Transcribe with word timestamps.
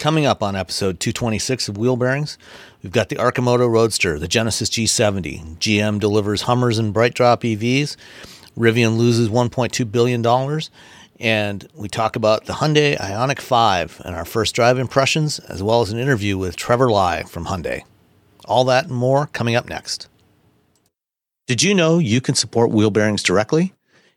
Coming 0.00 0.24
up 0.24 0.42
on 0.42 0.56
episode 0.56 0.98
226 0.98 1.68
of 1.68 1.76
Wheel 1.76 1.94
Bearings, 1.94 2.38
we've 2.82 2.90
got 2.90 3.10
the 3.10 3.16
Arcimoto 3.16 3.70
Roadster, 3.70 4.18
the 4.18 4.26
Genesis 4.26 4.70
G70. 4.70 5.58
GM 5.58 6.00
delivers 6.00 6.40
Hummers 6.40 6.78
and 6.78 6.94
BrightDrop 6.94 7.42
EVs. 7.42 7.96
Rivian 8.56 8.96
loses 8.96 9.28
$1.2 9.28 9.92
billion. 9.92 10.24
And 11.20 11.68
we 11.74 11.90
talk 11.90 12.16
about 12.16 12.46
the 12.46 12.54
Hyundai 12.54 12.96
Ioniq 12.96 13.40
5 13.40 14.00
and 14.06 14.16
our 14.16 14.24
first 14.24 14.54
drive 14.54 14.78
impressions, 14.78 15.38
as 15.38 15.62
well 15.62 15.82
as 15.82 15.92
an 15.92 15.98
interview 15.98 16.38
with 16.38 16.56
Trevor 16.56 16.90
Lai 16.90 17.24
from 17.24 17.44
Hyundai. 17.44 17.82
All 18.46 18.64
that 18.64 18.86
and 18.86 18.94
more 18.94 19.26
coming 19.26 19.54
up 19.54 19.68
next. 19.68 20.08
Did 21.46 21.62
you 21.62 21.74
know 21.74 21.98
you 21.98 22.22
can 22.22 22.34
support 22.34 22.70
Wheel 22.70 22.90
Bearings 22.90 23.22
directly? 23.22 23.74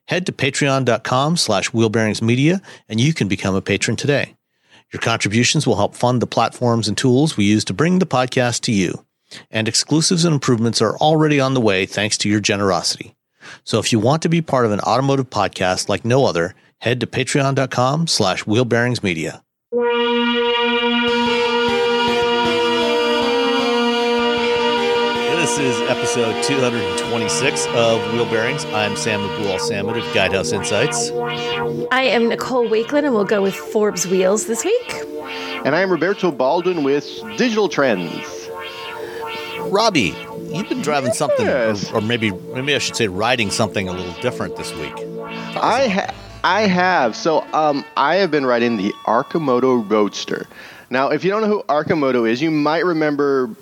Head 0.08 0.26
to 0.28 0.32
patreon.com 0.32 1.36
slash 1.36 1.72
wheelbearingsmedia 1.72 2.62
and 2.88 3.02
you 3.02 3.14
can 3.14 3.28
become 3.28 3.54
a 3.54 3.62
patron 3.62 3.98
today. 3.98 4.36
Your 4.94 5.02
contributions 5.02 5.66
will 5.66 5.76
help 5.76 5.96
fund 5.96 6.22
the 6.22 6.28
platforms 6.28 6.88
and 6.88 6.96
tools 6.96 7.36
we 7.36 7.46
use 7.46 7.66
to 7.66 7.74
bring 7.74 7.98
the 7.98 8.06
podcast 8.06 8.62
to 8.62 8.72
you. 8.72 9.06
And 9.50 9.68
exclusives 9.68 10.24
and 10.24 10.34
improvements 10.34 10.84
are 10.84 10.96
already 10.98 11.40
on 11.40 11.56
the 11.56 11.62
way 11.62 11.88
thanks 11.88 12.16
to 12.20 12.30
your 12.30 12.40
generosity. 12.40 13.16
So 13.64 13.80
if 13.80 13.92
you 13.92 14.00
want 14.00 14.22
to 14.22 14.30
be 14.30 14.44
part 14.44 14.66
of 14.66 14.72
an 14.72 14.80
automotive 14.82 15.32
podcast 15.32 15.90
like 15.90 16.06
no 16.06 16.26
other, 16.26 16.54
head 16.78 17.00
to 17.00 17.08
patreon.com 17.08 18.06
slash 18.06 18.44
wheelbearingsmedia. 18.44 19.42
This 25.44 25.60
is 25.60 25.82
episode 25.90 26.42
226 26.46 27.68
of 27.76 28.14
Wheel 28.14 28.24
Bearings. 28.24 28.64
I'm 28.68 28.96
Sam 28.96 29.20
Abuelsamid 29.20 29.98
of 29.98 30.04
Guidehouse 30.14 30.54
Insights. 30.54 31.12
I 31.92 32.04
am 32.04 32.30
Nicole 32.30 32.70
Wakelin, 32.70 33.04
and 33.04 33.14
we'll 33.14 33.26
go 33.26 33.42
with 33.42 33.54
Forbes 33.54 34.08
Wheels 34.08 34.46
this 34.46 34.64
week. 34.64 34.94
And 35.66 35.76
I 35.76 35.82
am 35.82 35.92
Roberto 35.92 36.32
Baldwin 36.32 36.86
with 36.86 37.04
Digital 37.36 37.68
Trends. 37.68 38.50
Robbie, 39.64 40.16
you've 40.44 40.70
been 40.70 40.82
driving 40.82 41.12
something, 41.12 41.46
or, 41.46 41.76
or 41.94 42.00
maybe 42.00 42.32
maybe 42.32 42.74
I 42.74 42.78
should 42.78 42.96
say 42.96 43.10
riding 43.10 43.52
something 43.52 43.90
a 43.90 43.92
little 43.92 44.14
different 44.22 44.56
this 44.56 44.74
week. 44.76 44.96
I 45.58 45.90
ha- 45.90 46.16
I 46.46 46.62
have. 46.68 47.18
So 47.18 47.42
um, 47.52 47.84
I 47.98 48.16
have 48.16 48.32
been 48.32 48.46
riding 48.46 48.78
the 48.78 48.94
Arcimoto 49.06 49.92
Roadster. 49.92 50.48
Now, 50.90 51.10
if 51.10 51.26
you 51.26 51.32
don't 51.32 51.42
know 51.42 51.50
who 51.50 51.64
Arcimoto 51.64 52.30
is, 52.30 52.42
you 52.42 52.50
might 52.50 52.86
remember. 52.86 53.54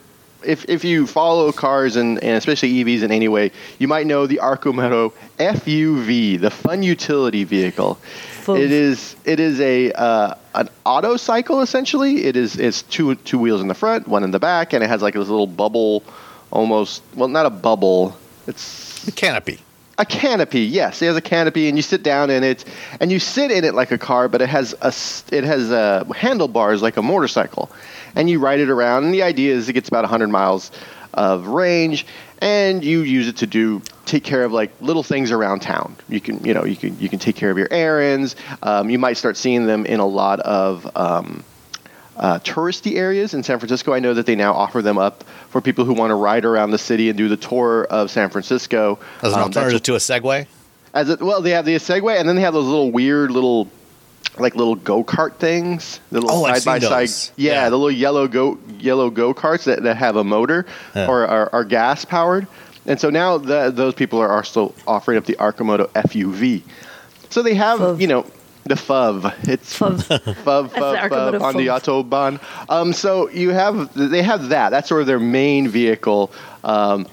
If, 0.45 0.67
if 0.69 0.83
you 0.83 1.07
follow 1.07 1.51
cars 1.51 1.95
and, 1.95 2.21
and 2.23 2.37
especially 2.37 2.83
EVs 2.83 3.03
in 3.03 3.11
any 3.11 3.27
way, 3.27 3.51
you 3.79 3.87
might 3.87 4.07
know 4.07 4.27
the 4.27 4.39
Arcimoto 4.41 5.13
FUV, 5.37 6.39
the 6.39 6.49
Fun 6.49 6.83
Utility 6.83 7.43
Vehicle. 7.43 7.99
Fuv. 8.43 8.59
It 8.59 8.71
is 8.71 9.15
it 9.23 9.39
is 9.39 9.59
a 9.59 9.91
uh, 9.91 10.35
an 10.55 10.69
auto 10.85 11.15
cycle 11.17 11.61
essentially. 11.61 12.25
It 12.25 12.35
is 12.35 12.57
it's 12.57 12.81
two 12.83 13.15
two 13.15 13.37
wheels 13.37 13.61
in 13.61 13.67
the 13.67 13.75
front, 13.75 14.07
one 14.07 14.23
in 14.23 14.31
the 14.31 14.39
back, 14.39 14.73
and 14.73 14.83
it 14.83 14.87
has 14.87 15.01
like 15.01 15.13
this 15.13 15.27
little 15.27 15.47
bubble, 15.47 16.03
almost 16.49 17.03
well 17.15 17.27
not 17.27 17.45
a 17.45 17.51
bubble. 17.51 18.17
It's 18.47 19.07
a 19.07 19.11
canopy. 19.11 19.59
a 19.97 20.05
canopy, 20.05 20.61
yes. 20.61 21.01
It 21.01 21.05
has 21.05 21.15
a 21.15 21.21
canopy, 21.21 21.67
and 21.67 21.77
you 21.77 21.83
sit 21.83 22.01
down 22.01 22.31
in 22.31 22.43
it, 22.43 22.65
and 22.99 23.11
you 23.11 23.19
sit 23.19 23.51
in 23.51 23.63
it 23.63 23.75
like 23.75 23.91
a 23.91 23.97
car, 23.97 24.27
but 24.27 24.41
it 24.41 24.49
has 24.49 24.73
a 24.81 24.91
it 25.35 25.43
has 25.43 25.71
uh, 25.71 26.03
handlebars 26.15 26.81
like 26.81 26.97
a 26.97 27.01
motorcycle, 27.03 27.71
and 28.15 28.29
you 28.29 28.39
ride 28.39 28.59
it 28.59 28.69
around. 28.69 29.05
And 29.05 29.13
the 29.13 29.23
idea 29.23 29.53
is 29.53 29.69
it 29.69 29.73
gets 29.73 29.87
about 29.89 30.03
100 30.03 30.27
miles 30.29 30.71
of 31.13 31.47
range, 31.47 32.05
and 32.41 32.83
you 32.83 33.01
use 33.01 33.27
it 33.27 33.37
to 33.37 33.47
do 33.47 33.81
take 34.05 34.23
care 34.23 34.43
of 34.43 34.51
like 34.51 34.71
little 34.81 35.03
things 35.03 35.31
around 35.31 35.61
town. 35.61 35.95
You 36.09 36.19
can 36.21 36.43
you 36.43 36.53
know 36.53 36.63
you 36.65 36.75
can 36.75 36.99
you 36.99 37.09
can 37.09 37.19
take 37.19 37.35
care 37.35 37.51
of 37.51 37.57
your 37.57 37.67
errands. 37.71 38.35
Um, 38.63 38.89
you 38.89 38.97
might 38.99 39.17
start 39.17 39.37
seeing 39.37 39.65
them 39.65 39.85
in 39.85 39.99
a 39.99 40.05
lot 40.07 40.39
of 40.41 40.89
um, 40.97 41.43
uh, 42.17 42.39
touristy 42.39 42.95
areas 42.95 43.33
in 43.33 43.43
San 43.43 43.59
Francisco. 43.59 43.93
I 43.93 43.99
know 43.99 44.13
that 44.13 44.25
they 44.25 44.35
now 44.35 44.53
offer 44.53 44.81
them 44.81 44.97
up 44.97 45.23
for 45.49 45.59
people 45.61 45.85
who 45.85 45.93
want 45.93 46.11
to 46.11 46.15
ride 46.15 46.45
around 46.45 46.71
the 46.71 46.77
city 46.77 47.09
and 47.09 47.17
do 47.17 47.27
the 47.29 47.37
tour 47.37 47.85
of 47.89 48.09
San 48.11 48.29
Francisco. 48.29 48.99
As 49.21 49.33
an 49.33 49.39
Um, 49.39 49.45
alternative 49.45 49.83
to 49.83 49.95
a 49.95 49.97
Segway. 49.97 50.47
as 50.93 51.09
it, 51.09 51.21
well, 51.21 51.41
they 51.41 51.51
have 51.51 51.65
the 51.65 51.75
Segway, 51.75 52.19
and 52.19 52.27
then 52.27 52.35
they 52.35 52.41
have 52.43 52.53
those 52.53 52.65
little 52.67 52.91
weird 52.91 53.31
little, 53.31 53.67
like 54.37 54.55
little 54.55 54.75
go 54.75 55.03
kart 55.03 55.35
things. 55.35 55.99
The 56.11 56.21
little 56.21 56.45
side 56.45 56.63
by 56.65 56.79
side. 56.79 57.33
Yeah, 57.37 57.53
Yeah. 57.53 57.69
the 57.69 57.75
little 57.77 57.91
yellow 57.91 58.27
go 58.27 58.57
yellow 58.79 59.09
go 59.09 59.33
karts 59.33 59.65
that, 59.65 59.83
that 59.83 59.97
have 59.97 60.15
a 60.15 60.23
motor 60.23 60.65
Yeah. 60.95 61.07
or 61.07 61.27
are, 61.27 61.49
are 61.53 61.63
gas 61.63 62.05
powered. 62.05 62.47
And 62.85 62.99
so 62.99 63.09
now 63.09 63.37
the, 63.37 63.69
those 63.71 63.93
people 63.93 64.19
are 64.19 64.31
also 64.35 64.73
offering 64.87 65.17
up 65.17 65.25
the 65.25 65.35
Arcimoto 65.35 65.87
FUV. 65.89 66.63
So 67.29 67.43
they 67.43 67.53
have 67.53 67.79
Fuv. 67.79 68.01
you 68.01 68.07
know 68.07 68.25
the 68.63 68.75
FUV. 68.75 69.47
It's 69.47 69.77
Fuv. 69.77 69.97
Fuv, 70.07 70.23
the 70.73 70.79
fuv, 70.79 70.97
Arcimoto 70.97 71.31
fuv 71.33 71.41
on 71.41 71.57
the 71.57 71.67
autobahn. 71.67 72.39
Um, 72.69 72.93
so 72.93 73.29
you 73.29 73.49
have 73.51 73.93
they 73.93 74.21
have 74.23 74.49
that. 74.49 74.69
That's 74.69 74.87
sort 74.89 75.01
of 75.01 75.07
their 75.07 75.19
main 75.19 75.67
vehicle, 75.67 76.31
um, 76.63 77.05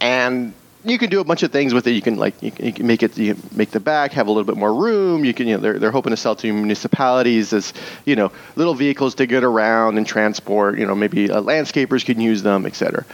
and 0.00 0.54
you 0.84 0.98
can 0.98 1.10
do 1.10 1.20
a 1.20 1.24
bunch 1.24 1.42
of 1.42 1.52
things 1.52 1.72
with 1.72 1.86
it. 1.86 1.92
You 1.92 2.02
can 2.02 2.16
like 2.16 2.40
you 2.42 2.50
can, 2.50 2.86
make 2.86 3.02
it 3.02 3.16
you 3.16 3.36
make 3.54 3.70
the 3.70 3.80
back 3.80 4.12
have 4.12 4.26
a 4.26 4.30
little 4.30 4.44
bit 4.44 4.56
more 4.56 4.74
room. 4.74 5.24
You 5.24 5.32
can 5.32 5.46
you 5.46 5.54
know 5.54 5.60
they're 5.60 5.78
they're 5.78 5.90
hoping 5.90 6.10
to 6.10 6.16
sell 6.16 6.34
to 6.36 6.52
municipalities 6.52 7.52
as 7.52 7.72
you 8.04 8.16
know 8.16 8.32
little 8.56 8.74
vehicles 8.74 9.14
to 9.16 9.26
get 9.26 9.44
around 9.44 9.98
and 9.98 10.06
transport. 10.06 10.78
You 10.78 10.86
know 10.86 10.94
maybe 10.94 11.30
uh, 11.30 11.40
landscapers 11.40 12.04
can 12.04 12.20
use 12.20 12.42
them, 12.42 12.66
etc. 12.66 13.04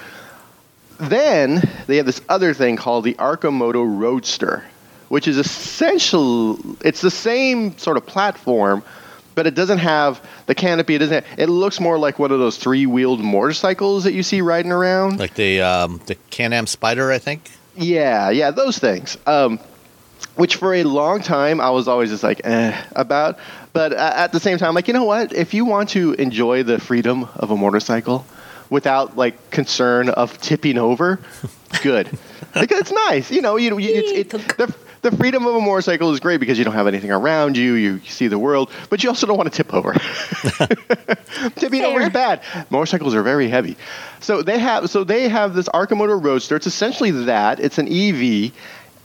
Then 0.99 1.63
they 1.87 1.97
have 1.99 2.07
this 2.07 2.21
other 2.29 2.55
thing 2.55 2.77
called 2.77 3.05
the 3.05 3.15
Arcimoto 3.15 3.85
Roadster, 3.87 4.65
which 5.09 5.29
is 5.29 5.37
essential. 5.37 6.59
It's 6.85 7.03
the 7.03 7.11
same 7.11 7.77
sort 7.79 7.97
of 7.97 8.07
platform, 8.07 8.83
but 9.35 9.47
it 9.47 9.55
doesn't 9.55 9.79
have 9.79 10.27
the 10.47 10.55
canopy. 10.55 10.97
It 10.97 10.99
doesn't. 10.99 11.25
It 11.37 11.49
looks 11.49 11.81
more 11.81 11.99
like 11.99 12.19
one 12.19 12.33
of 12.33 12.41
those 12.41 12.57
three-wheeled 12.57 13.21
motorcycles 13.21 14.05
that 14.05 14.15
you 14.15 14.23
see 14.23 14.41
riding 14.41 14.73
around. 14.73 15.19
Like 15.19 15.35
the 15.35 15.61
um, 15.61 16.01
the 16.07 16.17
Can-Am 16.31 16.65
Spyder, 16.65 17.13
I 17.13 17.19
think. 17.19 17.51
Yeah, 17.79 18.31
yeah, 18.31 18.51
those 18.51 18.79
things. 18.79 19.17
Um, 19.27 19.61
which 20.35 20.57
for 20.57 20.75
a 20.75 20.85
long 20.85 21.23
time 21.23 21.61
I 21.61 21.71
was 21.71 21.89
always 21.89 22.11
just 22.11 22.23
like 22.23 22.41
eh 22.45 22.81
about, 22.95 23.39
but 23.73 23.93
uh, 23.93 24.13
at 24.17 24.33
the 24.33 24.41
same 24.41 24.59
time, 24.59 24.75
like 24.75 24.89
you 24.89 24.95
know 24.95 25.05
what? 25.05 25.33
If 25.33 25.55
you 25.55 25.65
want 25.65 25.91
to 25.91 26.13
enjoy 26.15 26.65
the 26.65 26.81
freedom 26.81 27.29
of 27.37 27.51
a 27.51 27.57
motorcycle 27.57 28.27
without 28.69 29.17
like 29.17 29.51
concern 29.51 30.09
of 30.09 30.41
tipping 30.41 30.77
over, 30.77 31.21
good. 31.83 32.07
because 32.55 32.81
it's 32.81 32.93
nice, 32.93 33.31
you 33.31 33.43
know. 33.43 33.57
You, 33.57 33.79
you 33.79 33.91
it's, 33.95 34.35
it, 34.35 34.57
the, 34.57 34.75
the 35.03 35.17
freedom 35.17 35.47
of 35.47 35.55
a 35.55 35.61
motorcycle 35.61 36.13
is 36.13 36.21
great 36.21 36.39
because 36.39 36.59
you 36.59 36.65
don't 36.65 36.75
have 36.75 36.87
anything 36.87 37.11
around 37.11 37.57
you. 37.57 37.75
You 37.75 38.01
see 38.01 38.29
the 38.29 38.39
world, 38.39 38.71
but 38.91 39.03
you 39.03 39.09
also 39.09 39.27
don't 39.27 39.37
want 39.37 39.53
to 39.53 39.57
tip 39.57 39.73
over. 39.73 39.93
Tipping 41.57 41.85
over 41.85 42.01
is 42.01 42.11
bad. 42.11 42.43
Motorcycles 42.71 43.15
are 43.15 43.23
very 43.23 43.49
heavy. 43.49 43.77
So 44.21 44.43
they 44.43 44.59
have 44.59 44.91
so 44.91 45.05
they 45.05 45.29
have 45.29 45.55
this 45.55 45.69
Arcimoto 45.69 46.23
Roadster. 46.23 46.57
It's 46.57 46.67
essentially 46.67 47.11
that. 47.11 47.61
It's 47.61 47.79
an 47.79 47.87
EV, 47.87 48.53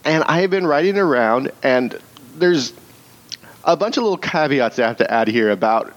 and 0.05 0.23
I 0.23 0.41
have 0.41 0.49
been 0.49 0.65
riding 0.65 0.97
around, 0.97 1.51
and 1.61 1.99
there's 2.35 2.73
a 3.63 3.77
bunch 3.77 3.97
of 3.97 4.03
little 4.03 4.17
caveats 4.17 4.79
I 4.79 4.87
have 4.87 4.97
to 4.97 5.11
add 5.11 5.27
here 5.27 5.51
about 5.51 5.93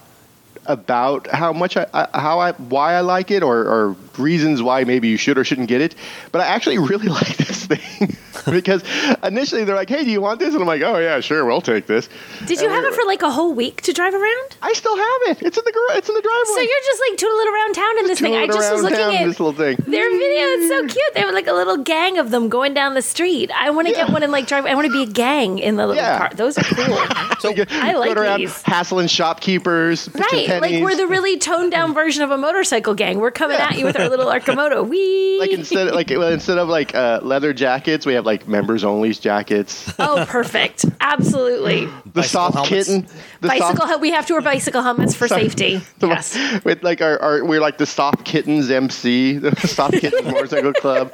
about 0.67 1.27
how 1.29 1.53
much 1.53 1.77
I, 1.77 1.87
I 1.95 2.21
how 2.21 2.39
I 2.41 2.53
why 2.53 2.95
I 2.95 3.01
like 3.01 3.31
it 3.31 3.43
or, 3.43 3.59
or 3.59 3.97
reasons 4.19 4.63
why 4.63 4.85
maybe 4.85 5.09
you 5.09 5.17
should 5.17 5.39
or 5.39 5.45
shouldn't 5.45 5.69
get 5.69 5.81
it. 5.81 5.95
But 6.33 6.41
I 6.43 6.47
actually 6.47 6.79
really 6.93 7.09
like 7.09 7.37
this 7.37 7.67
thing 7.67 8.17
because 8.51 8.83
initially 9.23 9.65
they're 9.65 9.75
like, 9.77 9.89
"Hey, 9.89 10.05
do 10.05 10.11
you 10.11 10.21
want 10.21 10.39
this?" 10.41 10.53
And 10.55 10.61
I'm 10.63 10.67
like, 10.69 10.83
"Oh 10.83 10.99
yeah, 10.99 11.21
sure, 11.21 11.45
we'll 11.45 11.61
take 11.61 11.87
this." 11.87 12.09
Did 12.47 12.61
you 12.61 12.69
have 12.69 12.85
it 12.85 12.95
for 12.95 13.05
like 13.05 13.23
a 13.23 13.31
whole 13.31 13.55
week 13.55 13.83
to 13.83 13.93
drive 13.93 14.15
around? 14.15 14.57
I 14.63 14.73
still 14.75 14.97
have 14.97 15.37
it. 15.37 15.43
It's 15.43 15.59
in 15.59 15.65
the 15.65 15.73
gar- 15.73 15.97
it's 15.99 16.09
in 16.09 16.15
the 16.15 16.23
driveway. 16.23 16.55
So 16.55 16.61
you're 16.61 16.85
just 16.87 17.03
like 17.11 17.19
tootling 17.19 17.53
around 17.53 17.75
town 17.75 17.99
in 17.99 18.07
this 18.07 18.21
thing. 18.21 18.35
I 18.37 18.47
just 18.47 18.73
was 18.73 18.83
looking 18.83 18.99
at 18.99 19.25
this 19.27 19.41
little 19.41 19.53
thing. 19.53 19.77
their 19.87 20.09
video. 20.11 20.47
It's 20.57 20.69
so 20.69 20.81
cute. 20.87 21.15
They 21.15 21.21
have 21.21 21.35
like 21.35 21.47
a 21.47 21.53
little 21.53 21.79
gang 21.79 22.19
of 22.19 22.31
them 22.31 22.49
going 22.49 22.75
down 22.75 22.95
the 22.95 23.03
street. 23.03 23.51
I 23.53 23.71
want 23.71 23.89
to 23.89 23.93
Yeah. 23.95 24.05
get 24.07 24.13
one 24.13 24.23
and 24.23 24.33
like 24.33 24.47
drive. 24.47 24.67
I 24.67 24.75
want 24.75 24.87
to 24.87 24.93
be 24.93 25.03
a 25.03 25.13
gang 25.13 25.59
in 25.59 25.77
the 25.77 25.87
little 25.87 26.03
Yeah. 26.03 26.19
car. 26.19 26.31
Those 26.35 26.59
are 26.59 26.63
cool. 26.65 26.99
So 27.41 27.51
you 27.51 27.67
I 27.71 27.93
like 27.93 28.15
going 28.15 28.19
around 28.19 28.41
these. 28.41 28.63
hassling 28.63 29.09
shopkeepers, 29.09 30.09
right, 30.15 30.49
like 30.61 30.83
we're 30.83 30.97
the 30.97 31.07
really 31.07 31.39
toned 31.39 31.71
down 31.71 31.93
version 31.93 32.23
of 32.23 32.31
a 32.31 32.39
motorcycle 32.39 32.95
gang. 32.95 33.19
We're 33.19 33.31
coming 33.31 33.59
at 33.59 33.79
you 33.79 33.85
with 33.85 33.99
our 33.99 34.06
little 34.09 34.27
Arcimoto. 34.27 34.87
Wee. 34.89 35.39
like 35.39 35.51
instead 35.51 35.93
like 35.95 36.11
well, 36.11 36.33
instead 36.33 36.59
of 36.59 36.69
like 36.69 36.95
uh, 36.95 37.21
leather 37.23 37.53
jackets, 37.53 38.07
we 38.07 38.15
have 38.15 38.25
like 38.27 38.47
members 38.49 38.85
only 38.85 39.13
jackets. 39.13 39.93
oh, 39.99 40.25
perfect. 40.29 40.85
Absolutely. 41.01 41.89
The 42.17 42.23
Bicycle 42.23 42.41
soft 42.41 42.55
helmets. 42.55 42.89
kitten, 42.89 43.07
the 43.43 43.49
bicycle. 43.49 43.87
soft, 43.89 44.01
we 44.01 44.11
have 44.11 44.25
to 44.27 44.33
wear 44.33 44.41
bicycle 44.41 44.81
helmets 44.81 45.15
for 45.15 45.29
safety. 45.29 45.83
the- 45.99 46.09
Yes. 46.09 46.65
with 46.65 46.83
like 46.83 47.03
our, 47.03 47.21
our 47.21 47.45
we're 47.45 47.61
like 47.61 47.77
the 47.77 47.85
soft 47.85 48.25
kittens 48.25 48.71
MC, 48.71 49.37
the 49.37 49.55
soft 49.57 49.95
kittens 49.99 50.25
motorcycle 50.25 50.73
club. 50.73 51.13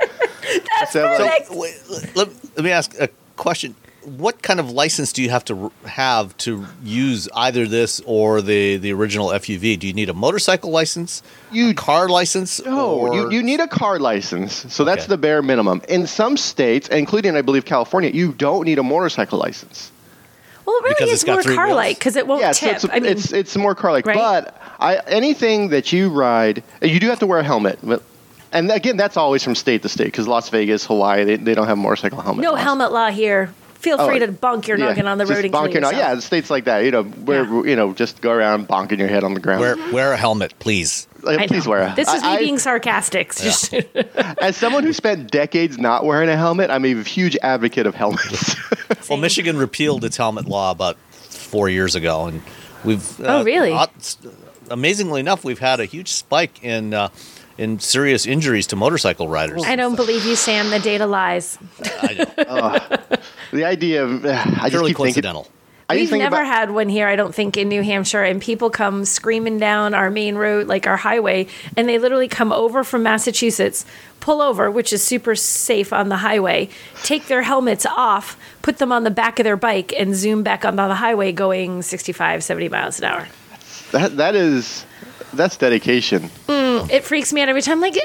That's 0.78 0.92
So, 0.92 1.02
like- 1.04 1.48
perfect. 1.48 1.50
Wait, 1.50 2.16
let, 2.16 2.28
let 2.56 2.64
me 2.64 2.70
ask 2.70 2.94
a 3.00 3.08
question. 3.36 3.74
What 4.04 4.42
kind 4.42 4.58
of 4.58 4.70
license 4.70 5.12
do 5.12 5.22
you 5.22 5.30
have 5.30 5.44
to 5.44 5.70
have 5.86 6.36
to 6.38 6.66
use 6.82 7.28
either 7.34 7.66
this 7.68 8.00
or 8.04 8.42
the, 8.42 8.76
the 8.76 8.92
original 8.92 9.28
FUV? 9.28 9.78
Do 9.78 9.86
you 9.86 9.92
need 9.92 10.08
a 10.08 10.14
motorcycle 10.14 10.70
license, 10.70 11.22
You- 11.52 11.72
car 11.74 12.08
license? 12.08 12.64
No, 12.64 12.90
or- 12.90 13.14
you, 13.14 13.30
you 13.30 13.42
need 13.42 13.60
a 13.60 13.68
car 13.68 13.98
license. 14.00 14.66
So 14.74 14.84
that's 14.84 15.02
Okay. 15.04 15.08
the 15.10 15.18
bare 15.18 15.40
minimum. 15.42 15.82
In 15.88 16.06
some 16.08 16.36
states, 16.36 16.88
including 16.88 17.36
I 17.36 17.42
believe 17.42 17.64
California, 17.64 18.10
you 18.12 18.32
don't 18.32 18.64
need 18.64 18.78
a 18.78 18.82
motorcycle 18.82 19.38
license. 19.38 19.92
Well, 20.66 20.76
it 20.78 20.82
really 20.84 20.94
Because 20.98 21.22
is 21.22 21.26
more 21.26 21.42
car 21.42 21.74
like 21.74 21.98
because 21.98 22.16
it 22.16 22.26
won't 22.26 22.40
yeah, 22.40 22.52
so 22.52 22.66
tip. 22.66 22.76
it's, 22.76 22.84
I 22.88 22.98
mean, 23.00 23.04
it's 23.06 23.32
it's 23.32 23.56
more 23.56 23.74
car 23.74 23.90
like. 23.92 24.06
Right? 24.06 24.14
But 24.16 24.60
I 24.78 24.96
anything 25.08 25.70
that 25.70 25.92
you 25.92 26.08
ride, 26.08 26.62
you 26.80 27.00
do 27.00 27.08
have 27.08 27.18
to 27.18 27.26
wear 27.26 27.40
a 27.40 27.44
helmet. 27.44 27.80
But, 27.82 28.00
and 28.52 28.70
again, 28.70 28.96
that's 28.96 29.16
always 29.16 29.42
from 29.42 29.54
state 29.56 29.82
to 29.82 29.88
state 29.88 30.04
because 30.06 30.28
Las 30.28 30.48
Vegas, 30.50 30.84
Hawaii, 30.86 31.24
they, 31.24 31.36
they 31.36 31.54
don't 31.54 31.66
have 31.66 31.78
motorcycle 31.78 32.20
helmet. 32.20 32.42
No 32.44 32.52
laws. 32.52 32.60
helmet 32.62 32.92
law 32.92 33.10
here. 33.10 33.52
Feel 33.82 33.96
Oh, 33.98 34.06
free 34.06 34.20
to 34.20 34.28
bonk 34.28 34.68
your 34.68 34.78
Yeah, 34.78 34.86
noggin 34.86 35.06
on 35.08 35.18
the 35.18 35.26
road 35.26 35.44
and 35.44 35.52
bonk 35.52 35.64
kill 35.64 35.72
your 35.72 35.80
noggin. 35.82 35.98
yourself. 35.98 36.14
Yeah, 36.14 36.20
states 36.20 36.50
like 36.50 36.64
that. 36.66 36.84
You 36.84 36.92
know, 36.92 37.02
where 37.02 37.42
Yeah. 37.44 37.62
you 37.64 37.74
know, 37.76 37.92
just 37.92 38.20
go 38.20 38.30
around 38.30 38.68
bonking 38.68 38.98
your 38.98 39.08
head 39.08 39.24
on 39.24 39.34
the 39.34 39.40
ground. 39.40 39.60
Wear, 39.60 39.76
wear 39.92 40.12
a 40.12 40.16
helmet, 40.16 40.54
please. 40.60 41.08
Like, 41.22 41.48
please 41.48 41.66
wear. 41.66 41.82
a- 41.82 41.92
This 41.96 42.06
is 42.08 42.22
me 42.22 42.28
I- 42.28 42.32
I- 42.34 42.38
being 42.38 42.58
sarcastic. 42.58 43.34
Just- 43.34 43.74
As 44.40 44.56
someone 44.56 44.84
who 44.84 44.92
spent 44.92 45.30
decades 45.32 45.78
not 45.78 46.04
wearing 46.04 46.28
a 46.28 46.36
helmet, 46.36 46.70
I'm 46.70 46.84
a 46.84 47.02
huge 47.02 47.36
advocate 47.42 47.86
of 47.86 47.94
helmets. 47.94 48.54
Well, 49.08 49.18
Michigan 49.18 49.56
repealed 49.56 50.04
its 50.04 50.16
helmet 50.16 50.46
law 50.46 50.70
about 50.70 50.96
four 51.10 51.68
years 51.68 51.96
ago, 51.96 52.26
and 52.26 52.40
we've. 52.84 53.20
uh, 53.20 53.38
Oh, 53.40 53.44
really? 53.44 53.72
uh, 53.72 53.86
amazingly 54.70 55.18
enough, 55.20 55.44
we've 55.44 55.58
had 55.58 55.80
a 55.80 55.84
huge 55.86 56.08
spike 56.12 56.62
in 56.62 56.94
uh, 56.94 57.08
in 57.62 57.78
serious 57.78 58.26
injuries 58.26 58.66
to 58.68 58.76
motorcycle 58.76 59.28
riders. 59.28 59.62
I 59.64 59.76
don't 59.76 59.94
believe 59.96 60.24
you, 60.26 60.36
Sam. 60.36 60.70
The 60.70 60.78
data 60.80 61.06
lies. 61.06 61.58
Oh, 62.54 62.78
the 63.52 63.64
idea 63.64 64.04
of 64.04 64.24
uh, 64.24 64.30
I 64.30 64.34
just 64.34 64.70
Purely 64.70 64.70
keep 64.70 64.72
thinking. 64.72 64.94
coincidental. 64.96 65.48
I 65.88 65.96
We've 65.96 66.10
never 66.10 66.36
about- 66.36 66.46
had 66.46 66.70
one 66.70 66.88
here, 66.88 67.06
I 67.06 67.16
don't 67.16 67.34
think, 67.34 67.56
in 67.56 67.68
New 67.68 67.82
Hampshire, 67.82 68.22
and 68.22 68.40
people 68.40 68.70
come 68.70 69.04
screaming 69.04 69.58
down 69.58 69.94
our 69.94 70.10
main 70.10 70.36
road, 70.36 70.66
like 70.66 70.86
our 70.86 70.96
highway, 70.96 71.46
and 71.76 71.88
they 71.88 71.98
literally 71.98 72.28
come 72.28 72.52
over 72.52 72.82
from 72.84 73.02
Massachusetts, 73.02 73.84
pull 74.20 74.40
over, 74.40 74.70
which 74.70 74.92
is 74.92 75.02
super 75.02 75.34
safe 75.34 75.92
on 75.92 76.08
the 76.08 76.16
highway, 76.18 76.68
take 77.02 77.26
their 77.26 77.42
helmets 77.42 77.84
off, 77.86 78.36
put 78.62 78.78
them 78.78 78.90
on 78.92 79.04
the 79.04 79.10
back 79.10 79.38
of 79.38 79.44
their 79.44 79.56
bike, 79.56 79.92
and 79.98 80.14
zoom 80.14 80.42
back 80.42 80.64
onto 80.64 80.76
the 80.76 80.94
highway 80.94 81.30
going 81.32 81.82
65, 81.82 82.42
70 82.42 82.68
miles 82.70 82.98
an 82.98 83.04
hour. 83.06 83.28
that 83.92 84.16
that 84.16 84.34
is 84.34 84.84
that's 85.34 85.56
dedication. 85.56 86.30
Mm, 86.46 86.90
it 86.90 87.04
freaks 87.04 87.32
me 87.32 87.40
out 87.42 87.48
every 87.48 87.62
time. 87.62 87.80
Like, 87.80 87.96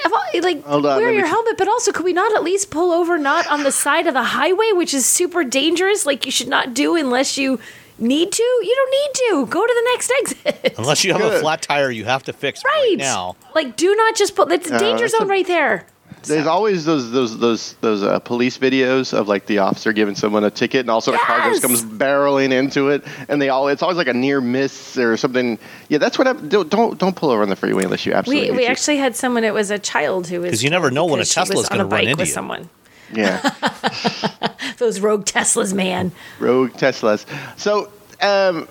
like 0.42 0.64
Hold 0.64 0.86
on, 0.86 0.98
wear 0.98 1.06
let 1.08 1.12
me 1.12 1.18
your 1.18 1.28
helmet, 1.28 1.58
but 1.58 1.68
also 1.68 1.92
could 1.92 2.06
we 2.06 2.14
not 2.14 2.34
at 2.36 2.44
least 2.44 2.70
pull 2.70 2.92
over 2.92 3.18
not 3.18 3.48
on 3.48 3.64
the 3.64 3.72
side 3.72 4.08
of 4.08 4.14
the 4.14 4.24
highway, 4.24 4.72
which 4.74 4.94
is 4.94 5.06
super 5.06 5.44
dangerous? 5.44 6.06
Like 6.06 6.26
you 6.26 6.32
should 6.32 6.48
not 6.48 6.74
do 6.74 6.96
unless 6.96 7.38
you 7.38 7.60
need 8.00 8.32
to. 8.32 8.44
You 8.44 8.76
don't 8.76 8.92
need 8.92 9.46
to. 9.48 9.52
Go 9.52 9.66
to 9.66 9.74
the 9.74 9.90
next 9.92 10.12
exit. 10.20 10.76
Unless 10.78 11.04
you 11.04 11.14
have 11.14 11.22
a 11.22 11.40
flat 11.40 11.62
tire, 11.62 11.90
you 11.92 12.06
have 12.06 12.24
to 12.24 12.34
fix 12.34 12.64
right, 12.64 12.88
right 12.90 12.98
now. 12.98 13.36
Like, 13.56 13.76
do 13.76 13.96
not 13.96 14.16
just 14.16 14.36
put. 14.36 14.52
It's 14.52 14.70
a 14.70 14.78
danger 14.80 15.06
it's 15.06 15.14
a- 15.14 15.18
zone 15.18 15.28
right 15.28 15.48
there. 15.48 15.86
There's 16.24 16.48
always 16.48 16.84
those 16.86 17.12
those 17.12 17.38
those 17.40 17.74
those 17.82 18.04
uh, 18.04 18.20
police 18.20 18.58
videos 18.58 19.14
of 19.14 19.28
like 19.28 19.46
the 19.46 19.60
officer 19.60 19.94
giving 19.94 20.16
someone 20.16 20.44
a 20.44 20.52
ticket, 20.52 20.82
and 20.82 20.90
also 20.90 21.12
the 21.12 21.18
car 21.20 21.50
just 21.50 21.62
comes 21.62 21.84
barreling 21.84 22.52
into 22.52 22.90
it, 22.90 23.04
and 23.30 23.42
they 23.42 23.50
all 23.50 23.68
it's 23.70 23.82
always 23.82 23.98
like 23.98 24.08
a 24.08 24.14
near 24.14 24.42
miss 24.42 24.98
or 24.98 25.16
something. 25.18 25.58
Yeah, 25.90 26.00
that's 26.00 26.18
what 26.18 26.28
hap- 26.28 26.48
don't 26.48 26.70
don't, 26.70 26.98
don't 26.98 27.16
pull 27.16 27.30
over 27.32 27.42
on 27.42 27.50
the 27.50 27.56
freeway 27.56 27.86
unless 27.86 28.06
you 28.06 28.14
absolutely. 28.14 28.52
We 28.52 28.58
we 28.58 28.64
need 28.64 28.70
actually 28.70 28.98
had 28.98 29.16
someone. 29.16 29.44
It 29.44 29.54
was 29.54 29.72
a 29.72 29.80
child 29.80 30.28
who 30.28 30.42
was 30.42 30.48
because 30.50 30.64
you 30.64 30.70
never 30.70 30.92
know 30.92 31.06
when 31.06 31.20
a 31.20 31.24
because 31.24 31.32
she 31.32 31.40
was 31.40 31.50
Tesla's 31.50 31.70
gonna 31.70 31.86
run 31.86 32.02
into 32.04 32.18
with 32.18 32.28
you. 32.28 32.34
someone. 32.34 32.70
yeah. 33.14 33.40
Those 34.80 35.00
rogue 35.00 35.26
Teslas, 35.26 35.74
man. 35.74 36.12
Rogue 36.40 36.72
Teslas. 36.72 37.26
So, 37.58 37.90
um, 38.22 38.68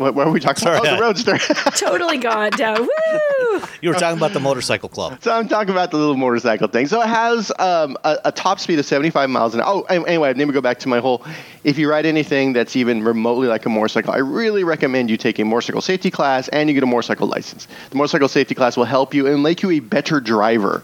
what, 0.00 0.14
what 0.14 0.26
were 0.26 0.32
we 0.32 0.40
talking 0.40 0.66
about? 0.66 0.82
Sorry. 0.84 0.88
Oh, 0.88 0.96
the 0.96 1.02
Roadster. 1.02 1.38
totally 1.76 2.16
gone 2.16 2.50
down. 2.52 2.80
Woo! 2.80 3.60
You 3.82 3.90
were 3.90 3.94
talking 3.94 4.16
about 4.16 4.32
the 4.32 4.40
motorcycle 4.40 4.88
club. 4.88 5.22
so 5.22 5.30
I'm 5.32 5.46
talking 5.46 5.70
about 5.70 5.90
the 5.90 5.98
little 5.98 6.16
motorcycle 6.16 6.68
thing. 6.68 6.86
So 6.86 7.02
it 7.02 7.08
has 7.08 7.52
um, 7.58 7.98
a, 8.04 8.18
a 8.26 8.32
top 8.32 8.60
speed 8.60 8.78
of 8.78 8.86
75 8.86 9.28
miles 9.28 9.54
an 9.54 9.60
hour. 9.60 9.66
Oh, 9.68 9.84
an- 9.90 10.06
anyway, 10.06 10.32
let 10.32 10.48
me 10.48 10.52
go 10.54 10.60
back 10.62 10.78
to 10.80 10.88
my 10.88 11.00
whole. 11.00 11.24
If 11.64 11.76
you 11.78 11.90
ride 11.90 12.06
anything 12.06 12.54
that's 12.54 12.76
even 12.76 13.02
remotely 13.02 13.46
like 13.46 13.66
a 13.66 13.68
motorcycle, 13.68 14.12
I 14.12 14.18
really 14.18 14.64
recommend 14.64 15.10
you 15.10 15.18
take 15.18 15.38
a 15.38 15.44
motorcycle 15.44 15.82
safety 15.82 16.10
class 16.10 16.48
and 16.48 16.68
you 16.70 16.74
get 16.74 16.82
a 16.82 16.86
motorcycle 16.86 17.26
license. 17.26 17.68
The 17.90 17.96
motorcycle 17.96 18.28
safety 18.28 18.54
class 18.54 18.76
will 18.78 18.84
help 18.84 19.12
you 19.12 19.26
and 19.26 19.42
make 19.42 19.62
you 19.62 19.70
a 19.70 19.80
better 19.80 20.20
driver. 20.20 20.82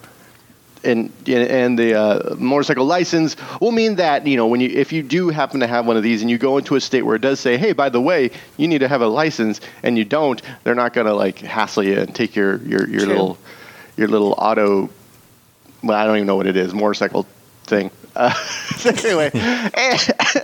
And 0.86 1.12
and 1.28 1.78
the 1.78 1.94
uh, 1.94 2.34
motorcycle 2.36 2.84
license 2.84 3.36
will 3.60 3.72
mean 3.72 3.96
that 3.96 4.26
you 4.26 4.36
know 4.36 4.46
when 4.46 4.60
you 4.60 4.68
if 4.68 4.92
you 4.92 5.02
do 5.02 5.28
happen 5.28 5.60
to 5.60 5.66
have 5.66 5.86
one 5.86 5.96
of 5.96 6.02
these 6.02 6.22
and 6.22 6.30
you 6.30 6.38
go 6.38 6.58
into 6.58 6.76
a 6.76 6.80
state 6.80 7.02
where 7.02 7.16
it 7.16 7.22
does 7.22 7.40
say 7.40 7.56
hey 7.56 7.72
by 7.72 7.88
the 7.88 8.00
way 8.00 8.30
you 8.56 8.68
need 8.68 8.78
to 8.78 8.88
have 8.88 9.02
a 9.02 9.06
license 9.06 9.60
and 9.82 9.98
you 9.98 10.04
don't 10.04 10.40
they're 10.64 10.74
not 10.74 10.92
going 10.92 11.06
to 11.06 11.14
like 11.14 11.38
hassle 11.38 11.82
you 11.82 11.98
and 11.98 12.14
take 12.14 12.34
your 12.36 12.58
your, 12.58 12.88
your 12.88 13.00
True. 13.00 13.08
little 13.08 13.38
your 13.96 14.08
little 14.08 14.34
auto 14.38 14.88
well 15.82 15.98
I 15.98 16.06
don't 16.06 16.16
even 16.16 16.26
know 16.26 16.36
what 16.36 16.46
it 16.46 16.56
is 16.56 16.72
motorcycle 16.72 17.26
thing 17.64 17.90
uh, 18.14 18.32
anyway 18.86 19.30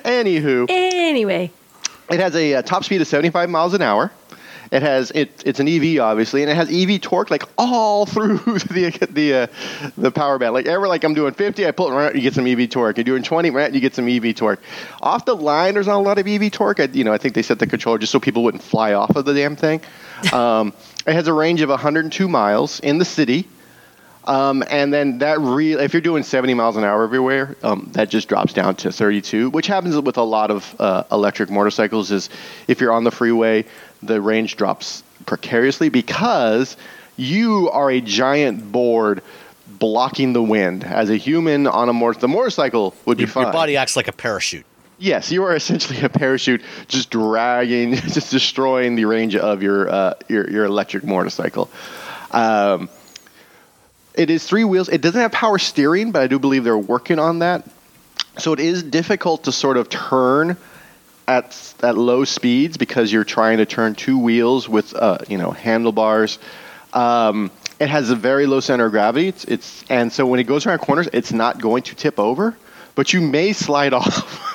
anywho 0.04 0.66
Anyway, 1.12 1.50
it 2.10 2.20
has 2.20 2.34
a, 2.34 2.54
uh 2.54 2.62
top 2.62 2.84
speed 2.84 3.00
of 3.02 3.06
75 3.06 3.50
miles 3.50 3.74
an 3.74 3.82
hour. 3.82 4.10
It 4.72 4.80
has 4.80 5.10
it, 5.10 5.42
it's 5.44 5.60
an 5.60 5.68
EV 5.68 6.00
obviously, 6.00 6.42
and 6.42 6.50
it 6.50 6.54
has 6.54 6.72
EV 6.72 7.02
torque 7.02 7.30
like 7.30 7.44
all 7.58 8.06
through 8.12 8.38
the 8.38 9.06
the 9.10 9.34
uh, 9.34 9.46
the 9.98 10.10
power 10.10 10.38
band. 10.38 10.54
Like 10.54 10.64
ever, 10.64 10.88
like 10.88 11.04
I'm 11.04 11.12
doing 11.12 11.34
50, 11.34 11.66
I 11.66 11.72
pull 11.72 11.92
it 11.92 11.94
right, 11.94 12.14
you 12.14 12.22
get 12.22 12.32
some 12.32 12.46
EV 12.46 12.70
torque. 12.70 12.96
You're 12.96 13.04
doing 13.04 13.22
20, 13.22 13.50
right, 13.50 13.70
you 13.70 13.80
get 13.80 13.94
some 13.94 14.08
EV 14.08 14.34
torque. 14.34 14.60
Off 15.02 15.26
the 15.26 15.36
line, 15.36 15.74
there's 15.74 15.86
not 15.86 15.96
a 15.96 15.98
lot 15.98 16.18
of 16.18 16.26
EV 16.26 16.50
torque. 16.50 16.80
I, 16.80 16.84
you 16.84 17.04
know, 17.04 17.12
I 17.12 17.18
think 17.18 17.34
they 17.34 17.42
set 17.42 17.58
the 17.58 17.66
controller 17.66 17.98
just 17.98 18.12
so 18.12 18.18
people 18.18 18.42
wouldn't 18.44 18.62
fly 18.62 18.94
off 18.94 19.14
of 19.14 19.26
the 19.26 19.34
damn 19.34 19.56
thing. 19.56 19.80
Um, 20.32 20.72
it 21.04 21.14
has 21.14 21.26
a 21.26 21.32
range 21.32 21.62
of 21.62 21.68
102 21.68 22.28
miles 22.28 22.78
in 22.78 22.98
the 22.98 23.04
city. 23.04 23.48
Um, 24.24 24.62
and 24.70 24.94
then 24.94 25.18
that 25.18 25.40
real 25.40 25.80
if 25.80 25.92
you're 25.92 26.00
doing 26.00 26.22
70 26.22 26.54
miles 26.54 26.76
an 26.76 26.84
hour 26.84 27.02
everywhere, 27.02 27.56
um, 27.64 27.88
that 27.92 28.08
just 28.08 28.28
drops 28.28 28.52
down 28.52 28.76
to 28.76 28.92
32, 28.92 29.50
which 29.50 29.66
happens 29.66 29.98
with 29.98 30.16
a 30.16 30.22
lot 30.22 30.52
of 30.52 30.76
uh, 30.78 31.02
electric 31.10 31.50
motorcycles. 31.50 32.12
Is 32.12 32.30
if 32.68 32.80
you're 32.80 32.92
on 32.92 33.02
the 33.02 33.10
freeway, 33.10 33.64
the 34.02 34.20
range 34.20 34.56
drops 34.56 35.02
precariously 35.26 35.88
because 35.88 36.76
you 37.16 37.70
are 37.70 37.90
a 37.90 38.00
giant 38.00 38.72
board 38.72 39.22
blocking 39.66 40.32
the 40.32 40.42
wind. 40.42 40.84
As 40.84 41.10
a 41.10 41.16
human 41.16 41.66
on 41.66 41.88
a 41.88 41.92
motor, 41.92 42.20
the 42.20 42.28
motorcycle 42.28 42.94
would 43.04 43.16
be 43.18 43.24
Your, 43.24 43.28
fine. 43.28 43.44
your 43.44 43.52
body 43.52 43.76
acts 43.76 43.96
like 43.96 44.08
a 44.08 44.12
parachute. 44.12 44.66
Yes, 44.98 45.32
you 45.32 45.42
are 45.44 45.54
essentially 45.56 46.00
a 46.00 46.08
parachute, 46.08 46.62
just 46.86 47.10
dragging, 47.10 47.94
just 47.96 48.30
destroying 48.30 48.94
the 48.94 49.04
range 49.04 49.34
of 49.34 49.62
your 49.62 49.88
uh, 49.88 50.14
your, 50.28 50.48
your 50.48 50.64
electric 50.64 51.04
motorcycle. 51.04 51.68
Um, 52.30 52.88
it 54.14 54.30
is 54.30 54.46
three 54.46 54.64
wheels. 54.64 54.88
It 54.88 55.00
doesn't 55.00 55.20
have 55.20 55.32
power 55.32 55.58
steering, 55.58 56.12
but 56.12 56.22
I 56.22 56.26
do 56.26 56.38
believe 56.38 56.64
they're 56.64 56.78
working 56.78 57.18
on 57.18 57.40
that. 57.40 57.68
So 58.38 58.52
it 58.52 58.60
is 58.60 58.82
difficult 58.82 59.44
to 59.44 59.52
sort 59.52 59.76
of 59.76 59.88
turn 59.88 60.56
at 61.28 61.74
at 61.82 61.96
low 61.96 62.24
speeds 62.24 62.76
because 62.76 63.12
you're 63.12 63.24
trying 63.24 63.58
to 63.58 63.66
turn 63.66 63.94
two 63.94 64.18
wheels 64.18 64.68
with 64.68 64.94
uh, 64.94 65.18
you 65.28 65.38
know 65.38 65.50
handlebars. 65.50 66.38
Um, 66.92 67.50
it 67.80 67.88
has 67.88 68.10
a 68.10 68.16
very 68.16 68.46
low 68.46 68.60
center 68.60 68.86
of 68.86 68.92
gravity. 68.92 69.28
It's, 69.28 69.44
it's 69.44 69.84
and 69.88 70.12
so 70.12 70.26
when 70.26 70.40
it 70.40 70.44
goes 70.44 70.66
around 70.66 70.78
corners, 70.78 71.08
it's 71.12 71.32
not 71.32 71.60
going 71.60 71.82
to 71.84 71.94
tip 71.94 72.18
over, 72.18 72.56
but 72.94 73.12
you 73.12 73.20
may 73.20 73.52
slide 73.52 73.92
off. 74.00 74.48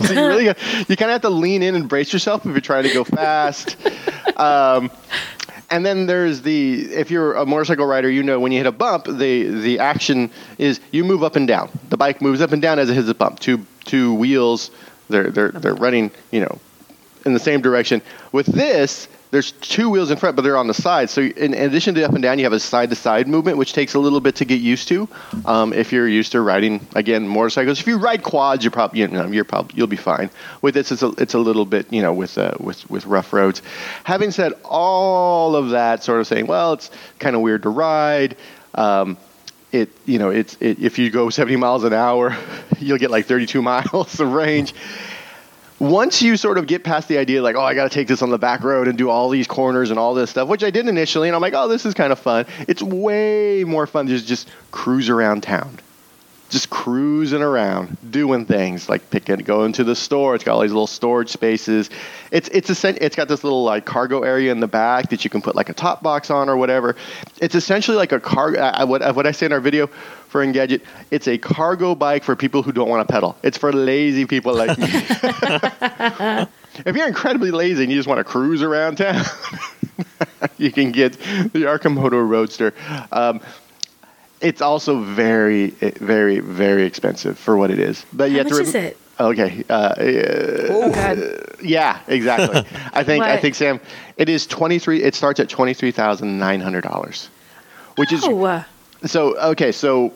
so 0.00 0.12
you 0.12 0.26
really 0.26 0.44
you 0.88 0.96
kind 0.96 1.10
of 1.10 1.10
have 1.10 1.22
to 1.22 1.30
lean 1.30 1.62
in 1.62 1.74
and 1.74 1.88
brace 1.88 2.12
yourself 2.12 2.44
if 2.44 2.52
you're 2.52 2.60
trying 2.60 2.84
to 2.84 2.92
go 2.92 3.04
fast. 3.04 3.76
um, 4.36 4.90
and 5.70 5.84
then 5.84 6.06
there's 6.06 6.42
the 6.42 6.84
if 6.94 7.10
you're 7.10 7.34
a 7.34 7.44
motorcycle 7.44 7.86
rider, 7.86 8.08
you 8.08 8.22
know 8.22 8.40
when 8.40 8.52
you 8.52 8.58
hit 8.58 8.66
a 8.66 8.72
bump, 8.72 9.04
the 9.04 9.44
the 9.44 9.78
action 9.78 10.30
is 10.56 10.80
you 10.92 11.04
move 11.04 11.22
up 11.22 11.36
and 11.36 11.46
down. 11.46 11.70
The 11.90 11.96
bike 11.96 12.22
moves 12.22 12.40
up 12.40 12.52
and 12.52 12.62
down 12.62 12.78
as 12.78 12.88
it 12.88 12.94
hits 12.94 13.08
a 13.08 13.14
bump. 13.14 13.40
Two 13.40 13.66
two 13.84 14.14
wheels, 14.14 14.70
they're 15.08 15.30
they're 15.30 15.50
they're 15.50 15.74
running, 15.74 16.10
you 16.30 16.40
know, 16.40 16.58
in 17.24 17.34
the 17.34 17.40
same 17.40 17.60
direction. 17.60 18.02
With 18.32 18.46
this, 18.46 19.08
there's 19.30 19.52
two 19.52 19.90
wheels 19.90 20.10
in 20.10 20.16
front, 20.16 20.36
but 20.36 20.42
they're 20.42 20.56
on 20.56 20.68
the 20.68 20.74
side. 20.74 21.10
So 21.10 21.20
in, 21.20 21.52
addition 21.52 21.94
to 21.96 22.04
up 22.04 22.12
and 22.12 22.22
down, 22.22 22.38
you 22.38 22.44
have 22.44 22.52
a 22.52 22.60
side 22.60 22.90
to 22.90 22.96
side 22.96 23.28
movement, 23.28 23.58
which 23.58 23.72
takes 23.72 23.94
a 23.94 23.98
little 23.98 24.20
bit 24.20 24.36
to 24.36 24.44
get 24.44 24.60
used 24.60 24.88
to. 24.88 25.08
Um, 25.44 25.72
if 25.72 25.92
you're 25.92 26.08
used 26.08 26.32
to 26.32 26.40
riding 26.40 26.86
again 26.94 27.28
motorcycles, 27.28 27.80
if 27.80 27.86
you 27.86 27.98
ride 27.98 28.22
quads, 28.22 28.64
you're 28.64 28.70
probably 28.70 29.00
you 29.00 29.08
know 29.08 29.26
you're 29.26 29.44
probably 29.44 29.76
you'll 29.76 29.86
be 29.86 29.96
fine. 29.96 30.30
With 30.62 30.74
this, 30.74 30.92
it's 30.92 31.02
a 31.02 31.08
it's 31.18 31.34
a 31.34 31.38
little 31.38 31.66
bit 31.66 31.92
you 31.92 32.02
know 32.02 32.12
with 32.12 32.38
uh, 32.38 32.52
with 32.58 32.88
with 32.90 33.06
rough 33.06 33.32
roads. 33.32 33.62
Having 34.04 34.30
said 34.30 34.52
all 34.64 35.56
of 35.56 35.70
that, 35.70 36.02
sort 36.02 36.20
of 36.20 36.26
saying, 36.26 36.46
well, 36.46 36.72
it's 36.72 36.90
kind 37.18 37.36
of 37.36 37.42
weird 37.42 37.62
to 37.64 37.70
ride. 37.70 38.36
Um, 38.74 39.18
it 39.72 39.90
you 40.06 40.18
know 40.18 40.30
it's 40.30 40.56
it, 40.60 40.78
if 40.78 40.98
you 40.98 41.10
go 41.10 41.30
70 41.30 41.56
miles 41.56 41.84
an 41.84 41.92
hour, 41.92 42.36
you'll 42.78 42.98
get 42.98 43.10
like 43.10 43.26
32 43.26 43.62
miles 43.72 44.20
of 44.20 44.32
range 44.32 44.74
once 45.78 46.20
you 46.22 46.36
sort 46.36 46.58
of 46.58 46.66
get 46.66 46.82
past 46.82 47.08
the 47.08 47.18
idea, 47.18 47.42
like, 47.42 47.56
oh, 47.56 47.62
I 47.62 47.74
got 47.74 47.84
to 47.84 47.90
take 47.90 48.08
this 48.08 48.22
on 48.22 48.30
the 48.30 48.38
back 48.38 48.62
road 48.62 48.88
and 48.88 48.98
do 48.98 49.10
all 49.10 49.28
these 49.28 49.46
corners 49.46 49.90
and 49.90 49.98
all 49.98 50.14
this 50.14 50.30
stuff, 50.30 50.48
which 50.48 50.64
I 50.64 50.70
did 50.70 50.88
initially, 50.88 51.28
and 51.28 51.36
I'm 51.36 51.42
like, 51.42 51.54
oh, 51.54 51.68
this 51.68 51.86
is 51.86 51.94
kind 51.94 52.12
of 52.12 52.18
fun. 52.18 52.46
It's 52.66 52.82
way 52.82 53.64
more 53.64 53.86
fun 53.86 54.06
to 54.06 54.12
just, 54.12 54.26
just 54.26 54.48
cruise 54.70 55.08
around 55.08 55.42
town. 55.42 55.78
Just 56.48 56.70
cruising 56.70 57.42
around, 57.42 57.98
doing 58.10 58.46
things 58.46 58.88
like 58.88 59.10
picking, 59.10 59.36
going 59.40 59.72
to 59.74 59.84
the 59.84 59.94
store. 59.94 60.34
It's 60.34 60.44
got 60.44 60.54
all 60.54 60.62
these 60.62 60.72
little 60.72 60.86
storage 60.86 61.28
spaces. 61.28 61.90
It's 62.30 62.48
it's 62.48 62.70
essen- 62.70 62.96
it's 63.00 63.16
got 63.16 63.28
this 63.28 63.44
little 63.44 63.64
like 63.64 63.84
cargo 63.84 64.22
area 64.22 64.50
in 64.50 64.60
the 64.60 64.66
back 64.66 65.10
that 65.10 65.24
you 65.24 65.30
can 65.30 65.42
put 65.42 65.54
like 65.54 65.68
a 65.68 65.74
top 65.74 66.02
box 66.02 66.30
on 66.30 66.48
or 66.48 66.56
whatever. 66.56 66.96
It's 67.42 67.54
essentially 67.54 67.98
like 67.98 68.12
a 68.12 68.20
car. 68.20 68.56
Uh, 68.56 68.86
what 68.86 69.14
what 69.14 69.26
I 69.26 69.32
say 69.32 69.44
in 69.46 69.52
our 69.52 69.60
video 69.60 69.88
for 70.28 70.44
Engadget, 70.44 70.82
it's 71.10 71.28
a 71.28 71.36
cargo 71.38 71.94
bike 71.94 72.24
for 72.24 72.36
people 72.36 72.62
who 72.62 72.72
don't 72.72 72.88
want 72.88 73.06
to 73.06 73.12
pedal. 73.12 73.36
It's 73.42 73.58
for 73.58 73.72
lazy 73.72 74.24
people 74.24 74.54
like 74.54 74.78
me. 74.78 74.86
if 76.86 76.96
you're 76.96 77.08
incredibly 77.08 77.50
lazy 77.50 77.82
and 77.82 77.92
you 77.92 77.98
just 77.98 78.08
want 78.08 78.18
to 78.18 78.24
cruise 78.24 78.62
around 78.62 78.96
town, 78.96 79.24
you 80.58 80.70
can 80.70 80.92
get 80.92 81.12
the 81.12 81.64
Arcimoto 81.64 82.26
Roadster. 82.26 82.74
Um, 83.12 83.40
it's 84.40 84.60
also 84.60 85.00
very, 85.02 85.68
very, 85.70 86.40
very 86.40 86.84
expensive 86.84 87.38
for 87.38 87.56
what 87.56 87.70
it 87.70 87.78
is. 87.78 88.04
But 88.12 88.30
you 88.30 88.38
How 88.38 88.44
have 88.44 88.50
much 88.52 88.56
to 88.58 88.62
is 88.62 88.74
it? 88.74 88.96
Okay. 89.20 89.64
Uh, 89.68 89.94
Oh 90.70 90.92
God. 90.92 91.18
yeah, 91.62 92.00
exactly. 92.06 92.58
I 92.92 93.02
think 93.02 93.24
I 93.24 93.36
think 93.36 93.54
Sam, 93.56 93.80
it 94.16 94.28
is 94.28 94.46
twenty 94.46 94.78
three. 94.78 95.02
It 95.02 95.14
starts 95.14 95.40
at 95.40 95.48
twenty 95.48 95.74
three 95.74 95.90
thousand 95.90 96.38
nine 96.38 96.60
hundred 96.60 96.82
dollars, 96.82 97.28
which 97.96 98.12
is 98.12 98.22
Oh, 98.24 98.44
uh, 98.44 98.62
so 99.06 99.36
okay. 99.50 99.72
So 99.72 100.12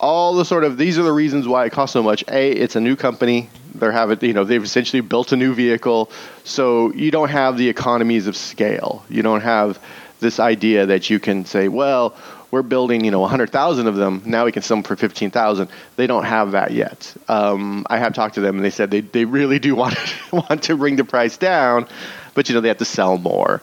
all 0.00 0.34
the 0.34 0.44
sort 0.44 0.64
of 0.64 0.78
these 0.78 0.98
are 0.98 1.04
the 1.04 1.12
reasons 1.12 1.46
why 1.46 1.66
it 1.66 1.70
costs 1.70 1.92
so 1.92 2.02
much. 2.02 2.24
A, 2.28 2.50
it's 2.50 2.74
a 2.74 2.80
new 2.80 2.96
company. 2.96 3.48
They're 3.74 3.92
having 3.92 4.18
you 4.22 4.32
know 4.32 4.42
they've 4.42 4.64
essentially 4.64 5.00
built 5.00 5.30
a 5.30 5.36
new 5.36 5.54
vehicle, 5.54 6.10
so 6.42 6.92
you 6.92 7.12
don't 7.12 7.28
have 7.30 7.56
the 7.56 7.68
economies 7.68 8.26
of 8.26 8.36
scale. 8.36 9.04
You 9.08 9.22
don't 9.22 9.42
have 9.42 9.78
this 10.18 10.40
idea 10.40 10.86
that 10.86 11.08
you 11.08 11.18
can 11.20 11.44
say, 11.44 11.68
well, 11.68 12.14
we're 12.50 12.62
building 12.62 13.04
you 13.04 13.10
know 13.10 13.20
100,000 13.20 13.86
of 13.86 13.96
them. 13.96 14.22
Now 14.26 14.44
we 14.44 14.52
can 14.52 14.62
sell 14.62 14.78
them 14.78 14.84
for 14.84 14.96
15,000. 14.96 15.68
They 15.96 16.06
don't 16.06 16.24
have 16.24 16.52
that 16.52 16.72
yet. 16.72 17.14
Um, 17.28 17.86
I 17.88 17.98
have 17.98 18.14
talked 18.14 18.34
to 18.36 18.40
them 18.40 18.56
and 18.56 18.64
they 18.64 18.70
said 18.70 18.90
they, 18.90 19.00
they 19.00 19.24
really 19.24 19.58
do 19.58 19.74
want 19.76 19.96
want 20.32 20.64
to 20.64 20.76
bring 20.76 20.96
the 20.96 21.04
price 21.04 21.36
down, 21.36 21.86
but 22.34 22.48
you 22.48 22.54
know 22.54 22.60
they 22.60 22.68
have 22.68 22.78
to 22.78 22.84
sell 22.84 23.18
more. 23.18 23.62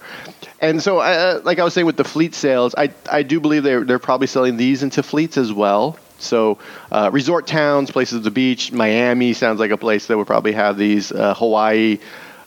And 0.60 0.82
so, 0.82 1.00
uh, 1.00 1.42
like 1.44 1.60
I 1.60 1.64
was 1.64 1.74
saying 1.74 1.86
with 1.86 1.98
the 1.98 2.04
fleet 2.04 2.34
sales, 2.34 2.74
I, 2.76 2.92
I 3.12 3.22
do 3.22 3.40
believe 3.40 3.64
they're, 3.64 3.84
they're 3.84 4.00
probably 4.00 4.28
selling 4.28 4.58
these 4.58 4.82
into 4.82 5.04
fleets 5.04 5.38
as 5.38 5.54
well. 5.54 6.00
So, 6.18 6.58
uh, 6.92 7.12
resort 7.14 7.46
towns, 7.46 7.92
places 7.92 8.18
at 8.18 8.24
the 8.24 8.32
beach, 8.32 8.72
Miami 8.72 9.34
sounds 9.34 9.60
like 9.60 9.70
a 9.70 9.78
place 9.78 10.08
that 10.08 10.18
would 10.18 10.26
probably 10.26 10.54
have 10.54 10.76
these. 10.76 11.12
Uh, 11.12 11.36
Hawaii, 11.36 12.00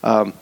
um, 0.03 0.33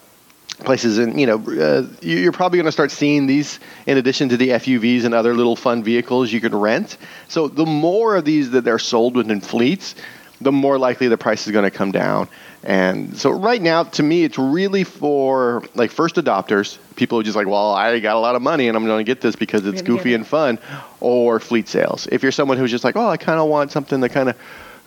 places, 0.65 0.99
and 0.99 1.21
you 1.21 1.27
know, 1.27 1.37
uh, 1.37 1.83
you- 2.01 2.19
you're 2.19 2.33
probably 2.33 2.59
going 2.59 2.67
to 2.67 2.73
start 2.73 2.91
seeing 2.91 3.27
these 3.27 3.61
in 3.87 3.97
addition 3.99 4.29
to 4.31 4.37
the 4.37 4.51
FUVs 4.53 5.05
and 5.05 5.15
other 5.15 5.35
little 5.35 5.57
fun 5.57 5.83
vehicles 5.83 6.33
you 6.33 6.41
can 6.41 6.55
rent. 6.55 6.97
So, 7.29 7.49
the 7.49 7.67
more 7.67 8.17
of 8.17 8.25
these 8.25 8.51
that 8.51 8.65
they're 8.65 8.79
sold 8.79 9.17
within 9.17 9.41
fleets, 9.41 9.95
the 10.41 10.53
more 10.53 10.79
likely 10.79 11.09
the 11.09 11.17
price 11.19 11.47
is 11.47 11.53
going 11.53 11.65
to 11.65 11.71
come 11.71 11.91
down. 11.93 12.29
And 12.65 13.17
so, 13.17 13.31
right 13.31 13.63
now, 13.63 13.85
to 13.85 14.03
me, 14.03 14.25
it's 14.25 14.37
really 14.39 14.83
for 14.85 15.63
like 15.77 15.91
first 15.93 16.17
adopters, 16.17 16.79
people 16.97 17.19
who 17.19 17.23
just 17.25 17.37
like, 17.37 17.47
well, 17.47 17.71
I 17.73 17.99
got 18.01 18.17
a 18.17 18.19
lot 18.19 18.35
of 18.35 18.43
money 18.43 18.67
and 18.67 18.77
I'm 18.77 18.85
going 18.85 18.99
to 18.99 19.05
get 19.05 19.21
this 19.21 19.37
because 19.37 19.65
it's 19.65 19.81
goofy 19.83 20.13
it. 20.13 20.17
and 20.17 20.27
fun, 20.27 20.59
or 21.01 21.39
fleet 21.39 21.69
sales. 21.69 22.09
If 22.11 22.23
you're 22.25 22.33
someone 22.33 22.59
who's 22.59 22.71
just 22.73 22.83
like, 22.85 22.97
oh, 22.97 23.09
I 23.09 23.17
kind 23.17 23.39
of 23.39 23.49
want 23.49 23.71
something 23.71 24.01
to 24.01 24.09
kind 24.09 24.29
of 24.29 24.37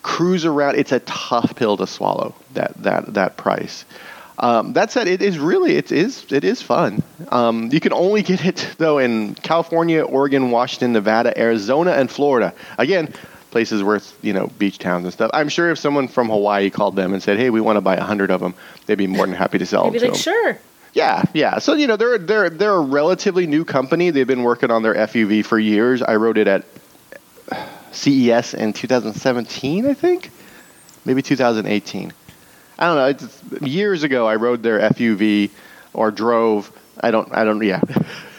cruise 0.03 0.45
around, 0.45 0.75
it's 0.77 0.91
a 0.91 0.99
tough 0.99 1.55
pill 1.55 1.77
to 1.77 1.87
swallow. 1.87 2.35
That 2.55 2.73
that 2.83 3.13
that 3.13 3.37
price. 3.37 3.85
Um, 4.41 4.73
that 4.73 4.91
said, 4.91 5.07
it 5.07 5.21
is 5.21 5.37
really 5.37 5.75
it 5.75 5.91
is 5.91 6.25
it 6.31 6.43
is 6.43 6.61
fun. 6.63 7.03
Um, 7.29 7.69
you 7.71 7.79
can 7.79 7.93
only 7.93 8.23
get 8.23 8.43
it 8.43 8.75
though 8.79 8.97
in 8.97 9.35
California, 9.35 10.01
Oregon, 10.03 10.49
Washington, 10.49 10.93
Nevada, 10.93 11.39
Arizona, 11.39 11.91
and 11.91 12.09
Florida. 12.09 12.53
Again, 12.79 13.13
places 13.51 13.83
worth 13.83 14.17
you 14.23 14.33
know 14.33 14.47
beach 14.57 14.79
towns 14.79 15.05
and 15.05 15.13
stuff. 15.13 15.29
I'm 15.33 15.47
sure 15.47 15.69
if 15.69 15.77
someone 15.77 16.07
from 16.07 16.29
Hawaii 16.29 16.71
called 16.71 16.95
them 16.95 17.13
and 17.13 17.21
said, 17.21 17.37
"Hey, 17.37 17.51
we 17.51 17.61
want 17.61 17.77
to 17.77 17.81
buy 17.81 17.95
a 17.95 18.03
hundred 18.03 18.31
of 18.31 18.41
them," 18.41 18.55
they'd 18.87 18.97
be 18.97 19.07
more 19.07 19.27
than 19.27 19.35
happy 19.35 19.59
to 19.59 19.65
sell 19.65 19.85
I'd 19.85 19.93
be 19.93 19.99
them. 19.99 20.11
like, 20.11 20.21
to 20.21 20.29
'em. 20.29 20.35
sure. 20.35 20.59
Yeah, 20.93 21.23
yeah. 21.33 21.59
So 21.59 21.73
you 21.73 21.85
know 21.85 21.95
they're 21.95 22.17
they're 22.17 22.49
they're 22.49 22.73
a 22.73 22.81
relatively 22.81 23.45
new 23.45 23.63
company. 23.63 24.09
They've 24.09 24.25
been 24.27 24.43
working 24.43 24.71
on 24.71 24.81
their 24.81 24.95
FUV 24.95 25.45
for 25.45 25.59
years. 25.59 26.01
I 26.01 26.15
wrote 26.15 26.37
it 26.37 26.47
at 26.47 26.65
CES 27.91 28.53
in 28.53 28.73
2017, 28.73 29.85
I 29.85 29.93
think, 29.93 30.31
maybe 31.05 31.21
2018. 31.21 32.11
I 32.81 32.87
don't 32.87 32.95
know. 32.95 33.05
It's, 33.05 33.61
years 33.61 34.01
ago, 34.01 34.27
I 34.27 34.37
rode 34.37 34.63
their 34.63 34.79
FUV 34.79 35.51
or 35.93 36.09
drove. 36.09 36.71
I 36.99 37.11
don't. 37.11 37.31
I 37.31 37.43
don't. 37.43 37.61
Yeah. 37.63 37.79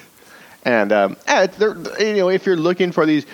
and 0.64 0.92
um, 0.92 1.16
you 2.00 2.14
know, 2.14 2.28
if 2.28 2.44
you're 2.44 2.56
looking 2.56 2.90
for 2.90 3.06
these 3.06 3.24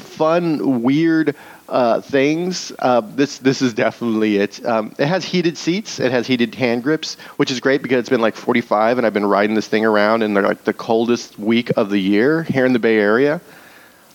fun, 0.00 0.82
weird 0.82 1.36
uh, 1.68 2.00
things, 2.00 2.72
uh, 2.78 3.02
this 3.02 3.38
this 3.38 3.60
is 3.60 3.74
definitely 3.74 4.38
it. 4.38 4.64
Um, 4.64 4.94
it 4.98 5.06
has 5.06 5.22
heated 5.22 5.58
seats. 5.58 6.00
It 6.00 6.10
has 6.12 6.26
heated 6.26 6.54
hand 6.54 6.82
grips, 6.82 7.16
which 7.36 7.50
is 7.50 7.60
great 7.60 7.82
because 7.82 7.98
it's 7.98 8.08
been 8.08 8.22
like 8.22 8.34
45, 8.34 8.96
and 8.96 9.06
I've 9.06 9.12
been 9.12 9.26
riding 9.26 9.54
this 9.54 9.68
thing 9.68 9.84
around 9.84 10.22
in 10.22 10.32
like 10.32 10.64
the 10.64 10.72
coldest 10.72 11.38
week 11.38 11.76
of 11.76 11.90
the 11.90 11.98
year 11.98 12.42
here 12.42 12.64
in 12.64 12.72
the 12.72 12.78
Bay 12.78 12.96
Area. 12.96 13.42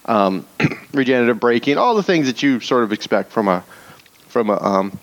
Um, 0.05 0.47
regenerative 0.93 1.39
braking, 1.39 1.77
all 1.77 1.93
the 1.93 2.01
things 2.01 2.25
that 2.25 2.41
you 2.41 2.59
sort 2.59 2.83
of 2.83 2.91
expect 2.91 3.31
from 3.31 3.47
a 3.47 3.63
from 4.29 4.49
a 4.49 4.59
um, 4.59 4.99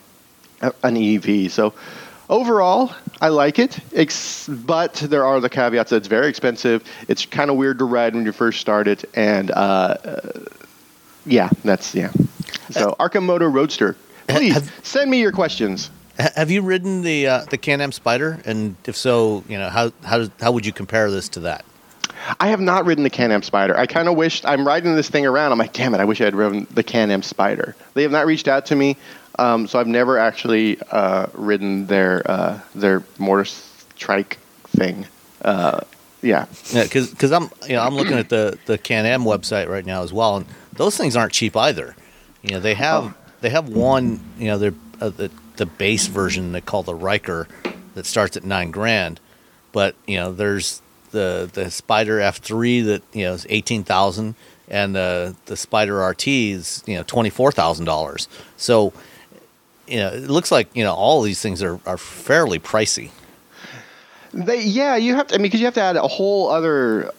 an 0.83 0.97
EV. 0.97 1.51
So 1.53 1.75
overall, 2.29 2.93
I 3.21 3.29
like 3.29 3.59
it, 3.59 3.79
ex- 3.95 4.49
but 4.49 4.95
there 4.95 5.25
are 5.25 5.41
the 5.41 5.49
caveats 5.49 5.91
that 5.91 5.97
it's 5.97 6.09
very 6.09 6.29
expensive. 6.29 6.83
It's 7.09 7.27
kind 7.27 7.51
of 7.51 7.57
weird 7.57 7.79
to 7.79 7.85
ride 7.85 8.15
when 8.15 8.25
you 8.25 8.33
first 8.33 8.61
start 8.61 8.89
it, 8.89 9.05
and 9.15 9.51
uh, 9.51 9.55
uh, 9.55 10.21
yeah, 11.25 11.51
that's 11.65 11.95
yeah. 11.95 12.11
So 12.71 12.95
Arcimoto 12.99 13.53
Roadster, 13.53 13.97
please 14.29 14.55
have- 14.55 14.73
send 14.83 15.11
me 15.11 15.21
your 15.21 15.33
questions. 15.33 15.91
Have 16.19 16.51
you 16.51 16.63
ridden 16.63 17.03
the 17.03 17.27
uh, 17.27 17.45
the 17.51 17.59
Can-Am 17.59 17.91
Spyder? 17.91 18.45
And 18.47 18.77
if 18.87 18.97
so, 18.97 19.45
you 19.49 19.59
know 19.59 19.69
how 19.69 19.93
how 20.03 20.27
how 20.41 20.53
would 20.53 20.65
you 20.65 20.73
compare 20.73 21.11
this 21.11 21.29
to 21.31 21.41
that? 21.41 21.65
I 22.41 22.49
have 22.49 22.61
not 22.61 22.85
ridden 22.85 23.05
the 23.05 23.11
Can-Am 23.11 23.41
Spyder. 23.43 23.77
I 23.77 23.87
kind 23.87 24.09
of 24.09 24.17
wished 24.17 24.45
I'm 24.47 24.67
riding 24.67 24.95
this 24.97 25.09
thing 25.09 25.27
around. 25.27 25.53
I'm 25.53 25.59
like, 25.59 25.73
damn 25.73 25.95
it, 25.95 26.01
I 26.01 26.05
wish 26.05 26.21
I 26.21 26.25
had 26.25 26.35
ridden 26.35 26.67
the 26.73 26.83
Can-Am 26.83 27.23
Spyder. 27.23 27.75
They 27.95 28.03
have 28.03 28.13
not 28.13 28.27
reached 28.27 28.49
out 28.49 28.67
to 28.67 28.77
me, 28.77 28.97
um, 29.39 29.67
so 29.67 29.79
I've 29.79 29.87
never 29.87 30.19
actually 30.19 30.79
uh, 30.91 31.27
ridden 31.35 31.87
their 31.87 32.23
uh, 32.31 32.61
their 32.75 33.03
motor 33.19 33.49
trike 33.97 34.39
thing. 34.69 35.07
Uh, 35.43 35.81
yeah, 36.23 36.47
Yeah, 36.73 36.85
because 36.85 37.31
I'm 37.33 37.51
you 37.69 37.75
know 37.77 37.83
I'm 37.83 37.95
looking 37.95 38.19
at 38.19 38.29
the 38.29 38.59
the 38.67 38.79
Can-Am 38.79 39.23
website 39.25 39.69
right 39.69 39.85
now 39.87 40.03
as 40.03 40.13
well, 40.13 40.37
and 40.37 40.47
those 40.73 40.97
things 40.97 41.15
aren't 41.17 41.33
cheap 41.33 41.57
either. 41.57 41.95
You 42.43 42.51
know 42.53 42.61
they 42.61 42.75
have 42.75 43.05
Oh. 43.05 43.15
they 43.43 43.51
have 43.51 43.69
one 43.69 44.21
you 44.39 44.47
know 44.47 44.59
they're 44.59 44.75
uh, 45.01 45.11
the 45.11 45.31
the 45.57 45.67
base 45.67 46.07
version 46.07 46.53
they 46.53 46.61
call 46.61 46.83
the 46.83 46.95
Ryker 46.95 47.47
that 47.95 48.07
starts 48.07 48.37
at 48.37 48.45
nine 48.45 48.71
grand, 48.71 49.21
but 49.73 49.95
you 50.07 50.17
know 50.17 50.33
there's 50.33 50.83
the 51.11 51.49
the 51.53 51.65
Spyder 51.65 52.21
F3 52.21 52.85
that 52.87 53.03
you 53.13 53.25
know 53.25 53.33
is 53.35 53.47
eighteen 53.49 53.85
thousand, 53.85 54.35
and 54.69 54.95
the 54.95 55.35
the 55.47 55.55
Spyder 55.55 56.09
RT 56.11 56.27
is 56.29 56.83
you 56.87 56.97
know 56.97 57.03
twenty 57.07 57.31
four 57.31 57.51
thousand 57.53 57.85
dollars. 57.87 58.29
So 58.57 58.93
you 59.87 59.99
know 59.99 60.09
it 60.09 60.29
looks 60.31 60.51
like 60.51 60.69
you 60.75 60.85
know 60.85 60.95
all 60.95 61.23
these 61.23 61.41
things 61.41 61.63
are 61.63 61.79
are 61.87 61.99
fairly 61.99 62.59
pricey. 62.59 63.11
they 64.33 64.63
yeah 64.63 64.97
you 64.97 65.15
have 65.17 65.29
to. 65.29 65.35
I 65.35 65.39
mean, 65.39 65.45
because 65.45 65.61
you 65.61 65.67
have 65.67 65.75
to 65.75 65.83
add 65.83 65.97
a 65.97 66.07
whole 66.09 66.49
other 66.51 67.11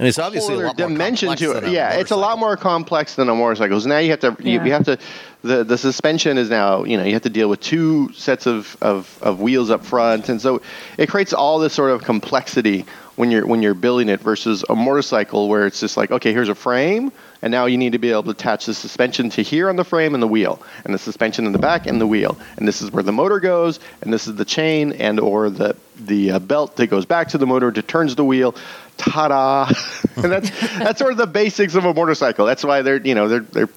And 0.00 0.06
it's 0.06 0.18
obviously 0.20 0.54
a 0.54 0.58
lot 0.58 0.78
more 0.78 0.88
dimension 0.88 1.26
complex 1.28 1.40
to 1.40 1.54
than 1.54 1.64
it. 1.64 1.70
a 1.70 1.72
Yeah, 1.72 1.94
it's 1.94 2.12
a 2.12 2.16
lot 2.16 2.38
more 2.38 2.56
complex 2.56 3.16
than 3.16 3.28
a 3.28 3.34
motorcycle. 3.34 3.80
So 3.80 3.88
now 3.88 3.98
you 3.98 4.10
have 4.10 4.20
to 4.20 4.36
you, 4.38 4.52
Yeah. 4.52 4.64
you 4.64 4.72
have 4.72 4.84
to 4.84 4.96
the 5.42 5.64
the 5.64 5.78
suspension 5.78 6.36
is 6.38 6.50
now 6.50 6.84
you 6.84 6.96
know 6.96 7.04
you 7.04 7.12
have 7.12 7.22
to 7.22 7.30
deal 7.30 7.48
with 7.48 7.60
two 7.60 8.12
sets 8.12 8.46
of, 8.46 8.76
of, 8.80 9.18
of 9.22 9.40
wheels 9.40 9.70
up 9.70 9.84
front, 9.84 10.28
and 10.28 10.40
so 10.40 10.60
it 10.96 11.08
creates 11.08 11.32
all 11.32 11.58
this 11.58 11.72
sort 11.72 11.90
of 11.90 12.02
complexity 12.02 12.84
when 13.16 13.30
you're 13.30 13.46
when 13.46 13.62
you're 13.62 13.74
building 13.74 14.08
it 14.08 14.20
versus 14.20 14.64
a 14.68 14.74
motorcycle 14.74 15.48
where 15.48 15.66
it's 15.66 15.80
just 15.80 15.96
like 15.96 16.10
okay 16.10 16.32
here's 16.32 16.48
a 16.48 16.54
frame 16.54 17.12
and 17.42 17.52
now 17.52 17.66
you 17.66 17.78
need 17.78 17.92
to 17.92 17.98
be 17.98 18.10
able 18.10 18.24
to 18.24 18.30
attach 18.30 18.66
the 18.66 18.74
suspension 18.74 19.30
to 19.30 19.42
here 19.42 19.68
on 19.68 19.76
the 19.76 19.84
frame 19.84 20.14
and 20.14 20.22
the 20.22 20.26
wheel 20.26 20.60
and 20.84 20.92
the 20.92 20.98
suspension 20.98 21.46
in 21.46 21.52
the 21.52 21.58
back 21.58 21.86
and 21.86 22.00
the 22.00 22.06
wheel. 22.06 22.36
And 22.56 22.66
this 22.66 22.82
is 22.82 22.90
where 22.90 23.02
the 23.02 23.12
motor 23.12 23.38
goes 23.38 23.78
and 24.02 24.12
this 24.12 24.26
is 24.26 24.34
the 24.34 24.44
chain 24.44 24.92
and 24.92 25.20
or 25.20 25.50
the 25.50 25.76
the 25.96 26.32
uh, 26.32 26.38
belt 26.38 26.76
that 26.76 26.88
goes 26.88 27.06
back 27.06 27.28
to 27.28 27.38
the 27.38 27.46
motor 27.46 27.70
that 27.70 27.88
turns 27.88 28.14
the 28.16 28.24
wheel. 28.24 28.54
Ta-da! 28.96 29.70
And 30.16 30.32
that's 30.32 30.50
that's 30.78 30.98
sort 30.98 31.12
of 31.12 31.18
the 31.18 31.28
basics 31.28 31.76
of 31.76 31.84
a 31.84 31.94
motorcycle. 31.94 32.44
That's 32.44 32.64
why 32.64 32.82
they're 32.82 32.96
you 32.96 33.14
know 33.14 33.28
they're 33.28 33.40
they're 33.40 33.68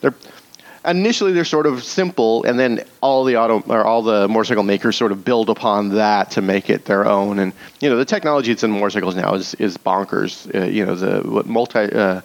they're 0.00 0.14
initially 0.84 1.32
they're 1.32 1.44
sort 1.44 1.66
of 1.66 1.82
simple 1.82 2.44
and 2.44 2.58
then 2.58 2.84
all 3.00 3.24
the 3.24 3.36
auto 3.36 3.60
or 3.68 3.84
all 3.84 4.02
the 4.02 4.28
motorcycle 4.28 4.62
makers 4.62 4.96
sort 4.96 5.12
of 5.12 5.24
build 5.24 5.50
upon 5.50 5.90
that 5.90 6.30
to 6.32 6.42
make 6.42 6.70
it 6.70 6.84
their 6.84 7.06
own. 7.06 7.38
And 7.38 7.52
you 7.80 7.88
know 7.88 7.96
the 7.96 8.04
technology 8.04 8.52
that's 8.52 8.64
in 8.64 8.70
motorcycles 8.70 9.16
now 9.16 9.34
is 9.34 9.54
is 9.54 9.76
bonkers. 9.76 10.52
Uh, 10.54 10.66
you 10.66 10.84
know 10.84 10.94
the 10.94 11.28
what 11.28 11.46
multi 11.46 11.80
uh, 11.80 12.20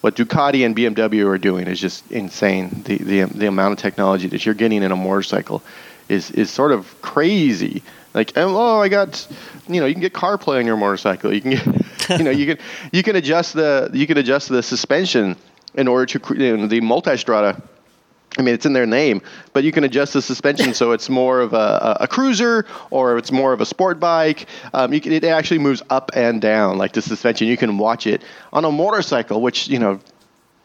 what 0.00 0.16
Ducati 0.16 0.66
and 0.66 0.76
BMW 0.76 1.26
are 1.26 1.38
doing 1.38 1.66
is 1.66 1.80
just 1.80 2.10
insane. 2.10 2.82
The 2.84 2.98
the 2.98 3.22
the 3.24 3.46
amount 3.46 3.72
of 3.72 3.78
technology 3.78 4.28
that 4.28 4.44
you're 4.44 4.54
getting 4.54 4.82
in 4.82 4.92
a 4.92 4.96
motorcycle 4.96 5.62
is 6.08 6.30
is 6.32 6.50
sort 6.50 6.72
of 6.72 7.00
crazy. 7.02 7.82
Like 8.12 8.32
oh 8.36 8.80
I 8.80 8.88
got 8.88 9.26
you 9.68 9.80
know 9.80 9.86
you 9.86 9.94
can 9.94 10.02
get 10.02 10.12
CarPlay 10.12 10.58
on 10.58 10.66
your 10.66 10.76
motorcycle. 10.76 11.32
You 11.32 11.40
can 11.40 11.50
get 11.52 11.66
you 12.18 12.24
know 12.24 12.30
you 12.30 12.46
can 12.46 12.64
you 12.92 13.02
can 13.02 13.16
adjust 13.16 13.54
the 13.54 13.90
you 13.92 14.06
can 14.06 14.18
adjust 14.18 14.48
the 14.48 14.62
suspension 14.62 15.36
in 15.74 15.88
order 15.88 16.06
to 16.06 16.34
you 16.34 16.56
know, 16.56 16.66
the 16.66 16.80
multistrada 16.80 17.60
I 18.38 18.42
mean, 18.42 18.54
it's 18.54 18.66
in 18.66 18.72
their 18.72 18.86
name, 18.86 19.22
but 19.52 19.62
you 19.64 19.70
can 19.72 19.84
adjust 19.84 20.12
the 20.14 20.20
suspension 20.22 20.74
so 20.74 20.90
it's 20.92 21.08
more 21.08 21.40
of 21.40 21.52
a, 21.52 21.56
a, 21.56 21.96
a 22.00 22.08
cruiser 22.08 22.66
or 22.90 23.16
it's 23.16 23.30
more 23.30 23.52
of 23.52 23.60
a 23.60 23.66
sport 23.66 24.00
bike. 24.00 24.46
Um, 24.72 24.92
you 24.92 25.00
can, 25.00 25.12
it 25.12 25.22
actually 25.24 25.58
moves 25.60 25.82
up 25.90 26.10
and 26.14 26.40
down 26.40 26.76
like 26.76 26.92
the 26.92 27.02
suspension. 27.02 27.46
You 27.46 27.56
can 27.56 27.78
watch 27.78 28.06
it 28.08 28.22
on 28.52 28.64
a 28.64 28.72
motorcycle, 28.72 29.40
which 29.40 29.68
you 29.68 29.78
know, 29.78 30.00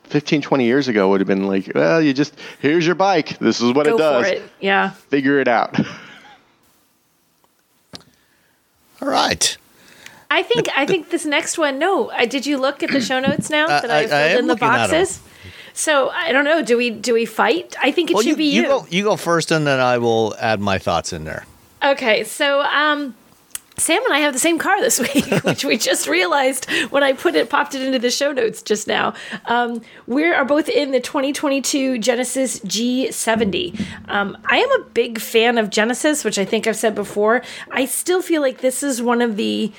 15, 0.05 0.41
20 0.41 0.65
years 0.65 0.87
ago 0.87 1.09
would 1.09 1.19
have 1.21 1.27
been 1.27 1.45
like, 1.47 1.71
well, 1.75 2.01
you 2.01 2.11
just 2.13 2.33
here's 2.59 2.85
your 2.85 2.95
bike. 2.95 3.37
This 3.37 3.61
is 3.61 3.71
what 3.73 3.85
Go 3.85 3.93
it 3.95 3.97
does. 3.99 4.25
for 4.25 4.31
it. 4.33 4.41
Yeah. 4.59 4.89
Figure 4.89 5.39
it 5.39 5.47
out. 5.47 5.79
All 9.01 9.07
right. 9.07 9.57
I 10.31 10.43
think 10.43 10.67
I 10.75 10.85
think 10.85 11.09
this 11.09 11.25
next 11.25 11.57
one. 11.57 11.79
No, 11.79 12.09
I, 12.11 12.25
did 12.25 12.45
you 12.45 12.57
look 12.59 12.83
at 12.83 12.91
the 12.91 13.01
show 13.01 13.19
notes 13.19 13.49
now 13.49 13.67
that 13.67 13.89
I, 13.89 13.97
I- 13.97 14.01
I 14.01 14.07
filled 14.07 14.13
am 14.13 14.39
in 14.39 14.47
the 14.47 14.53
looking 14.53 14.67
at 14.67 14.73
'em. 14.85 14.89
boxes? 14.91 15.21
So 15.79 16.09
I 16.09 16.33
don't 16.33 16.43
know. 16.43 16.61
Do 16.61 16.75
we 16.75 16.89
do 16.89 17.13
we 17.13 17.25
fight? 17.25 17.73
I 17.81 17.91
think 17.91 18.11
it 18.11 18.15
Well, 18.15 18.23
should 18.23 18.31
you, 18.31 18.35
be 18.35 18.45
you 18.53 18.63
you. 18.63 18.67
go 18.67 18.85
you 18.89 19.03
go 19.05 19.15
first, 19.15 19.49
and 19.49 19.65
then 19.65 19.79
I 19.79 19.97
will 19.97 20.35
add 20.37 20.59
my 20.59 20.77
thoughts 20.77 21.13
in 21.13 21.23
there. 21.23 21.45
Okay, 21.81 22.25
so 22.25 22.59
um, 22.63 23.15
Sam 23.77 24.03
and 24.03 24.13
I 24.13 24.19
have 24.19 24.33
the 24.33 24.39
same 24.39 24.59
car 24.59 24.81
this 24.81 24.99
week, 25.13 25.25
which 25.45 25.63
we 25.63 25.77
just 25.77 26.09
realized 26.09 26.69
when 26.89 27.01
I 27.01 27.13
put 27.13 27.33
it, 27.35 27.49
popped 27.49 27.75
it 27.75 27.81
into 27.81 27.97
the 27.97 28.11
show 28.11 28.33
notes 28.33 28.61
just 28.61 28.87
now. 28.89 29.13
Um, 29.45 29.81
we 30.05 30.25
are 30.25 30.43
both 30.43 30.67
in 30.67 30.91
the 30.91 30.99
2022 30.99 31.97
Genesis 31.99 32.59
G70. 32.59 33.81
Um, 34.09 34.37
I 34.49 34.57
am 34.57 34.81
a 34.81 34.83
big 34.89 35.17
fan 35.21 35.57
of 35.57 35.69
Genesis, 35.69 36.25
which 36.25 36.37
I 36.37 36.43
think 36.43 36.67
I've 36.67 36.75
said 36.75 36.93
before. 36.93 37.41
I 37.71 37.85
still 37.85 38.21
feel 38.21 38.41
like 38.41 38.57
this 38.59 38.83
is 38.83 39.01
one 39.01 39.21
of 39.21 39.37
the 39.37 39.71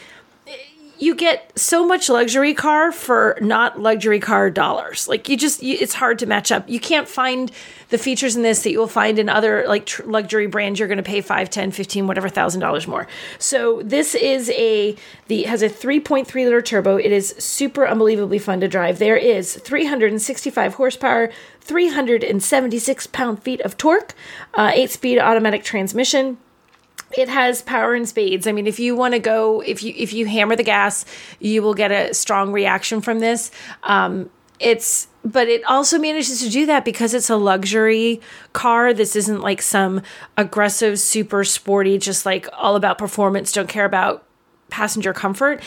you 1.00 1.14
get 1.14 1.50
so 1.58 1.86
much 1.86 2.10
luxury 2.10 2.52
car 2.52 2.92
for 2.92 3.38
not 3.40 3.80
luxury 3.80 4.20
car 4.20 4.50
dollars. 4.50 5.08
Like 5.08 5.30
you 5.30 5.36
just, 5.36 5.62
you, 5.62 5.76
it's 5.80 5.94
hard 5.94 6.18
to 6.18 6.26
match 6.26 6.52
up. 6.52 6.68
You 6.68 6.78
can't 6.78 7.08
find 7.08 7.50
the 7.88 7.96
features 7.96 8.36
in 8.36 8.42
this 8.42 8.62
that 8.62 8.70
you 8.70 8.78
will 8.78 8.86
find 8.86 9.18
in 9.18 9.30
other 9.30 9.64
like 9.66 9.86
tr- 9.86 10.02
luxury 10.04 10.46
brands. 10.46 10.78
You're 10.78 10.88
going 10.88 10.98
to 10.98 11.02
pay 11.02 11.22
five, 11.22 11.48
ten, 11.48 11.70
fifteen, 11.70 12.06
whatever 12.06 12.28
thousand 12.28 12.60
dollars 12.60 12.86
more. 12.86 13.08
So 13.38 13.80
this 13.82 14.14
is 14.14 14.50
a 14.50 14.94
the 15.28 15.44
has 15.44 15.62
a 15.62 15.70
3.3 15.70 16.26
liter 16.34 16.60
turbo. 16.60 16.96
It 16.96 17.12
is 17.12 17.34
super 17.38 17.88
unbelievably 17.88 18.38
fun 18.38 18.60
to 18.60 18.68
drive. 18.68 18.98
There 18.98 19.16
is 19.16 19.56
365 19.56 20.74
horsepower, 20.74 21.30
376 21.62 23.06
pound 23.06 23.42
feet 23.42 23.62
of 23.62 23.78
torque, 23.78 24.14
uh, 24.52 24.70
eight 24.74 24.90
speed 24.90 25.18
automatic 25.18 25.64
transmission 25.64 26.36
it 27.16 27.28
has 27.28 27.62
power 27.62 27.94
and 27.94 28.08
spades. 28.08 28.46
I 28.46 28.52
mean, 28.52 28.66
if 28.66 28.78
you 28.78 28.94
want 28.94 29.14
to 29.14 29.20
go, 29.20 29.60
if 29.60 29.82
you 29.82 29.92
if 29.96 30.12
you 30.12 30.26
hammer 30.26 30.56
the 30.56 30.62
gas, 30.62 31.04
you 31.38 31.62
will 31.62 31.74
get 31.74 31.90
a 31.90 32.14
strong 32.14 32.52
reaction 32.52 33.00
from 33.00 33.20
this. 33.20 33.50
Um, 33.82 34.30
it's 34.58 35.08
but 35.24 35.48
it 35.48 35.64
also 35.64 35.98
manages 35.98 36.42
to 36.42 36.48
do 36.48 36.66
that 36.66 36.84
because 36.84 37.12
it's 37.12 37.30
a 37.30 37.36
luxury 37.36 38.20
car. 38.52 38.94
This 38.94 39.16
isn't 39.16 39.40
like 39.40 39.60
some 39.60 40.02
aggressive, 40.36 40.98
super 40.98 41.44
sporty, 41.44 41.98
just 41.98 42.24
like 42.24 42.48
all 42.56 42.76
about 42.76 42.96
performance, 42.96 43.52
don't 43.52 43.68
care 43.68 43.84
about 43.84 44.24
passenger 44.70 45.12
comfort. 45.12 45.62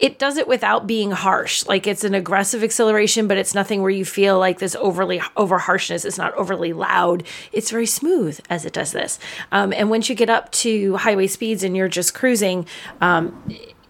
It 0.00 0.18
does 0.18 0.36
it 0.36 0.48
without 0.48 0.86
being 0.86 1.12
harsh. 1.12 1.64
Like 1.66 1.86
it's 1.86 2.04
an 2.04 2.14
aggressive 2.14 2.64
acceleration, 2.64 3.28
but 3.28 3.38
it's 3.38 3.54
nothing 3.54 3.80
where 3.80 3.90
you 3.90 4.04
feel 4.04 4.38
like 4.38 4.58
this 4.58 4.74
overly 4.76 5.22
over 5.36 5.58
harshness. 5.58 6.04
It's 6.04 6.18
not 6.18 6.34
overly 6.34 6.72
loud. 6.72 7.22
It's 7.52 7.70
very 7.70 7.86
smooth 7.86 8.40
as 8.50 8.64
it 8.64 8.72
does 8.72 8.92
this. 8.92 9.18
Um, 9.52 9.72
and 9.72 9.90
once 9.90 10.08
you 10.08 10.14
get 10.14 10.28
up 10.28 10.50
to 10.52 10.96
highway 10.96 11.28
speeds 11.28 11.62
and 11.62 11.76
you're 11.76 11.88
just 11.88 12.12
cruising, 12.12 12.66
um, 13.00 13.40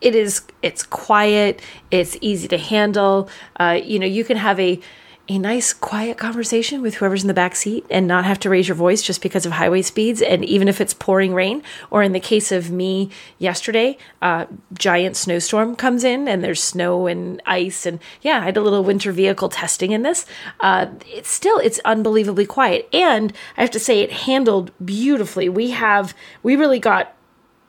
it 0.00 0.14
is 0.14 0.42
it's 0.60 0.82
quiet. 0.82 1.62
It's 1.90 2.16
easy 2.20 2.48
to 2.48 2.58
handle. 2.58 3.30
Uh, 3.58 3.80
you 3.82 3.98
know, 3.98 4.06
you 4.06 4.24
can 4.24 4.36
have 4.36 4.60
a 4.60 4.78
a 5.26 5.38
nice 5.38 5.72
quiet 5.72 6.18
conversation 6.18 6.82
with 6.82 6.96
whoever's 6.96 7.22
in 7.22 7.28
the 7.28 7.34
back 7.34 7.56
seat 7.56 7.86
and 7.88 8.06
not 8.06 8.26
have 8.26 8.38
to 8.40 8.50
raise 8.50 8.68
your 8.68 8.74
voice 8.74 9.00
just 9.00 9.22
because 9.22 9.46
of 9.46 9.52
highway 9.52 9.80
speeds. 9.80 10.20
And 10.20 10.44
even 10.44 10.68
if 10.68 10.82
it's 10.82 10.92
pouring 10.92 11.32
rain 11.32 11.62
or 11.90 12.02
in 12.02 12.12
the 12.12 12.20
case 12.20 12.52
of 12.52 12.70
me 12.70 13.08
yesterday 13.38 13.96
uh, 14.20 14.44
giant 14.74 15.16
snowstorm 15.16 15.76
comes 15.76 16.04
in 16.04 16.28
and 16.28 16.44
there's 16.44 16.62
snow 16.62 17.06
and 17.06 17.40
ice 17.46 17.86
and 17.86 18.00
yeah 18.20 18.40
i 18.40 18.44
had 18.44 18.56
a 18.56 18.60
little 18.60 18.84
winter 18.84 19.12
vehicle 19.12 19.48
testing 19.48 19.92
in 19.92 20.02
this. 20.02 20.26
Uh, 20.60 20.86
it's 21.06 21.30
still 21.30 21.58
it's 21.58 21.80
unbelievably 21.86 22.44
quiet. 22.44 22.86
And 22.92 23.32
i 23.56 23.62
have 23.62 23.70
to 23.70 23.80
say 23.80 24.00
it 24.00 24.12
handled 24.12 24.72
beautifully. 24.84 25.48
We 25.48 25.70
have 25.70 26.14
we 26.42 26.54
really 26.54 26.78
got 26.78 27.14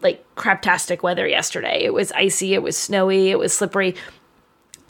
like 0.01 0.25
craptastic 0.35 1.03
weather 1.03 1.25
yesterday. 1.25 1.85
It 1.85 1.93
was 1.93 2.11
icy 2.11 2.53
it 2.53 2.61
was 2.61 2.77
snowy 2.77 3.29
it 3.29 3.39
was 3.39 3.53
slippery 3.53 3.95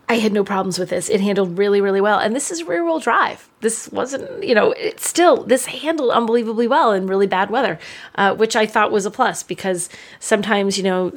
I 0.07 0.15
had 0.15 0.33
no 0.33 0.43
problems 0.43 0.77
with 0.77 0.89
this. 0.89 1.09
It 1.09 1.21
handled 1.21 1.57
really, 1.57 1.81
really 1.81 2.01
well. 2.01 2.19
And 2.19 2.35
this 2.35 2.51
is 2.51 2.63
rear 2.63 2.85
wheel 2.85 2.99
drive. 2.99 3.49
This 3.61 3.89
wasn't, 3.91 4.43
you 4.43 4.53
know, 4.53 4.71
it 4.73 4.99
still, 4.99 5.43
this 5.43 5.65
handled 5.65 6.11
unbelievably 6.11 6.67
well 6.67 6.91
in 6.91 7.07
really 7.07 7.27
bad 7.27 7.49
weather, 7.49 7.79
uh, 8.15 8.35
which 8.35 8.55
I 8.55 8.67
thought 8.67 8.91
was 8.91 9.05
a 9.05 9.11
plus 9.11 9.41
because 9.41 9.89
sometimes, 10.19 10.77
you 10.77 10.83
know, 10.83 11.11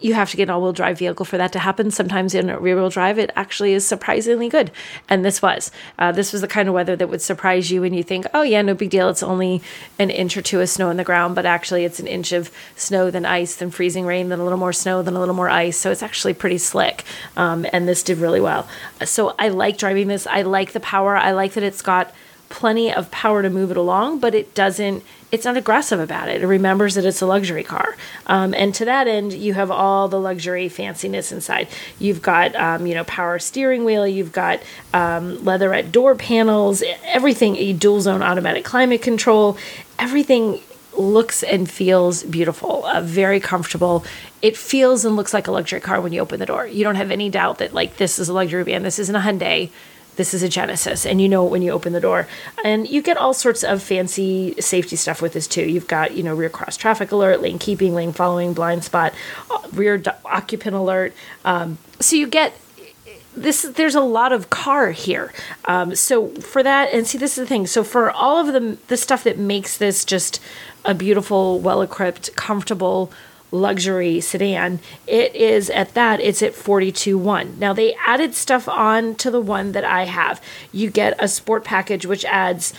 you 0.00 0.14
have 0.14 0.30
to 0.30 0.36
get 0.36 0.44
an 0.44 0.50
all 0.50 0.62
wheel 0.62 0.72
drive 0.72 0.98
vehicle 0.98 1.26
for 1.26 1.36
that 1.38 1.52
to 1.52 1.58
happen. 1.58 1.90
Sometimes 1.90 2.34
in 2.34 2.46
rear 2.46 2.76
wheel 2.76 2.88
drive, 2.88 3.18
it 3.18 3.30
actually 3.36 3.72
is 3.72 3.86
surprisingly 3.86 4.48
good. 4.48 4.70
And 5.08 5.24
this 5.24 5.42
was. 5.42 5.70
Uh, 5.98 6.12
this 6.12 6.32
was 6.32 6.40
the 6.40 6.48
kind 6.48 6.68
of 6.68 6.74
weather 6.74 6.96
that 6.96 7.08
would 7.08 7.22
surprise 7.22 7.70
you 7.70 7.84
and 7.84 7.94
you 7.94 8.02
think, 8.02 8.26
oh, 8.32 8.42
yeah, 8.42 8.62
no 8.62 8.74
big 8.74 8.90
deal. 8.90 9.08
It's 9.08 9.22
only 9.22 9.62
an 9.98 10.10
inch 10.10 10.36
or 10.36 10.42
two 10.42 10.60
of 10.60 10.68
snow 10.68 10.88
on 10.88 10.96
the 10.96 11.04
ground, 11.04 11.34
but 11.34 11.46
actually 11.46 11.84
it's 11.84 12.00
an 12.00 12.06
inch 12.06 12.32
of 12.32 12.50
snow, 12.76 13.10
then 13.10 13.26
ice, 13.26 13.56
then 13.56 13.70
freezing 13.70 14.06
rain, 14.06 14.28
then 14.28 14.40
a 14.40 14.44
little 14.44 14.58
more 14.58 14.72
snow, 14.72 15.02
then 15.02 15.14
a 15.14 15.20
little 15.20 15.34
more 15.34 15.50
ice. 15.50 15.76
So 15.76 15.90
it's 15.90 16.02
actually 16.02 16.34
pretty 16.34 16.58
slick. 16.58 17.04
Um, 17.36 17.66
and 17.72 17.86
this 17.86 18.02
did 18.02 18.18
really 18.18 18.40
well. 18.40 18.68
So 19.04 19.34
I 19.38 19.48
like 19.48 19.76
driving 19.78 20.08
this. 20.08 20.26
I 20.26 20.42
like 20.42 20.72
the 20.72 20.80
power. 20.80 21.16
I 21.16 21.32
like 21.32 21.52
that 21.52 21.62
it's 21.62 21.82
got 21.82 22.14
plenty 22.48 22.92
of 22.92 23.10
power 23.10 23.42
to 23.42 23.50
move 23.50 23.70
it 23.70 23.76
along, 23.76 24.18
but 24.18 24.34
it 24.34 24.54
doesn't, 24.54 25.04
it's 25.32 25.44
not 25.44 25.56
aggressive 25.56 26.00
about 26.00 26.28
it. 26.28 26.42
It 26.42 26.46
remembers 26.46 26.96
that 26.96 27.04
it's 27.04 27.22
a 27.22 27.26
luxury 27.26 27.62
car. 27.62 27.96
Um, 28.26 28.52
and 28.54 28.74
to 28.74 28.84
that 28.84 29.06
end, 29.06 29.32
you 29.32 29.54
have 29.54 29.70
all 29.70 30.08
the 30.08 30.18
luxury 30.18 30.68
fanciness 30.68 31.30
inside. 31.30 31.68
You've 31.98 32.20
got, 32.20 32.54
um, 32.56 32.86
you 32.86 32.94
know, 32.94 33.04
power 33.04 33.38
steering 33.38 33.84
wheel, 33.84 34.06
you've 34.06 34.32
got 34.32 34.60
um, 34.92 35.44
leatherette 35.44 35.92
door 35.92 36.14
panels, 36.14 36.82
everything, 37.04 37.56
a 37.56 37.72
dual 37.72 38.00
zone 38.00 38.22
automatic 38.22 38.64
climate 38.64 39.02
control, 39.02 39.56
everything 39.98 40.60
looks 40.96 41.42
and 41.42 41.70
feels 41.70 42.24
beautiful, 42.24 42.84
uh, 42.84 43.00
very 43.00 43.40
comfortable. 43.40 44.04
It 44.42 44.56
feels 44.56 45.04
and 45.04 45.16
looks 45.16 45.32
like 45.32 45.46
a 45.46 45.52
luxury 45.52 45.80
car 45.80 46.00
when 46.00 46.12
you 46.12 46.20
open 46.20 46.40
the 46.40 46.46
door. 46.46 46.66
You 46.66 46.82
don't 46.82 46.96
have 46.96 47.10
any 47.10 47.30
doubt 47.30 47.58
that 47.58 47.72
like 47.72 47.96
this 47.96 48.18
is 48.18 48.28
a 48.28 48.32
luxury 48.32 48.64
van. 48.64 48.82
This 48.82 48.98
isn't 48.98 49.14
a 49.14 49.20
Hyundai. 49.20 49.70
This 50.20 50.34
is 50.34 50.42
a 50.42 50.50
Genesis, 50.50 51.06
and 51.06 51.18
you 51.18 51.30
know 51.30 51.46
it 51.46 51.50
when 51.50 51.62
you 51.62 51.70
open 51.70 51.94
the 51.94 52.00
door. 52.00 52.28
And 52.62 52.86
you 52.86 53.00
get 53.00 53.16
all 53.16 53.32
sorts 53.32 53.64
of 53.64 53.82
fancy 53.82 54.54
safety 54.60 54.94
stuff 54.94 55.22
with 55.22 55.32
this 55.32 55.46
too. 55.46 55.62
You've 55.62 55.88
got 55.88 56.14
you 56.14 56.22
know 56.22 56.34
rear 56.34 56.50
cross 56.50 56.76
traffic 56.76 57.10
alert, 57.10 57.40
lane 57.40 57.58
keeping, 57.58 57.94
lane 57.94 58.12
following, 58.12 58.52
blind 58.52 58.84
spot, 58.84 59.14
rear 59.72 59.96
do- 59.96 60.10
occupant 60.26 60.76
alert. 60.76 61.14
Um, 61.46 61.78
so 62.00 62.16
you 62.16 62.26
get 62.26 62.52
this 63.34 63.62
there's 63.62 63.94
a 63.94 64.02
lot 64.02 64.30
of 64.30 64.50
car 64.50 64.90
here 64.90 65.32
um, 65.64 65.94
so 65.94 66.28
for 66.28 66.62
that 66.62 66.92
and 66.92 67.06
see 67.06 67.16
this 67.16 67.38
is 67.38 67.44
the 67.44 67.46
thing 67.46 67.66
so 67.66 67.82
for 67.82 68.10
all 68.10 68.36
of 68.36 68.52
the 68.52 68.76
the 68.88 68.98
stuff 68.98 69.24
that 69.24 69.38
makes 69.38 69.78
this 69.78 70.04
just 70.04 70.38
a 70.84 70.92
beautiful 70.92 71.60
well 71.60 71.80
equipped 71.80 72.36
comfortable 72.36 73.10
luxury 73.52 74.20
sedan. 74.20 74.80
It 75.06 75.34
is 75.34 75.70
at 75.70 75.94
that 75.94 76.20
it's 76.20 76.42
at 76.42 76.52
42.1 76.52 77.58
now 77.58 77.72
they 77.72 77.94
added 78.06 78.34
stuff 78.34 78.68
on 78.68 79.14
to 79.16 79.30
the 79.30 79.40
one 79.40 79.72
that 79.72 79.84
i 79.84 80.04
have. 80.04 80.42
You 80.72 80.90
get 80.90 81.16
a 81.18 81.28
sport 81.28 81.64
package 81.64 82.06
which 82.06 82.24
adds 82.24 82.72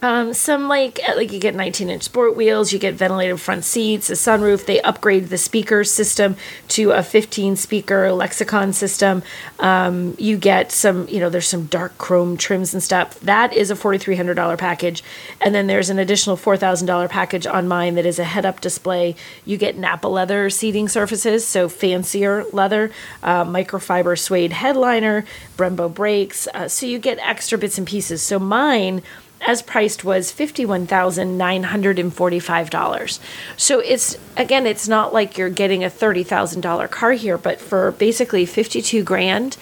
um, 0.00 0.32
some 0.32 0.68
like 0.68 1.00
uh, 1.08 1.16
like 1.16 1.32
you 1.32 1.40
get 1.40 1.54
19 1.54 1.90
inch 1.90 2.04
sport 2.04 2.36
wheels, 2.36 2.72
you 2.72 2.78
get 2.78 2.94
ventilated 2.94 3.40
front 3.40 3.64
seats, 3.64 4.08
a 4.10 4.12
sunroof. 4.12 4.64
They 4.64 4.80
upgrade 4.82 5.28
the 5.28 5.38
speaker 5.38 5.82
system 5.82 6.36
to 6.68 6.92
a 6.92 7.02
15 7.02 7.56
speaker 7.56 8.12
lexicon 8.12 8.72
system. 8.72 9.22
Um, 9.58 10.14
you 10.18 10.36
get 10.36 10.70
some, 10.70 11.08
you 11.08 11.18
know, 11.18 11.28
there's 11.28 11.48
some 11.48 11.66
dark 11.66 11.98
chrome 11.98 12.36
trims 12.36 12.72
and 12.74 12.82
stuff. 12.82 13.18
That 13.20 13.52
is 13.52 13.70
a 13.70 13.74
$4,300 13.74 14.56
package, 14.56 15.02
and 15.40 15.54
then 15.54 15.66
there's 15.66 15.90
an 15.90 15.98
additional 15.98 16.36
$4,000 16.36 17.08
package 17.08 17.46
on 17.46 17.66
mine 17.66 17.96
that 17.96 18.06
is 18.06 18.20
a 18.20 18.24
head 18.24 18.46
up 18.46 18.60
display. 18.60 19.16
You 19.44 19.56
get 19.56 19.76
Nappa 19.76 20.06
leather 20.06 20.48
seating 20.48 20.88
surfaces, 20.88 21.44
so 21.44 21.68
fancier 21.68 22.44
leather, 22.52 22.92
uh, 23.22 23.44
microfiber 23.44 24.16
suede 24.16 24.52
headliner, 24.52 25.24
Brembo 25.56 25.92
brakes. 25.92 26.46
Uh, 26.54 26.68
so 26.68 26.86
you 26.86 26.98
get 27.00 27.18
extra 27.18 27.58
bits 27.58 27.78
and 27.78 27.86
pieces. 27.86 28.22
So 28.22 28.38
mine 28.38 29.02
as 29.48 29.62
priced 29.62 30.04
was 30.04 30.30
$51,945. 30.30 33.18
So 33.56 33.80
it's 33.80 34.16
again 34.36 34.66
it's 34.66 34.86
not 34.86 35.14
like 35.14 35.38
you're 35.38 35.48
getting 35.48 35.82
a 35.82 35.88
$30,000 35.88 36.90
car 36.90 37.12
here, 37.12 37.38
but 37.38 37.58
for 37.58 37.92
basically 37.92 38.44
52 38.44 39.02
grand, 39.02 39.56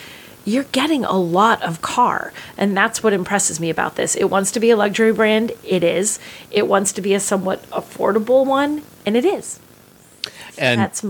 you're 0.44 0.64
getting 0.64 1.05
a 1.05 1.16
lot 1.16 1.62
of 1.62 1.83
car. 1.83 2.33
And 2.59 2.77
that's 2.77 3.05
what 3.05 3.12
impresses 3.12 3.61
me 3.61 3.70
about 3.70 3.94
this. 3.94 4.16
It 4.16 4.25
wants 4.25 4.51
to 4.53 4.61
be 4.61 4.70
a 4.70 4.77
luxury 4.77 5.12
brand, 5.12 5.53
it 5.62 5.85
is. 5.85 6.18
It 6.51 6.66
wants 6.66 6.92
to 6.94 7.01
be 7.01 7.14
a 7.14 7.20
somewhat 7.20 7.62
affordable 7.70 8.44
one, 8.44 8.83
and 9.07 9.16
it 9.16 9.25
is. 9.25 9.61
And 10.59 10.81
That's 10.81 11.05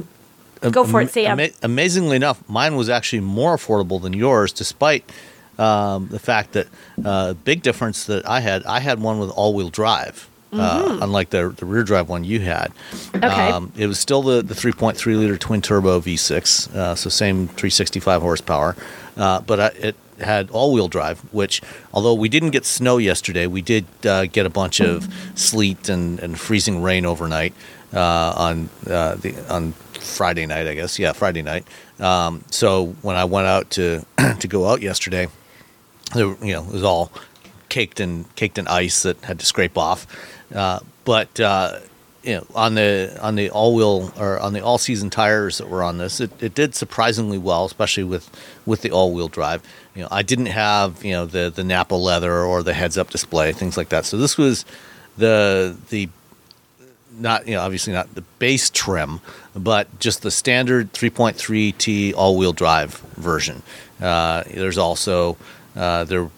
Go 0.70 0.84
for 0.84 1.00
it, 1.00 1.08
Sam. 1.10 1.40
ama- 1.40 1.48
amazingly 1.62 2.16
enough, 2.16 2.46
mine 2.48 2.76
was 2.76 2.90
actually 2.90 3.20
more 3.20 3.56
affordable 3.56 4.02
than 4.02 4.12
yours, 4.12 4.52
despite 4.52 5.10
um, 5.58 6.08
the 6.08 6.18
fact 6.18 6.52
that 6.52 6.68
uh, 7.04 7.34
big 7.34 7.62
difference 7.62 8.04
that 8.06 8.26
I 8.28 8.40
had. 8.40 8.64
I 8.64 8.80
had 8.80 9.00
one 9.00 9.18
with 9.18 9.30
all-wheel 9.30 9.70
drive, 9.70 10.28
uh, 10.52 10.98
unlike 11.02 11.30
the 11.30 11.48
the 11.48 11.66
rear 11.66 11.82
drive 11.82 12.08
one 12.08 12.24
you 12.24 12.40
had. 12.40 12.72
Mm-hmm. 12.74 13.24
Okay. 13.24 13.50
Um, 13.50 13.72
it 13.76 13.86
was 13.86 13.98
still 13.98 14.22
the 14.22 14.42
the 14.42 14.54
3.3 14.54 15.18
liter 15.18 15.36
twin 15.36 15.62
turbo 15.62 16.00
V6, 16.00 16.74
uh, 16.74 16.94
so 16.94 17.08
same 17.10 17.48
365 17.48 18.22
horsepower, 18.22 18.76
uh, 19.16 19.40
but 19.40 19.60
I, 19.60 19.66
it 19.66 19.96
had 20.20 20.50
all-wheel 20.50 20.88
drive. 20.88 21.20
Which, 21.32 21.62
although 21.92 22.14
we 22.14 22.28
didn't 22.28 22.50
get 22.50 22.64
snow 22.64 22.98
yesterday, 22.98 23.46
we 23.46 23.62
did 23.62 23.86
uh, 24.04 24.26
get 24.26 24.46
a 24.46 24.50
bunch 24.50 24.80
of 24.80 25.12
sleet 25.34 25.88
and, 25.88 26.18
and 26.20 26.38
freezing 26.38 26.82
rain 26.82 27.04
overnight 27.04 27.54
uh, 27.94 28.34
on 28.36 28.68
uh, 28.88 29.14
the 29.16 29.34
on 29.52 29.72
Friday 29.72 30.46
night, 30.46 30.66
I 30.66 30.74
guess. 30.74 30.98
Yeah, 30.98 31.12
Friday 31.12 31.42
night. 31.42 31.66
Um, 31.98 32.44
so 32.50 32.94
when 33.02 33.16
I 33.16 33.24
went 33.24 33.46
out 33.46 33.70
to 33.70 34.04
to 34.38 34.48
go 34.48 34.66
out 34.66 34.82
yesterday, 34.82 35.28
you 36.14 36.36
know, 36.40 36.64
it 36.64 36.72
was 36.72 36.84
all 36.84 37.10
caked 37.68 38.00
in 38.00 38.24
caked 38.36 38.58
in 38.58 38.66
ice 38.68 39.02
that 39.02 39.22
had 39.24 39.40
to 39.40 39.46
scrape 39.46 39.76
off. 39.76 40.06
Uh, 40.54 40.80
but 41.04 41.38
uh, 41.40 41.80
you 42.22 42.34
know, 42.34 42.46
on 42.54 42.74
the 42.74 43.16
on 43.20 43.36
the 43.36 43.50
all 43.50 43.74
wheel 43.74 44.12
or 44.18 44.38
on 44.40 44.52
the 44.52 44.60
all 44.60 44.78
season 44.78 45.10
tires 45.10 45.58
that 45.58 45.68
were 45.68 45.82
on 45.82 45.98
this, 45.98 46.20
it, 46.20 46.30
it 46.42 46.54
did 46.54 46.74
surprisingly 46.74 47.38
well, 47.38 47.64
especially 47.64 48.04
with 48.04 48.30
with 48.66 48.82
the 48.82 48.90
all 48.90 49.12
wheel 49.12 49.28
drive. 49.28 49.62
You 49.94 50.02
know, 50.02 50.08
I 50.10 50.22
didn't 50.22 50.46
have 50.46 51.04
you 51.04 51.12
know 51.12 51.26
the 51.26 51.52
the 51.54 51.64
Nappa 51.64 51.94
leather 51.94 52.42
or 52.42 52.62
the 52.62 52.74
heads 52.74 52.98
up 52.98 53.10
display, 53.10 53.52
things 53.52 53.76
like 53.76 53.90
that. 53.90 54.04
So 54.04 54.16
this 54.16 54.36
was 54.36 54.64
the 55.16 55.76
the 55.90 56.08
not 57.18 57.46
you 57.46 57.54
know 57.54 57.60
obviously 57.60 57.92
not 57.92 58.14
the 58.14 58.22
base 58.40 58.70
trim, 58.70 59.20
but 59.54 59.98
just 60.00 60.22
the 60.22 60.30
standard 60.30 60.92
3.3T 60.92 62.14
all 62.14 62.36
wheel 62.36 62.52
drive 62.52 62.98
version. 63.16 63.62
Uh, 64.00 64.42
there's 64.48 64.78
also 64.78 65.36
uh, 65.76 66.04
there 66.04 66.30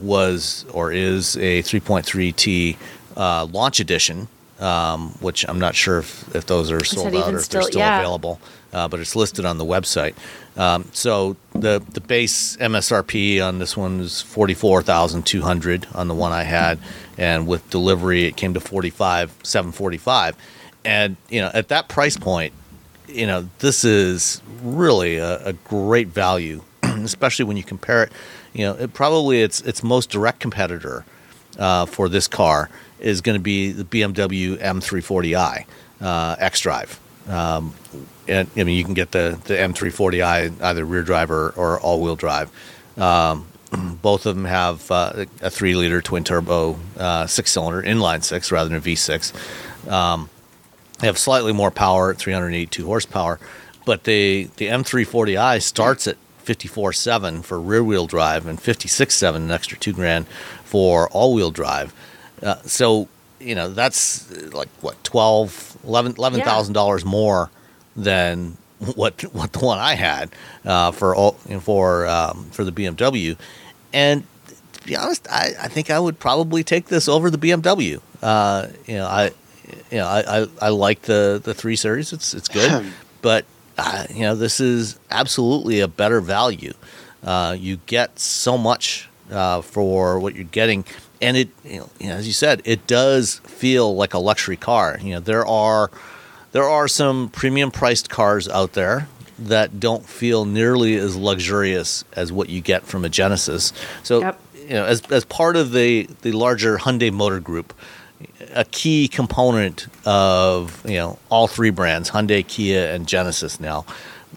was 0.00 0.66
or 0.72 0.92
is 0.92 1.36
a 1.36 1.62
3.3T 1.62 2.76
uh, 3.16 3.46
launch 3.46 3.80
edition 3.80 4.28
um, 4.60 5.10
which 5.20 5.44
I'm 5.48 5.58
not 5.58 5.74
sure 5.74 5.98
if, 5.98 6.34
if 6.34 6.46
those 6.46 6.70
are 6.70 6.82
sold 6.84 7.14
out 7.14 7.32
or 7.32 7.36
if 7.36 7.44
still, 7.44 7.60
they're 7.60 7.70
still 7.70 7.80
yeah. 7.80 7.98
available, 7.98 8.40
uh, 8.72 8.88
but 8.88 9.00
it's 9.00 9.14
listed 9.14 9.44
on 9.44 9.58
the 9.58 9.64
website. 9.64 10.14
Um, 10.56 10.88
so 10.92 11.36
the 11.52 11.82
the 11.92 12.00
base 12.00 12.56
MSRP 12.56 13.46
on 13.46 13.58
this 13.58 13.76
one 13.76 14.00
is 14.00 14.22
forty 14.22 14.54
four 14.54 14.82
thousand 14.82 15.26
two 15.26 15.42
hundred 15.42 15.86
on 15.94 16.08
the 16.08 16.14
one 16.14 16.32
I 16.32 16.44
had, 16.44 16.78
and 17.18 17.46
with 17.46 17.68
delivery 17.68 18.24
it 18.24 18.36
came 18.36 18.54
to 18.54 18.60
forty 18.60 18.90
five 18.90 19.34
seven 19.42 19.72
forty 19.72 19.98
five, 19.98 20.36
and 20.84 21.16
you 21.28 21.42
know 21.42 21.50
at 21.52 21.68
that 21.68 21.88
price 21.88 22.16
point, 22.16 22.54
you 23.06 23.26
know 23.26 23.48
this 23.58 23.84
is 23.84 24.40
really 24.62 25.18
a, 25.18 25.48
a 25.48 25.52
great 25.52 26.08
value, 26.08 26.62
especially 26.82 27.44
when 27.44 27.58
you 27.58 27.64
compare 27.64 28.04
it. 28.04 28.12
You 28.56 28.64
know, 28.64 28.74
it 28.74 28.94
probably 28.94 29.42
its 29.42 29.60
its 29.60 29.82
most 29.82 30.08
direct 30.08 30.40
competitor 30.40 31.04
uh, 31.58 31.84
for 31.84 32.08
this 32.08 32.26
car 32.26 32.70
is 32.98 33.20
going 33.20 33.36
to 33.36 33.42
be 33.42 33.70
the 33.70 33.84
BMW 33.84 34.56
M340i 34.56 35.66
uh, 36.00 36.36
xDrive. 36.36 36.98
Um, 37.30 37.74
and 38.26 38.48
I 38.56 38.64
mean, 38.64 38.78
you 38.78 38.84
can 38.84 38.94
get 38.94 39.12
the, 39.12 39.38
the 39.44 39.54
M340i 39.54 40.62
either 40.62 40.84
rear 40.86 41.02
drive 41.02 41.30
or, 41.30 41.50
or 41.50 41.78
all 41.80 42.00
wheel 42.00 42.16
drive. 42.16 42.50
Um, 42.96 43.46
both 44.02 44.24
of 44.24 44.34
them 44.34 44.46
have 44.46 44.90
uh, 44.90 45.26
a 45.42 45.50
three 45.50 45.74
liter 45.74 46.00
twin 46.00 46.24
turbo 46.24 46.78
uh, 46.96 47.26
six 47.26 47.50
cylinder 47.50 47.82
inline 47.82 48.24
six 48.24 48.50
rather 48.50 48.70
than 48.70 48.78
a 48.78 48.80
V6. 48.80 49.90
Um, 49.90 50.30
they 50.98 51.08
have 51.08 51.18
slightly 51.18 51.52
more 51.52 51.70
power 51.70 52.14
382 52.14 52.86
horsepower, 52.86 53.38
but 53.84 54.04
the, 54.04 54.48
the 54.56 54.68
M340i 54.68 55.60
starts 55.60 56.06
at 56.06 56.16
54.7 56.46 57.44
for 57.44 57.60
rear 57.60 57.82
wheel 57.82 58.06
drive 58.06 58.46
and 58.46 58.58
56.7, 58.58 59.36
an 59.36 59.50
extra 59.50 59.76
two 59.78 59.92
grand 59.92 60.26
for 60.64 61.08
all 61.10 61.34
wheel 61.34 61.50
drive. 61.50 61.92
Uh, 62.42 62.56
so 62.62 63.08
you 63.40 63.54
know 63.54 63.68
that's 63.68 64.30
like 64.52 64.68
what 64.80 65.02
12 65.04 65.78
11 65.84 66.14
thousand 66.14 66.72
yeah. 66.72 66.74
dollars 66.74 67.04
more 67.04 67.50
than 67.94 68.56
what 68.94 69.22
what 69.32 69.52
the 69.52 69.64
one 69.64 69.78
I 69.78 69.94
had 69.94 70.30
uh, 70.64 70.90
for 70.90 71.14
all 71.14 71.32
for 71.60 72.06
um, 72.06 72.44
for 72.50 72.64
the 72.64 72.72
BMW, 72.72 73.36
and 73.92 74.24
to 74.72 74.82
be 74.84 74.96
honest, 74.96 75.26
I, 75.30 75.54
I 75.60 75.68
think 75.68 75.90
I 75.90 75.98
would 75.98 76.18
probably 76.18 76.62
take 76.62 76.86
this 76.86 77.08
over 77.08 77.30
the 77.30 77.38
BMW. 77.38 78.00
Uh, 78.22 78.68
you 78.86 78.96
know, 78.96 79.06
I 79.06 79.30
you 79.90 79.98
know 79.98 80.06
I, 80.06 80.40
I, 80.42 80.46
I, 80.60 80.68
like 80.68 81.02
the 81.02 81.40
the 81.42 81.54
three 81.54 81.76
series. 81.76 82.12
It's 82.12 82.34
it's 82.34 82.48
good, 82.48 82.92
but 83.22 83.46
uh, 83.78 84.06
you 84.10 84.22
know 84.22 84.34
this 84.34 84.60
is 84.60 84.98
absolutely 85.10 85.80
a 85.80 85.88
better 85.88 86.20
value. 86.20 86.72
Uh, 87.22 87.56
you 87.58 87.78
get 87.86 88.18
so 88.18 88.56
much 88.56 89.08
uh, 89.30 89.60
for 89.60 90.18
what 90.18 90.34
you're 90.34 90.44
getting 90.44 90.84
and 91.20 91.36
it 91.36 91.48
you 91.64 91.78
know, 91.78 91.90
as 92.00 92.26
you 92.26 92.32
said 92.32 92.60
it 92.64 92.86
does 92.86 93.40
feel 93.44 93.94
like 93.94 94.14
a 94.14 94.18
luxury 94.18 94.56
car 94.56 94.98
you 95.02 95.14
know 95.14 95.20
there 95.20 95.46
are 95.46 95.90
there 96.52 96.64
are 96.64 96.88
some 96.88 97.28
premium 97.30 97.70
priced 97.70 98.08
cars 98.08 98.48
out 98.48 98.72
there 98.72 99.08
that 99.38 99.78
don't 99.78 100.06
feel 100.06 100.44
nearly 100.44 100.96
as 100.96 101.16
luxurious 101.16 102.04
as 102.12 102.32
what 102.32 102.48
you 102.48 102.60
get 102.60 102.84
from 102.84 103.04
a 103.04 103.08
Genesis 103.08 103.72
so 104.02 104.20
yep. 104.20 104.40
you 104.54 104.70
know 104.70 104.84
as 104.84 105.00
as 105.10 105.24
part 105.24 105.56
of 105.56 105.72
the 105.72 106.08
the 106.22 106.32
larger 106.32 106.78
Hyundai 106.78 107.12
Motor 107.12 107.40
Group 107.40 107.72
a 108.56 108.64
key 108.64 109.06
component 109.06 109.86
of 110.04 110.82
you 110.88 110.96
know 110.96 111.18
all 111.28 111.46
three 111.46 111.70
brands 111.70 112.10
Hyundai 112.10 112.46
Kia 112.46 112.92
and 112.92 113.06
Genesis 113.06 113.60
now 113.60 113.84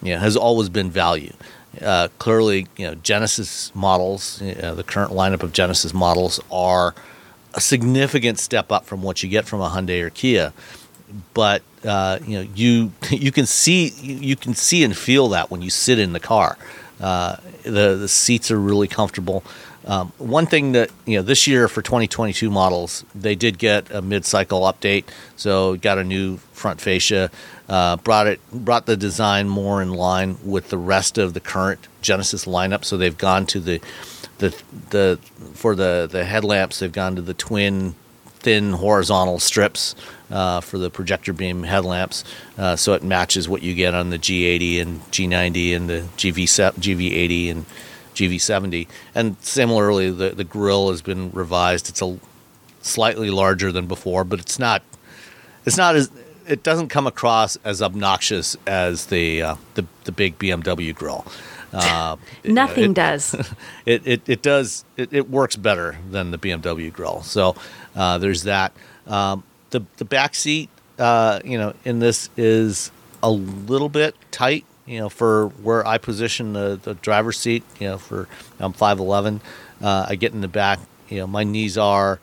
you 0.02 0.14
know, 0.14 0.20
has 0.20 0.36
always 0.36 0.68
been 0.68 0.90
value 0.90 1.32
uh, 1.80 2.08
clearly, 2.18 2.66
you 2.76 2.86
know, 2.86 2.94
Genesis 2.96 3.72
models, 3.74 4.42
you 4.42 4.54
know, 4.56 4.74
the 4.74 4.82
current 4.82 5.12
lineup 5.12 5.42
of 5.42 5.52
Genesis 5.52 5.94
models 5.94 6.40
are 6.50 6.94
a 7.54 7.60
significant 7.60 8.38
step 8.38 8.72
up 8.72 8.84
from 8.84 9.02
what 9.02 9.22
you 9.22 9.28
get 9.28 9.44
from 9.44 9.60
a 9.60 9.68
Hyundai 9.68 10.02
or 10.02 10.10
Kia. 10.10 10.52
But 11.34 11.62
uh, 11.84 12.18
you 12.24 12.38
know, 12.38 12.48
you 12.54 12.92
you 13.10 13.32
can 13.32 13.46
see 13.46 13.88
you 13.88 14.36
can 14.36 14.54
see 14.54 14.84
and 14.84 14.96
feel 14.96 15.28
that 15.28 15.50
when 15.50 15.62
you 15.62 15.70
sit 15.70 15.98
in 15.98 16.12
the 16.12 16.20
car. 16.20 16.56
Uh, 17.00 17.36
the 17.62 17.96
the 17.96 18.08
seats 18.08 18.50
are 18.50 18.60
really 18.60 18.88
comfortable. 18.88 19.42
Um, 19.86 20.12
one 20.18 20.46
thing 20.46 20.72
that 20.72 20.90
you 21.06 21.16
know 21.16 21.22
this 21.22 21.46
year 21.46 21.66
for 21.66 21.80
2022 21.82 22.50
models, 22.50 23.04
they 23.14 23.34
did 23.34 23.58
get 23.58 23.90
a 23.90 24.02
mid-cycle 24.02 24.60
update, 24.62 25.04
so 25.36 25.76
got 25.76 25.98
a 25.98 26.04
new 26.04 26.36
front 26.52 26.80
fascia, 26.80 27.30
uh, 27.68 27.96
brought 27.96 28.26
it 28.26 28.40
brought 28.52 28.86
the 28.86 28.96
design 28.96 29.48
more 29.48 29.80
in 29.80 29.92
line 29.92 30.36
with 30.44 30.68
the 30.68 30.78
rest 30.78 31.16
of 31.16 31.32
the 31.32 31.40
current 31.40 31.88
Genesis 32.02 32.44
lineup. 32.44 32.84
So 32.84 32.96
they've 32.96 33.16
gone 33.16 33.46
to 33.46 33.60
the 33.60 33.80
the 34.38 34.54
the 34.90 35.18
for 35.54 35.74
the 35.74 36.08
the 36.10 36.24
headlamps, 36.24 36.80
they've 36.80 36.92
gone 36.92 37.16
to 37.16 37.22
the 37.22 37.34
twin 37.34 37.94
thin 38.40 38.72
horizontal 38.72 39.38
strips 39.38 39.94
uh, 40.30 40.60
for 40.60 40.78
the 40.78 40.90
projector 40.90 41.32
beam 41.32 41.62
headlamps, 41.62 42.24
uh, 42.58 42.76
so 42.76 42.92
it 42.92 43.02
matches 43.02 43.48
what 43.48 43.62
you 43.62 43.74
get 43.74 43.94
on 43.94 44.10
the 44.10 44.18
G80 44.18 44.80
and 44.80 45.00
G90 45.10 45.76
and 45.76 45.88
the 45.88 46.00
GV 46.16 46.44
GV80 46.44 47.50
and 47.50 47.66
GV70. 48.20 48.86
And 49.14 49.36
similarly, 49.40 50.10
the 50.10 50.30
the 50.30 50.44
grill 50.44 50.90
has 50.90 51.02
been 51.02 51.30
revised. 51.30 51.88
It's 51.88 52.02
a 52.02 52.18
slightly 52.82 53.30
larger 53.30 53.72
than 53.72 53.86
before, 53.86 54.24
but 54.24 54.40
it's 54.40 54.58
not 54.58 54.82
it's 55.64 55.76
not 55.76 55.96
as 55.96 56.10
it 56.46 56.62
doesn't 56.62 56.88
come 56.88 57.06
across 57.06 57.56
as 57.64 57.80
obnoxious 57.80 58.56
as 58.66 59.06
the 59.06 59.42
uh, 59.42 59.54
the, 59.74 59.86
the 60.04 60.12
big 60.12 60.38
BMW 60.38 60.94
grill. 60.94 61.26
Uh, 61.72 62.16
Nothing 62.42 62.90
it, 62.90 62.94
does. 62.94 63.32
It, 63.86 64.04
it, 64.04 64.28
it 64.28 64.42
does. 64.42 64.84
It, 64.96 65.12
it, 65.12 65.30
works 65.30 65.54
better 65.54 65.98
than 66.10 66.32
the 66.32 66.36
BMW 66.36 66.92
grill. 66.92 67.22
So 67.22 67.54
uh, 67.94 68.18
there's 68.18 68.42
that. 68.42 68.72
Um, 69.06 69.44
the 69.70 69.84
the 69.98 70.04
back 70.04 70.34
seat, 70.34 70.68
uh, 70.98 71.38
you 71.44 71.56
know, 71.56 71.74
in 71.84 72.00
this 72.00 72.28
is 72.36 72.90
a 73.22 73.30
little 73.30 73.88
bit 73.88 74.16
tight 74.32 74.64
you 74.90 74.98
know, 74.98 75.08
for 75.08 75.48
where 75.62 75.86
I 75.86 75.98
position 75.98 76.52
the, 76.52 76.78
the 76.82 76.94
driver's 76.94 77.38
seat, 77.38 77.62
you 77.78 77.86
know, 77.86 77.98
for 77.98 78.26
I'm 78.58 78.72
5'11, 78.72 79.40
uh, 79.80 80.06
I 80.08 80.16
get 80.16 80.32
in 80.32 80.40
the 80.40 80.48
back, 80.48 80.80
you 81.08 81.18
know, 81.18 81.28
my 81.28 81.44
knees 81.44 81.78
are 81.78 82.18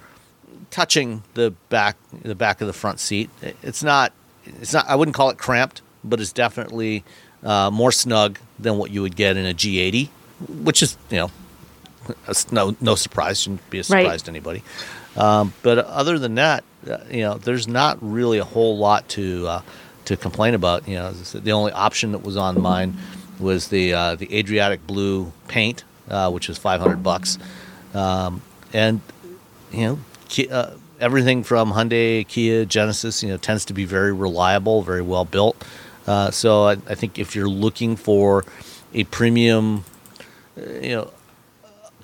touching 0.70 1.24
the 1.34 1.52
back, 1.70 1.96
the 2.24 2.36
back 2.36 2.60
of 2.60 2.68
the 2.68 2.74
front 2.74 3.00
seat. 3.00 3.30
It's 3.64 3.84
not, 3.84 4.12
it's 4.46 4.74
not, 4.74 4.86
I 4.90 4.96
wouldn't 4.96 5.16
call 5.16 5.30
it 5.30 5.38
cramped, 5.38 5.82
but 6.04 6.20
it's 6.20 6.34
definitely 6.34 7.06
uh, 7.42 7.72
more 7.72 7.94
snug 7.94 8.38
than 8.60 8.78
what 8.78 8.92
you 8.92 9.02
would 9.02 9.16
get 9.16 9.38
in 9.38 9.46
a 9.46 9.54
G80, 9.54 10.10
which 10.50 10.84
is, 10.84 10.98
you 11.10 11.20
know, 11.20 11.32
no, 12.52 12.76
no 12.82 12.96
surprise, 12.96 13.40
shouldn't 13.40 13.70
be 13.70 13.80
a 13.80 13.84
surprise 13.86 14.06
right. 14.06 14.20
to 14.20 14.30
anybody. 14.30 14.62
Um, 15.16 15.54
but 15.64 15.78
other 15.80 16.20
than 16.20 16.36
that, 16.36 16.66
uh, 16.90 16.98
you 17.10 17.22
know, 17.22 17.36
there's 17.36 17.68
not 17.68 17.98
really 18.02 18.40
a 18.40 18.44
whole 18.44 18.78
lot 18.78 19.08
to, 19.10 19.48
uh, 19.48 19.62
to 20.08 20.18
complain 20.18 20.54
about. 20.54 20.88
You 20.88 20.96
know, 20.96 21.12
the 21.12 21.52
only 21.52 21.72
option 21.72 22.12
that 22.12 22.24
was 22.24 22.36
on 22.36 22.60
mine 22.62 22.98
was 23.40 23.68
the 23.68 23.94
uh, 23.94 24.16
the 24.16 24.34
Adriatic 24.36 24.86
blue 24.88 25.32
paint, 25.48 25.84
uh, 26.10 26.32
which 26.32 26.48
was 26.48 26.58
500 26.58 27.04
bucks, 27.04 27.38
um, 27.94 28.42
and 28.74 29.02
you 29.72 29.82
know. 29.82 30.00
Uh, 30.52 30.76
everything 31.00 31.44
from 31.44 31.72
Hyundai, 31.72 32.28
Kia, 32.28 32.66
Genesis, 32.66 33.24
you 33.24 33.30
know, 33.30 33.38
tends 33.38 33.66
to 33.66 33.74
be 33.74 33.86
very 33.86 34.12
reliable, 34.12 34.82
very 34.82 35.02
well 35.02 35.26
built. 35.26 35.64
Uh, 36.06 36.32
so 36.32 36.64
I, 36.64 36.72
I, 36.72 36.96
think 36.96 37.20
if 37.20 37.36
you're 37.36 37.50
looking 37.50 37.96
for 37.96 38.46
a 38.94 39.04
premium, 39.06 39.84
uh, 40.58 40.72
you 40.82 40.96
know, 40.96 41.12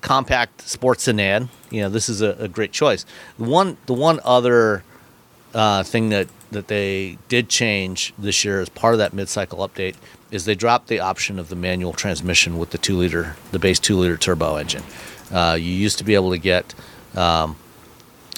compact 0.00 0.62
sports 0.62 1.04
sedan, 1.04 1.48
you 1.70 1.82
know, 1.82 1.88
this 1.88 2.08
is 2.08 2.20
a, 2.20 2.30
a 2.38 2.48
great 2.48 2.72
choice. 2.72 3.04
The 3.38 3.44
one, 3.44 3.76
the 3.86 3.94
one 3.94 4.20
other 4.24 4.84
uh, 5.54 5.82
thing 5.82 6.10
that 6.10 6.28
that 6.50 6.68
they 6.68 7.18
did 7.28 7.48
change 7.48 8.12
this 8.16 8.44
year 8.44 8.60
as 8.60 8.68
part 8.68 8.94
of 8.94 8.98
that 8.98 9.12
mid-cycle 9.12 9.58
update 9.66 9.96
is 10.30 10.44
they 10.44 10.54
dropped 10.54 10.86
the 10.88 11.00
option 11.00 11.38
of 11.38 11.48
the 11.48 11.56
manual 11.56 11.92
transmission 11.92 12.58
with 12.58 12.70
the 12.70 12.78
two 12.78 12.96
liter, 12.96 13.36
the 13.50 13.58
base 13.58 13.78
two 13.78 13.96
liter 13.96 14.16
turbo 14.16 14.56
engine. 14.56 14.82
Uh, 15.32 15.56
you 15.58 15.72
used 15.72 15.98
to 15.98 16.04
be 16.04 16.14
able 16.14 16.30
to 16.30 16.38
get 16.38 16.74
um, 17.16 17.56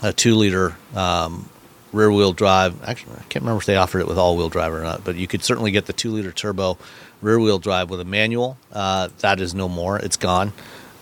a 0.03 0.13
two 0.13 0.35
liter 0.35 0.77
um, 0.95 1.49
rear 1.93 2.11
wheel 2.11 2.33
drive. 2.33 2.83
Actually, 2.85 3.17
I 3.17 3.25
can't 3.29 3.43
remember 3.43 3.61
if 3.61 3.67
they 3.67 3.77
offered 3.77 4.01
it 4.01 4.09
with 4.09 4.19
all 4.19 4.37
wheel 4.37 4.49
drive 4.49 4.73
or 4.73 4.83
not, 4.83 5.05
but 5.05 5.17
you 5.17 5.27
could 5.27 5.43
certainly 5.43 5.71
get 5.71 5.87
the 5.87 5.93
two 5.93 6.11
liter 6.13 6.33
turbo 6.33 6.79
rear 7.23 7.39
wheel 7.39 7.59
drive 7.59 7.91
with 7.91 8.01
a 8.01 8.05
manual. 8.05 8.57
Uh, 8.73 9.09
that 9.21 9.41
is 9.41 9.55
no 9.55 9.69
more; 9.69 9.99
it's 9.99 10.17
gone. 10.17 10.53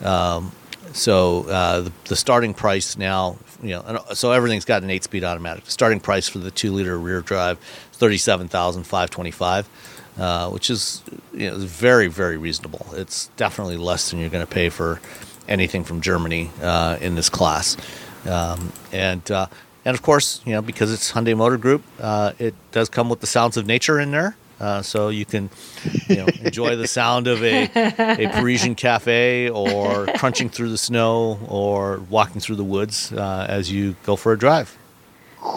Um, 0.02 0.52
so 0.94 1.46
uh, 1.48 1.80
the, 1.82 1.92
the 2.04 2.16
starting 2.16 2.54
price 2.54 2.96
now, 2.96 3.36
you 3.62 3.70
know, 3.70 4.04
so 4.14 4.32
everything's 4.32 4.64
got 4.64 4.82
an 4.82 4.90
eight 4.90 5.04
speed 5.04 5.24
automatic. 5.24 5.64
Starting 5.66 6.00
price 6.00 6.28
for 6.28 6.38
the 6.38 6.50
two 6.50 6.72
liter 6.72 6.98
rear 6.98 7.20
drive, 7.20 7.58
thirty 7.92 8.16
seven 8.16 8.48
thousand 8.48 8.84
five 8.84 9.10
twenty 9.10 9.30
five. 9.30 9.68
Uh, 10.16 10.48
which 10.50 10.70
is 10.70 11.02
you 11.32 11.50
know 11.50 11.56
very 11.58 12.06
very 12.06 12.36
reasonable. 12.36 12.86
It's 12.92 13.26
definitely 13.36 13.76
less 13.76 14.10
than 14.10 14.20
you're 14.20 14.30
going 14.30 14.46
to 14.46 14.52
pay 14.52 14.68
for 14.68 15.00
anything 15.48 15.82
from 15.82 16.00
Germany 16.00 16.52
uh, 16.62 16.98
in 17.00 17.16
this 17.16 17.28
class, 17.28 17.76
um, 18.24 18.72
and 18.92 19.28
uh, 19.28 19.46
and 19.84 19.96
of 19.96 20.02
course 20.02 20.40
you 20.44 20.52
know 20.52 20.62
because 20.62 20.92
it's 20.92 21.10
Hyundai 21.10 21.36
Motor 21.36 21.56
Group, 21.56 21.82
uh, 22.00 22.30
it 22.38 22.54
does 22.70 22.88
come 22.88 23.08
with 23.08 23.20
the 23.20 23.26
sounds 23.26 23.56
of 23.56 23.66
nature 23.66 23.98
in 23.98 24.12
there. 24.12 24.36
Uh, 24.60 24.80
so 24.82 25.08
you 25.08 25.24
can 25.24 25.50
you 26.08 26.16
know, 26.16 26.26
enjoy 26.42 26.76
the 26.76 26.86
sound 26.86 27.26
of 27.26 27.42
a, 27.42 27.64
a 27.74 28.28
Parisian 28.28 28.74
cafe 28.74 29.50
or 29.50 30.06
crunching 30.16 30.48
through 30.48 30.70
the 30.70 30.78
snow 30.78 31.38
or 31.48 31.98
walking 32.08 32.40
through 32.40 32.56
the 32.56 32.64
woods 32.64 33.12
uh, 33.12 33.46
as 33.48 33.70
you 33.72 33.96
go 34.04 34.14
for 34.16 34.32
a 34.32 34.38
drive. 34.38 34.76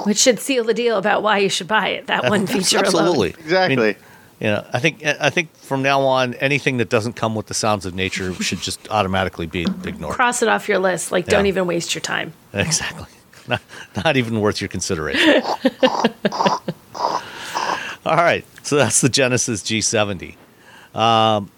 Which 0.05 0.17
should 0.17 0.39
seal 0.39 0.63
the 0.63 0.73
deal 0.73 0.97
about 0.97 1.21
why 1.23 1.38
you 1.38 1.49
should 1.49 1.67
buy 1.67 1.89
it. 1.89 2.07
That 2.07 2.29
one 2.29 2.47
feature 2.47 2.79
Absolutely. 2.79 3.29
alone. 3.33 3.39
Exactly. 3.41 3.77
I 3.77 3.86
mean, 3.88 3.95
you 4.39 4.47
know, 4.47 4.67
I 4.73 4.79
think 4.79 5.03
I 5.05 5.29
think 5.29 5.55
from 5.57 5.81
now 5.81 6.01
on, 6.01 6.33
anything 6.36 6.77
that 6.77 6.89
doesn't 6.89 7.13
come 7.13 7.33
with 7.36 7.47
the 7.47 7.53
sounds 7.53 7.86
of 7.86 7.95
nature 7.95 8.33
should 8.36 8.60
just 8.60 8.79
automatically 8.91 9.47
be 9.47 9.63
ignored. 9.83 10.13
Cross 10.15 10.41
it 10.43 10.49
off 10.49 10.67
your 10.67 10.77
list. 10.79 11.12
Like, 11.12 11.25
don't 11.25 11.45
Yeah. 11.45 11.49
even 11.49 11.67
waste 11.67 11.95
your 11.95 12.01
time. 12.01 12.33
Exactly. 12.53 13.07
Not, 13.47 13.62
not 14.03 14.17
even 14.17 14.41
worth 14.41 14.60
your 14.60 14.67
consideration. 14.67 15.41
All 18.08 18.15
right. 18.15 18.46
So 18.63 18.78
that's 18.78 19.02
the 19.02 19.10
Genesis 19.10 19.62
G70. 19.63 20.38
Um, 20.96 21.52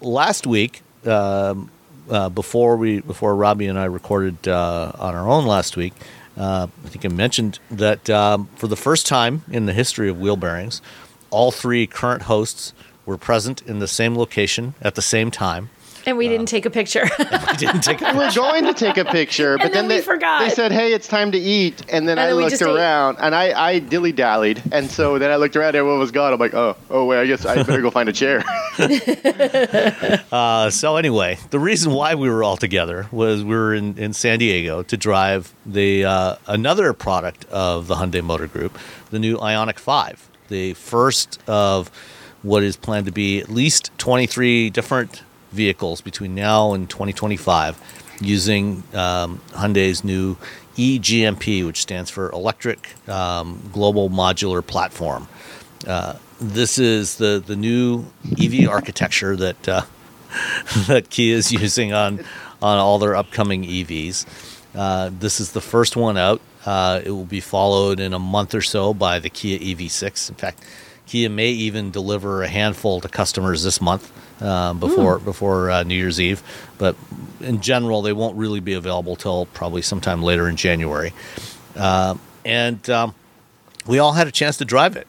last 0.00 0.44
week, 0.44 0.82
um, 1.06 1.70
uh, 2.10 2.28
before 2.30 2.76
we 2.76 3.00
before 3.00 3.36
Robbie 3.36 3.68
and 3.68 3.78
I 3.78 3.84
recorded 3.84 4.48
uh, 4.48 4.90
on 4.98 5.14
our 5.14 5.28
own 5.28 5.46
last 5.46 5.76
week, 5.76 5.92
uh, 6.36 6.66
I 6.84 6.88
think 6.88 7.04
I 7.04 7.08
mentioned 7.08 7.60
that 7.70 8.10
um, 8.10 8.48
for 8.56 8.66
the 8.66 8.76
first 8.76 9.06
time 9.06 9.44
in 9.48 9.66
the 9.66 9.72
history 9.72 10.08
of 10.08 10.18
wheel 10.18 10.36
bearings, 10.36 10.82
all 11.30 11.52
three 11.52 11.86
current 11.86 12.22
hosts 12.22 12.72
were 13.06 13.16
present 13.16 13.62
in 13.62 13.78
the 13.78 13.86
same 13.86 14.16
location 14.16 14.74
at 14.82 14.96
the 14.96 15.02
same 15.02 15.30
time. 15.30 15.70
And 16.06 16.16
we 16.18 16.28
didn't 16.28 16.46
take 16.46 16.66
a 16.66 16.70
picture. 16.70 17.08
We 17.18 17.56
didn't 17.56 17.82
take 17.82 18.00
a 18.02 18.12
we 18.12 18.18
were 18.18 18.30
going 18.30 18.64
to 18.64 18.74
take 18.74 18.96
a 18.96 19.04
picture, 19.04 19.56
but 19.58 19.72
then 19.72 19.88
then, 19.88 19.88
we 19.88 19.94
they, 19.96 20.00
forgot. 20.02 20.40
they 20.40 20.50
said, 20.50 20.72
"Hey, 20.72 20.92
it's 20.92 21.08
time 21.08 21.32
to 21.32 21.38
eat," 21.38 21.82
and 21.88 22.08
then 22.08 22.18
And 22.18 22.20
I 22.20 22.26
then 22.26 22.36
looked 22.36 22.50
just 22.50 22.62
ate. 22.62 22.68
around, 22.68 23.18
and 23.20 23.34
I, 23.34 23.68
I 23.68 23.78
dilly 23.78 24.12
dallied, 24.12 24.62
and 24.72 24.90
so 24.90 25.18
then 25.18 25.30
I 25.30 25.36
looked 25.36 25.56
around, 25.56 25.68
and 25.68 25.76
everyone 25.76 25.98
was 26.00 26.10
gone. 26.10 26.32
I'm 26.32 26.38
like, 26.38 26.54
"Oh, 26.54 26.76
oh 26.90 27.04
wait, 27.04 27.20
I 27.20 27.26
guess 27.26 27.44
I 27.44 27.56
better 27.56 27.82
go 27.82 27.90
find 27.90 28.08
a 28.08 28.12
chair." 28.12 28.44
Uh, 30.32 30.68
so 30.70 30.96
anyway, 30.96 31.38
the 31.50 31.58
reason 31.58 31.92
why 31.92 32.14
we 32.14 32.28
were 32.28 32.42
all 32.42 32.56
together 32.56 33.06
was 33.12 33.44
we 33.44 33.54
were 33.54 33.74
in, 33.74 33.96
in 33.98 34.12
San 34.12 34.38
Diego 34.38 34.82
to 34.82 34.96
drive 34.96 35.54
the 35.64 36.04
uh, 36.04 36.36
another 36.46 36.92
product 36.92 37.44
of 37.46 37.86
the 37.86 37.94
Hyundai 37.94 38.22
Motor 38.22 38.46
Group, 38.46 38.76
the 39.10 39.18
new 39.18 39.36
Ioniq 39.36 39.78
Five, 39.78 40.28
the 40.48 40.74
first 40.74 41.38
of 41.46 41.90
what 42.42 42.62
is 42.62 42.76
planned 42.76 43.06
to 43.06 43.12
be 43.12 43.40
at 43.40 43.48
least 43.48 43.90
23 43.98 44.70
different 44.70 45.22
vehicles 45.54 46.00
between 46.00 46.34
now 46.34 46.74
and 46.74 46.90
2025, 46.90 47.80
using 48.20 48.82
um, 48.92 49.40
Hyundai's 49.52 50.04
new 50.04 50.36
eGMP, 50.76 51.64
which 51.64 51.80
stands 51.80 52.10
for 52.10 52.30
Electric 52.30 53.08
um, 53.08 53.62
Global 53.72 54.10
Modular 54.10 54.66
Platform. 54.66 55.28
Uh, 55.86 56.16
this 56.40 56.78
is 56.78 57.16
the 57.16 57.42
the 57.44 57.56
new 57.56 58.04
EV 58.40 58.68
architecture 58.68 59.36
that 59.36 59.68
uh, 59.68 59.82
that 60.88 61.10
Kia 61.10 61.36
is 61.36 61.52
using 61.52 61.92
on 61.92 62.24
on 62.60 62.78
all 62.78 62.98
their 62.98 63.14
upcoming 63.14 63.62
EVs. 63.64 64.26
Uh, 64.74 65.10
this 65.18 65.40
is 65.40 65.52
the 65.52 65.60
first 65.60 65.96
one 65.96 66.16
out. 66.16 66.40
Uh, 66.66 67.00
it 67.04 67.10
will 67.10 67.26
be 67.26 67.40
followed 67.40 68.00
in 68.00 68.12
a 68.12 68.18
month 68.18 68.54
or 68.54 68.62
so 68.62 68.94
by 68.94 69.18
the 69.18 69.30
Kia 69.30 69.58
EV6. 69.58 70.30
In 70.30 70.34
fact, 70.34 70.64
Kia 71.06 71.28
may 71.28 71.50
even 71.50 71.90
deliver 71.90 72.42
a 72.42 72.48
handful 72.48 73.00
to 73.00 73.08
customers 73.08 73.62
this 73.62 73.80
month 73.80 74.12
uh, 74.42 74.72
before 74.74 75.18
before 75.18 75.70
uh, 75.70 75.82
New 75.82 75.96
Year's 75.96 76.20
Eve. 76.20 76.42
But 76.78 76.96
in 77.40 77.60
general, 77.60 78.02
they 78.02 78.12
won't 78.12 78.36
really 78.36 78.60
be 78.60 78.72
available 78.74 79.16
till 79.16 79.46
probably 79.46 79.82
sometime 79.82 80.22
later 80.22 80.48
in 80.48 80.56
January. 80.56 81.12
Uh, 81.76 82.16
and 82.44 82.88
um, 82.90 83.14
we 83.86 83.98
all 83.98 84.12
had 84.12 84.26
a 84.26 84.32
chance 84.32 84.56
to 84.58 84.64
drive 84.64 84.96
it 84.96 85.06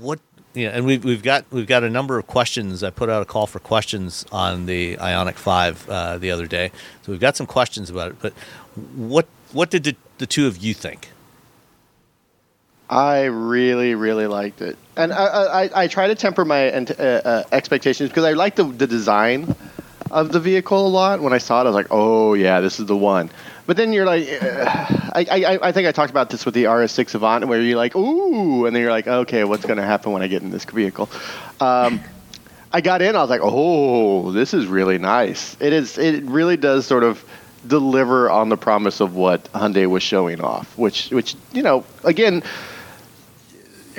what 0.00 0.20
yeah, 0.54 0.70
and 0.70 0.86
we've 0.86 1.04
we've 1.04 1.22
got 1.22 1.44
we've 1.50 1.66
got 1.66 1.84
a 1.84 1.90
number 1.90 2.18
of 2.18 2.26
questions. 2.26 2.82
I 2.82 2.90
put 2.90 3.10
out 3.10 3.22
a 3.22 3.26
call 3.26 3.46
for 3.46 3.58
questions 3.58 4.24
on 4.32 4.66
the 4.66 4.96
Ioniq 4.96 5.34
Five 5.34 5.88
uh, 5.88 6.18
the 6.18 6.30
other 6.30 6.46
day, 6.46 6.72
so 7.02 7.12
we've 7.12 7.20
got 7.20 7.36
some 7.36 7.46
questions 7.46 7.90
about 7.90 8.12
it. 8.12 8.16
But 8.20 8.32
what 8.94 9.26
what 9.52 9.70
did 9.70 9.84
the, 9.84 9.96
the 10.18 10.26
two 10.26 10.46
of 10.46 10.56
you 10.58 10.72
think? 10.72 11.10
I 12.88 13.24
really, 13.24 13.94
really 13.96 14.28
liked 14.28 14.62
it, 14.62 14.76
and 14.96 15.12
I, 15.12 15.64
I, 15.64 15.82
I 15.82 15.86
try 15.88 16.06
to 16.06 16.14
temper 16.14 16.44
my 16.44 16.70
uh, 16.70 16.92
uh, 16.92 17.44
expectations 17.50 18.10
because 18.10 18.24
I 18.24 18.34
like 18.34 18.54
the 18.54 18.64
the 18.64 18.86
design 18.86 19.56
of 20.10 20.30
the 20.30 20.38
vehicle 20.38 20.86
a 20.86 20.88
lot. 20.88 21.20
When 21.20 21.32
I 21.32 21.38
saw 21.38 21.60
it, 21.60 21.64
I 21.64 21.66
was 21.66 21.74
like, 21.74 21.88
"Oh 21.90 22.34
yeah, 22.34 22.60
this 22.60 22.78
is 22.78 22.86
the 22.86 22.96
one." 22.96 23.30
But 23.66 23.76
then 23.76 23.92
you're 23.92 24.06
like, 24.06 24.28
uh, 24.40 24.64
I, 25.14 25.26
I, 25.28 25.68
I 25.68 25.72
think 25.72 25.88
I 25.88 25.92
talked 25.92 26.12
about 26.12 26.30
this 26.30 26.44
with 26.44 26.54
the 26.54 26.64
RS6 26.64 27.16
Avant, 27.16 27.48
where 27.48 27.60
you're 27.60 27.76
like, 27.76 27.96
"Ooh," 27.96 28.64
and 28.66 28.74
then 28.74 28.80
you're 28.80 28.92
like, 28.92 29.08
"Okay, 29.08 29.42
what's 29.42 29.64
going 29.64 29.78
to 29.78 29.84
happen 29.84 30.12
when 30.12 30.22
I 30.22 30.28
get 30.28 30.42
in 30.42 30.50
this 30.50 30.64
vehicle?" 30.64 31.10
Um, 31.60 32.00
I 32.72 32.80
got 32.80 33.02
in, 33.02 33.16
I 33.16 33.20
was 33.20 33.30
like, 33.30 33.40
"Oh, 33.42 34.30
this 34.30 34.54
is 34.54 34.66
really 34.66 34.98
nice." 34.98 35.56
It 35.58 35.72
is. 35.72 35.98
It 35.98 36.22
really 36.24 36.56
does 36.56 36.86
sort 36.86 37.02
of 37.02 37.24
deliver 37.66 38.30
on 38.30 38.48
the 38.48 38.56
promise 38.56 39.00
of 39.00 39.16
what 39.16 39.52
Hyundai 39.52 39.90
was 39.90 40.04
showing 40.04 40.40
off, 40.40 40.78
which, 40.78 41.10
which 41.10 41.34
you 41.52 41.62
know, 41.62 41.84
again. 42.04 42.44